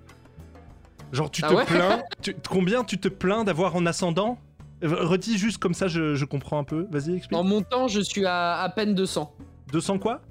Genre, 1.11 1.29
tu 1.29 1.41
Ah 1.43 1.49
te 1.49 1.53
ouais? 1.53 1.65
plains. 1.65 2.01
tu- 2.21 2.35
combien 2.49 2.83
tu 2.83 2.97
te 2.99 3.07
plains 3.07 3.43
d'avoir 3.43 3.75
en 3.75 3.85
ascendant? 3.85 4.39
Euh, 4.83 5.05
Redis 5.05 5.37
juste 5.37 5.57
comme 5.59 5.73
ça, 5.75 5.87
je, 5.87 6.15
je 6.15 6.25
comprends 6.25 6.57
un 6.59 6.63
peu. 6.63 6.87
Vas-y, 6.91 7.15
explique. 7.15 7.37
En 7.37 7.43
montant, 7.43 7.87
je 7.87 7.99
suis 8.01 8.25
à 8.25 8.59
à 8.61 8.69
peine 8.69 8.95
200. 8.95 9.35
200 9.71 9.99
quoi? 9.99 10.21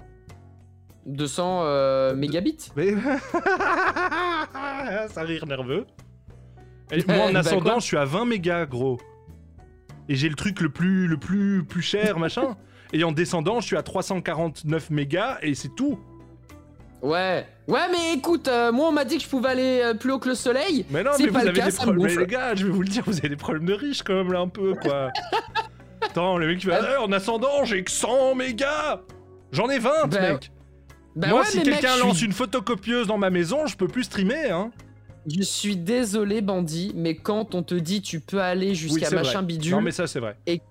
200 1.05 1.61
euh, 1.63 2.15
mégabits. 2.15 2.69
Mais... 2.75 2.93
ça 5.07 5.21
rire 5.23 5.45
nerveux. 5.45 5.85
Et 6.91 7.03
moi 7.07 7.25
en 7.27 7.33
Bah, 7.33 7.39
ascendant, 7.39 7.79
je 7.79 7.85
suis 7.85 7.97
à 7.97 8.05
20 8.05 8.25
mégas 8.25 8.65
gros. 8.65 8.99
Et 10.09 10.15
j'ai 10.15 10.27
le 10.29 10.35
truc 10.35 10.59
le 10.61 10.69
plus 10.69 11.07
le 11.07 11.17
plus 11.17 11.63
plus 11.63 11.81
cher 11.81 12.17
machin. 12.19 12.57
Et 12.93 13.03
en 13.03 13.11
descendant, 13.11 13.59
je 13.61 13.67
suis 13.67 13.77
à 13.77 13.83
349 13.83 14.89
mégas 14.89 15.37
et 15.43 15.53
c'est 15.55 15.75
tout. 15.75 15.99
Ouais, 17.01 17.45
ouais, 17.69 17.79
mais 17.91 18.13
écoute, 18.15 18.49
euh, 18.49 18.73
moi 18.73 18.89
on 18.89 18.91
m'a 18.91 19.05
dit 19.05 19.17
que 19.17 19.23
je 19.23 19.29
pouvais 19.29 19.49
aller 19.49 19.81
euh, 19.83 19.93
plus 19.93 20.11
haut 20.11 20.19
que 20.19 20.27
le 20.27 20.35
soleil. 20.35 20.85
Mais 20.89 21.01
non, 21.03 21.11
mais 21.17 21.27
pas 21.27 21.39
vous 21.39 21.45
le 21.45 21.49
avez 21.51 21.59
cas, 21.59 21.65
des 21.69 21.75
problèmes. 21.77 22.05
Mais 22.07 22.15
les 22.15 22.27
gars, 22.27 22.55
je 22.55 22.65
vais 22.65 22.71
vous 22.73 22.81
le 22.81 22.87
dire, 22.89 23.03
vous 23.05 23.17
avez 23.19 23.29
des 23.29 23.37
problèmes 23.37 23.65
de 23.65 23.73
riches 23.73 24.03
quand 24.03 24.15
même 24.15 24.33
là 24.33 24.39
un 24.41 24.49
peu 24.49 24.73
quoi. 24.73 25.11
Attends, 26.01 26.37
le 26.37 26.47
mec 26.47 26.59
qui 26.59 26.67
va 26.67 26.79
Eh, 26.93 26.97
en 26.97 27.11
ascendant, 27.13 27.63
j'ai 27.63 27.83
que 27.83 27.91
100 27.91 28.35
mégas 28.35 29.01
J'en 29.51 29.69
ai 29.69 29.79
20, 29.79 30.07
Bah, 30.07 30.21
mec 30.33 30.51
Bah 31.15 31.27
Moi, 31.29 31.39
ouais, 31.41 31.45
si 31.45 31.61
quelqu'un 31.63 31.97
lance 31.97 32.17
suis- 32.17 32.25
une 32.25 32.31
photocopieuse 32.33 33.07
dans 33.07 33.17
ma 33.17 33.29
maison, 33.29 33.65
je 33.67 33.77
peux 33.77 33.87
plus 33.87 34.03
streamer, 34.03 34.49
hein. 34.49 34.71
Je 35.29 35.41
suis 35.43 35.75
désolé, 35.77 36.41
bandit, 36.41 36.91
mais 36.95 37.15
quand 37.15 37.55
on 37.55 37.63
te 37.63 37.75
dit 37.75 38.01
tu 38.01 38.19
peux 38.19 38.41
aller 38.41 38.75
jusqu'à 38.75 39.09
machin 39.11 39.39
vrai. 39.39 39.45
bidule. 39.47 39.71
Non, 39.73 39.81
mais 39.81 39.91
ça, 39.91 40.07
c'est 40.07 40.19
vrai. 40.19 40.37
et, 40.47 40.61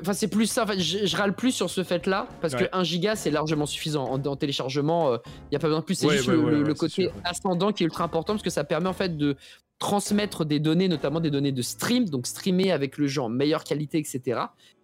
enfin, 0.00 0.12
c'est 0.12 0.28
plus 0.28 0.46
ça. 0.46 0.64
En 0.64 0.66
fait, 0.66 0.80
je, 0.80 1.06
je 1.06 1.16
râle 1.16 1.34
plus 1.34 1.52
sur 1.52 1.70
ce 1.70 1.84
fait-là 1.84 2.26
parce 2.40 2.54
Ouais. 2.54 2.68
que 2.68 2.76
1 2.76 2.82
giga 2.82 3.14
c'est 3.14 3.30
largement 3.30 3.66
suffisant 3.66 4.04
en, 4.04 4.20
en 4.24 4.36
téléchargement. 4.36 5.14
Il 5.14 5.52
y 5.52 5.56
a 5.56 5.58
pas 5.60 5.68
besoin 5.68 5.80
de 5.80 5.84
plus. 5.84 5.94
C'est 5.94 6.06
Ouais, 6.06 6.16
juste 6.16 6.28
ouais, 6.28 6.34
le, 6.34 6.74
côté 6.74 7.10
ascendant 7.24 7.70
qui 7.72 7.84
est 7.84 7.86
ultra 7.86 8.02
important 8.04 8.32
parce 8.32 8.42
que 8.42 8.50
ça 8.50 8.64
permet 8.64 8.88
en 8.88 8.92
fait 8.94 9.16
de 9.16 9.36
transmettre 9.78 10.44
des 10.44 10.58
données, 10.60 10.88
notamment 10.88 11.20
des 11.20 11.30
données 11.30 11.52
de 11.52 11.62
stream, 11.62 12.06
donc 12.08 12.26
streamer 12.26 12.70
avec 12.72 12.98
le 12.98 13.06
jeu 13.06 13.22
en 13.22 13.28
meilleure 13.28 13.64
qualité, 13.64 13.98
etc. 13.98 14.40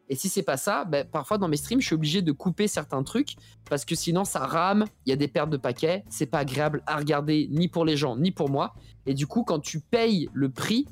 Et 0.09 0.14
si 0.14 0.28
c'est 0.28 0.42
pas 0.42 0.57
ça, 0.57 0.84
ben, 0.84 1.04
parfois 1.04 1.38
dans 1.38 1.48
mes 1.48 1.57
streams, 1.57 1.80
je 1.80 1.86
suis 1.86 1.94
obligé 1.94 2.22
de 2.22 2.32
couper 2.32 2.68
certains 2.68 3.02
trucs 3.02 3.34
parce 3.68 3.84
que 3.84 3.94
sinon 3.94 4.24
ça 4.24 4.40
rame, 4.40 4.84
il 5.04 5.11
y 5.11 5.12
a 5.12 5.16
des 5.16 5.28
pertes 5.28 5.50
de 5.50 5.57
paquets, 5.57 6.04
c'est 6.09 6.26
pas 6.26 6.38
agréable 6.38 6.82
à 6.86 6.96
regarder 6.96 7.48
ni 7.50 7.68
pour 7.68 7.84
les 7.84 7.96
gens 7.96 8.16
ni 8.16 8.30
pour 8.30 8.48
moi. 8.48 8.74
Et 9.07 9.14
du 9.14 9.26
coup, 9.26 9.42
quand 9.42 9.59
tu 9.59 9.80
payes 9.80 10.28
le 10.32 10.48
prix, 10.50 10.86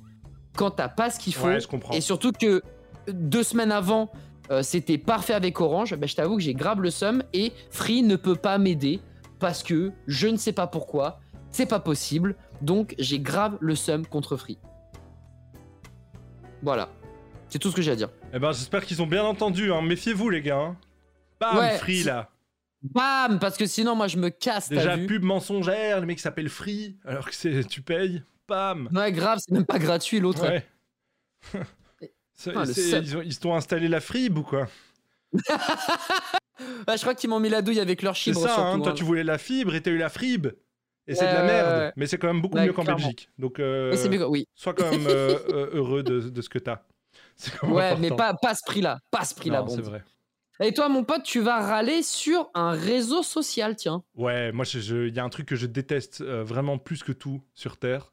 quand 0.56 0.72
t'as 0.72 0.88
pas 0.88 1.10
ce 1.10 1.18
qu'il 1.18 1.34
faut, 1.34 1.46
Ouais, 1.46 1.58
et 1.92 2.00
surtout 2.00 2.32
que 2.32 2.62
deux 3.08 3.42
semaines 3.42 3.72
avant, 3.72 4.10
euh, 4.50 4.62
c'était 4.62 4.98
parfait 4.98 5.34
avec 5.34 5.60
Orange, 5.60 5.94
ben, 5.94 6.08
je 6.08 6.16
t'avoue 6.16 6.36
que 6.36 6.42
j'ai 6.42 6.54
grave 6.54 6.80
le 6.80 6.90
seum 6.90 7.22
et 7.32 7.52
Free 7.70 8.02
ne 8.02 8.16
peut 8.16 8.36
pas 8.36 8.58
m'aider 8.58 9.00
parce 9.38 9.62
que 9.62 9.92
je 10.06 10.28
ne 10.28 10.36
sais 10.36 10.52
pas 10.52 10.66
pourquoi, 10.66 11.20
c'est 11.50 11.66
pas 11.66 11.80
possible, 11.80 12.36
donc 12.62 12.94
j'ai 12.98 13.20
grave 13.20 13.56
le 13.60 13.74
seum 13.74 14.06
contre 14.06 14.36
Free. 14.36 14.58
Voilà, 16.62 16.88
c'est 17.48 17.58
tout 17.58 17.70
ce 17.70 17.76
que 17.76 17.82
j'ai 17.82 17.92
à 17.92 17.96
dire. 17.96 18.08
Eh 18.34 18.38
ben, 18.38 18.52
j'espère 18.52 18.84
qu'ils 18.84 19.00
ont 19.00 19.06
bien 19.06 19.24
entendu, 19.24 19.72
hein. 19.72 19.80
Méfiez-vous, 19.82 20.28
les 20.30 20.42
gars. 20.42 20.58
hein. 20.58 20.76
Bam, 21.40 21.56
Ouais, 21.58 21.78
Free, 21.78 21.98
c'est- 22.02 22.08
là. 22.10 22.30
Bam 22.82 23.38
Parce 23.38 23.56
que 23.56 23.66
sinon, 23.66 23.94
moi, 23.94 24.08
je 24.08 24.18
me 24.18 24.28
casse, 24.28 24.68
Déjà, 24.68 24.96
vu 24.96 25.06
pub 25.06 25.22
mensongère, 25.22 26.00
le 26.00 26.06
mec 26.06 26.18
s'appelle 26.20 26.48
Free, 26.48 26.96
alors 27.04 27.26
que 27.28 27.34
c'est 27.34 27.64
tu 27.66 27.80
payes. 27.80 28.22
Bam 28.48 28.90
Ouais, 28.92 29.10
grave, 29.12 29.38
c'est 29.38 29.52
même 29.52 29.64
pas 29.64 29.78
gratuit 29.78 30.20
l'autre. 30.20 30.42
Ouais. 30.42 30.66
Ah, 32.56 32.66
c'est- 32.66 32.98
ils 33.00 33.16
ont- 33.16 33.22
ils 33.22 33.38
t'ont 33.38 33.54
installé 33.54 33.86
la 33.86 34.00
frib 34.00 34.36
ou 34.38 34.42
quoi? 34.42 34.66
Je 36.58 37.00
crois 37.00 37.14
qu'ils 37.14 37.30
m'ont 37.30 37.38
mis 37.38 37.48
la 37.48 37.62
douille 37.62 37.78
avec 37.78 38.02
leur 38.02 38.16
C'est 38.16 38.22
chibre 38.32 38.40
ça, 38.40 38.48
surtout. 38.48 38.60
hein, 38.62 38.80
toi 38.80 38.90
hein. 38.90 38.94
tu 38.94 39.04
voulais 39.04 39.22
la 39.22 39.38
fibre 39.38 39.72
et 39.76 39.80
t'as 39.80 39.92
eu 39.92 39.96
la 39.98 40.08
frib. 40.08 40.48
Et 41.06 41.14
c'est 41.14 41.26
de 41.28 41.32
la 41.32 41.42
merde. 41.44 41.78
ouais. 41.78 41.92
Mais 41.96 42.06
c'est 42.08 42.18
quand 42.18 42.26
même 42.26 42.42
beaucoup 42.42 42.56
Ouais, 42.56 42.66
mieux 42.66 42.72
qu'en. 42.72 42.82
Belgique. 42.82 43.28
Donc 43.38 43.60
euh, 43.60 43.94
c'est 43.96 44.08
mieux 44.08 44.26
oui. 44.26 44.48
sois 44.56 44.74
quand 44.74 44.90
même 44.90 45.06
euh, 45.06 45.38
euh, 45.50 45.70
heureux 45.74 46.02
de, 46.02 46.20
de 46.28 46.42
ce 46.42 46.48
que 46.48 46.58
t'as. 46.58 46.80
Ouais, 47.62 47.96
mais 47.96 48.10
pas, 48.10 48.34
pas 48.34 48.54
ce 48.54 48.62
prix-là. 48.66 48.98
Pas 49.10 49.24
ce 49.24 49.34
prix-là, 49.34 49.60
Non, 49.60 49.68
c'est 49.68 49.82
bon. 49.82 49.90
vrai. 49.90 50.04
Et 50.60 50.72
toi, 50.72 50.88
mon 50.88 51.02
pote, 51.02 51.24
tu 51.24 51.40
vas 51.40 51.60
râler 51.60 52.02
sur 52.02 52.48
un 52.54 52.70
réseau 52.70 53.22
social, 53.22 53.74
tiens. 53.74 54.04
Ouais, 54.14 54.52
moi 54.52 54.64
il 54.72 55.14
y 55.14 55.18
a 55.18 55.24
un 55.24 55.28
truc 55.28 55.46
que 55.46 55.56
je 55.56 55.66
déteste 55.66 56.20
euh, 56.20 56.44
vraiment 56.44 56.78
plus 56.78 57.02
que 57.02 57.12
tout 57.12 57.42
sur 57.54 57.76
Terre. 57.76 58.12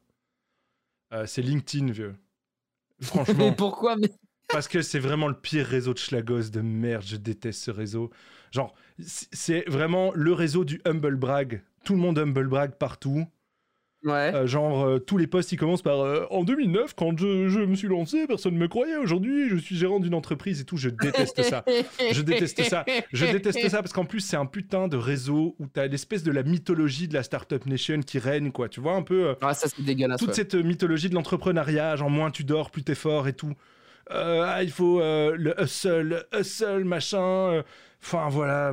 Euh, 1.12 1.24
c'est 1.26 1.42
LinkedIn, 1.42 1.92
vieux. 1.92 2.16
Franchement. 3.00 3.34
Mais 3.38 3.52
pourquoi 3.52 3.96
mais... 3.96 4.10
Parce 4.48 4.66
que 4.68 4.82
c'est 4.82 4.98
vraiment 4.98 5.28
le 5.28 5.38
pire 5.38 5.66
réseau 5.66 5.94
de 5.94 5.98
schlagos 5.98 6.50
de 6.50 6.60
merde. 6.60 7.04
Je 7.06 7.16
déteste 7.16 7.62
ce 7.62 7.70
réseau. 7.70 8.10
Genre, 8.50 8.74
c'est 8.98 9.64
vraiment 9.68 10.12
le 10.14 10.32
réseau 10.32 10.64
du 10.64 10.82
humble 10.84 11.16
brag. 11.16 11.62
Tout 11.84 11.94
le 11.94 12.00
monde 12.00 12.18
humble 12.18 12.48
brag 12.48 12.72
partout. 12.72 13.26
Ouais. 14.04 14.32
Euh, 14.34 14.46
genre, 14.46 14.84
euh, 14.84 14.98
tous 14.98 15.16
les 15.16 15.26
posts, 15.26 15.52
ils 15.52 15.56
commencent 15.56 15.82
par 15.82 16.00
euh, 16.00 16.26
En 16.30 16.42
2009, 16.42 16.94
quand 16.94 17.16
je, 17.16 17.48
je 17.48 17.60
me 17.60 17.76
suis 17.76 17.88
lancé, 17.88 18.26
personne 18.26 18.54
ne 18.54 18.58
me 18.58 18.66
croyait. 18.66 18.96
Aujourd'hui, 18.96 19.48
je 19.48 19.56
suis 19.56 19.76
gérant 19.76 20.00
d'une 20.00 20.14
entreprise 20.14 20.60
et 20.60 20.64
tout. 20.64 20.76
Je 20.76 20.88
déteste 20.88 21.42
ça. 21.42 21.64
Je 22.10 22.22
déteste 22.22 22.62
ça. 22.64 22.84
Je 23.12 23.26
déteste 23.26 23.68
ça 23.68 23.78
parce 23.78 23.92
qu'en 23.92 24.04
plus, 24.04 24.20
c'est 24.20 24.36
un 24.36 24.46
putain 24.46 24.88
de 24.88 24.96
réseau 24.96 25.54
où 25.58 25.66
t'as 25.66 25.86
l'espèce 25.86 26.22
de 26.24 26.32
la 26.32 26.42
mythologie 26.42 27.06
de 27.06 27.14
la 27.14 27.22
Startup 27.22 27.64
Nation 27.66 28.00
qui 28.00 28.18
règne, 28.18 28.50
quoi. 28.50 28.68
Tu 28.68 28.80
vois 28.80 28.94
un 28.94 29.02
peu. 29.02 29.36
Ah, 29.40 29.54
ça, 29.54 29.68
c'est 29.68 29.84
dégueulasse. 29.84 30.18
toute 30.18 30.28
ouais. 30.28 30.34
cette 30.34 30.54
mythologie 30.54 31.08
de 31.08 31.14
l'entrepreneuriat, 31.14 31.96
genre 31.96 32.10
moins 32.10 32.30
tu 32.30 32.44
dors, 32.44 32.70
plus 32.70 32.82
t'es 32.82 32.94
fort 32.94 33.28
et 33.28 33.34
tout. 33.34 33.52
Ah, 34.10 34.62
il 34.62 34.70
faut 34.70 35.00
le 35.00 35.54
hustle, 35.60 36.00
le 36.32 36.40
hustle, 36.40 36.84
machin. 36.84 37.62
Enfin 38.02 38.28
voilà. 38.28 38.72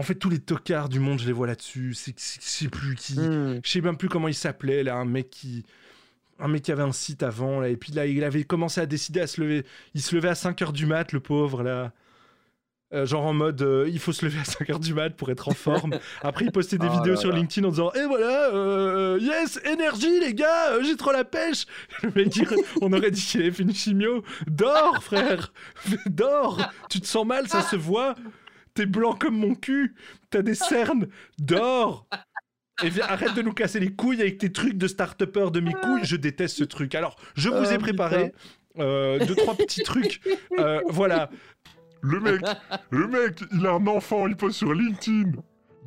En 0.00 0.02
fait, 0.02 0.14
tous 0.16 0.30
les 0.30 0.38
tocards 0.40 0.88
du 0.88 0.98
monde, 0.98 1.20
je 1.20 1.26
les 1.26 1.32
vois 1.32 1.46
là-dessus. 1.46 1.94
C'est, 1.94 2.14
c'est- 2.18 2.40
je 2.42 2.48
sais 2.48 2.68
plus 2.68 2.96
qui. 2.96 3.18
Hmm. 3.20 3.60
Je 3.62 3.70
sais 3.70 3.80
même 3.80 3.96
plus 3.96 4.08
comment 4.08 4.28
il 4.28 4.34
s'appelait, 4.34 4.82
là, 4.82 4.96
un 4.96 5.04
mec 5.04 5.30
qui. 5.30 5.64
Un 6.38 6.48
mec 6.48 6.62
qui 6.62 6.72
avait 6.72 6.82
un 6.82 6.92
site 6.92 7.22
avant, 7.22 7.60
là, 7.60 7.68
et 7.68 7.76
puis 7.76 7.92
là, 7.92 8.06
il 8.06 8.24
avait 8.24 8.44
commencé 8.44 8.80
à 8.80 8.86
décider 8.86 9.20
à 9.20 9.26
se 9.26 9.42
lever. 9.42 9.64
Il 9.94 10.00
se 10.00 10.14
levait 10.16 10.30
à 10.30 10.34
5h 10.34 10.72
du 10.72 10.86
mat, 10.86 11.12
le 11.12 11.20
pauvre, 11.20 11.62
là. 11.62 11.92
Euh, 12.92 13.06
genre 13.06 13.24
en 13.26 13.32
mode, 13.34 13.62
euh, 13.62 13.88
il 13.92 14.00
faut 14.00 14.10
se 14.12 14.24
lever 14.24 14.38
à 14.40 14.42
5h 14.42 14.80
du 14.80 14.94
mat 14.94 15.10
pour 15.10 15.30
être 15.30 15.48
en 15.48 15.52
forme. 15.54 15.96
Après, 16.22 16.46
il 16.46 16.50
postait 16.50 16.76
des 16.78 16.88
Oh 16.90 16.96
vidéos 16.96 17.14
là 17.14 17.20
sur 17.20 17.30
là. 17.30 17.36
LinkedIn 17.36 17.64
en 17.68 17.70
disant, 17.70 17.92
et 17.92 18.04
voilà, 18.06 18.52
euh, 18.52 19.18
yes, 19.20 19.60
énergie, 19.64 20.18
les 20.18 20.34
gars, 20.34 20.82
j'ai 20.82 20.96
trop 20.96 21.12
la 21.12 21.22
pêche. 21.24 21.66
Le 22.02 22.10
mec, 22.16 22.34
il- 22.34 22.48
on 22.80 22.92
aurait 22.92 23.10
dit 23.12 23.20
qu'il 23.22 23.42
avait 23.42 23.52
fait 23.52 23.62
une 23.62 23.74
chimio. 23.74 24.24
Dors, 24.48 25.04
frère, 25.04 25.52
dors. 26.06 26.58
Tu 26.88 27.00
te 27.00 27.06
sens 27.06 27.24
mal, 27.26 27.46
ça 27.48 27.62
se 27.62 27.76
voit. 27.76 28.14
T'es 28.80 28.86
blanc 28.86 29.12
comme 29.12 29.36
mon 29.36 29.54
cul. 29.54 29.94
T'as 30.30 30.40
des 30.40 30.54
cernes. 30.54 31.08
Dors. 31.38 32.06
Et 32.82 32.88
viens, 32.88 33.04
arrête 33.04 33.34
de 33.34 33.42
nous 33.42 33.52
casser 33.52 33.78
les 33.78 33.92
couilles 33.92 34.22
avec 34.22 34.38
tes 34.38 34.50
trucs 34.52 34.78
de 34.78 34.86
start-upper 34.88 35.50
de 35.50 35.60
mes 35.60 35.74
couilles. 35.74 36.00
Je 36.04 36.16
déteste 36.16 36.56
ce 36.56 36.64
truc. 36.64 36.94
Alors, 36.94 37.16
je 37.34 37.50
vous 37.50 37.62
Oh, 37.66 37.70
ai 37.70 37.76
préparé 37.76 38.32
euh, 38.78 39.22
deux, 39.26 39.34
trois 39.34 39.54
petits 39.54 39.82
trucs. 39.82 40.22
Euh, 40.58 40.80
voilà. 40.88 41.28
Le 42.00 42.20
mec, 42.20 42.40
le 42.88 43.06
mec, 43.06 43.40
il 43.52 43.66
a 43.66 43.72
un 43.72 43.86
enfant, 43.86 44.26
il 44.26 44.34
poste 44.34 44.56
sur 44.56 44.72
LinkedIn. 44.72 45.32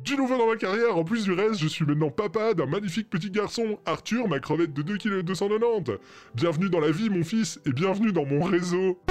Du 0.04 0.16
nouveau 0.16 0.38
dans 0.38 0.46
ma 0.46 0.54
carrière, 0.54 0.96
en 0.96 1.02
plus 1.02 1.24
du 1.24 1.32
reste, 1.32 1.58
je 1.58 1.66
suis 1.66 1.84
maintenant 1.84 2.10
papa 2.10 2.54
d'un 2.54 2.66
magnifique 2.66 3.10
petit 3.10 3.32
garçon, 3.32 3.80
Arthur, 3.86 4.28
ma 4.28 4.38
crevette 4.38 4.72
de 4.72 4.82
2 4.82 4.98
kg 4.98 5.22
290. 5.22 5.94
Bienvenue 6.36 6.70
dans 6.70 6.78
la 6.78 6.92
vie, 6.92 7.10
mon 7.10 7.24
fils, 7.24 7.58
et 7.66 7.72
bienvenue 7.72 8.12
dans 8.12 8.24
mon 8.24 8.44
réseau. 8.44 9.02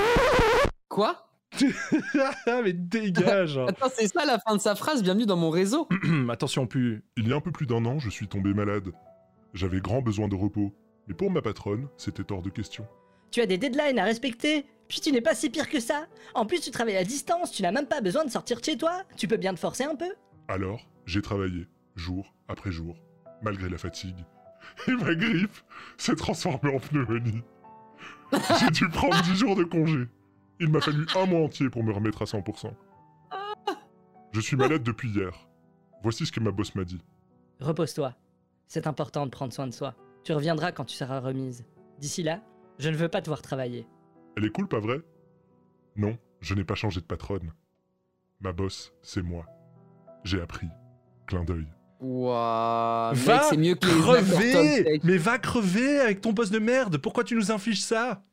Quoi? 0.87 1.27
Mais 2.63 2.73
dégage. 2.73 3.57
Attends, 3.57 3.89
c'est 3.93 4.07
ça 4.07 4.25
la 4.25 4.39
fin 4.39 4.55
de 4.55 4.61
sa 4.61 4.75
phrase 4.75 5.03
Bienvenue 5.03 5.25
dans 5.25 5.37
mon 5.37 5.49
réseau 5.49 5.87
Attention, 6.29 6.67
plus. 6.67 7.03
Il 7.17 7.27
y 7.27 7.33
a 7.33 7.35
un 7.35 7.41
peu 7.41 7.51
plus 7.51 7.65
d'un 7.65 7.85
an, 7.85 7.99
je 7.99 8.09
suis 8.09 8.27
tombé 8.27 8.53
malade. 8.53 8.91
J'avais 9.53 9.79
grand 9.79 10.01
besoin 10.01 10.27
de 10.27 10.35
repos. 10.35 10.73
Mais 11.07 11.13
pour 11.13 11.29
ma 11.29 11.41
patronne, 11.41 11.87
c'était 11.97 12.31
hors 12.31 12.41
de 12.41 12.49
question. 12.49 12.87
Tu 13.31 13.41
as 13.41 13.45
des 13.45 13.57
deadlines 13.57 13.99
à 13.99 14.03
respecter, 14.03 14.65
puis 14.87 15.01
tu 15.01 15.11
n'es 15.11 15.21
pas 15.21 15.35
si 15.35 15.49
pire 15.49 15.69
que 15.69 15.79
ça. 15.79 16.07
En 16.33 16.45
plus, 16.45 16.61
tu 16.61 16.71
travailles 16.71 16.97
à 16.97 17.03
distance, 17.03 17.51
tu 17.51 17.61
n'as 17.61 17.71
même 17.71 17.87
pas 17.87 18.01
besoin 18.01 18.25
de 18.25 18.29
sortir 18.31 18.59
de 18.59 18.65
chez 18.65 18.77
toi. 18.77 19.03
Tu 19.17 19.27
peux 19.27 19.37
bien 19.37 19.53
te 19.53 19.59
forcer 19.59 19.83
un 19.83 19.95
peu. 19.95 20.13
Alors, 20.47 20.87
j'ai 21.05 21.21
travaillé, 21.21 21.67
jour 21.95 22.33
après 22.47 22.71
jour, 22.71 22.95
malgré 23.41 23.69
la 23.69 23.77
fatigue. 23.77 24.25
Et 24.87 24.91
ma 24.91 25.13
grippe 25.15 25.57
s'est 25.97 26.15
transformée 26.15 26.73
en 26.73 26.79
pneumonie. 26.79 27.41
J'ai 28.59 28.71
dû 28.71 28.89
prendre 28.89 29.21
10 29.21 29.35
jours 29.35 29.55
de 29.55 29.63
congé. 29.63 30.07
Il 30.63 30.69
m'a 30.69 30.79
fallu 30.79 31.05
un 31.17 31.25
mois 31.25 31.41
entier 31.41 31.69
pour 31.69 31.83
me 31.83 31.91
remettre 31.91 32.21
à 32.21 32.25
100%. 32.25 32.71
Je 34.31 34.39
suis 34.39 34.55
malade 34.55 34.81
depuis 34.81 35.09
hier. 35.09 35.49
Voici 36.01 36.25
ce 36.25 36.31
que 36.31 36.39
ma 36.39 36.51
boss 36.51 36.73
m'a 36.73 36.85
dit. 36.85 37.01
Repose-toi. 37.59 38.15
C'est 38.67 38.87
important 38.87 39.25
de 39.25 39.29
prendre 39.29 39.51
soin 39.51 39.67
de 39.67 39.73
soi. 39.73 39.93
Tu 40.23 40.31
reviendras 40.31 40.71
quand 40.71 40.85
tu 40.85 40.95
seras 40.95 41.19
remise. 41.19 41.65
D'ici 41.99 42.23
là, 42.23 42.39
je 42.79 42.89
ne 42.89 42.95
veux 42.95 43.09
pas 43.09 43.21
te 43.21 43.29
voir 43.29 43.41
travailler. 43.41 43.85
Elle 44.37 44.45
est 44.45 44.51
cool, 44.51 44.69
pas 44.69 44.79
vrai? 44.79 45.01
Non, 45.97 46.17
je 46.39 46.55
n'ai 46.55 46.63
pas 46.63 46.75
changé 46.75 47.01
de 47.01 47.05
patronne. 47.05 47.51
Ma 48.39 48.53
boss, 48.53 48.93
c'est 49.01 49.21
moi. 49.21 49.45
J'ai 50.23 50.39
appris. 50.39 50.69
Clin 51.27 51.43
d'œil. 51.43 51.67
Waouh, 51.99 53.15
Va 53.15 53.43
c'est 53.43 53.57
mieux 53.57 53.75
que 53.75 54.01
crever. 54.01 55.01
Mais 55.03 55.17
va 55.17 55.39
crever 55.39 55.99
avec 55.99 56.21
ton 56.21 56.33
poste 56.33 56.53
de 56.53 56.59
merde 56.59 56.97
Pourquoi 56.99 57.25
tu 57.25 57.35
nous 57.35 57.51
infliges 57.51 57.83
ça? 57.83 58.23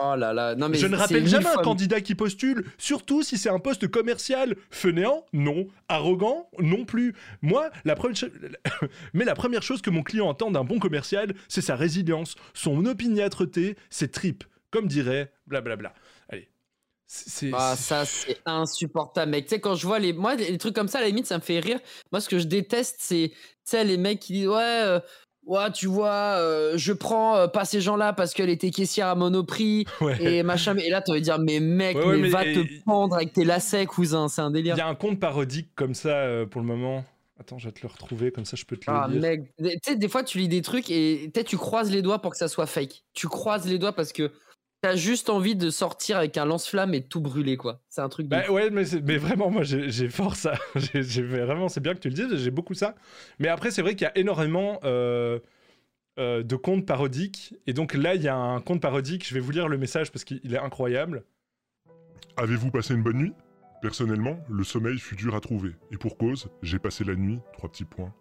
Oh 0.00 0.14
là 0.16 0.32
là, 0.32 0.54
non 0.54 0.68
mais 0.68 0.78
Je 0.78 0.86
ne 0.86 0.96
rappelle 0.96 1.26
jamais 1.26 1.48
un 1.48 1.62
candidat 1.62 2.00
qui 2.00 2.14
postule, 2.14 2.64
surtout 2.78 3.24
si 3.24 3.36
c'est 3.36 3.48
un 3.50 3.58
poste 3.58 3.88
commercial. 3.88 4.54
Fainéant 4.70 5.26
Non. 5.32 5.66
Arrogant 5.88 6.48
Non 6.60 6.84
plus. 6.84 7.14
Moi, 7.42 7.70
la 7.84 7.96
première 7.96 8.14
Mais 9.12 9.24
la 9.24 9.34
première 9.34 9.62
chose 9.62 9.82
que 9.82 9.90
mon 9.90 10.04
client 10.04 10.30
attend 10.30 10.52
d'un 10.52 10.62
bon 10.62 10.78
commercial, 10.78 11.34
c'est 11.48 11.62
sa 11.62 11.74
résilience, 11.74 12.36
son 12.54 12.86
opiniâtreté, 12.86 13.76
ses 13.90 14.08
tripes. 14.08 14.44
Comme 14.70 14.86
dirait 14.86 15.32
blablabla. 15.48 15.92
Allez. 16.28 16.48
C'est. 17.06 17.50
Ah, 17.54 17.74
ça, 17.74 18.04
c'est 18.04 18.38
insupportable, 18.46 19.32
mec. 19.32 19.46
Tu 19.46 19.56
sais, 19.56 19.60
quand 19.60 19.74
je 19.74 19.86
vois 19.86 19.98
les. 19.98 20.12
Moi, 20.12 20.36
les 20.36 20.58
trucs 20.58 20.74
comme 20.74 20.88
ça, 20.88 20.98
à 20.98 21.00
la 21.00 21.08
limite, 21.08 21.26
ça 21.26 21.38
me 21.38 21.42
fait 21.42 21.58
rire. 21.58 21.80
Moi, 22.12 22.20
ce 22.20 22.28
que 22.28 22.38
je 22.38 22.46
déteste, 22.46 22.98
c'est. 23.00 23.30
Tu 23.30 23.36
sais, 23.64 23.82
les 23.82 23.96
mecs 23.96 24.20
qui 24.20 24.34
disent 24.34 24.48
Ouais, 24.48 24.82
euh, 24.84 25.00
ouais 25.48 25.72
tu 25.72 25.86
vois, 25.86 26.36
euh, 26.38 26.74
je 26.76 26.92
prends 26.92 27.36
euh, 27.36 27.46
pas 27.48 27.64
ces 27.64 27.80
gens-là 27.80 28.12
parce 28.12 28.34
qu'elle 28.34 28.50
était 28.50 28.70
caissière 28.70 29.08
à 29.08 29.14
Monoprix 29.16 29.84
Ouais. 30.00 30.16
et 30.22 30.42
machin. 30.44 30.76
Et 30.76 30.90
là, 30.90 31.02
tu 31.02 31.12
vas 31.12 31.18
dire 31.20 31.38
Mais 31.38 31.58
mec, 31.58 31.96
Ouais, 31.96 32.06
mais, 32.16 32.16
mais- 32.18 32.28
va 32.28 32.46
et- 32.46 32.52
te 32.54 32.84
pendre 32.84 33.16
avec 33.16 33.32
tes 33.32 33.44
lacets, 33.44 33.86
cousin. 33.86 34.28
C'est 34.28 34.40
un 34.42 34.50
délire. 34.50 34.74
Il 34.76 34.78
y 34.78 34.82
a 34.82 34.86
un 34.88 34.94
compte 34.94 35.18
parodique 35.18 35.70
comme 35.74 35.94
ça 35.94 36.10
euh, 36.10 36.46
pour 36.46 36.60
le 36.60 36.66
moment. 36.66 37.04
Attends, 37.40 37.58
je 37.58 37.66
vais 37.68 37.72
te 37.72 37.80
le 37.82 37.88
retrouver, 37.88 38.32
comme 38.32 38.44
ça 38.44 38.56
je 38.56 38.64
peux 38.64 38.76
te 38.76 38.90
le 38.90 38.96
Ah 38.96 39.06
lire. 39.08 39.20
mec, 39.22 39.42
tu 39.62 39.70
sais, 39.84 39.94
des 39.96 40.08
fois 40.08 40.24
tu 40.24 40.38
lis 40.38 40.48
des 40.48 40.60
trucs 40.60 40.90
et 40.90 41.30
tu 41.46 41.56
croises 41.56 41.90
les 41.90 42.02
doigts 42.02 42.20
pour 42.20 42.32
que 42.32 42.36
ça 42.36 42.48
soit 42.48 42.66
fake. 42.66 43.04
Tu 43.14 43.28
croises 43.28 43.64
les 43.68 43.78
doigts 43.78 43.92
parce 43.92 44.12
que 44.12 44.32
t'as 44.80 44.96
juste 44.96 45.28
envie 45.30 45.56
de 45.56 45.70
sortir 45.70 46.18
avec 46.18 46.36
un 46.36 46.44
lance-flamme 46.44 46.94
et 46.94 47.00
de 47.00 47.06
tout 47.06 47.20
brûler 47.20 47.56
quoi. 47.56 47.82
C'est 47.88 48.00
un 48.00 48.08
truc 48.08 48.26
de. 48.26 48.30
Bah 48.30 48.50
ouais, 48.50 48.70
mais, 48.70 48.84
vraiment, 49.16 49.50
moi 49.50 49.62
j'ai 49.62 49.90
j'ai 49.90 50.08
fort 50.08 50.36
ça. 50.36 50.54
J'ai- 50.76 51.02
j'ai 51.02 51.22
vraiment, 51.22 51.68
c'est 51.68 51.80
bien 51.80 51.94
que 51.94 52.00
tu 52.00 52.08
le 52.08 52.14
dises, 52.14 52.34
j'ai 52.36 52.50
beaucoup 52.50 52.74
ça. 52.74 52.94
Mais 53.38 53.48
après, 53.48 53.70
c'est 53.70 53.82
vrai 53.82 53.94
qu'il 53.94 54.02
y 54.04 54.08
a 54.08 54.16
énormément 54.18 54.78
euh, 54.84 55.38
euh, 56.18 56.42
de 56.42 56.56
comptes 56.56 56.86
parodiques. 56.86 57.54
Et 57.66 57.72
donc 57.72 57.94
là, 57.94 58.14
il 58.14 58.22
y 58.22 58.28
a 58.28 58.36
un 58.36 58.60
compte 58.60 58.80
parodique, 58.80 59.26
je 59.26 59.34
vais 59.34 59.40
vous 59.40 59.50
lire 59.50 59.68
le 59.68 59.78
message 59.78 60.12
parce 60.12 60.24
qu'il 60.24 60.54
est 60.54 60.58
incroyable. 60.58 61.24
Avez-vous 62.36 62.70
passé 62.70 62.94
une 62.94 63.02
bonne 63.02 63.18
nuit? 63.18 63.32
Personnellement, 63.82 64.38
le 64.48 64.64
sommeil 64.64 64.98
fut 64.98 65.14
dur 65.14 65.34
à 65.34 65.40
trouver. 65.40 65.70
Et 65.92 65.96
pour 65.96 66.16
cause, 66.18 66.48
j'ai 66.62 66.78
passé 66.78 67.04
la 67.04 67.14
nuit, 67.14 67.38
trois 67.52 67.70
petits 67.70 67.84
points, 67.84 68.12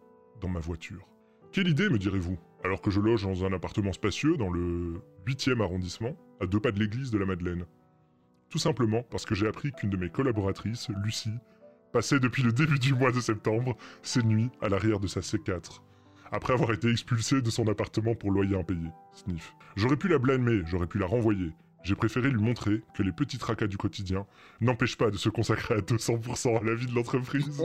dans 0.42 0.48
ma 0.48 0.60
voiture. 0.60 1.08
Quelle 1.52 1.68
idée, 1.68 1.90
me 1.90 1.98
direz-vous? 1.98 2.38
Alors 2.64 2.82
que 2.82 2.92
je 2.92 3.00
loge 3.00 3.24
dans 3.24 3.44
un 3.44 3.54
appartement 3.54 3.94
spacieux 3.94 4.38
dans 4.38 4.52
le 4.52 5.02
8e 5.28 5.62
arrondissement, 5.62 6.16
à 6.40 6.46
deux 6.46 6.62
pas 6.62 6.72
de 6.72 6.80
l'église 6.80 7.12
de 7.12 7.18
la 7.18 7.26
Madeleine. 7.26 7.66
Tout 8.50 8.60
simplement 8.60 9.04
parce 9.04 9.26
que 9.26 9.36
j'ai 9.36 9.46
appris 9.46 9.74
qu'une 9.74 9.90
de 9.90 9.98
mes 9.98 10.10
collaboratrices, 10.10 10.88
Lucie, 11.04 11.38
passait 11.92 12.22
depuis 12.22 12.44
le 12.44 12.54
début 12.54 12.80
du 12.80 12.94
mois 12.94 13.12
de 13.12 13.20
septembre 13.20 13.76
ses 14.02 14.24
nuits 14.24 14.50
à 14.62 14.70
l'arrière 14.70 15.02
de 15.02 15.08
sa 15.08 15.20
C4. 15.20 15.82
Après 16.32 16.54
avoir 16.54 16.72
été 16.72 16.90
expulsée 16.90 17.42
de 17.42 17.50
son 17.50 17.68
appartement 17.68 18.16
pour 18.16 18.32
loyer 18.32 18.58
impayé. 18.58 18.88
Sniff. 19.14 19.54
J'aurais 19.76 19.98
pu 19.98 20.08
la 20.08 20.18
blâmer, 20.18 20.62
j'aurais 20.66 20.88
pu 20.88 20.98
la 20.98 21.06
renvoyer. 21.06 21.52
J'ai 21.88 21.96
préféré 21.96 22.30
lui 22.30 22.42
montrer 22.42 22.82
que 22.94 23.02
les 23.02 23.14
petits 23.14 23.38
tracas 23.38 23.68
du 23.68 23.78
quotidien 23.78 24.28
n'empêchent 24.60 24.98
pas 24.98 25.10
de 25.10 25.16
se 25.16 25.30
consacrer 25.30 25.76
à 25.76 25.78
200% 25.78 26.60
à 26.60 26.62
la 26.62 26.76
vie 26.76 26.86
de 26.86 26.94
l'entreprise. 26.94 27.64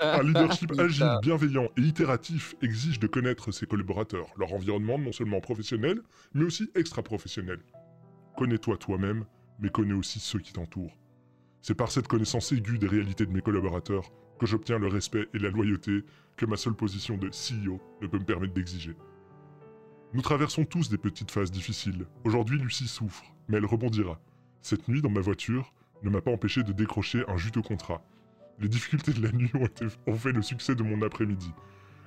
Un 0.00 0.22
leadership 0.22 0.70
agile, 0.78 1.10
bienveillant 1.20 1.68
et 1.76 1.80
itératif 1.80 2.54
exige 2.62 3.00
de 3.00 3.08
connaître 3.08 3.50
ses 3.50 3.66
collaborateurs, 3.66 4.28
leur 4.38 4.52
environnement 4.52 5.00
non 5.00 5.10
seulement 5.10 5.40
professionnel, 5.40 6.00
mais 6.32 6.44
aussi 6.44 6.70
extra-professionnel. 6.76 7.58
Connais-toi 8.36 8.76
toi-même, 8.76 9.24
mais 9.58 9.68
connais 9.68 9.94
aussi 9.94 10.20
ceux 10.20 10.38
qui 10.38 10.52
t'entourent. 10.52 10.96
C'est 11.60 11.74
par 11.74 11.90
cette 11.90 12.06
connaissance 12.06 12.52
aiguë 12.52 12.78
des 12.78 12.86
réalités 12.86 13.26
de 13.26 13.32
mes 13.32 13.42
collaborateurs 13.42 14.12
que 14.38 14.46
j'obtiens 14.46 14.78
le 14.78 14.86
respect 14.86 15.26
et 15.34 15.40
la 15.40 15.50
loyauté 15.50 16.04
que 16.36 16.46
ma 16.46 16.56
seule 16.56 16.74
position 16.74 17.16
de 17.16 17.30
CEO 17.30 17.80
ne 18.00 18.06
peut 18.06 18.20
me 18.20 18.24
permettre 18.24 18.54
d'exiger. 18.54 18.94
Nous 20.12 20.22
traversons 20.22 20.64
tous 20.64 20.88
des 20.88 20.98
petites 20.98 21.32
phases 21.32 21.50
difficiles. 21.50 22.06
Aujourd'hui, 22.24 22.60
Lucie 22.60 22.86
souffre, 22.86 23.24
mais 23.48 23.58
elle 23.58 23.66
rebondira. 23.66 24.20
Cette 24.62 24.88
nuit, 24.88 25.02
dans 25.02 25.10
ma 25.10 25.20
voiture, 25.20 25.72
ne 26.02 26.10
m'a 26.10 26.20
pas 26.20 26.30
empêché 26.30 26.62
de 26.62 26.72
décrocher 26.72 27.24
un 27.28 27.36
juteux 27.36 27.62
contrat. 27.62 28.02
Les 28.58 28.68
difficultés 28.68 29.12
de 29.12 29.22
la 29.22 29.32
nuit 29.32 29.50
ont, 30.06 30.14
fait 30.14 30.32
le 30.32 30.42
succès 30.42 30.74
de 30.74 30.82
mon 30.82 31.02
après-midi. 31.02 31.52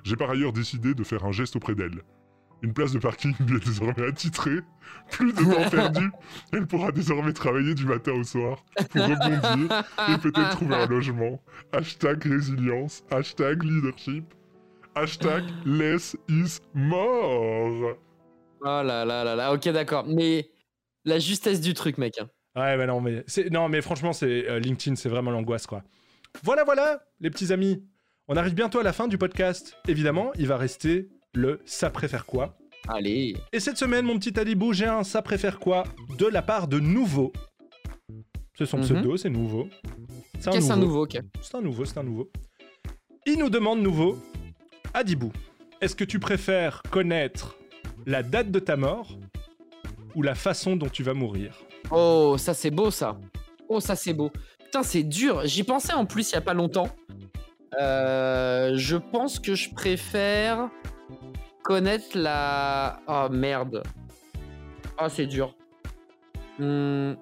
J'ai 0.02 0.16
par 0.16 0.30
ailleurs 0.30 0.52
décidé 0.52 0.94
de 0.94 1.04
faire 1.04 1.24
un 1.24 1.32
geste 1.32 1.56
auprès 1.56 1.74
d'elle. 1.74 2.02
Une 2.62 2.74
place 2.74 2.92
de 2.92 2.98
parking 2.98 3.34
lui 3.46 3.56
est 3.62 3.64
désormais 3.64 4.06
attitrée. 4.06 4.58
Plus 5.10 5.32
de 5.32 5.44
temps 5.44 5.70
perdu. 5.70 6.10
Elle 6.52 6.66
pourra 6.66 6.92
désormais 6.92 7.32
travailler 7.32 7.74
du 7.74 7.86
matin 7.86 8.12
au 8.12 8.24
soir 8.24 8.64
pour 8.90 9.02
rebondir 9.02 9.84
et 10.08 10.18
peut-être 10.18 10.50
trouver 10.50 10.74
un 10.74 10.86
logement. 10.86 11.40
Hashtag 11.72 12.24
résilience. 12.24 13.04
Hashtag 13.10 13.62
leadership. 13.62 14.24
Hashtag 14.94 15.44
less 15.64 16.16
is 16.28 16.58
more. 16.74 17.96
Oh 18.62 18.82
là 18.82 19.04
là 19.04 19.24
là 19.24 19.34
là. 19.34 19.52
Ok 19.54 19.68
d'accord. 19.68 20.04
Mais 20.06 20.50
la 21.04 21.18
justesse 21.18 21.60
du 21.60 21.74
truc 21.74 21.98
mec. 21.98 22.18
hein. 22.18 22.28
Ouais, 22.56 22.76
bah 22.76 22.86
non, 22.86 23.00
mais, 23.00 23.24
non, 23.50 23.68
mais 23.68 23.80
franchement, 23.80 24.12
c'est 24.12 24.48
euh, 24.48 24.58
LinkedIn, 24.58 24.96
c'est 24.96 25.08
vraiment 25.08 25.30
l'angoisse, 25.30 25.66
quoi. 25.66 25.82
Voilà, 26.42 26.64
voilà, 26.64 27.02
les 27.20 27.30
petits 27.30 27.52
amis. 27.52 27.84
On 28.28 28.36
arrive 28.36 28.54
bientôt 28.54 28.78
à 28.78 28.82
la 28.82 28.92
fin 28.92 29.08
du 29.08 29.18
podcast. 29.18 29.76
Évidemment, 29.88 30.32
il 30.38 30.46
va 30.46 30.56
rester 30.56 31.08
le 31.34 31.60
ça 31.64 31.90
préfère 31.90 32.26
quoi. 32.26 32.56
Allez. 32.88 33.36
Et 33.52 33.60
cette 33.60 33.76
semaine, 33.76 34.04
mon 34.04 34.18
petit 34.18 34.38
Alibou, 34.38 34.72
j'ai 34.72 34.86
un 34.86 35.02
ça 35.04 35.22
préfère 35.22 35.58
quoi 35.58 35.84
de 36.18 36.26
la 36.26 36.42
part 36.42 36.66
de 36.68 36.78
Nouveau. 36.80 37.32
C'est 38.56 38.66
son 38.66 38.78
Mhm. 38.78 38.82
pseudo, 38.84 39.16
c'est 39.16 39.30
Nouveau. 39.30 39.68
C'est 40.38 40.48
Ok, 40.50 40.62
c'est 40.62 40.70
un 40.70 40.76
nouveau. 40.76 41.04
Ok. 41.04 41.18
C'est 41.42 41.54
un 41.56 41.60
nouveau, 41.60 41.84
c'est 41.84 41.98
un 41.98 42.02
nouveau. 42.04 42.30
Il 43.26 43.38
nous 43.38 43.50
demande 43.50 43.80
Nouveau, 43.80 44.18
Adibou, 44.94 45.32
est-ce 45.80 45.94
que 45.94 46.04
tu 46.04 46.18
préfères 46.18 46.82
connaître 46.90 47.56
la 48.06 48.22
date 48.22 48.50
de 48.50 48.58
ta 48.58 48.76
mort 48.76 49.18
ou 50.14 50.22
la 50.22 50.34
façon 50.34 50.76
dont 50.76 50.88
tu 50.88 51.02
vas 51.02 51.14
mourir 51.14 51.54
Oh, 51.90 52.36
ça 52.38 52.54
c'est 52.54 52.70
beau 52.70 52.90
ça. 52.90 53.18
Oh, 53.68 53.80
ça 53.80 53.96
c'est 53.96 54.12
beau. 54.12 54.30
Putain, 54.64 54.82
c'est 54.82 55.02
dur. 55.02 55.42
J'y 55.46 55.64
pensais 55.64 55.92
en 55.92 56.06
plus 56.06 56.30
il 56.30 56.34
y 56.34 56.38
a 56.38 56.40
pas 56.40 56.54
longtemps. 56.54 56.88
Euh, 57.80 58.72
je 58.76 58.96
pense 58.96 59.38
que 59.38 59.54
je 59.54 59.70
préfère 59.70 60.68
connaître 61.62 62.16
la. 62.16 63.00
Oh 63.08 63.28
merde. 63.30 63.82
Oh, 65.00 65.06
c'est 65.08 65.26
dur. 65.26 65.54
Hmm, 66.58 67.14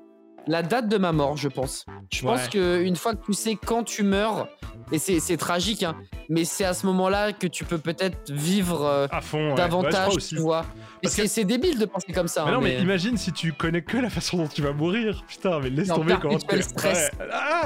La 0.49 0.63
date 0.63 0.89
de 0.89 0.97
ma 0.97 1.13
mort, 1.13 1.37
je 1.37 1.49
pense. 1.49 1.85
Je 2.11 2.23
pense 2.23 2.45
Ouais. 2.45 2.49
que 2.51 2.83
une 2.83 2.97
fois 2.97 3.15
que 3.15 3.25
tu 3.25 3.35
sais 3.35 3.55
quand 3.55 3.85
tu 3.85 4.03
meurs, 4.03 4.49
et 4.91 4.99
c'est 4.99 5.37
tragique, 5.37 5.83
hein, 5.83 5.95
mais 6.31 6.45
c'est 6.47 6.65
à 6.65 6.73
ce 6.73 6.87
moment-là 6.87 7.33
que 7.35 7.47
tu 7.47 7.65
peux 7.65 7.77
peut-être 7.77 8.33
vivre 8.33 8.83
euh, 8.83 9.07
À 9.11 9.21
fond, 9.21 9.37
ouais. 9.39 9.45
Ouais, 9.45 9.51
je 9.51 9.57
davantage, 9.57 10.15
tu 10.27 10.37
vois. 10.37 10.65
C'est 11.05 11.43
que- 11.43 11.47
débile 11.47 11.79
de 11.79 11.85
penser 11.85 12.13
comme 12.15 12.29
ça. 12.29 12.45
Mais 12.45 12.51
hein, 12.51 12.55
non, 12.55 12.61
mais, 12.63 12.77
mais- 12.77 12.83
imagine 12.83 13.17
si 13.19 13.31
tu 13.33 13.53
connais 13.53 13.83
que 13.83 13.99
la 13.99 14.09
façon 14.09 14.39
dont 14.39 14.49
tu 14.49 14.63
vas 14.63 14.73
mourir. 14.73 15.23
Putain, 15.29 15.61
mais 15.61 15.69
laisse 15.69 15.89
Non, 15.89 15.97
tomber 15.97 16.17
comment 16.21 16.39
tu 16.39 16.63
stress. 16.63 17.11
Ouais. 17.21 17.27
Ah, 17.31 17.61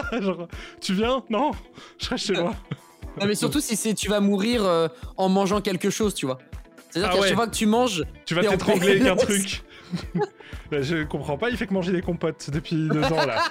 ah, 0.00 0.02
ah, 0.12 0.20
genre, 0.20 0.46
tu 0.80 0.94
viens? 0.94 1.22
Non 1.28 1.50
Je 1.98 2.08
reste 2.08 2.26
chez 2.26 2.34
moi. 2.40 2.54
Non, 3.20 3.26
mais 3.26 3.34
surtout 3.34 3.60
si 3.60 3.74
c'est 3.74 3.94
tu 3.94 4.08
vas 4.08 4.20
mourir 4.20 4.64
euh, 4.64 4.86
en 5.16 5.28
mangeant 5.28 5.60
quelque 5.60 5.90
chose, 5.90 6.14
tu 6.14 6.26
vois. 6.26 6.38
C'est-à-dire 6.90 7.10
Ah 7.10 7.14
qu'à 7.16 7.20
ouais. 7.20 7.28
chaque 7.28 7.36
fois 7.36 7.46
que 7.48 7.54
tu 7.56 7.66
manges, 7.66 8.04
Tu 8.24 8.34
vas 8.34 8.42
t'étrangler 8.42 9.00
avec 9.00 9.06
un 9.08 9.16
truc. 9.26 9.62
Bah, 10.70 10.82
je 10.82 11.04
comprends 11.04 11.38
pas, 11.38 11.50
il 11.50 11.56
fait 11.56 11.66
que 11.66 11.74
manger 11.74 11.92
des 11.92 12.02
compotes 12.02 12.50
depuis 12.50 12.88
deux 12.88 13.04
ans 13.04 13.24
là. 13.26 13.42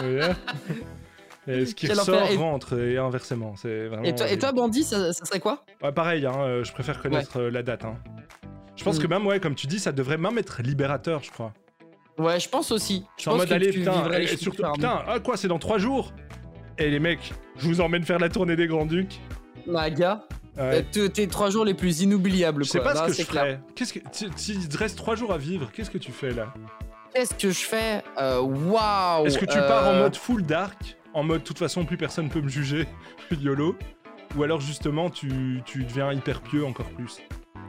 Et 1.48 1.64
ce 1.64 1.74
qui 1.76 1.86
Quel 1.86 1.98
ressort 1.98 2.22
enfer. 2.22 2.32
Et- 2.32 2.36
rentre 2.36 2.78
et 2.78 2.98
inversement. 2.98 3.54
C'est 3.56 3.86
vraiment. 3.86 4.02
Et 4.02 4.14
toi, 4.14 4.28
et 4.28 4.36
toi 4.38 4.50
Bandit, 4.52 4.82
ça, 4.82 5.12
ça 5.12 5.24
serait 5.24 5.38
quoi? 5.38 5.64
Ouais, 5.82 5.92
pareil, 5.92 6.26
hein, 6.26 6.32
euh, 6.38 6.64
je 6.64 6.72
préfère 6.72 7.00
connaître 7.00 7.38
euh, 7.38 7.50
la 7.50 7.62
date. 7.62 7.84
hein. 7.84 7.94
Je 8.74 8.82
pense 8.82 8.98
Mm. 8.98 9.02
que 9.02 9.06
même, 9.06 9.26
ouais, 9.26 9.38
comme 9.38 9.54
tu 9.54 9.68
dis, 9.68 9.78
ça 9.78 9.92
devrait 9.92 10.18
même 10.18 10.36
être 10.38 10.60
libérateur, 10.62 11.22
je 11.22 11.30
crois. 11.30 11.52
Ouais, 12.18 12.40
je 12.40 12.48
pense 12.48 12.72
aussi. 12.72 13.04
Je 13.16 13.22
C'est 13.24 13.28
en 13.30 13.34
pense 13.36 13.48
mode 13.48 13.60
que 13.60 13.64
tu 13.64 13.78
putain, 13.78 13.92
vivrais 13.92 14.18
les 14.18 14.24
et 14.24 14.28
choses 14.28 14.38
surtout, 14.40 14.56
différemment. 14.56 14.74
putain, 14.74 15.02
ah 15.06 15.20
quoi, 15.20 15.36
c'est 15.36 15.48
dans 15.48 15.58
trois 15.60 15.78
jours? 15.78 16.12
Et 16.78 16.90
les 16.90 16.98
mecs, 16.98 17.32
je 17.58 17.68
vous 17.68 17.80
emmène 17.80 18.02
faire 18.02 18.18
la 18.18 18.28
tournée 18.28 18.56
des 18.56 18.66
Grands 18.66 18.84
Ducs. 18.86 19.20
Bah, 19.68 19.88
gars. 19.90 20.24
Euh, 20.58 20.82
tes 21.12 21.26
trois 21.28 21.50
jours 21.50 21.64
les 21.64 21.74
plus 21.74 22.00
inoubliables, 22.00 22.64
Je 22.64 22.70
sais 22.70 22.80
pas 22.80 22.94
ce 22.94 23.06
que 23.06 23.12
c'est 23.12 23.22
je 23.24 23.28
clair. 23.28 23.42
ferais. 23.44 23.60
Qu'est-ce 23.74 23.92
que, 23.92 24.00
si- 24.12 24.28
s'il 24.36 24.68
te 24.68 24.76
reste 24.78 24.96
trois 24.96 25.14
jours 25.16 25.32
à 25.32 25.38
vivre, 25.38 25.70
qu'est-ce 25.72 25.90
que 25.90 25.98
tu 25.98 26.12
fais 26.12 26.30
là? 26.32 26.52
Qu'est-ce 27.14 27.34
que 27.34 27.50
je 27.50 27.64
fais? 27.64 28.02
Euh, 28.18 28.40
Waouh 28.40 29.26
Est-ce 29.26 29.38
que 29.38 29.44
tu 29.46 29.58
pars 29.58 29.88
en 29.88 29.94
euh, 29.94 30.02
mode 30.02 30.16
full 30.16 30.42
dark, 30.42 30.96
en 31.14 31.22
mode 31.22 31.40
de 31.42 31.46
toute 31.46 31.58
façon 31.58 31.84
plus 31.84 31.96
personne 31.96 32.28
peut 32.28 32.40
me 32.42 32.48
juger, 32.48 32.86
YOLO, 33.30 33.76
ou 34.36 34.42
alors 34.42 34.60
justement 34.60 35.08
tu, 35.10 35.62
tu 35.64 35.84
deviens 35.84 36.12
hyper 36.12 36.40
pieux 36.42 36.64
encore 36.64 36.90
plus? 36.90 37.18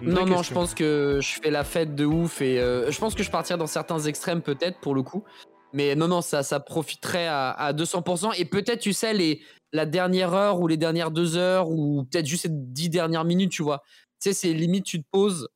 Non, 0.02 0.26
non, 0.28 0.44
je 0.44 0.54
pense 0.54 0.76
que 0.76 1.18
je 1.22 1.40
fais 1.42 1.50
la 1.50 1.64
fête 1.64 1.96
de 1.96 2.06
ouf 2.06 2.42
et 2.42 2.60
euh, 2.60 2.92
je 2.92 3.00
pense 3.00 3.16
que 3.16 3.24
je 3.24 3.32
partirais 3.32 3.58
dans 3.58 3.66
certains 3.68 3.98
extrêmes 4.00 4.42
peut-être 4.44 4.80
pour 4.80 4.94
le 4.94 5.02
coup. 5.02 5.24
Mais 5.74 5.96
non, 5.96 6.08
non, 6.08 6.22
ça, 6.22 6.60
profiterait 6.60 7.28
à, 7.28 7.52
à 7.52 7.74
200%. 7.74 8.34
Et 8.38 8.46
peut-être, 8.46 8.80
tu 8.80 8.94
sais, 8.94 9.14
les, 9.14 9.42
la 9.74 9.86
dernière 9.86 10.34
heure 10.34 10.60
ou 10.60 10.68
les 10.68 10.78
dernières 10.78 11.12
deux 11.12 11.38
heures 11.38 11.70
ou 11.70 12.06
peut-être 12.06 12.26
juste 12.26 12.44
ces 12.44 12.50
dix 12.52 12.90
dernières 12.90 13.26
minutes, 13.26 13.52
tu 13.52 13.64
vois. 13.64 13.84
Tu 14.22 14.30
sais, 14.30 14.34
c'est 14.34 14.54
limite, 14.54 14.86
tu 14.86 15.02
te 15.02 15.08
poses, 15.12 15.48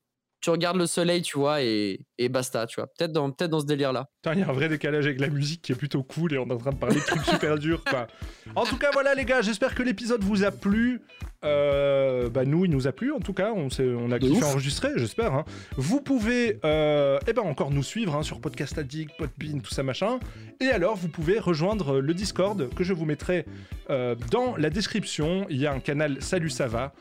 tu 0.42 0.50
regardes 0.50 0.78
le 0.78 0.88
soleil, 0.88 1.22
tu 1.22 1.38
vois, 1.38 1.62
et, 1.62 2.00
et 2.24 2.30
basta, 2.30 2.66
tu 2.68 2.76
vois. 2.80 2.88
Peut-être 2.88 3.12
dans, 3.12 3.32
peut 3.32 3.48
dans 3.48 3.60
ce 3.60 3.66
délire-là. 3.66 4.08
Il 4.34 4.40
y 4.40 4.44
a 4.44 4.50
un 4.50 4.54
vrai 4.54 4.70
décalage 4.70 5.06
avec 5.06 5.20
la 5.20 5.30
musique 5.30 5.62
qui 5.62 5.72
est 5.72 5.76
plutôt 5.76 6.04
cool 6.04 6.34
et 6.34 6.38
on 6.38 6.48
est 6.48 6.54
en 6.54 6.58
train 6.58 6.72
de 6.72 6.78
parler 6.78 6.96
de 6.96 7.02
trucs 7.06 7.24
super 7.26 7.58
durs, 7.58 7.84
quoi. 7.84 8.08
En 8.56 8.64
tout 8.66 8.78
cas, 8.78 8.90
voilà, 8.94 9.14
les 9.16 9.26
gars, 9.26 9.42
j'espère 9.42 9.74
que 9.76 9.84
l'épisode 9.84 10.24
vous 10.24 10.44
a 10.44 10.52
plu. 10.52 11.02
Euh, 11.44 12.30
bah, 12.30 12.46
nous, 12.46 12.66
il 12.66 12.72
nous 12.72 12.88
a 12.88 12.92
plu, 12.92 13.12
en 13.12 13.20
tout 13.20 13.34
cas. 13.34 13.52
On, 13.56 13.70
s'est- 13.70 13.84
on 13.98 14.12
a 14.12 14.20
kiffé 14.20 14.36
ouf. 14.38 14.44
enregistrer, 14.44 14.90
j'espère. 14.98 15.34
hein. 15.34 15.46
Vous 15.76 16.02
pouvez, 16.02 16.60
euh, 16.66 17.18
eh 17.28 17.34
ben, 17.34 17.42
encore 17.42 17.72
nous 17.72 17.84
suivre 17.84 18.16
hein, 18.16 18.24
sur 18.24 18.40
Podcast 18.40 18.78
Addict, 18.78 19.12
Podbean, 19.18 19.62
tout 19.62 19.74
ça, 19.74 19.84
machin. 19.84 20.20
Et 20.60 20.68
alors, 20.68 20.96
vous 20.96 21.08
pouvez 21.10 21.40
rejoindre 21.40 22.00
le 22.00 22.14
Discord 22.14 22.70
que 22.76 22.84
je 22.84 22.94
vous 22.94 23.06
mettrai 23.06 23.46
euh, 23.90 24.16
dans 24.30 24.56
la 24.58 24.70
description. 24.70 25.48
Il 25.50 25.58
y 25.58 25.66
a 25.66 25.74
un 25.74 25.80
canal 25.80 26.18
Salut, 26.22 26.50
ça 26.52 26.68
va. 26.68 26.94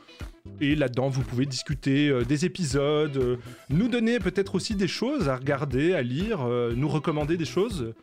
Et 0.63 0.75
là-dedans, 0.75 1.09
vous 1.11 1.21
pouvez 1.21 1.45
discuter 1.45 2.09
euh, 2.09 2.25
des 2.25 2.47
épisodes, 2.47 3.17
euh, 3.19 3.37
nous 3.69 3.89
donner 3.89 4.19
peut-être 4.19 4.55
aussi 4.55 4.75
des 4.75 4.89
choses 4.89 5.10
à 5.29 5.37
regarder, 5.37 5.95
à 5.95 6.03
lire, 6.03 6.41
euh, 6.47 6.73
nous 6.77 6.89
recommander 6.89 7.37
des 7.37 7.45
choses 7.45 7.95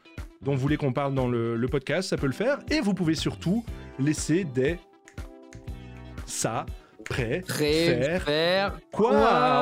dont 0.42 0.54
vous 0.54 0.60
voulez 0.60 0.78
qu'on 0.78 0.94
parle 0.94 1.14
dans 1.14 1.28
le, 1.28 1.56
le 1.56 1.68
podcast, 1.68 2.10
ça 2.10 2.18
peut 2.18 2.28
le 2.28 2.34
faire. 2.34 2.60
Et 2.70 2.80
vous 2.80 2.94
pouvez 2.94 3.16
surtout 3.16 3.66
laisser 4.00 4.44
des 4.44 4.78
ça, 6.26 6.66
prêt, 7.06 7.42
faire. 7.48 8.24
Faire. 8.24 8.80
Quoi 8.92 9.12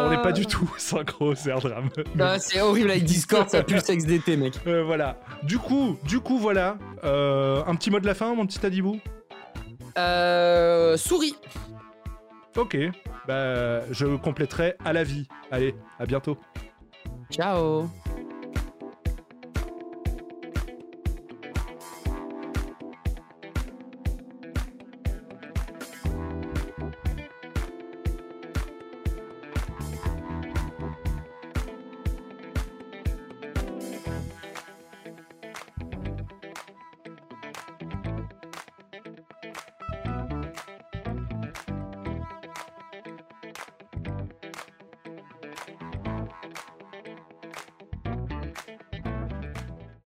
On 0.06 0.10
n'est 0.10 0.22
pas 0.22 0.32
du 0.32 0.46
tout 0.46 0.70
synchro, 0.78 1.36
c'est 1.36 1.52
un 1.52 1.60
drame. 1.60 1.90
Ah, 2.20 2.40
c'est 2.40 2.60
horrible 2.62 2.92
avec 2.92 3.04
Discord, 3.04 3.48
ça 3.50 3.64
pue 3.64 3.76
le 3.76 3.80
sexe 3.80 4.06
d'été, 4.06 4.36
mec. 4.36 4.56
Euh, 4.68 4.84
voilà. 4.84 5.20
Du 5.44 5.60
coup, 5.60 5.98
du 6.04 6.20
coup, 6.20 6.38
voilà. 6.40 6.78
Euh, 7.04 7.64
un 7.68 7.76
petit 7.76 7.92
mot 7.92 8.00
de 8.00 8.06
la 8.08 8.16
fin, 8.16 8.34
mon 8.36 8.46
petit 8.46 8.66
Adibou 8.66 9.00
Euh, 9.98 10.98
souris. 10.98 11.36
Ok, 12.58 12.78
bah 13.28 13.82
je 13.92 14.16
compléterai 14.16 14.76
à 14.84 14.94
la 14.94 15.04
vie. 15.04 15.28
Allez, 15.52 15.76
à 16.00 16.06
bientôt. 16.06 16.38
Tchau! 17.30 17.90